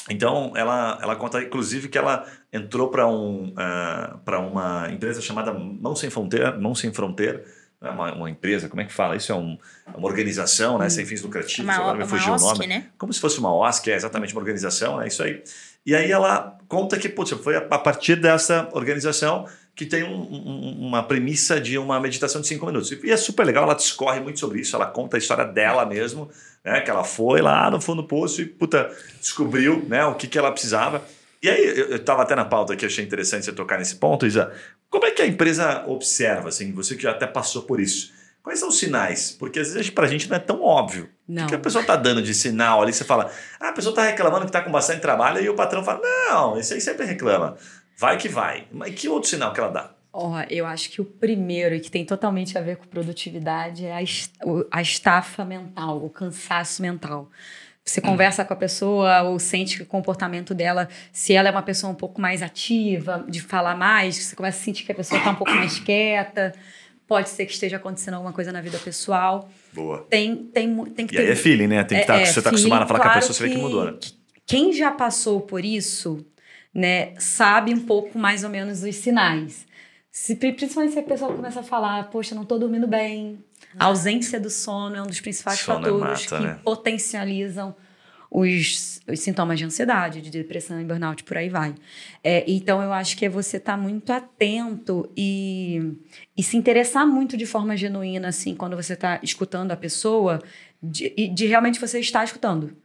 Então, 0.09 0.53
ela, 0.55 0.99
ela 1.03 1.17
conta, 1.17 1.43
inclusive, 1.43 1.89
que 1.89 1.99
ela 1.99 2.27
entrou 2.53 2.89
para 2.89 3.07
um, 3.07 3.55
uh, 3.55 4.49
uma 4.51 4.91
empresa 4.91 5.21
chamada 5.21 5.53
Mão 5.53 5.97
Sem 5.97 6.09
Fronteira, 6.09 6.59
Mão 6.59 6.75
Sem 6.75 6.93
Fronteira, 6.93 7.45
né? 7.85 7.91
uma, 7.91 8.13
uma, 8.15 8.31
empresa, 8.31 8.69
como 8.69 8.81
é 8.81 8.85
que 8.85 8.93
fala? 8.93 9.17
Isso 9.17 9.31
é 9.31 9.35
um, 9.35 9.59
uma 9.95 10.09
organização 10.09 10.79
né? 10.79 10.89
sem 10.89 11.05
fins 11.05 11.23
lucrativos, 11.23 11.65
uma, 11.65 11.75
agora 11.75 11.99
me 11.99 12.07
fugiu 12.07 12.35
o 12.35 12.39
nome. 12.39 12.67
Né? 12.67 12.87
Como 12.99 13.13
se 13.13 13.21
fosse 13.21 13.39
uma 13.39 13.55
OSC, 13.55 13.91
é 13.91 13.95
exatamente 13.95 14.33
uma 14.33 14.41
organização, 14.41 15.01
é 15.01 15.07
isso 15.07 15.23
aí. 15.23 15.43
E 15.87 15.95
aí 15.95 16.11
ela 16.11 16.59
conta 16.67 16.99
que 16.99 17.09
putz, 17.09 17.33
foi 17.33 17.57
a, 17.57 17.67
a 17.71 17.79
partir 17.79 18.17
dessa 18.17 18.69
organização 18.73 19.47
que 19.77 19.85
tem 19.85 20.05
um, 20.05 20.15
um, 20.15 20.87
uma 20.87 21.03
premissa 21.03 21.61
de 21.61 21.77
uma 21.77 21.99
meditação 22.01 22.41
de 22.41 22.47
cinco 22.47 22.65
minutos. 22.65 22.93
E 22.93 23.11
é 23.11 23.17
super 23.17 23.45
legal, 23.45 23.65
ela 23.65 23.75
discorre 23.75 24.21
muito 24.21 24.39
sobre 24.39 24.61
isso, 24.61 24.77
ela 24.77 24.87
conta 24.87 25.17
a 25.17 25.19
história 25.19 25.45
dela 25.45 25.85
mesmo, 25.85 26.31
né? 26.65 26.81
Que 26.81 26.91
ela 26.91 27.03
foi 27.03 27.43
lá 27.43 27.71
no 27.71 27.81
fundo 27.81 28.03
do 28.03 28.09
poço 28.09 28.41
e 28.41 28.47
puta, 28.47 28.91
descobriu 29.21 29.85
né, 29.89 30.05
o 30.07 30.15
que, 30.15 30.29
que 30.29 30.39
ela 30.39 30.53
precisava. 30.53 31.03
E 31.43 31.51
aí, 31.51 31.79
eu 31.79 31.97
estava 31.97 32.23
até 32.23 32.35
na 32.35 32.45
pauta 32.45 32.75
que 32.75 32.87
achei 32.87 33.05
interessante 33.05 33.45
você 33.45 33.53
tocar 33.53 33.79
nesse 33.79 33.97
ponto, 33.97 34.27
Isa. 34.27 34.51
Como 34.95 35.07
é 35.07 35.11
que 35.11 35.21
a 35.21 35.27
empresa 35.27 35.83
observa, 35.89 36.51
assim, 36.51 36.71
você 36.71 36.95
que 36.95 37.03
já 37.03 37.11
até 37.11 37.27
passou 37.27 37.63
por 37.63 37.81
isso? 37.81 38.13
Quais 38.45 38.61
são 38.61 38.69
os 38.69 38.79
sinais? 38.79 39.33
Porque 39.33 39.59
às 39.59 39.75
vezes 39.75 39.91
para 39.91 40.07
a 40.07 40.09
gente 40.09 40.31
não 40.31 40.37
é 40.37 40.39
tão 40.39 40.63
óbvio. 40.63 41.11
Não. 41.27 41.47
O 41.47 41.49
que 41.49 41.55
a 41.57 41.59
pessoa 41.59 41.83
está 41.83 41.97
dando 41.97 42.23
de 42.23 42.33
sinal 42.33 42.81
ali? 42.81 42.93
Você 42.93 43.03
fala, 43.03 43.29
ah, 43.59 43.71
a 43.71 43.73
pessoa 43.73 43.91
está 43.91 44.05
reclamando 44.05 44.45
que 44.45 44.51
está 44.51 44.63
com 44.63 44.71
bastante 44.71 45.01
trabalho, 45.01 45.43
e 45.43 45.49
o 45.49 45.57
patrão 45.57 45.83
fala, 45.83 46.01
não, 46.01 46.57
esse 46.57 46.75
aí 46.75 46.81
sempre 46.81 47.05
reclama. 47.07 47.57
Vai 47.99 48.17
que 48.17 48.29
vai. 48.29 48.69
Mas 48.71 48.95
que 48.95 49.09
outro 49.09 49.29
sinal 49.29 49.53
que 49.53 49.59
ela 49.59 49.71
dá? 49.71 49.91
Oh, 50.13 50.39
eu 50.49 50.65
acho 50.65 50.89
que 50.91 51.01
o 51.01 51.05
primeiro, 51.05 51.75
e 51.75 51.81
que 51.81 51.91
tem 51.91 52.05
totalmente 52.05 52.57
a 52.57 52.61
ver 52.61 52.77
com 52.77 52.87
produtividade, 52.87 53.85
é 53.85 53.99
a, 53.99 54.05
a 54.71 54.81
estafa 54.81 55.45
mental, 55.45 56.05
o 56.05 56.09
cansaço 56.09 56.81
mental. 56.81 57.29
Você 57.85 58.01
conversa 58.01 58.45
com 58.47 58.55
a 58.55 58.57
pessoa 58.57 59.23
ou 59.25 59.39
sente 59.39 59.77
que 59.77 59.83
o 59.83 59.87
comportamento 59.87 60.55
dela, 60.55 60.89
se 61.13 61.35
ela 61.35 61.49
é 61.49 61.53
uma 61.53 61.63
pessoa 61.63 61.93
um 61.93 61.95
pouco 61.95 62.19
mais 62.19 62.41
ativa, 62.41 63.25
de 63.29 63.43
falar 63.43 63.77
mais, 63.77 64.17
você 64.17 64.35
começa 64.35 64.59
a 64.59 64.65
sentir 64.65 64.85
que 64.85 64.93
a 64.93 64.95
pessoa 64.95 65.19
está 65.19 65.31
um 65.31 65.35
pouco 65.35 65.53
mais 65.53 65.79
quieta. 65.79 66.55
Pode 67.07 67.29
ser 67.29 67.45
que 67.45 67.53
esteja 67.53 67.77
acontecendo 67.77 68.15
alguma 68.15 68.33
coisa 68.33 68.51
na 68.51 68.63
vida 68.63 68.79
pessoal. 68.79 69.51
Boa. 69.75 70.07
Tem, 70.09 70.35
tem, 70.35 70.85
tem 70.87 71.07
que 71.07 71.15
e 71.15 71.19
ter. 71.19 71.25
aí 71.25 71.31
é 71.33 71.37
feeling, 71.37 71.67
né? 71.67 71.85
Tem 71.85 71.99
que 71.99 72.05
estar, 72.05 72.17
é, 72.17 72.21
tá, 72.21 72.27
você 72.27 72.39
está 72.39 72.51
acostumado 72.51 72.83
a 72.85 72.87
falar 72.87 73.01
claro 73.01 73.13
com 73.13 73.19
a 73.19 73.21
pessoa, 73.21 73.35
você 73.35 73.49
vê 73.49 73.55
que 73.55 73.61
mudou, 73.61 73.85
né? 73.85 73.99
Quem 74.47 74.73
já 74.73 74.91
passou 74.91 75.43
por 75.43 75.63
isso, 75.63 76.25
né, 76.73 77.13
sabe 77.19 77.75
um 77.75 77.81
pouco 77.81 78.19
mais 78.19 78.45
ou 78.45 78.51
menos 78.51 78.83
os 78.83 78.97
sinais. 78.97 79.67
Se, 80.11 80.37
principalmente 80.37 80.93
se 80.93 80.99
a 80.99 81.03
pessoa 81.03 81.35
começa 81.35 81.61
a 81.61 81.63
falar, 81.63 82.05
poxa, 82.11 82.35
não 82.35 82.43
estou 82.45 82.59
dormindo 82.59 82.87
bem, 82.87 83.45
a 83.79 83.87
ausência 83.87 84.39
do 84.41 84.51
sono 84.51 84.97
é 84.97 85.03
um 85.03 85.07
dos 85.07 85.21
principais 85.21 85.61
sono 85.61 85.87
é 85.87 85.91
fatores 85.91 86.31
mata, 86.31 86.39
que 86.39 86.43
né? 86.45 86.61
potencializam 86.63 87.75
os, 88.31 89.01
os, 89.09 89.21
sintomas 89.21 89.59
de 89.59 89.65
ansiedade, 89.65 90.21
de 90.21 90.29
depressão 90.29 90.81
e 90.81 90.85
burnout, 90.85 91.23
por 91.23 91.37
aí 91.37 91.49
vai. 91.49 91.75
É, 92.23 92.45
então, 92.49 92.83
eu 92.83 92.93
acho 92.93 93.17
que 93.17 93.25
é 93.25 93.29
você 93.29 93.59
estar 93.59 93.77
tá 93.77 93.79
muito 93.79 94.13
atento 94.13 95.09
e, 95.17 95.97
e 96.37 96.43
se 96.43 96.57
interessar 96.57 97.07
muito 97.07 97.37
de 97.37 97.47
forma 97.47 97.77
genuína, 97.77 98.29
assim, 98.29 98.57
quando 98.57 98.75
você 98.75 98.95
está 98.95 99.21
escutando 99.23 99.71
a 99.71 99.77
pessoa, 99.77 100.43
de, 100.83 101.11
de 101.29 101.47
realmente 101.47 101.81
você 101.81 102.01
estar 102.01 102.25
escutando, 102.25 102.77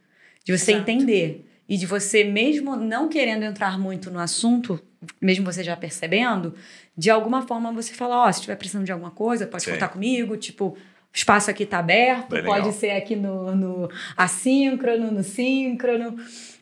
de 0.44 0.56
você 0.56 0.72
Exato. 0.72 0.88
entender. 0.88 1.49
E 1.70 1.76
de 1.76 1.86
você, 1.86 2.24
mesmo 2.24 2.74
não 2.74 3.08
querendo 3.08 3.44
entrar 3.44 3.78
muito 3.78 4.10
no 4.10 4.18
assunto, 4.18 4.82
mesmo 5.20 5.44
você 5.44 5.62
já 5.62 5.76
percebendo, 5.76 6.52
de 6.96 7.08
alguma 7.08 7.46
forma 7.46 7.70
você 7.70 7.94
fala, 7.94 8.24
ó, 8.24 8.28
oh, 8.28 8.32
se 8.32 8.40
estiver 8.40 8.56
precisando 8.56 8.84
de 8.84 8.90
alguma 8.90 9.12
coisa, 9.12 9.46
pode 9.46 9.62
Sim. 9.62 9.70
contar 9.70 9.88
comigo, 9.88 10.36
tipo, 10.36 10.66
o 10.66 10.76
espaço 11.14 11.48
aqui 11.48 11.62
está 11.62 11.78
aberto, 11.78 12.30
Bem 12.30 12.42
pode 12.42 12.66
legal. 12.66 12.72
ser 12.72 12.90
aqui 12.90 13.14
no, 13.14 13.54
no 13.54 13.88
assíncrono, 14.16 15.12
no 15.12 15.22
síncrono. 15.22 16.16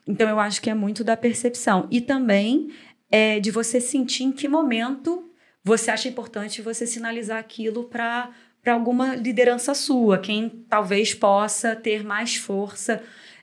Então, 0.06 0.28
eu 0.28 0.38
acho 0.38 0.60
que 0.60 0.68
é 0.68 0.74
muito 0.74 1.02
da 1.02 1.16
percepção. 1.16 1.88
E 1.90 2.02
também 2.02 2.70
é, 3.10 3.40
de 3.40 3.50
você 3.50 3.80
sentir 3.80 4.24
em 4.24 4.32
que 4.32 4.46
momento 4.46 5.24
você 5.64 5.90
acha 5.90 6.06
importante 6.06 6.60
você 6.60 6.86
sinalizar 6.86 7.38
aquilo 7.38 7.84
para 7.84 8.30
para 8.60 8.74
alguma 8.74 9.14
liderança 9.14 9.72
sua, 9.72 10.18
quem 10.18 10.48
talvez 10.68 11.14
possa 11.14 11.74
ter 11.74 12.04
mais 12.04 12.34
força 12.34 13.00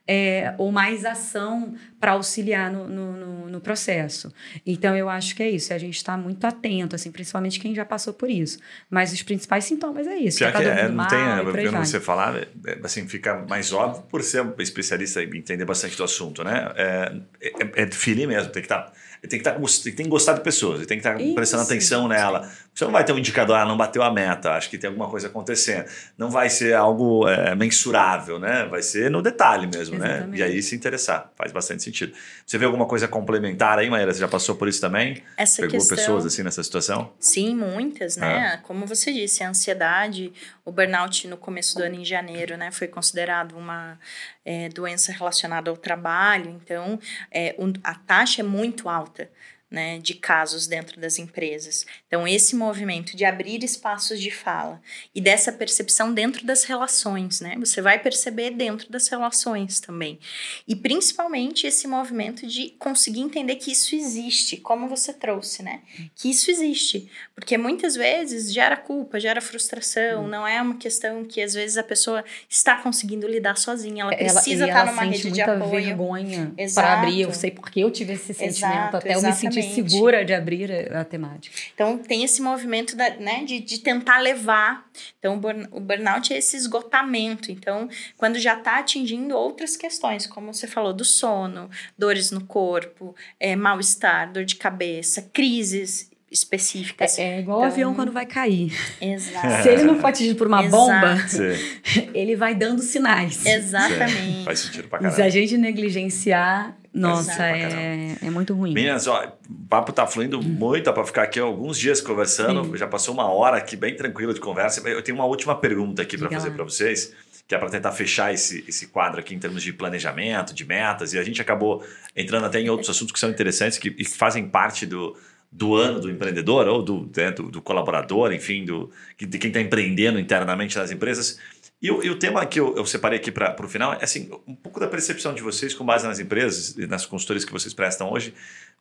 é, 0.07 0.53
ou 0.57 0.71
mais 0.71 1.03
ação 1.03 1.73
para 1.99 2.11
auxiliar 2.11 2.71
no, 2.71 2.87
no, 2.87 3.49
no, 3.49 3.59
processo. 3.61 4.31
Então, 4.65 4.95
eu 4.95 5.09
acho 5.09 5.35
que 5.35 5.41
é 5.41 5.49
isso, 5.49 5.73
é 5.73 5.75
a 5.75 5.79
gente 5.79 5.95
está 5.95 6.15
muito 6.15 6.45
atento, 6.45 6.95
assim, 6.95 7.11
principalmente 7.11 7.59
quem 7.59 7.73
já 7.73 7.83
passou 7.83 8.13
por 8.13 8.29
isso. 8.29 8.59
Mas 8.89 9.11
os 9.11 9.23
principais 9.23 9.65
sintomas 9.65 10.05
é 10.05 10.15
isso. 10.17 10.39
Já 10.39 10.51
que 10.51 10.63
é, 10.63 10.87
não 10.87 11.07
tem, 11.07 11.19
vendo 11.51 11.77
você 11.77 11.99
falar, 11.99 12.35
é, 12.37 12.47
assim, 12.83 13.07
fica 13.07 13.43
mais 13.49 13.73
óbvio 13.73 14.03
por 14.03 14.21
ser 14.21 14.45
especialista 14.59 15.23
e 15.23 15.25
entender 15.25 15.65
bastante 15.65 15.97
do 15.97 16.03
assunto, 16.03 16.43
né? 16.43 16.71
É, 16.75 17.15
é, 17.41 17.81
é 17.83 18.27
mesmo, 18.27 18.51
tem 18.51 18.61
que 18.61 18.67
estar. 18.67 18.83
Tá 18.83 18.93
tem 19.27 19.39
que, 19.39 19.47
estar, 19.47 19.53
tá 19.53 19.67
tem 19.83 20.05
que 20.05 20.09
gostar 20.09 20.33
de 20.33 20.41
pessoas, 20.41 20.85
tem 20.85 20.99
que 20.99 21.07
estar 21.07 21.19
Isso, 21.19 21.35
prestando 21.35 21.63
atenção 21.63 22.07
nela. 22.07 22.49
Você 22.73 22.83
não 22.83 22.91
vai 22.91 23.05
ter 23.05 23.13
um 23.13 23.17
indicador, 23.17 23.55
ah, 23.55 23.65
não 23.65 23.77
bateu 23.77 24.03
a 24.03 24.11
meta, 24.11 24.51
acho 24.51 24.69
que 24.69 24.77
tem 24.77 24.89
alguma 24.89 25.09
coisa 25.09 25.27
acontecendo. 25.27 25.85
Não 26.17 26.29
vai 26.29 26.49
ser 26.49 26.73
algo 26.73 27.27
é, 27.27 27.55
mensurável, 27.55 28.37
né? 28.37 28.65
Vai 28.69 28.81
ser 28.81 29.09
no 29.09 29.21
detalhe 29.21 29.65
mesmo, 29.65 29.95
Exatamente. 29.95 30.27
né? 30.27 30.37
E 30.37 30.43
aí 30.43 30.61
se 30.61 30.75
interessar, 30.75 31.31
faz 31.35 31.51
bastante 31.51 31.83
sentido. 31.83 32.13
Você 32.45 32.57
vê 32.57 32.65
alguma 32.65 32.85
coisa 32.85 33.07
complementar 33.07 33.79
aí, 33.79 33.89
Maíra? 33.89 34.13
Você 34.13 34.19
já 34.19 34.27
passou 34.27 34.55
por 34.55 34.67
isso 34.67 34.81
também? 34.81 35.23
Essa 35.37 35.61
Pegou 35.61 35.79
questão... 35.79 35.95
pessoas 35.95 36.25
assim 36.25 36.43
nessa 36.43 36.61
situação? 36.63 37.13
Sim, 37.19 37.55
muitas, 37.55 38.17
né? 38.17 38.55
É. 38.55 38.57
Como 38.57 38.85
você 38.85 39.13
disse, 39.13 39.43
a 39.43 39.49
ansiedade, 39.49 40.33
o 40.65 40.71
burnout 40.71 41.27
no 41.27 41.37
começo 41.37 41.77
do 41.77 41.83
ano 41.83 41.95
em 41.95 42.05
janeiro, 42.05 42.57
né? 42.57 42.71
Foi 42.71 42.87
considerado 42.87 43.57
uma 43.57 43.97
é, 44.45 44.69
doença 44.69 45.11
relacionada 45.11 45.69
ao 45.69 45.75
trabalho, 45.75 46.49
então 46.49 46.99
é, 47.31 47.55
um, 47.57 47.73
a 47.83 47.95
taxa 47.95 48.41
é 48.41 48.43
muito 48.43 48.87
alta 48.87 49.29
né, 49.69 49.99
de 49.99 50.13
casos 50.13 50.67
dentro 50.67 50.99
das 51.01 51.17
empresas. 51.17 51.85
Então, 52.07 52.27
esse 52.27 52.55
movimento 52.55 53.17
de 53.17 53.25
abrir 53.25 53.63
espaços 53.63 54.21
de 54.21 54.29
fala 54.29 54.81
e 55.13 55.19
dessa 55.19 55.51
percepção 55.51 56.13
dentro 56.13 56.45
das 56.45 56.63
relações, 56.63 57.41
né? 57.41 57.55
Você 57.59 57.81
vai 57.81 57.99
perceber 57.99 58.51
dentro 58.51 58.91
das 58.91 59.07
relações 59.07 59.79
também. 59.79 60.19
E 60.67 60.75
principalmente 60.75 61.65
esse 61.65 61.87
movimento 61.87 62.45
de 62.47 62.75
conseguir 62.77 63.21
entender 63.21 63.55
que 63.55 63.71
isso 63.71 63.95
existe, 63.95 64.57
como 64.57 64.87
você 64.87 65.11
trouxe, 65.11 65.63
né? 65.63 65.81
Que 66.15 66.29
isso 66.29 66.49
existe. 66.51 67.09
Porque 67.33 67.57
muitas 67.57 67.95
vezes 67.95 68.53
gera 68.53 68.77
culpa, 68.77 69.19
gera 69.19 69.41
frustração, 69.41 70.25
hum. 70.25 70.27
não 70.27 70.47
é 70.47 70.61
uma 70.61 70.77
questão 70.77 71.25
que 71.25 71.41
às 71.41 71.53
vezes 71.53 71.77
a 71.77 71.83
pessoa 71.83 72.23
está 72.47 72.77
conseguindo 72.77 73.27
lidar 73.27 73.57
sozinha, 73.57 74.03
ela 74.03 74.15
precisa 74.15 74.67
ela, 74.67 74.71
estar 74.71 74.85
numa 74.91 75.03
rede 75.03 75.31
de 75.31 75.41
apoio. 75.41 75.69
vergonha 75.69 76.53
para 76.73 76.93
abrir, 76.93 77.21
eu 77.21 77.33
sei 77.33 77.51
porque 77.51 77.79
eu 77.79 77.91
tive 77.91 78.13
esse 78.13 78.33
sentimento, 78.33 78.57
Exato, 78.57 78.97
até 78.97 79.15
eu 79.15 79.21
me 79.21 79.33
sentir 79.33 79.64
segura 79.73 80.23
de 80.23 80.33
abrir 80.33 80.71
a 80.95 81.03
temática. 81.03 81.55
Então, 81.73 81.97
tem 81.97 82.23
esse 82.23 82.41
movimento 82.41 82.95
da, 82.95 83.09
né, 83.15 83.43
de, 83.43 83.59
de 83.59 83.79
tentar 83.79 84.19
levar. 84.19 84.89
Então, 85.19 85.39
o 85.71 85.79
burnout 85.79 86.33
é 86.33 86.37
esse 86.37 86.55
esgotamento. 86.55 87.51
Então, 87.51 87.89
quando 88.17 88.37
já 88.39 88.57
está 88.57 88.79
atingindo 88.79 89.35
outras 89.35 89.75
questões, 89.75 90.27
como 90.27 90.53
você 90.53 90.67
falou, 90.67 90.93
do 90.93 91.05
sono, 91.05 91.69
dores 91.97 92.31
no 92.31 92.45
corpo, 92.45 93.15
é, 93.39 93.55
mal-estar, 93.55 94.31
dor 94.31 94.45
de 94.45 94.55
cabeça, 94.55 95.29
crises 95.33 96.09
específicas. 96.31 97.17
É, 97.17 97.37
é 97.37 97.39
igual 97.39 97.59
então, 97.59 97.69
o 97.69 97.71
avião 97.71 97.93
quando 97.93 98.11
vai 98.11 98.25
cair. 98.25 98.73
Exato. 98.99 99.63
Se 99.63 99.69
ele 99.69 99.83
não 99.83 99.99
for 99.99 100.07
atingido 100.07 100.37
por 100.37 100.47
uma 100.47 100.63
Exato. 100.63 100.75
bomba, 100.77 101.17
ele 102.13 102.35
vai 102.35 102.53
dando 102.53 102.81
sinais. 102.81 103.45
Exatamente. 103.45 104.43
Faz 104.43 104.59
sentido 104.59 104.87
pra 104.87 104.99
caralho. 104.99 105.15
Se 105.15 105.21
a 105.21 105.29
gente 105.29 105.57
negligenciar, 105.57 106.75
nossa, 106.95 107.45
é, 107.45 108.15
é 108.21 108.29
muito 108.29 108.53
ruim. 108.53 108.73
Meninas, 108.73 109.05
ó, 109.05 109.33
o 109.49 109.67
papo 109.67 109.91
tá 109.91 110.07
fluindo 110.07 110.41
muito, 110.41 110.85
dá 110.85 110.93
pra 110.93 111.05
ficar 111.05 111.23
aqui 111.23 111.39
alguns 111.39 111.77
dias 111.77 111.99
conversando. 111.99 112.63
Sim. 112.63 112.77
Já 112.77 112.87
passou 112.87 113.13
uma 113.13 113.29
hora 113.29 113.57
aqui 113.57 113.75
bem 113.75 113.95
tranquilo 113.95 114.33
de 114.33 114.39
conversa. 114.39 114.87
Eu 114.87 115.01
tenho 115.01 115.17
uma 115.17 115.25
última 115.25 115.55
pergunta 115.59 116.01
aqui 116.01 116.17
para 116.17 116.29
fazer 116.29 116.51
para 116.51 116.63
vocês, 116.63 117.13
que 117.45 117.53
é 117.53 117.57
para 117.57 117.69
tentar 117.69 117.91
fechar 117.91 118.33
esse, 118.33 118.63
esse 118.65 118.87
quadro 118.87 119.19
aqui 119.19 119.35
em 119.35 119.39
termos 119.39 119.61
de 119.61 119.73
planejamento, 119.73 120.53
de 120.53 120.65
metas. 120.65 121.13
E 121.13 121.19
a 121.19 121.23
gente 121.23 121.41
acabou 121.41 121.83
entrando 122.15 122.45
até 122.45 122.61
em 122.61 122.69
outros 122.69 122.89
assuntos 122.89 123.11
que 123.11 123.19
são 123.19 123.29
interessantes 123.29 123.77
que, 123.77 123.91
que 123.91 124.05
fazem 124.05 124.47
parte 124.47 124.85
do, 124.85 125.17
do 125.51 125.75
ano 125.75 125.99
do 125.99 126.09
empreendedor 126.09 126.67
ou 126.67 126.81
do, 126.81 127.11
né, 127.15 127.31
do, 127.31 127.49
do, 127.49 127.61
colaborador, 127.61 128.33
enfim, 128.33 128.65
do, 128.65 128.89
de 129.17 129.37
quem 129.37 129.49
está 129.49 129.61
empreendendo 129.61 130.19
internamente 130.19 130.77
nas 130.77 130.91
empresas. 130.91 131.39
E 131.85 131.91
o, 131.91 132.03
e 132.03 132.09
o 132.09 132.17
tema 132.17 132.43
que 132.47 132.59
eu, 132.59 132.75
eu 132.75 132.83
separei 132.83 133.19
aqui 133.19 133.31
para 133.31 133.55
o 133.63 133.67
final 133.69 133.93
é 133.93 134.03
assim, 134.03 134.27
um 134.47 134.55
pouco 134.55 134.79
da 134.79 134.87
percepção 134.87 135.35
de 135.35 135.43
vocês 135.43 135.71
com 135.71 135.85
base 135.85 136.07
nas 136.07 136.17
empresas 136.17 136.75
e 136.75 136.87
nas 136.87 137.05
consultorias 137.05 137.45
que 137.45 137.51
vocês 137.51 137.75
prestam 137.75 138.11
hoje, 138.11 138.33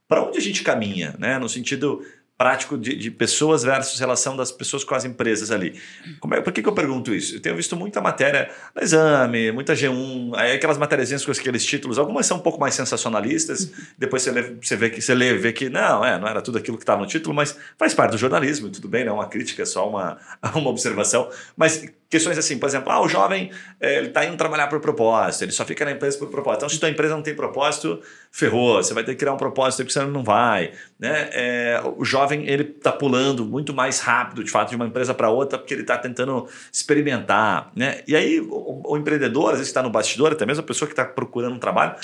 para 0.09 0.23
onde 0.23 0.39
a 0.39 0.41
gente 0.41 0.63
caminha, 0.63 1.15
né? 1.19 1.39
No 1.39 1.47
sentido 1.47 2.03
prático 2.39 2.79
de, 2.79 2.97
de, 2.97 3.11
pessoas 3.11 3.63
versus 3.63 4.01
relação 4.01 4.35
das 4.35 4.51
pessoas 4.51 4.83
com 4.83 4.95
as 4.95 5.05
empresas 5.05 5.51
ali. 5.51 5.79
Como 6.19 6.35
é, 6.35 6.41
por 6.41 6.51
que, 6.51 6.63
que 6.63 6.69
eu 6.69 6.73
pergunto 6.73 7.15
isso? 7.15 7.37
Eu 7.37 7.41
tenho 7.41 7.55
visto 7.55 7.77
muita 7.77 8.01
matéria 8.01 8.51
no 8.75 8.83
exame, 8.83 9.53
muita 9.53 9.75
G1, 9.75 10.33
aí 10.35 10.53
aquelas 10.53 10.79
matérias 10.79 11.25
com 11.25 11.31
aqueles 11.31 11.65
títulos, 11.65 11.99
algumas 11.99 12.25
são 12.25 12.39
um 12.39 12.41
pouco 12.41 12.59
mais 12.59 12.75
sensacionalistas, 12.75 13.71
depois 13.99 14.23
você 14.23 14.33
lê, 14.33 14.43
você 14.43 14.77
vê 14.77 14.91
que 14.91 15.01
você 15.01 15.15
lê, 15.15 15.35
vê 15.35 15.53
que 15.53 15.69
não, 15.69 16.05
é, 16.05 16.19
não 16.19 16.27
era 16.27 16.41
tudo 16.41 16.57
aquilo 16.57 16.79
que 16.79 16.83
estava 16.83 17.03
no 17.03 17.07
título, 17.07 17.35
mas 17.35 17.57
faz 17.79 17.95
parte 17.95 18.13
do 18.13 18.19
jornalismo, 18.19 18.71
tudo 18.71 18.89
bem, 18.89 19.05
não 19.05 19.13
é 19.13 19.15
uma 19.17 19.29
crítica, 19.29 19.63
é 19.63 19.67
só 19.67 19.89
uma, 19.89 20.19
uma 20.57 20.71
observação, 20.71 21.31
mas 21.57 21.85
questões 22.09 22.39
assim, 22.39 22.59
por 22.59 22.69
exemplo, 22.69 22.93
ah, 22.93 23.01
o 23.01 23.09
jovem 23.09 23.51
é, 23.81 23.99
ele 23.99 24.09
está 24.09 24.25
indo 24.25 24.37
trabalhar 24.37 24.69
por 24.69 24.81
propósito, 24.81 25.45
ele 25.45 25.53
só 25.53 25.65
fica 25.65 25.85
na 25.85 25.93
empresa 25.93 26.19
por 26.19 26.29
propósito. 26.29 26.59
Então, 26.59 26.69
se 26.69 26.79
tua 26.79 26.89
empresa 26.91 27.15
não 27.15 27.23
tem 27.23 27.35
propósito, 27.35 28.01
ferrou, 28.31 28.83
você 28.83 28.95
vai 28.95 29.05
ter 29.05 29.13
que 29.13 29.19
criar 29.19 29.33
um 29.33 29.37
propósito 29.37 29.79
porque 29.79 29.93
você 29.93 30.05
não 30.05 30.23
vai. 30.23 30.73
Né? 30.99 31.29
É, 31.33 31.83
o 31.97 32.05
jovem 32.05 32.49
ele 32.49 32.63
está 32.63 32.93
pulando 32.93 33.45
muito 33.45 33.75
mais 33.75 34.01
rápido, 34.01 34.45
de 34.45 34.51
fato, 34.51 34.71
de 34.71 34.77
uma 34.77 34.87
empresa 34.87 35.13
para 35.13 35.29
outra, 35.31 35.59
porque 35.59 35.75
ele 35.75 35.83
está 35.83 35.99
tentando 35.99 36.47
experimentar. 36.73 37.71
Né? 37.75 38.03
E 38.07 38.15
aí, 38.15 38.41
o, 38.41 38.83
o 38.85 38.97
empreendedor, 38.97 39.51
às 39.51 39.59
vezes 39.59 39.69
está 39.69 39.83
no 39.83 39.91
bastidor, 39.91 40.33
até 40.33 40.47
mesmo 40.47 40.63
a 40.63 40.67
pessoa 40.67 40.87
que 40.87 40.93
está 40.93 41.05
procurando 41.05 41.55
um 41.55 41.59
trabalho, 41.59 41.97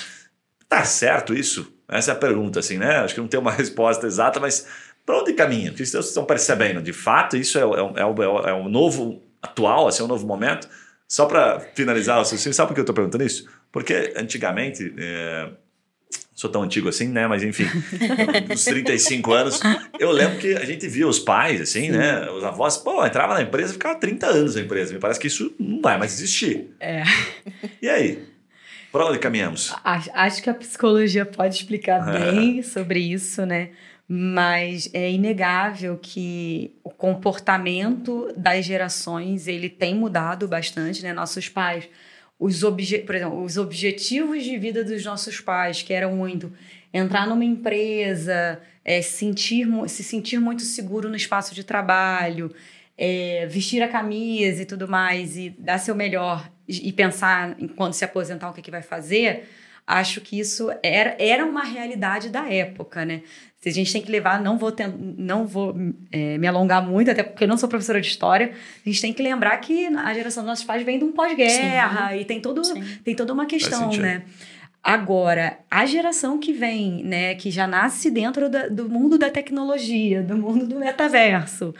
tá 0.69 0.85
certo 0.85 1.35
isso? 1.35 1.73
Essa 1.89 2.13
é 2.13 2.15
a 2.15 2.17
pergunta, 2.17 2.61
assim, 2.61 2.79
né? 2.79 2.99
Acho 2.99 3.15
que 3.15 3.21
não 3.21 3.29
tem 3.29 3.41
uma 3.41 3.51
resposta 3.53 4.07
exata, 4.07 4.39
mas 4.39 4.67
para 5.05 5.19
onde 5.19 5.33
caminha? 5.33 5.71
Porque 5.71 5.85
vocês 5.85 6.07
estão 6.07 6.25
percebendo, 6.25 6.81
de 6.81 6.93
fato, 6.93 7.37
isso 7.37 7.59
é, 7.59 7.63
é, 7.63 7.65
é, 7.65 8.47
é, 8.47 8.51
é 8.51 8.55
um 8.55 8.69
novo 8.69 9.21
atual, 9.43 9.89
assim, 9.89 10.03
um 10.03 10.07
novo 10.07 10.27
momento. 10.27 10.69
Só 11.09 11.27
para 11.27 11.61
finalizar, 11.75 12.25
você 12.25 12.37
sabe 12.53 12.69
por 12.69 12.75
que 12.75 12.81
eu 12.81 12.83
estou 12.83 12.95
perguntando 12.95 13.25
isso? 13.25 13.49
Porque 13.73 14.13
antigamente, 14.17 14.95
é, 14.97 15.51
sou 16.35 16.49
tão 16.49 16.63
antigo 16.63 16.89
assim, 16.89 17.09
né? 17.09 17.27
Mas 17.27 17.43
enfim, 17.43 17.65
uns 18.51 18.65
35 18.65 19.33
anos, 19.33 19.61
eu 19.99 20.11
lembro 20.11 20.39
que 20.39 20.55
a 20.55 20.65
gente 20.65 20.87
via 20.89 21.07
os 21.07 21.19
pais, 21.19 21.61
assim, 21.61 21.87
Sim. 21.87 21.91
né? 21.91 22.31
Os 22.31 22.43
avós, 22.45 22.77
pô, 22.77 23.05
entrava 23.05 23.35
na 23.35 23.43
empresa 23.43 23.71
e 23.71 23.73
ficava 23.75 23.99
30 23.99 24.27
anos 24.27 24.55
na 24.55 24.63
empresa. 24.63 24.95
Me 24.95 25.01
parece 25.01 25.21
que 25.21 25.27
isso 25.27 25.53
não 25.59 25.83
vai 25.83 25.99
mais 25.99 26.13
existir. 26.15 26.71
É. 26.81 27.03
E 27.83 27.89
aí? 27.89 28.31
Para 28.93 29.07
onde 29.07 29.19
caminhamos? 29.19 29.73
Acho 29.85 30.43
que 30.43 30.51
a 30.51 30.55
psicologia 30.55 31.25
pode 31.25 31.55
explicar 31.55 32.01
bem 32.13 32.61
sobre 32.63 32.99
isso, 32.99 33.47
né? 33.47 33.71
Mas 34.13 34.91
é 34.93 35.09
inegável 35.09 35.97
que 35.97 36.75
o 36.83 36.91
comportamento 36.91 38.33
das 38.37 38.65
gerações 38.65 39.47
ele 39.47 39.69
tem 39.69 39.95
mudado 39.95 40.49
bastante, 40.49 41.01
né? 41.01 41.13
Nossos 41.13 41.49
pais, 41.49 41.89
os 42.37 42.65
obje 42.65 42.99
por 42.99 43.15
exemplo, 43.15 43.41
os 43.41 43.57
objetivos 43.57 44.43
de 44.43 44.59
vida 44.59 44.83
dos 44.83 45.05
nossos 45.05 45.41
pais, 45.41 45.83
que 45.83 45.93
eram 45.93 46.17
muito 46.17 46.53
entrar 46.93 47.25
numa 47.25 47.45
empresa, 47.45 48.61
é, 48.85 49.01
sentir, 49.01 49.69
se 49.87 50.03
sentir 50.03 50.41
muito 50.41 50.63
seguro 50.63 51.09
no 51.09 51.15
espaço 51.15 51.55
de 51.55 51.63
trabalho, 51.63 52.53
é, 52.99 53.47
vestir 53.47 53.81
a 53.81 53.87
camisa 53.87 54.63
e 54.63 54.67
tudo 54.67 54.89
mais, 54.89 55.37
e 55.37 55.51
dar 55.51 55.79
seu 55.79 55.95
melhor 55.95 56.51
e 56.67 56.93
pensar 56.93 57.57
quando 57.77 57.93
se 57.93 58.05
aposentar 58.05 58.51
o 58.51 58.53
que, 58.53 58.61
que 58.61 58.73
vai 58.73 58.83
fazer, 58.83 59.49
acho 59.91 60.21
que 60.21 60.39
isso 60.39 60.71
era, 60.83 61.17
era 61.19 61.45
uma 61.45 61.65
realidade 61.65 62.29
da 62.29 62.49
época, 62.49 63.05
né? 63.05 63.23
Se 63.61 63.69
a 63.69 63.73
gente 63.73 63.93
tem 63.93 64.01
que 64.01 64.11
levar, 64.11 64.41
não 64.41 64.57
vou, 64.57 64.73
ter, 64.73 64.89
não 64.89 65.47
vou 65.47 65.77
é, 66.11 66.39
me 66.39 66.47
alongar 66.47 66.83
muito, 66.83 67.11
até 67.11 67.23
porque 67.23 67.45
eu 67.45 67.49
não 67.49 67.59
sou 67.59 67.69
professora 67.69 68.01
de 68.01 68.07
história, 68.07 68.53
a 68.55 68.89
gente 68.89 69.03
tem 69.03 69.13
que 69.13 69.23
lembrar 69.23 69.57
que 69.59 69.87
a 69.87 70.15
geração 70.15 70.43
dos 70.43 70.49
nossos 70.49 70.65
pais 70.65 70.83
vem 70.83 70.99
de 70.99 71.05
um 71.05 71.13
pós-guerra 71.13 72.17
e 72.17 72.25
tem, 72.25 72.41
todo, 72.41 72.63
tem 73.05 73.15
toda 73.15 73.33
uma 73.35 73.45
questão, 73.45 73.91
né? 73.93 74.23
Agora, 74.83 75.59
a 75.71 75.85
geração 75.85 76.39
que 76.39 76.55
vem, 76.55 77.05
né, 77.05 77.35
que 77.35 77.51
já 77.51 77.67
nasce 77.67 78.11
dentro 78.11 78.49
da, 78.49 78.67
do 78.67 78.89
mundo 78.89 79.19
da 79.19 79.29
tecnologia, 79.29 80.23
do 80.23 80.39
mundo 80.39 80.67
do 80.67 80.79
metaverso, 80.79 81.75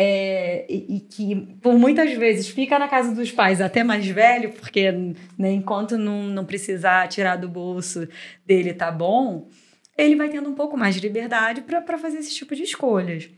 é, 0.00 0.64
e, 0.68 0.96
e, 0.96 1.00
que 1.00 1.34
por 1.60 1.76
muitas 1.76 2.12
vezes 2.12 2.46
fica 2.46 2.78
na 2.78 2.86
casa 2.86 3.12
dos 3.12 3.32
pais 3.32 3.60
até 3.60 3.82
mais 3.82 4.06
velho, 4.06 4.52
porque 4.52 4.92
né, 5.36 5.50
enquanto 5.50 5.98
não, 5.98 6.22
não 6.22 6.44
precisar 6.44 7.08
tirar 7.08 7.34
do 7.34 7.48
bolso 7.48 8.06
dele 8.46 8.72
tá 8.72 8.92
bom, 8.92 9.48
ele 9.96 10.14
vai 10.14 10.28
tendo 10.28 10.48
um 10.48 10.54
pouco 10.54 10.76
mais 10.76 10.94
de 10.94 11.00
liberdade 11.00 11.62
para 11.62 11.98
fazer 11.98 12.18
esse 12.18 12.32
tipo 12.32 12.54
de 12.54 12.62
escolhas. 12.62 13.28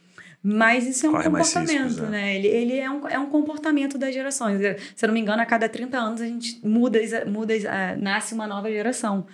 Mas 0.43 0.87
isso 0.87 1.07
é 1.07 1.09
um 1.09 1.12
Corre 1.12 1.24
comportamento, 1.24 1.82
riscos, 1.82 2.03
né? 2.03 2.11
né? 2.11 2.37
Ele, 2.37 2.49
ele 2.49 2.78
é, 2.78 2.91
um, 2.91 3.09
é 3.09 3.19
um 3.19 3.31
comportamento 3.31 3.97
das 3.97 4.12
gerações. 4.12 4.61
Se 4.95 5.07
eu 5.07 5.07
não 5.07 5.15
me 5.15 5.20
engano, 5.20 5.41
a 5.41 5.47
cada 5.47 5.66
30 5.66 5.97
anos 5.97 6.20
a 6.20 6.27
gente 6.27 6.61
muda, 6.62 6.99
muda 7.27 7.55
nasce 7.99 8.35
uma 8.35 8.47
nova 8.47 8.70
geração, 8.70 9.27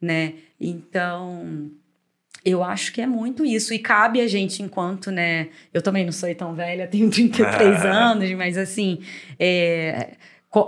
né? 0.00 0.32
Então, 0.58 1.70
Eu 2.44 2.62
acho 2.64 2.92
que 2.92 3.00
é 3.00 3.06
muito 3.06 3.44
isso. 3.44 3.74
E 3.74 3.78
cabe 3.78 4.20
a 4.20 4.26
gente, 4.26 4.62
enquanto, 4.62 5.10
né? 5.10 5.48
Eu 5.72 5.82
também 5.82 6.04
não 6.04 6.12
sou 6.12 6.34
tão 6.34 6.54
velha, 6.54 6.86
tenho 6.86 7.10
33 7.10 7.84
anos, 7.84 8.30
mas 8.32 8.56
assim. 8.56 9.00
É, 9.38 10.14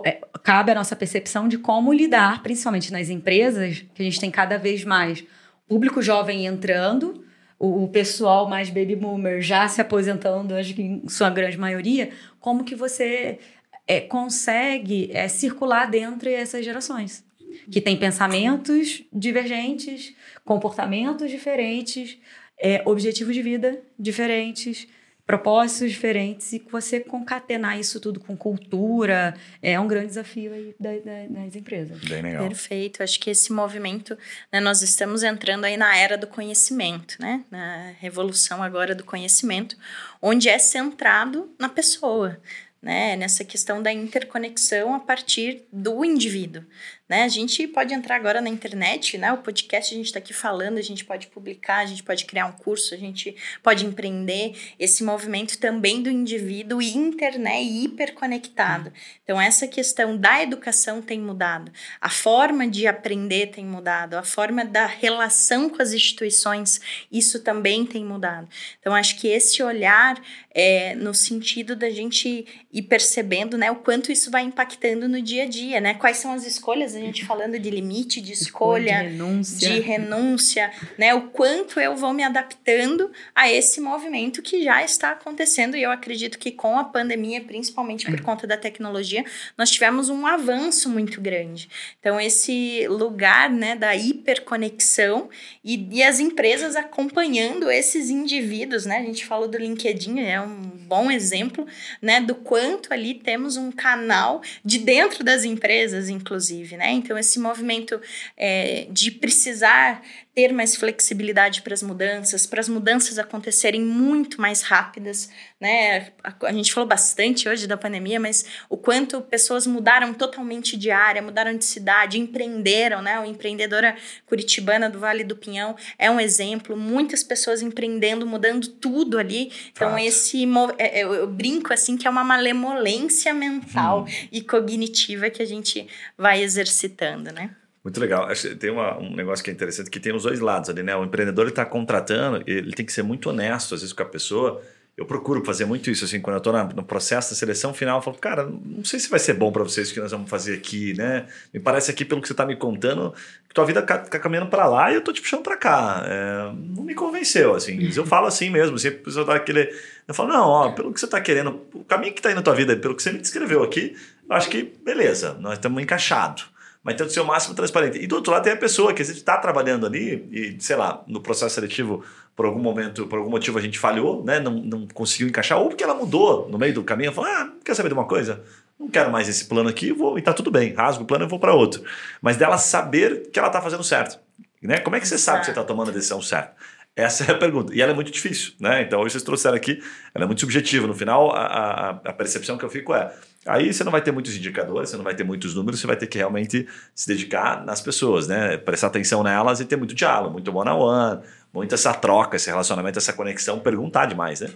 é, 0.04 0.20
cabe 0.44 0.70
a 0.70 0.74
nossa 0.74 0.94
percepção 0.94 1.48
de 1.48 1.58
como 1.58 1.92
lidar, 1.92 2.42
principalmente 2.42 2.92
nas 2.92 3.08
empresas, 3.08 3.84
que 3.94 4.02
a 4.02 4.04
gente 4.04 4.20
tem 4.20 4.30
cada 4.30 4.56
vez 4.56 4.84
mais 4.84 5.24
público 5.66 6.00
jovem 6.00 6.46
entrando, 6.46 7.24
o, 7.58 7.84
o 7.84 7.88
pessoal 7.88 8.48
mais 8.48 8.68
baby 8.68 8.94
boomer 8.94 9.40
já 9.40 9.66
se 9.66 9.80
aposentando, 9.80 10.54
acho 10.54 10.74
que 10.74 10.82
em 10.82 11.08
sua 11.08 11.30
grande 11.30 11.56
maioria, 11.56 12.10
como 12.38 12.62
que 12.62 12.74
você 12.74 13.38
é, 13.86 14.00
consegue 14.00 15.10
é, 15.12 15.28
circular 15.28 15.90
dentro 15.90 16.28
dessas 16.28 16.64
gerações? 16.64 17.24
Que 17.70 17.80
tem 17.80 17.96
pensamentos 17.96 19.02
divergentes, 19.12 20.14
comportamentos 20.44 21.30
diferentes, 21.30 22.18
é, 22.58 22.82
objetivos 22.84 23.34
de 23.34 23.42
vida 23.42 23.80
diferentes, 23.98 24.86
propósitos 25.26 25.90
diferentes, 25.90 26.52
e 26.52 26.58
você 26.70 27.00
concatenar 27.00 27.78
isso 27.78 28.00
tudo 28.00 28.18
com 28.18 28.36
cultura 28.36 29.34
é 29.62 29.78
um 29.78 29.86
grande 29.86 30.08
desafio 30.08 30.52
aí 30.52 30.74
das 30.78 31.54
empresas. 31.54 31.98
Bem 32.00 32.22
legal. 32.22 32.46
Perfeito. 32.46 33.02
Acho 33.02 33.20
que 33.20 33.30
esse 33.30 33.52
movimento, 33.52 34.18
né, 34.52 34.60
nós 34.60 34.82
estamos 34.82 35.22
entrando 35.22 35.64
aí 35.64 35.76
na 35.76 35.96
era 35.96 36.18
do 36.18 36.26
conhecimento, 36.26 37.16
né? 37.20 37.44
Na 37.50 37.92
revolução 37.98 38.62
agora 38.62 38.94
do 38.94 39.04
conhecimento, 39.04 39.76
onde 40.20 40.48
é 40.48 40.58
centrado 40.58 41.50
na 41.58 41.68
pessoa 41.68 42.38
né, 42.82 43.14
nessa 43.14 43.44
questão 43.44 43.80
da 43.80 43.92
interconexão 43.92 44.92
a 44.92 44.98
partir 44.98 45.64
do 45.72 46.04
indivíduo. 46.04 46.64
Né? 47.08 47.24
A 47.24 47.28
gente 47.28 47.66
pode 47.66 47.92
entrar 47.92 48.16
agora 48.16 48.40
na 48.40 48.48
internet, 48.48 49.18
né? 49.18 49.32
O 49.32 49.38
podcast 49.38 49.92
a 49.92 49.96
gente 49.96 50.06
está 50.06 50.18
aqui 50.18 50.32
falando, 50.32 50.78
a 50.78 50.82
gente 50.82 51.04
pode 51.04 51.26
publicar, 51.26 51.78
a 51.78 51.86
gente 51.86 52.02
pode 52.02 52.24
criar 52.24 52.46
um 52.46 52.52
curso, 52.52 52.94
a 52.94 52.96
gente 52.96 53.36
pode 53.62 53.84
empreender. 53.84 54.54
Esse 54.78 55.04
movimento 55.04 55.58
também 55.58 56.02
do 56.02 56.10
indivíduo 56.10 56.80
inter, 56.80 57.38
né, 57.38 57.62
hiperconectado. 57.62 58.90
Hum. 58.90 58.92
Então, 59.22 59.40
essa 59.40 59.66
questão 59.66 60.16
da 60.16 60.42
educação 60.42 61.02
tem 61.02 61.20
mudado, 61.20 61.70
a 62.00 62.08
forma 62.08 62.66
de 62.66 62.86
aprender 62.86 63.48
tem 63.48 63.64
mudado, 63.64 64.14
a 64.14 64.22
forma 64.22 64.64
da 64.64 64.86
relação 64.86 65.68
com 65.68 65.82
as 65.82 65.92
instituições, 65.92 66.80
isso 67.10 67.40
também 67.40 67.84
tem 67.84 68.04
mudado. 68.04 68.48
Então, 68.80 68.94
acho 68.94 69.18
que 69.18 69.28
esse 69.28 69.62
olhar 69.62 70.20
é 70.54 70.94
no 70.94 71.14
sentido 71.14 71.74
da 71.74 71.90
gente 71.90 72.46
ir 72.72 72.82
percebendo 72.82 73.56
né, 73.56 73.70
o 73.70 73.76
quanto 73.76 74.12
isso 74.12 74.30
vai 74.30 74.42
impactando 74.42 75.08
no 75.08 75.20
dia 75.20 75.44
a 75.44 75.48
dia, 75.48 75.80
né? 75.80 75.94
Quais 75.94 76.18
são 76.18 76.32
as 76.32 76.46
escolhas 76.46 76.94
gente 77.02 77.24
falando 77.24 77.58
de 77.58 77.70
limite, 77.70 78.20
de 78.20 78.32
escolha, 78.32 79.02
de 79.02 79.08
renúncia. 79.08 79.68
de 79.68 79.80
renúncia, 79.80 80.72
né? 80.96 81.14
O 81.14 81.28
quanto 81.28 81.78
eu 81.80 81.96
vou 81.96 82.12
me 82.12 82.22
adaptando 82.22 83.10
a 83.34 83.50
esse 83.50 83.80
movimento 83.80 84.42
que 84.42 84.64
já 84.64 84.82
está 84.82 85.10
acontecendo 85.10 85.76
e 85.76 85.82
eu 85.82 85.90
acredito 85.90 86.38
que 86.38 86.50
com 86.50 86.78
a 86.78 86.84
pandemia, 86.84 87.40
principalmente 87.40 88.06
por 88.06 88.18
é. 88.18 88.22
conta 88.22 88.46
da 88.46 88.56
tecnologia, 88.56 89.24
nós 89.56 89.70
tivemos 89.70 90.08
um 90.08 90.26
avanço 90.26 90.88
muito 90.88 91.20
grande. 91.20 91.68
Então 92.00 92.20
esse 92.20 92.86
lugar, 92.88 93.50
né, 93.50 93.76
da 93.76 93.94
hiperconexão 93.94 95.28
e, 95.64 95.88
e 95.90 96.02
as 96.02 96.20
empresas 96.20 96.76
acompanhando 96.76 97.70
esses 97.70 98.10
indivíduos, 98.10 98.86
né? 98.86 98.98
A 98.98 99.02
gente 99.02 99.24
falou 99.24 99.48
do 99.48 99.58
LinkedIn, 99.58 100.20
é 100.20 100.40
um 100.40 100.60
bom 100.86 101.10
exemplo, 101.10 101.66
né, 102.00 102.20
do 102.20 102.34
quanto 102.34 102.92
ali 102.92 103.14
temos 103.14 103.56
um 103.56 103.70
canal 103.70 104.42
de 104.64 104.78
dentro 104.78 105.24
das 105.24 105.44
empresas, 105.44 106.08
inclusive, 106.08 106.76
né? 106.76 106.81
Então, 106.90 107.18
esse 107.18 107.38
movimento 107.38 108.00
é, 108.36 108.86
de 108.90 109.10
precisar 109.10 110.02
ter 110.34 110.50
mais 110.50 110.74
flexibilidade 110.74 111.60
para 111.60 111.74
as 111.74 111.82
mudanças, 111.82 112.46
para 112.46 112.58
as 112.58 112.68
mudanças 112.68 113.18
acontecerem 113.18 113.82
muito 113.82 114.40
mais 114.40 114.62
rápidas, 114.62 115.28
né? 115.60 116.12
A, 116.24 116.34
a, 116.46 116.52
gente 116.52 116.72
falou 116.72 116.88
bastante 116.88 117.46
hoje 117.46 117.66
da 117.66 117.76
pandemia, 117.76 118.18
mas 118.18 118.46
o 118.70 118.78
quanto 118.78 119.20
pessoas 119.20 119.66
mudaram 119.66 120.14
totalmente 120.14 120.74
de 120.74 120.90
área, 120.90 121.20
mudaram 121.20 121.54
de 121.54 121.66
cidade, 121.66 122.18
empreenderam, 122.18 123.02
né? 123.02 123.20
O 123.20 123.26
empreendedora 123.26 123.94
curitibana 124.24 124.88
do 124.88 124.98
Vale 124.98 125.22
do 125.22 125.36
Pinhão 125.36 125.76
é 125.98 126.10
um 126.10 126.18
exemplo, 126.18 126.78
muitas 126.78 127.22
pessoas 127.22 127.60
empreendendo, 127.60 128.26
mudando 128.26 128.68
tudo 128.68 129.18
ali. 129.18 129.52
Então 129.70 129.90
Fato. 129.90 130.02
esse 130.02 130.44
é, 130.78 131.00
é, 131.00 131.04
eu, 131.04 131.12
eu, 131.12 131.26
brinco 131.26 131.74
assim 131.74 131.98
que 131.98 132.06
é 132.06 132.10
uma 132.10 132.24
malemolência 132.24 133.34
mental 133.34 134.04
hum. 134.04 134.28
e 134.32 134.40
cognitiva 134.40 135.28
que 135.28 135.42
a 135.42 135.46
gente 135.46 135.86
vai 136.16 136.42
exercitando, 136.42 137.30
né? 137.32 137.50
Muito 137.84 137.98
legal. 137.98 138.28
Tem 138.58 138.70
uma, 138.70 138.96
um 138.98 139.14
negócio 139.14 139.44
que 139.44 139.50
é 139.50 139.52
interessante 139.52 139.90
que 139.90 139.98
tem 139.98 140.14
os 140.14 140.22
dois 140.22 140.38
lados 140.38 140.70
ali, 140.70 140.82
né? 140.82 140.94
O 140.94 141.04
empreendedor 141.04 141.48
está 141.48 141.64
contratando, 141.64 142.42
ele 142.46 142.72
tem 142.72 142.86
que 142.86 142.92
ser 142.92 143.02
muito 143.02 143.28
honesto, 143.28 143.74
às 143.74 143.80
vezes, 143.80 143.92
com 143.92 144.02
a 144.02 144.06
pessoa. 144.06 144.62
Eu 144.94 145.06
procuro 145.06 145.42
fazer 145.42 145.64
muito 145.64 145.90
isso, 145.90 146.04
assim, 146.04 146.20
quando 146.20 146.34
eu 146.34 146.38
estou 146.38 146.52
no 146.76 146.84
processo 146.84 147.30
da 147.30 147.36
seleção 147.36 147.72
final, 147.72 147.98
eu 147.98 148.02
falo, 148.02 148.18
cara, 148.18 148.44
não 148.44 148.84
sei 148.84 149.00
se 149.00 149.08
vai 149.08 149.18
ser 149.18 149.32
bom 149.32 149.50
para 149.50 149.62
vocês 149.62 149.90
o 149.90 149.94
que 149.94 150.00
nós 150.00 150.12
vamos 150.12 150.28
fazer 150.28 150.52
aqui, 150.52 150.92
né? 150.94 151.26
Me 151.52 151.58
parece 151.58 151.90
aqui, 151.90 152.04
pelo 152.04 152.20
que 152.20 152.28
você 152.28 152.34
está 152.34 152.44
me 152.44 152.54
contando, 152.54 153.12
que 153.48 153.54
tua 153.54 153.64
vida 153.64 153.80
está 153.80 153.98
caminhando 153.98 154.50
para 154.50 154.66
lá 154.66 154.90
e 154.90 154.94
eu 154.94 154.98
estou 154.98 155.12
te 155.12 155.22
puxando 155.22 155.42
para 155.42 155.56
cá. 155.56 156.04
É, 156.06 156.52
não 156.76 156.84
me 156.84 156.94
convenceu, 156.94 157.54
assim. 157.54 157.90
Eu 157.96 158.04
falo 158.04 158.26
assim 158.26 158.50
mesmo, 158.50 158.78
sempre 158.78 158.96
assim, 158.96 159.04
pessoa 159.04 159.24
dá 159.24 159.34
aquele... 159.34 159.74
Eu 160.06 160.12
falo, 160.12 160.28
não, 160.28 160.46
ó, 160.46 160.72
pelo 160.72 160.92
que 160.92 161.00
você 161.00 161.06
está 161.06 161.20
querendo, 161.22 161.62
o 161.72 161.82
caminho 161.84 162.12
que 162.12 162.20
está 162.20 162.28
aí 162.28 162.34
na 162.34 162.42
tua 162.42 162.54
vida, 162.54 162.76
pelo 162.76 162.94
que 162.94 163.02
você 163.02 163.10
me 163.10 163.18
descreveu 163.18 163.62
aqui, 163.62 163.96
eu 164.28 164.36
acho 164.36 164.50
que, 164.50 164.74
beleza, 164.84 165.38
nós 165.40 165.54
estamos 165.54 165.82
encaixados 165.82 166.51
mas 166.82 166.96
tendo 166.96 167.10
ser 167.10 167.20
o 167.20 167.24
máximo 167.24 167.54
transparente. 167.54 167.98
E 167.98 168.06
do 168.06 168.16
outro 168.16 168.32
lado 168.32 168.42
tem 168.42 168.52
a 168.52 168.56
pessoa 168.56 168.92
que 168.92 169.02
a 169.02 169.04
gente 169.04 169.18
está 169.18 169.36
trabalhando 169.38 169.86
ali 169.86 170.28
e, 170.30 170.56
sei 170.60 170.76
lá, 170.76 171.02
no 171.06 171.20
processo 171.20 171.54
seletivo, 171.54 172.04
por 172.34 172.46
algum 172.46 172.58
momento, 172.58 173.06
por 173.06 173.18
algum 173.18 173.30
motivo 173.30 173.58
a 173.58 173.62
gente 173.62 173.78
falhou, 173.78 174.24
né? 174.24 174.40
não, 174.40 174.52
não 174.52 174.86
conseguiu 174.88 175.28
encaixar, 175.28 175.58
ou 175.58 175.68
porque 175.68 175.84
ela 175.84 175.94
mudou 175.94 176.48
no 176.48 176.58
meio 176.58 176.74
do 176.74 176.82
caminho, 176.82 177.12
falou, 177.12 177.30
ah, 177.30 177.52
quer 177.64 177.74
saber 177.74 177.88
de 177.88 177.94
uma 177.94 178.06
coisa? 178.06 178.42
Não 178.78 178.88
quero 178.88 179.12
mais 179.12 179.28
esse 179.28 179.44
plano 179.44 179.68
aqui, 179.68 179.92
vou, 179.92 180.18
e 180.18 180.22
tá 180.22 180.32
tudo 180.32 180.50
bem, 180.50 180.74
rasgo 180.74 181.04
o 181.04 181.06
plano 181.06 181.24
e 181.24 181.28
vou 181.28 181.38
para 181.38 181.54
outro. 181.54 181.82
Mas 182.20 182.36
dela 182.36 182.58
saber 182.58 183.30
que 183.30 183.38
ela 183.38 183.48
está 183.48 183.60
fazendo 183.60 183.84
certo. 183.84 184.18
Né? 184.60 184.78
Como 184.78 184.96
é 184.96 185.00
que 185.00 185.06
você 185.06 185.18
sabe 185.18 185.40
que 185.40 185.46
você 185.46 185.50
está 185.52 185.62
tomando 185.62 185.90
a 185.90 185.92
decisão 185.92 186.20
certa? 186.20 186.54
Essa 186.94 187.24
é 187.24 187.30
a 187.32 187.38
pergunta. 187.38 187.74
E 187.74 187.80
ela 187.80 187.92
é 187.92 187.94
muito 187.94 188.10
difícil, 188.10 188.52
né? 188.60 188.82
Então, 188.82 189.00
hoje 189.00 189.12
vocês 189.12 189.22
trouxeram 189.22 189.56
aqui, 189.56 189.82
ela 190.14 190.24
é 190.24 190.26
muito 190.26 190.40
subjetiva. 190.40 190.86
No 190.86 190.94
final, 190.94 191.34
a, 191.34 191.40
a, 191.40 191.90
a 191.90 192.12
percepção 192.12 192.58
que 192.58 192.64
eu 192.64 192.70
fico 192.70 192.94
é: 192.94 193.12
Aí 193.44 193.72
você 193.72 193.82
não 193.82 193.90
vai 193.90 194.00
ter 194.00 194.12
muitos 194.12 194.36
indicadores, 194.36 194.90
você 194.90 194.96
não 194.96 195.02
vai 195.02 195.16
ter 195.16 195.24
muitos 195.24 195.54
números, 195.54 195.80
você 195.80 195.86
vai 195.86 195.96
ter 195.96 196.06
que 196.06 196.16
realmente 196.16 196.68
se 196.94 197.08
dedicar 197.08 197.64
nas 197.64 197.80
pessoas, 197.80 198.28
né? 198.28 198.56
Prestar 198.56 198.86
atenção 198.86 199.22
nelas 199.22 199.58
e 199.58 199.64
ter 199.64 199.74
muito 199.76 199.96
diálogo, 199.96 200.32
muito 200.32 200.56
one-on-one, 200.56 201.22
muito 201.52 201.74
essa 201.74 201.92
troca, 201.92 202.36
esse 202.36 202.48
relacionamento, 202.48 202.98
essa 202.98 203.12
conexão, 203.12 203.58
perguntar 203.58 204.06
demais, 204.06 204.40
né? 204.40 204.50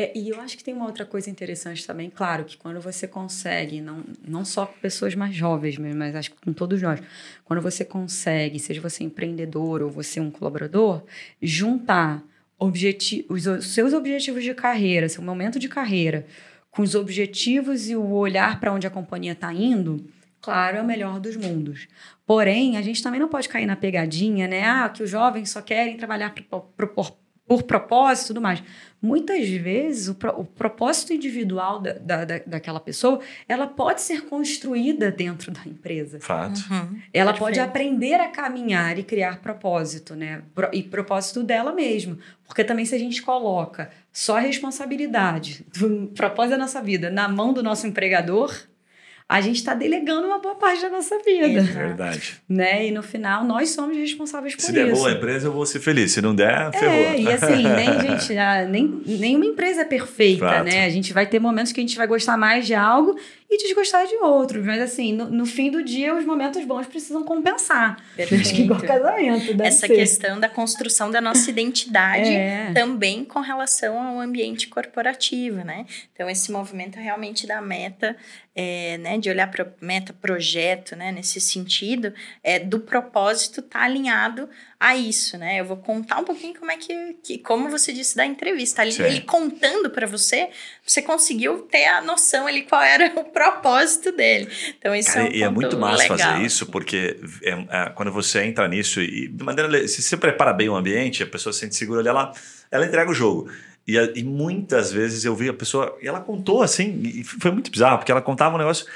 É, 0.00 0.16
e 0.16 0.28
eu 0.28 0.40
acho 0.40 0.56
que 0.56 0.62
tem 0.62 0.72
uma 0.72 0.86
outra 0.86 1.04
coisa 1.04 1.28
interessante 1.28 1.84
também, 1.84 2.08
claro, 2.08 2.44
que 2.44 2.56
quando 2.56 2.80
você 2.80 3.08
consegue, 3.08 3.80
não, 3.80 4.04
não 4.24 4.44
só 4.44 4.64
com 4.64 4.78
pessoas 4.78 5.12
mais 5.16 5.34
jovens, 5.34 5.76
mas 5.76 6.14
acho 6.14 6.30
que 6.30 6.36
com 6.40 6.52
todos 6.52 6.80
nós, 6.80 7.00
quando 7.44 7.60
você 7.60 7.84
consegue, 7.84 8.60
seja 8.60 8.80
você 8.80 9.02
empreendedor 9.02 9.82
ou 9.82 9.90
você 9.90 10.20
um 10.20 10.30
colaborador, 10.30 11.02
juntar 11.42 12.22
objeti 12.56 13.26
os, 13.28 13.44
os 13.48 13.74
seus 13.74 13.92
objetivos 13.92 14.44
de 14.44 14.54
carreira, 14.54 15.08
seu 15.08 15.20
momento 15.20 15.58
de 15.58 15.68
carreira, 15.68 16.24
com 16.70 16.82
os 16.82 16.94
objetivos 16.94 17.90
e 17.90 17.96
o 17.96 18.08
olhar 18.12 18.60
para 18.60 18.72
onde 18.72 18.86
a 18.86 18.90
companhia 18.90 19.32
está 19.32 19.52
indo, 19.52 20.08
claro, 20.40 20.76
é 20.76 20.80
o 20.80 20.86
melhor 20.86 21.18
dos 21.18 21.34
mundos. 21.34 21.88
Porém, 22.24 22.76
a 22.76 22.82
gente 22.82 23.02
também 23.02 23.18
não 23.18 23.28
pode 23.28 23.48
cair 23.48 23.66
na 23.66 23.74
pegadinha, 23.74 24.46
né? 24.46 24.62
Ah, 24.64 24.88
que 24.88 25.02
os 25.02 25.10
jovens 25.10 25.50
só 25.50 25.60
querem 25.60 25.96
trabalhar 25.96 26.32
por, 26.48 26.60
por, 26.86 27.16
por 27.48 27.62
propósito 27.62 28.26
e 28.26 28.28
tudo 28.28 28.40
mais. 28.42 28.62
Muitas 29.00 29.48
vezes, 29.48 30.08
o, 30.08 30.16
o 30.36 30.44
propósito 30.44 31.12
individual 31.12 31.80
da, 31.80 32.24
da, 32.24 32.24
daquela 32.44 32.80
pessoa, 32.80 33.20
ela 33.48 33.66
pode 33.66 34.02
ser 34.02 34.26
construída 34.26 35.10
dentro 35.10 35.50
da 35.50 35.60
empresa. 35.64 36.20
Fato. 36.20 36.58
Uhum. 36.70 37.00
Ela 37.12 37.32
Perfeito. 37.32 37.38
pode 37.38 37.60
aprender 37.60 38.14
a 38.14 38.28
caminhar 38.28 38.98
e 38.98 39.04
criar 39.04 39.40
propósito, 39.40 40.14
né? 40.14 40.42
E 40.72 40.82
propósito 40.82 41.42
dela 41.42 41.72
mesma. 41.72 42.18
Porque 42.46 42.64
também 42.64 42.84
se 42.84 42.94
a 42.94 42.98
gente 42.98 43.22
coloca 43.22 43.90
só 44.12 44.36
a 44.36 44.40
responsabilidade 44.40 45.64
do 45.78 46.08
propósito 46.08 46.52
da 46.52 46.58
nossa 46.58 46.82
vida 46.82 47.08
na 47.08 47.28
mão 47.28 47.52
do 47.52 47.62
nosso 47.62 47.86
empregador, 47.86 48.52
a 49.28 49.42
gente 49.42 49.56
está 49.56 49.74
delegando 49.74 50.26
uma 50.26 50.38
boa 50.38 50.54
parte 50.54 50.80
da 50.80 50.88
nossa 50.88 51.18
vida. 51.18 51.60
É 51.60 51.62
verdade. 51.62 52.40
Né? 52.48 52.86
E 52.86 52.90
no 52.90 53.02
final, 53.02 53.44
nós 53.44 53.68
somos 53.70 53.94
responsáveis 53.94 54.54
por 54.54 54.60
isso. 54.60 54.68
Se 54.68 54.72
der 54.72 54.90
boa 54.90 55.10
a 55.10 55.12
empresa, 55.12 55.48
eu 55.48 55.52
vou 55.52 55.66
ser 55.66 55.80
feliz. 55.80 56.12
Se 56.12 56.22
não 56.22 56.34
der, 56.34 56.70
é, 56.72 56.72
ferrou. 56.72 56.94
É, 56.94 57.20
e 57.20 57.28
assim, 57.28 57.62
nem, 57.76 58.00
gente, 58.00 58.34
nem, 58.70 59.02
nenhuma 59.18 59.44
empresa 59.44 59.82
é 59.82 59.84
perfeita, 59.84 60.48
Fato. 60.48 60.64
né? 60.64 60.86
A 60.86 60.90
gente 60.90 61.12
vai 61.12 61.26
ter 61.26 61.38
momentos 61.38 61.72
que 61.72 61.80
a 61.80 61.82
gente 61.82 61.96
vai 61.96 62.06
gostar 62.06 62.38
mais 62.38 62.66
de 62.66 62.74
algo 62.74 63.18
e 63.50 63.56
desgostar 63.56 64.06
de 64.06 64.14
outros. 64.16 64.64
Mas 64.64 64.80
assim, 64.80 65.12
no, 65.12 65.30
no 65.30 65.46
fim 65.46 65.70
do 65.70 65.82
dia, 65.82 66.14
os 66.14 66.24
momentos 66.24 66.64
bons 66.64 66.86
precisam 66.86 67.24
compensar. 67.24 67.96
Perfeito. 68.14 68.42
Acho 68.42 68.54
que 68.54 68.62
igual 68.62 68.80
casamento. 68.80 69.62
Essa 69.62 69.86
ser. 69.86 69.94
questão 69.94 70.38
da 70.38 70.48
construção 70.48 71.10
da 71.10 71.20
nossa 71.20 71.48
identidade 71.48 72.30
é. 72.30 72.72
também 72.74 73.24
com 73.24 73.40
relação 73.40 74.00
ao 74.00 74.20
ambiente 74.20 74.68
corporativo, 74.68 75.64
né? 75.64 75.86
Então, 76.12 76.28
esse 76.28 76.52
movimento 76.52 76.98
realmente 76.98 77.46
da 77.46 77.60
meta 77.62 78.16
é, 78.60 78.98
né, 78.98 79.16
de 79.18 79.30
olhar 79.30 79.48
para 79.48 79.72
meta, 79.80 80.12
projeto, 80.12 80.96
né, 80.96 81.12
nesse 81.12 81.40
sentido, 81.40 82.12
é, 82.42 82.58
do 82.58 82.80
propósito 82.80 83.62
tá 83.62 83.82
alinhado 83.82 84.48
a 84.80 84.96
isso, 84.96 85.36
né? 85.36 85.60
Eu 85.60 85.64
vou 85.64 85.76
contar 85.76 86.18
um 86.18 86.24
pouquinho 86.24 86.54
como 86.56 86.70
é 86.70 86.76
que, 86.76 87.16
que 87.22 87.38
como 87.38 87.68
você 87.68 87.92
disse 87.92 88.14
da 88.14 88.24
entrevista, 88.24 88.82
ali, 88.82 88.94
ele 89.00 89.20
contando 89.22 89.90
para 89.90 90.06
você, 90.06 90.50
você 90.86 91.02
conseguiu 91.02 91.62
ter 91.62 91.86
a 91.86 92.00
noção 92.00 92.46
ali 92.46 92.62
qual 92.62 92.80
era 92.80 93.12
o 93.18 93.24
propósito 93.24 94.12
dele. 94.12 94.48
Então 94.78 94.94
isso 94.94 95.12
Cara, 95.12 95.26
é 95.26 95.30
um 95.30 95.32
e 95.32 95.42
é 95.42 95.48
muito 95.48 95.76
massa 95.76 96.14
legal. 96.14 96.18
fazer 96.18 96.44
isso 96.44 96.66
porque 96.66 97.18
é, 97.42 97.50
é, 97.50 97.90
quando 97.90 98.12
você 98.12 98.44
entra 98.44 98.68
nisso 98.68 99.00
e 99.00 99.26
de 99.26 99.42
maneira 99.42 99.88
se 99.88 100.00
você 100.00 100.16
prepara 100.16 100.52
bem 100.52 100.68
o 100.68 100.76
ambiente, 100.76 101.24
a 101.24 101.26
pessoa 101.26 101.52
se 101.52 101.60
sente 101.60 101.74
segura 101.74 102.00
ali, 102.00 102.08
ela 102.08 102.32
ela 102.70 102.86
entrega 102.86 103.10
o 103.10 103.14
jogo. 103.14 103.50
E, 103.86 103.96
e, 104.16 104.22
muitas 104.22 104.92
vezes 104.92 105.24
eu 105.24 105.34
vi 105.34 105.48
a 105.48 105.54
pessoa, 105.54 105.96
e 106.02 106.06
ela 106.06 106.20
contou 106.20 106.62
assim, 106.62 107.00
e 107.02 107.24
foi 107.24 107.50
muito 107.50 107.70
bizarro, 107.70 107.96
porque 107.96 108.12
ela 108.12 108.20
contava 108.20 108.54
um 108.54 108.58
negócio 108.58 108.86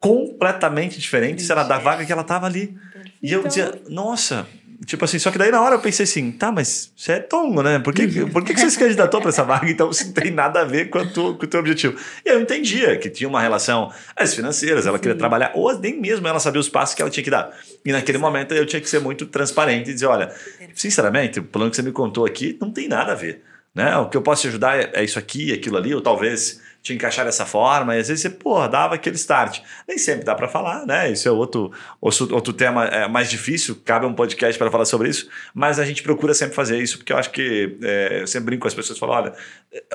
completamente 0.00 0.98
diferente, 0.98 1.42
se 1.42 1.52
era 1.52 1.62
da 1.62 1.78
vaga 1.78 2.04
que 2.04 2.12
ela 2.12 2.24
tava 2.24 2.46
ali. 2.46 2.76
E 3.22 3.32
eu 3.32 3.46
dizia, 3.46 3.80
nossa, 3.88 4.48
tipo 4.84 5.04
assim, 5.04 5.18
só 5.18 5.30
que 5.30 5.38
daí 5.38 5.50
na 5.50 5.60
hora 5.60 5.76
eu 5.76 5.80
pensei 5.80 6.04
assim, 6.04 6.32
tá, 6.32 6.50
mas 6.50 6.92
você 6.96 7.12
é 7.12 7.20
tongo, 7.20 7.62
né? 7.62 7.78
Por 7.78 7.94
que, 7.94 8.26
por 8.26 8.44
que 8.44 8.54
você 8.54 8.70
se 8.70 8.78
candidatou 8.78 9.20
para 9.20 9.30
essa 9.30 9.44
vaga? 9.44 9.70
Então 9.70 9.88
isso 9.90 10.06
não 10.06 10.12
tem 10.12 10.30
nada 10.30 10.60
a 10.60 10.64
ver 10.64 10.90
com, 10.90 11.06
tu, 11.06 11.34
com 11.34 11.44
o 11.44 11.46
teu 11.46 11.60
objetivo. 11.60 11.96
E 12.24 12.28
eu 12.28 12.40
entendia 12.40 12.96
que 12.96 13.08
tinha 13.08 13.28
uma 13.28 13.40
relação 13.40 13.92
as 14.16 14.34
financeiras, 14.34 14.86
ela 14.86 14.96
Sim. 14.96 15.02
queria 15.02 15.16
trabalhar, 15.16 15.52
ou 15.54 15.78
nem 15.78 16.00
mesmo 16.00 16.26
ela 16.26 16.40
sabia 16.40 16.60
os 16.60 16.68
passos 16.68 16.94
que 16.94 17.02
ela 17.02 17.10
tinha 17.10 17.24
que 17.24 17.30
dar. 17.30 17.50
E 17.84 17.92
naquele 17.92 18.18
momento 18.18 18.54
eu 18.54 18.66
tinha 18.66 18.80
que 18.80 18.88
ser 18.88 19.00
muito 19.00 19.26
transparente 19.26 19.90
e 19.90 19.94
dizer, 19.94 20.06
olha, 20.06 20.32
sinceramente, 20.74 21.40
o 21.40 21.44
plano 21.44 21.70
que 21.70 21.76
você 21.76 21.82
me 21.82 21.92
contou 21.92 22.24
aqui 22.24 22.56
não 22.60 22.70
tem 22.70 22.88
nada 22.88 23.12
a 23.12 23.14
ver. 23.14 23.42
Né? 23.74 23.96
O 23.96 24.08
que 24.08 24.16
eu 24.16 24.22
posso 24.22 24.42
te 24.42 24.48
ajudar 24.48 24.78
é, 24.78 24.90
é 24.94 25.04
isso 25.04 25.18
aqui, 25.18 25.52
aquilo 25.52 25.76
ali, 25.76 25.94
ou 25.94 26.00
talvez 26.00 26.60
te 26.82 26.92
encaixar 26.92 27.24
dessa 27.24 27.46
forma, 27.46 27.94
e 27.94 28.00
às 28.00 28.08
vezes 28.08 28.22
você, 28.22 28.30
pô, 28.30 28.66
dava 28.66 28.96
aquele 28.96 29.14
start. 29.14 29.60
Nem 29.86 29.96
sempre 29.96 30.24
dá 30.24 30.34
para 30.34 30.48
falar, 30.48 30.84
né? 30.84 31.12
Isso 31.12 31.28
é 31.28 31.30
outro, 31.30 31.70
outro 32.00 32.52
tema 32.52 32.86
é, 32.86 33.06
mais 33.06 33.30
difícil, 33.30 33.80
cabe 33.84 34.04
um 34.04 34.12
podcast 34.12 34.58
para 34.58 34.70
falar 34.70 34.84
sobre 34.84 35.08
isso, 35.08 35.28
mas 35.54 35.78
a 35.78 35.84
gente 35.84 36.02
procura 36.02 36.34
sempre 36.34 36.56
fazer 36.56 36.82
isso, 36.82 36.98
porque 36.98 37.12
eu 37.12 37.16
acho 37.16 37.30
que 37.30 37.78
é, 37.82 38.22
eu 38.22 38.26
sempre 38.26 38.46
brinco 38.46 38.62
com 38.62 38.68
as 38.68 38.74
pessoas, 38.74 38.98
falo, 38.98 39.12
olha, 39.12 39.32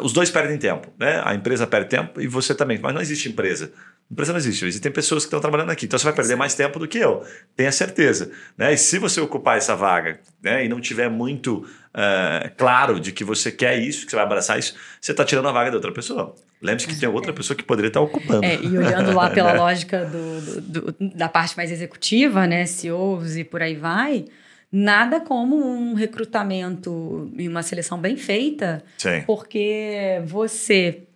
os 0.02 0.14
dois 0.14 0.32
perdem 0.32 0.58
tempo, 0.58 0.88
né? 0.98 1.22
A 1.26 1.36
empresa 1.36 1.68
perde 1.68 1.90
tempo 1.90 2.22
e 2.22 2.28
você 2.28 2.56
também, 2.56 2.80
mas 2.80 2.94
não 2.94 3.02
existe 3.02 3.28
empresa. 3.28 3.74
Empresa 4.10 4.32
não 4.32 4.40
existe, 4.40 4.66
existem 4.66 4.90
pessoas 4.90 5.24
que 5.24 5.28
estão 5.28 5.42
trabalhando 5.42 5.70
aqui, 5.70 5.86
então 5.86 6.00
você 6.00 6.06
vai 6.06 6.14
perder 6.14 6.38
mais 6.38 6.56
tempo 6.56 6.80
do 6.80 6.88
que 6.88 6.98
eu, 6.98 7.26
tenha 7.58 7.72
certeza. 7.74 8.32
Né? 8.58 8.74
E 8.74 8.78
se 8.78 8.98
você 9.00 9.20
ocupar 9.20 9.58
essa 9.58 9.76
vaga 9.76 10.22
né, 10.42 10.64
e 10.64 10.70
não 10.70 10.80
tiver 10.80 11.10
muito 11.10 11.58
uh, 11.58 12.50
claro 12.56 13.02
de 13.02 13.12
que 13.12 13.26
você 13.26 13.52
quer 13.52 13.78
isso, 13.78 14.06
que 14.06 14.12
você 14.12 14.16
vai 14.16 14.24
abraçar 14.24 14.58
isso, 14.58 14.76
você 15.02 15.12
está 15.12 15.26
tirando 15.26 15.50
a 15.50 15.52
vaga 15.52 15.72
da 15.72 15.76
outra 15.76 15.92
pessoa. 15.92 16.34
Lembre-se 16.62 16.88
que 16.88 16.98
tem 16.98 17.10
outra 17.10 17.34
pessoa 17.34 17.56
que 17.56 17.64
poderia 17.64 17.90
estar 17.90 18.00
ocupando. 18.00 18.46
É, 18.46 18.56
e 18.56 18.78
olhando 18.78 19.14
lá 19.14 19.30
pela 19.32 19.52
né? 19.52 19.60
lógica 19.60 20.06
do, 20.06 20.62
do, 20.62 20.62
do, 20.62 20.96
da 21.14 21.28
parte 21.28 21.58
mais 21.58 21.70
executiva, 21.70 22.48
né, 22.48 22.66
CEOs 22.66 23.36
e 23.36 23.44
por 23.44 23.62
aí 23.62 23.76
vai, 23.76 24.24
nada 24.72 25.20
como 25.20 25.58
um 25.58 25.94
recrutamento 25.94 27.30
e 27.38 27.46
uma 27.48 27.62
seleção 27.62 28.00
bem 28.00 28.16
feita, 28.16 28.82
Sim. 28.98 29.24
porque 29.28 30.22
você 30.26 31.07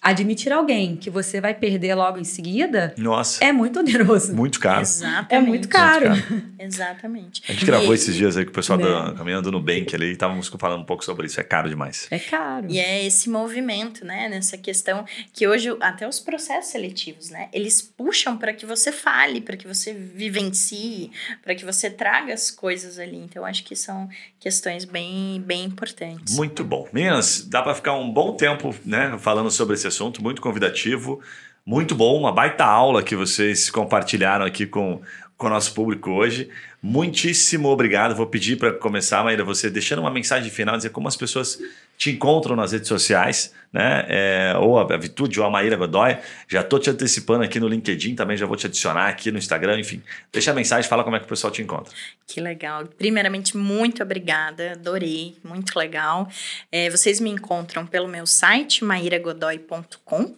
admitir 0.00 0.52
alguém 0.52 0.96
que 0.96 1.10
você 1.10 1.40
vai 1.40 1.52
perder 1.52 1.94
logo 1.94 2.18
em 2.18 2.24
seguida 2.24 2.94
Nossa. 2.96 3.44
é 3.44 3.52
muito 3.52 3.80
oneroso. 3.80 4.34
Muito 4.34 4.58
caro. 4.58 4.80
Exatamente. 4.80 5.34
É 5.34 5.40
muito 5.40 5.68
caro. 5.68 6.10
Muito 6.10 6.26
caro. 6.26 6.42
Exatamente. 6.58 7.42
A 7.48 7.52
gente 7.52 7.66
gravou 7.66 7.92
e, 7.92 7.94
esses 7.94 8.14
dias 8.14 8.36
aí 8.36 8.44
com 8.44 8.50
o 8.50 8.54
pessoal 8.54 8.78
né? 8.78 8.86
da, 8.86 9.12
caminhando 9.14 9.52
no 9.52 9.60
Bank 9.60 9.94
ali 9.94 10.06
e 10.06 10.12
estávamos 10.12 10.48
falando 10.48 10.80
um 10.80 10.86
pouco 10.86 11.04
sobre 11.04 11.26
isso. 11.26 11.38
É 11.38 11.42
caro 11.42 11.68
demais. 11.68 12.06
É 12.10 12.18
caro. 12.18 12.66
E 12.68 12.78
é 12.78 13.04
esse 13.04 13.28
movimento, 13.28 14.04
né? 14.04 14.28
Nessa 14.28 14.56
questão 14.56 15.04
que 15.32 15.46
hoje 15.46 15.76
até 15.80 16.08
os 16.08 16.18
processos 16.18 16.70
seletivos, 16.70 17.30
né? 17.30 17.48
Eles 17.52 17.82
puxam 17.82 18.38
para 18.38 18.54
que 18.54 18.64
você 18.64 18.90
fale, 18.90 19.40
para 19.40 19.56
que 19.56 19.66
você 19.66 19.92
vivencie, 19.92 21.10
para 21.42 21.54
que 21.54 21.64
você 21.64 21.90
traga 21.90 22.32
as 22.32 22.50
coisas 22.50 22.98
ali. 22.98 23.16
Então, 23.16 23.44
acho 23.44 23.64
que 23.64 23.76
são 23.76 24.08
questões 24.38 24.84
bem, 24.84 25.42
bem 25.44 25.64
importantes. 25.64 26.36
Muito 26.36 26.64
bom. 26.64 26.88
Meninas, 26.92 27.46
dá 27.46 27.62
para 27.62 27.74
ficar 27.74 27.94
um 27.94 28.10
bom 28.10 28.34
tempo, 28.34 28.74
né? 28.84 29.16
Falando 29.18 29.50
sobre 29.50 29.74
esse 29.74 29.89
assunto, 29.90 30.22
muito 30.22 30.40
convidativo, 30.40 31.20
muito 31.64 31.94
bom, 31.94 32.18
uma 32.18 32.32
baita 32.32 32.64
aula 32.64 33.02
que 33.02 33.14
vocês 33.14 33.70
compartilharam 33.70 34.44
aqui 34.44 34.66
com, 34.66 35.02
com 35.36 35.46
o 35.46 35.50
nosso 35.50 35.74
público 35.74 36.10
hoje. 36.10 36.48
Muitíssimo 36.82 37.68
obrigado. 37.68 38.14
Vou 38.14 38.26
pedir 38.26 38.56
para 38.56 38.72
começar, 38.72 39.22
Maíra, 39.22 39.44
você 39.44 39.68
deixando 39.68 40.00
uma 40.00 40.10
mensagem 40.10 40.50
final, 40.50 40.76
dizer 40.76 40.90
como 40.90 41.06
as 41.06 41.16
pessoas 41.16 41.58
te 42.00 42.10
encontram 42.10 42.56
nas 42.56 42.72
redes 42.72 42.88
sociais, 42.88 43.52
né? 43.70 44.06
É, 44.08 44.54
ou 44.56 44.78
a 44.78 44.96
Vitude 44.96 45.38
ou 45.38 45.44
a 45.44 45.50
Maíra 45.50 45.76
Godoy. 45.76 46.16
Já 46.48 46.62
estou 46.62 46.78
te 46.78 46.88
antecipando 46.88 47.44
aqui 47.44 47.60
no 47.60 47.68
LinkedIn, 47.68 48.14
também 48.14 48.38
já 48.38 48.46
vou 48.46 48.56
te 48.56 48.66
adicionar 48.66 49.08
aqui 49.08 49.30
no 49.30 49.36
Instagram, 49.36 49.78
enfim. 49.78 50.02
Deixa 50.32 50.50
a 50.50 50.54
mensagem, 50.54 50.88
fala 50.88 51.04
como 51.04 51.16
é 51.16 51.18
que 51.18 51.26
o 51.26 51.28
pessoal 51.28 51.52
te 51.52 51.60
encontra. 51.60 51.92
Que 52.26 52.40
legal. 52.40 52.86
Primeiramente, 52.86 53.54
muito 53.54 54.02
obrigada, 54.02 54.72
adorei, 54.72 55.36
muito 55.44 55.78
legal. 55.78 56.26
É, 56.72 56.88
vocês 56.88 57.20
me 57.20 57.28
encontram 57.28 57.86
pelo 57.86 58.08
meu 58.08 58.26
site, 58.26 58.82
mairagodoy.com 58.82 60.34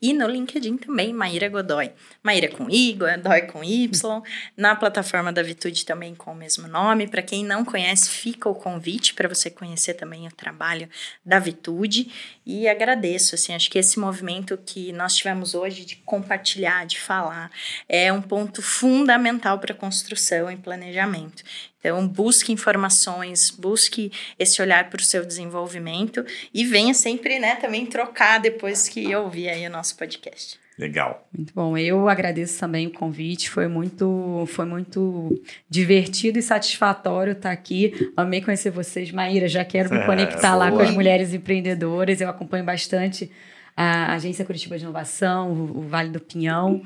e 0.00 0.12
no 0.12 0.28
LinkedIn 0.28 0.76
também, 0.76 1.12
Maíra 1.12 1.48
Godoy. 1.48 1.90
Maíra 2.22 2.48
com 2.48 2.70
I, 2.70 2.92
Godoy 2.92 3.42
com 3.42 3.64
Y. 3.64 4.22
Na 4.56 4.76
plataforma 4.76 5.32
da 5.32 5.42
Vitude 5.42 5.84
também 5.84 6.14
com 6.14 6.32
o 6.32 6.34
mesmo 6.34 6.68
nome. 6.68 7.08
Para 7.08 7.22
quem 7.22 7.44
não 7.44 7.64
conhece, 7.64 8.10
fica 8.10 8.48
o 8.48 8.54
convite 8.54 9.14
para 9.14 9.28
você 9.28 9.50
conhecer 9.50 9.94
também 9.94 10.26
o 10.26 10.30
trabalho 10.30 10.88
da 11.24 11.38
Vitude 11.38 12.10
e 12.44 12.68
agradeço, 12.68 13.34
assim, 13.34 13.54
acho 13.54 13.70
que 13.70 13.78
esse 13.78 13.98
movimento 13.98 14.58
que 14.64 14.92
nós 14.92 15.16
tivemos 15.16 15.54
hoje 15.54 15.84
de 15.84 15.96
compartilhar, 15.96 16.86
de 16.86 16.98
falar, 16.98 17.50
é 17.88 18.12
um 18.12 18.22
ponto 18.22 18.62
fundamental 18.62 19.58
para 19.58 19.74
construção 19.74 20.50
e 20.50 20.56
planejamento. 20.56 21.42
Então, 21.78 22.06
busque 22.06 22.52
informações, 22.52 23.50
busque 23.50 24.10
esse 24.38 24.60
olhar 24.60 24.90
para 24.90 25.00
o 25.00 25.04
seu 25.04 25.24
desenvolvimento 25.24 26.24
e 26.52 26.64
venha 26.64 26.92
sempre, 26.92 27.38
né, 27.38 27.56
também 27.56 27.86
trocar 27.86 28.38
depois 28.38 28.88
que 28.88 29.14
ouvir 29.14 29.48
aí 29.48 29.66
o 29.66 29.70
nosso 29.70 29.96
podcast. 29.96 30.67
Legal. 30.78 31.28
Muito 31.36 31.52
bom. 31.52 31.76
Eu 31.76 32.08
agradeço 32.08 32.60
também 32.60 32.86
o 32.86 32.92
convite. 32.92 33.50
Foi 33.50 33.66
muito, 33.66 34.44
foi 34.46 34.64
muito 34.64 35.42
divertido 35.68 36.38
e 36.38 36.42
satisfatório 36.42 37.32
estar 37.32 37.50
aqui. 37.50 38.12
Amei 38.16 38.40
conhecer 38.40 38.70
vocês, 38.70 39.10
Maíra. 39.10 39.48
Já 39.48 39.64
quero 39.64 39.92
me 39.92 40.00
conectar 40.06 40.52
é, 40.52 40.54
lá 40.54 40.70
com 40.70 40.78
as 40.78 40.92
mulheres 40.92 41.34
empreendedoras. 41.34 42.20
Eu 42.20 42.28
acompanho 42.28 42.64
bastante 42.64 43.28
a 43.76 44.14
Agência 44.14 44.44
Curitiba 44.44 44.78
de 44.78 44.84
Inovação, 44.84 45.50
o 45.52 45.82
Vale 45.82 46.10
do 46.10 46.20
Pinhão. 46.20 46.82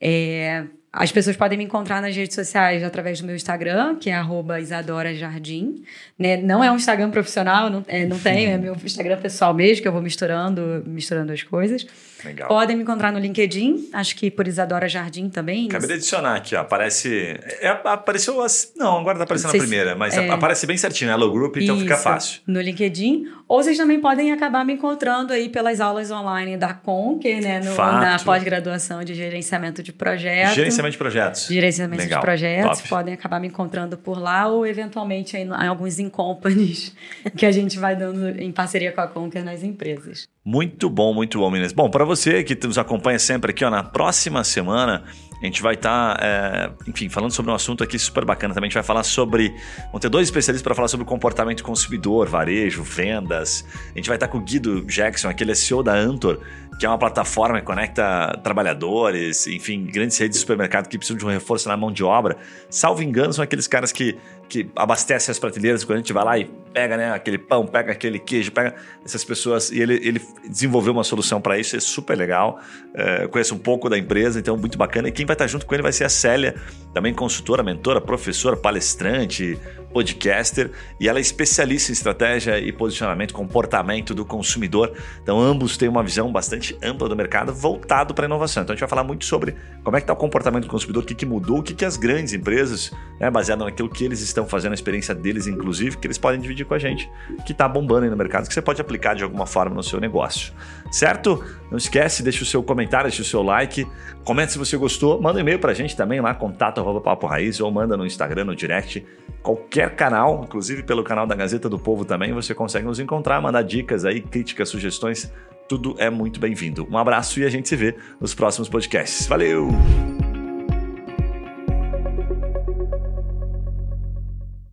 É, 0.00 0.64
as 0.92 1.10
pessoas 1.10 1.36
podem 1.36 1.56
me 1.56 1.64
encontrar 1.64 2.02
nas 2.02 2.14
redes 2.14 2.34
sociais 2.34 2.84
através 2.84 3.18
do 3.18 3.26
meu 3.26 3.34
Instagram, 3.34 3.96
que 3.96 4.10
é 4.10 4.22
Isadora 4.60 5.14
Jardim. 5.14 5.82
Né? 6.18 6.36
Não 6.36 6.62
é 6.62 6.70
um 6.70 6.76
Instagram 6.76 7.10
profissional, 7.10 7.70
não, 7.70 7.82
é, 7.88 8.04
não 8.04 8.18
tenho, 8.18 8.50
é 8.50 8.58
meu 8.58 8.76
Instagram 8.84 9.18
pessoal 9.18 9.54
mesmo, 9.54 9.80
que 9.80 9.88
eu 9.88 9.92
vou 9.92 10.02
misturando, 10.02 10.82
misturando 10.86 11.32
as 11.32 11.42
coisas. 11.42 11.86
Legal. 12.22 12.46
Podem 12.46 12.76
me 12.76 12.82
encontrar 12.82 13.10
no 13.10 13.18
LinkedIn, 13.18 13.88
acho 13.92 14.14
que 14.14 14.30
por 14.30 14.46
Isadora 14.46 14.86
Jardim 14.86 15.30
também. 15.30 15.66
Acabei 15.66 15.88
de 15.88 15.94
adicionar 15.94 16.36
aqui, 16.36 16.54
ó, 16.54 16.60
aparece. 16.60 17.40
É, 17.60 17.68
apareceu. 17.68 18.36
Não, 18.76 18.98
agora 18.98 19.16
tá 19.16 19.24
aparecendo 19.24 19.52
na 19.54 19.58
primeira, 19.58 19.96
mas 19.96 20.16
é, 20.16 20.28
aparece 20.28 20.66
bem 20.66 20.76
certinho, 20.76 21.10
Hello 21.10 21.32
Group, 21.32 21.56
então 21.56 21.74
isso, 21.74 21.84
fica 21.84 21.96
fácil. 21.96 22.42
No 22.46 22.60
LinkedIn. 22.60 23.26
Ou 23.52 23.62
vocês 23.62 23.76
também 23.76 24.00
podem 24.00 24.32
acabar 24.32 24.64
me 24.64 24.72
encontrando 24.72 25.30
aí 25.30 25.46
pelas 25.50 25.78
aulas 25.78 26.10
online 26.10 26.56
da 26.56 26.72
Conquer, 26.72 27.42
né? 27.42 27.60
No, 27.60 27.76
na 27.76 28.18
pós-graduação 28.18 29.04
de 29.04 29.14
gerenciamento 29.14 29.82
de 29.82 29.92
projetos. 29.92 30.54
Gerenciamento 30.54 30.92
de 30.92 30.98
projetos. 30.98 31.46
Gerenciamento 31.48 32.02
Legal, 32.02 32.20
de 32.20 32.24
projetos. 32.24 32.78
Top. 32.78 32.88
Podem 32.88 33.12
acabar 33.12 33.38
me 33.38 33.48
encontrando 33.48 33.98
por 33.98 34.18
lá 34.18 34.48
ou 34.48 34.66
eventualmente 34.66 35.36
aí, 35.36 35.42
em 35.42 35.68
alguns 35.68 35.98
incompanies 35.98 36.96
que 37.36 37.44
a 37.44 37.52
gente 37.52 37.78
vai 37.78 37.94
dando 37.94 38.26
em 38.40 38.50
parceria 38.50 38.90
com 38.90 39.02
a 39.02 39.06
Conquer 39.06 39.44
nas 39.44 39.62
empresas. 39.62 40.26
Muito 40.42 40.88
bom, 40.88 41.12
muito 41.12 41.38
bom, 41.38 41.50
meninas. 41.50 41.74
Bom, 41.74 41.90
para 41.90 42.06
você 42.06 42.42
que 42.42 42.58
nos 42.66 42.78
acompanha 42.78 43.18
sempre 43.18 43.50
aqui, 43.50 43.66
ó, 43.66 43.68
na 43.68 43.82
próxima 43.82 44.42
semana 44.44 45.04
a 45.42 45.46
gente 45.46 45.60
vai 45.60 45.74
estar, 45.74 46.16
tá, 46.16 46.24
é, 46.24 46.70
enfim, 46.86 47.08
falando 47.08 47.32
sobre 47.32 47.50
um 47.50 47.54
assunto 47.54 47.82
aqui 47.82 47.98
super 47.98 48.24
bacana 48.24 48.54
também. 48.54 48.68
A 48.68 48.70
gente 48.70 48.74
vai 48.74 48.82
falar 48.82 49.02
sobre. 49.02 49.54
Vão 49.90 49.98
ter 49.98 50.08
dois 50.08 50.28
especialistas 50.28 50.62
para 50.62 50.74
falar 50.74 50.86
sobre 50.86 51.04
comportamento 51.04 51.64
consumidor, 51.64 52.28
varejo, 52.28 52.82
vendas. 52.82 53.64
A 53.92 53.98
gente 53.98 54.06
vai 54.06 54.16
estar 54.16 54.28
tá 54.28 54.32
com 54.32 54.38
o 54.38 54.40
Guido 54.40 54.84
Jackson, 54.84 55.28
aquele 55.28 55.54
CEO 55.56 55.82
da 55.82 55.94
Antor, 55.94 56.40
que 56.78 56.86
é 56.86 56.88
uma 56.88 56.98
plataforma 56.98 57.58
que 57.58 57.66
conecta 57.66 58.38
trabalhadores, 58.42 59.48
enfim, 59.48 59.84
grandes 59.84 60.16
redes 60.16 60.36
de 60.36 60.40
supermercado 60.40 60.88
que 60.88 60.96
precisam 60.96 61.18
de 61.18 61.24
um 61.24 61.28
reforço 61.28 61.68
na 61.68 61.76
mão 61.76 61.90
de 61.90 62.04
obra. 62.04 62.36
Salvo 62.70 63.02
engano, 63.02 63.32
são 63.32 63.42
aqueles 63.42 63.66
caras 63.66 63.90
que, 63.90 64.16
que 64.52 64.68
abastecem 64.76 65.32
as 65.32 65.38
prateleiras 65.38 65.82
quando 65.82 65.96
a 65.96 66.00
gente 66.00 66.12
vai 66.12 66.22
lá 66.22 66.38
e 66.38 66.44
pega 66.44 66.94
né, 66.94 67.10
aquele 67.10 67.38
pão, 67.38 67.66
pega 67.66 67.92
aquele 67.92 68.18
queijo, 68.18 68.52
pega 68.52 68.74
essas 69.02 69.24
pessoas. 69.24 69.70
E 69.70 69.80
ele, 69.80 69.94
ele 70.06 70.20
desenvolveu 70.46 70.92
uma 70.92 71.04
solução 71.04 71.40
para 71.40 71.58
isso, 71.58 71.74
é 71.74 71.80
super 71.80 72.14
legal. 72.18 72.60
É, 72.94 73.26
conheço 73.28 73.54
um 73.54 73.58
pouco 73.58 73.88
da 73.88 73.96
empresa, 73.96 74.38
então 74.38 74.54
muito 74.54 74.76
bacana. 74.76 75.08
E 75.08 75.12
quem 75.12 75.24
vai 75.24 75.32
estar 75.32 75.46
junto 75.46 75.64
com 75.64 75.74
ele 75.74 75.82
vai 75.82 75.92
ser 75.92 76.04
a 76.04 76.08
Célia, 76.10 76.54
também 76.92 77.14
consultora, 77.14 77.62
mentora, 77.62 77.98
professora, 77.98 78.54
palestrante, 78.54 79.58
podcaster. 79.92 80.70
E 81.00 81.08
ela 81.08 81.18
é 81.18 81.22
especialista 81.22 81.90
em 81.90 81.94
estratégia 81.94 82.58
e 82.58 82.72
posicionamento, 82.72 83.32
comportamento 83.32 84.14
do 84.14 84.24
consumidor. 84.24 84.92
Então 85.22 85.40
ambos 85.40 85.78
têm 85.78 85.88
uma 85.88 86.02
visão 86.02 86.30
bastante 86.30 86.76
ampla 86.82 87.08
do 87.08 87.16
mercado 87.16 87.54
voltado 87.54 88.12
para 88.12 88.26
inovação. 88.26 88.62
Então 88.62 88.72
a 88.72 88.76
gente 88.76 88.80
vai 88.80 88.88
falar 88.88 89.04
muito 89.04 89.24
sobre 89.24 89.54
como 89.82 89.96
é 89.96 90.00
que 90.00 90.04
está 90.04 90.12
o 90.12 90.16
comportamento 90.16 90.64
do 90.64 90.70
consumidor, 90.70 91.02
o 91.02 91.06
que, 91.06 91.14
que 91.14 91.26
mudou, 91.26 91.60
o 91.60 91.62
que, 91.62 91.74
que 91.74 91.84
as 91.84 91.96
grandes 91.96 92.32
empresas, 92.32 92.92
né, 93.18 93.30
baseado 93.30 93.64
naquilo 93.64 93.88
que 93.88 94.04
eles 94.04 94.20
estão 94.42 94.46
fazendo, 94.46 94.72
a 94.72 94.74
experiência 94.74 95.14
deles, 95.14 95.46
inclusive, 95.46 95.96
que 95.96 96.06
eles 96.06 96.18
podem 96.18 96.40
dividir 96.40 96.66
com 96.66 96.74
a 96.74 96.78
gente, 96.78 97.10
que 97.46 97.52
está 97.52 97.68
bombando 97.68 98.04
aí 98.04 98.10
no 98.10 98.16
mercado, 98.16 98.46
que 98.46 98.54
você 98.54 98.62
pode 98.62 98.80
aplicar 98.80 99.14
de 99.14 99.22
alguma 99.22 99.46
forma 99.46 99.74
no 99.74 99.82
seu 99.82 100.00
negócio. 100.00 100.52
Certo? 100.90 101.42
Não 101.70 101.78
esquece, 101.78 102.22
deixa 102.22 102.42
o 102.42 102.46
seu 102.46 102.62
comentário, 102.62 103.08
deixa 103.08 103.22
o 103.22 103.24
seu 103.24 103.42
like, 103.42 103.86
comenta 104.24 104.52
se 104.52 104.58
você 104.58 104.76
gostou, 104.76 105.20
manda 105.20 105.38
um 105.38 105.40
e-mail 105.40 105.58
para 105.58 105.72
a 105.72 105.74
gente 105.74 105.96
também 105.96 106.20
lá, 106.20 106.34
contato 106.34 106.80
arroba 106.80 107.00
papo 107.00 107.26
raiz, 107.26 107.60
ou 107.60 107.70
manda 107.70 107.96
no 107.96 108.04
Instagram, 108.04 108.44
no 108.44 108.56
direct, 108.56 109.04
qualquer 109.42 109.94
canal, 109.94 110.42
inclusive 110.44 110.82
pelo 110.82 111.02
canal 111.02 111.26
da 111.26 111.34
Gazeta 111.34 111.68
do 111.68 111.78
Povo 111.78 112.04
também, 112.04 112.32
você 112.32 112.54
consegue 112.54 112.86
nos 112.86 113.00
encontrar, 113.00 113.40
mandar 113.40 113.62
dicas 113.62 114.04
aí, 114.04 114.20
críticas, 114.20 114.68
sugestões, 114.68 115.32
tudo 115.68 115.94
é 115.98 116.10
muito 116.10 116.38
bem-vindo. 116.38 116.86
Um 116.90 116.98
abraço 116.98 117.40
e 117.40 117.44
a 117.44 117.48
gente 117.48 117.68
se 117.68 117.76
vê 117.76 117.94
nos 118.20 118.34
próximos 118.34 118.68
podcasts. 118.68 119.26
Valeu! 119.26 120.21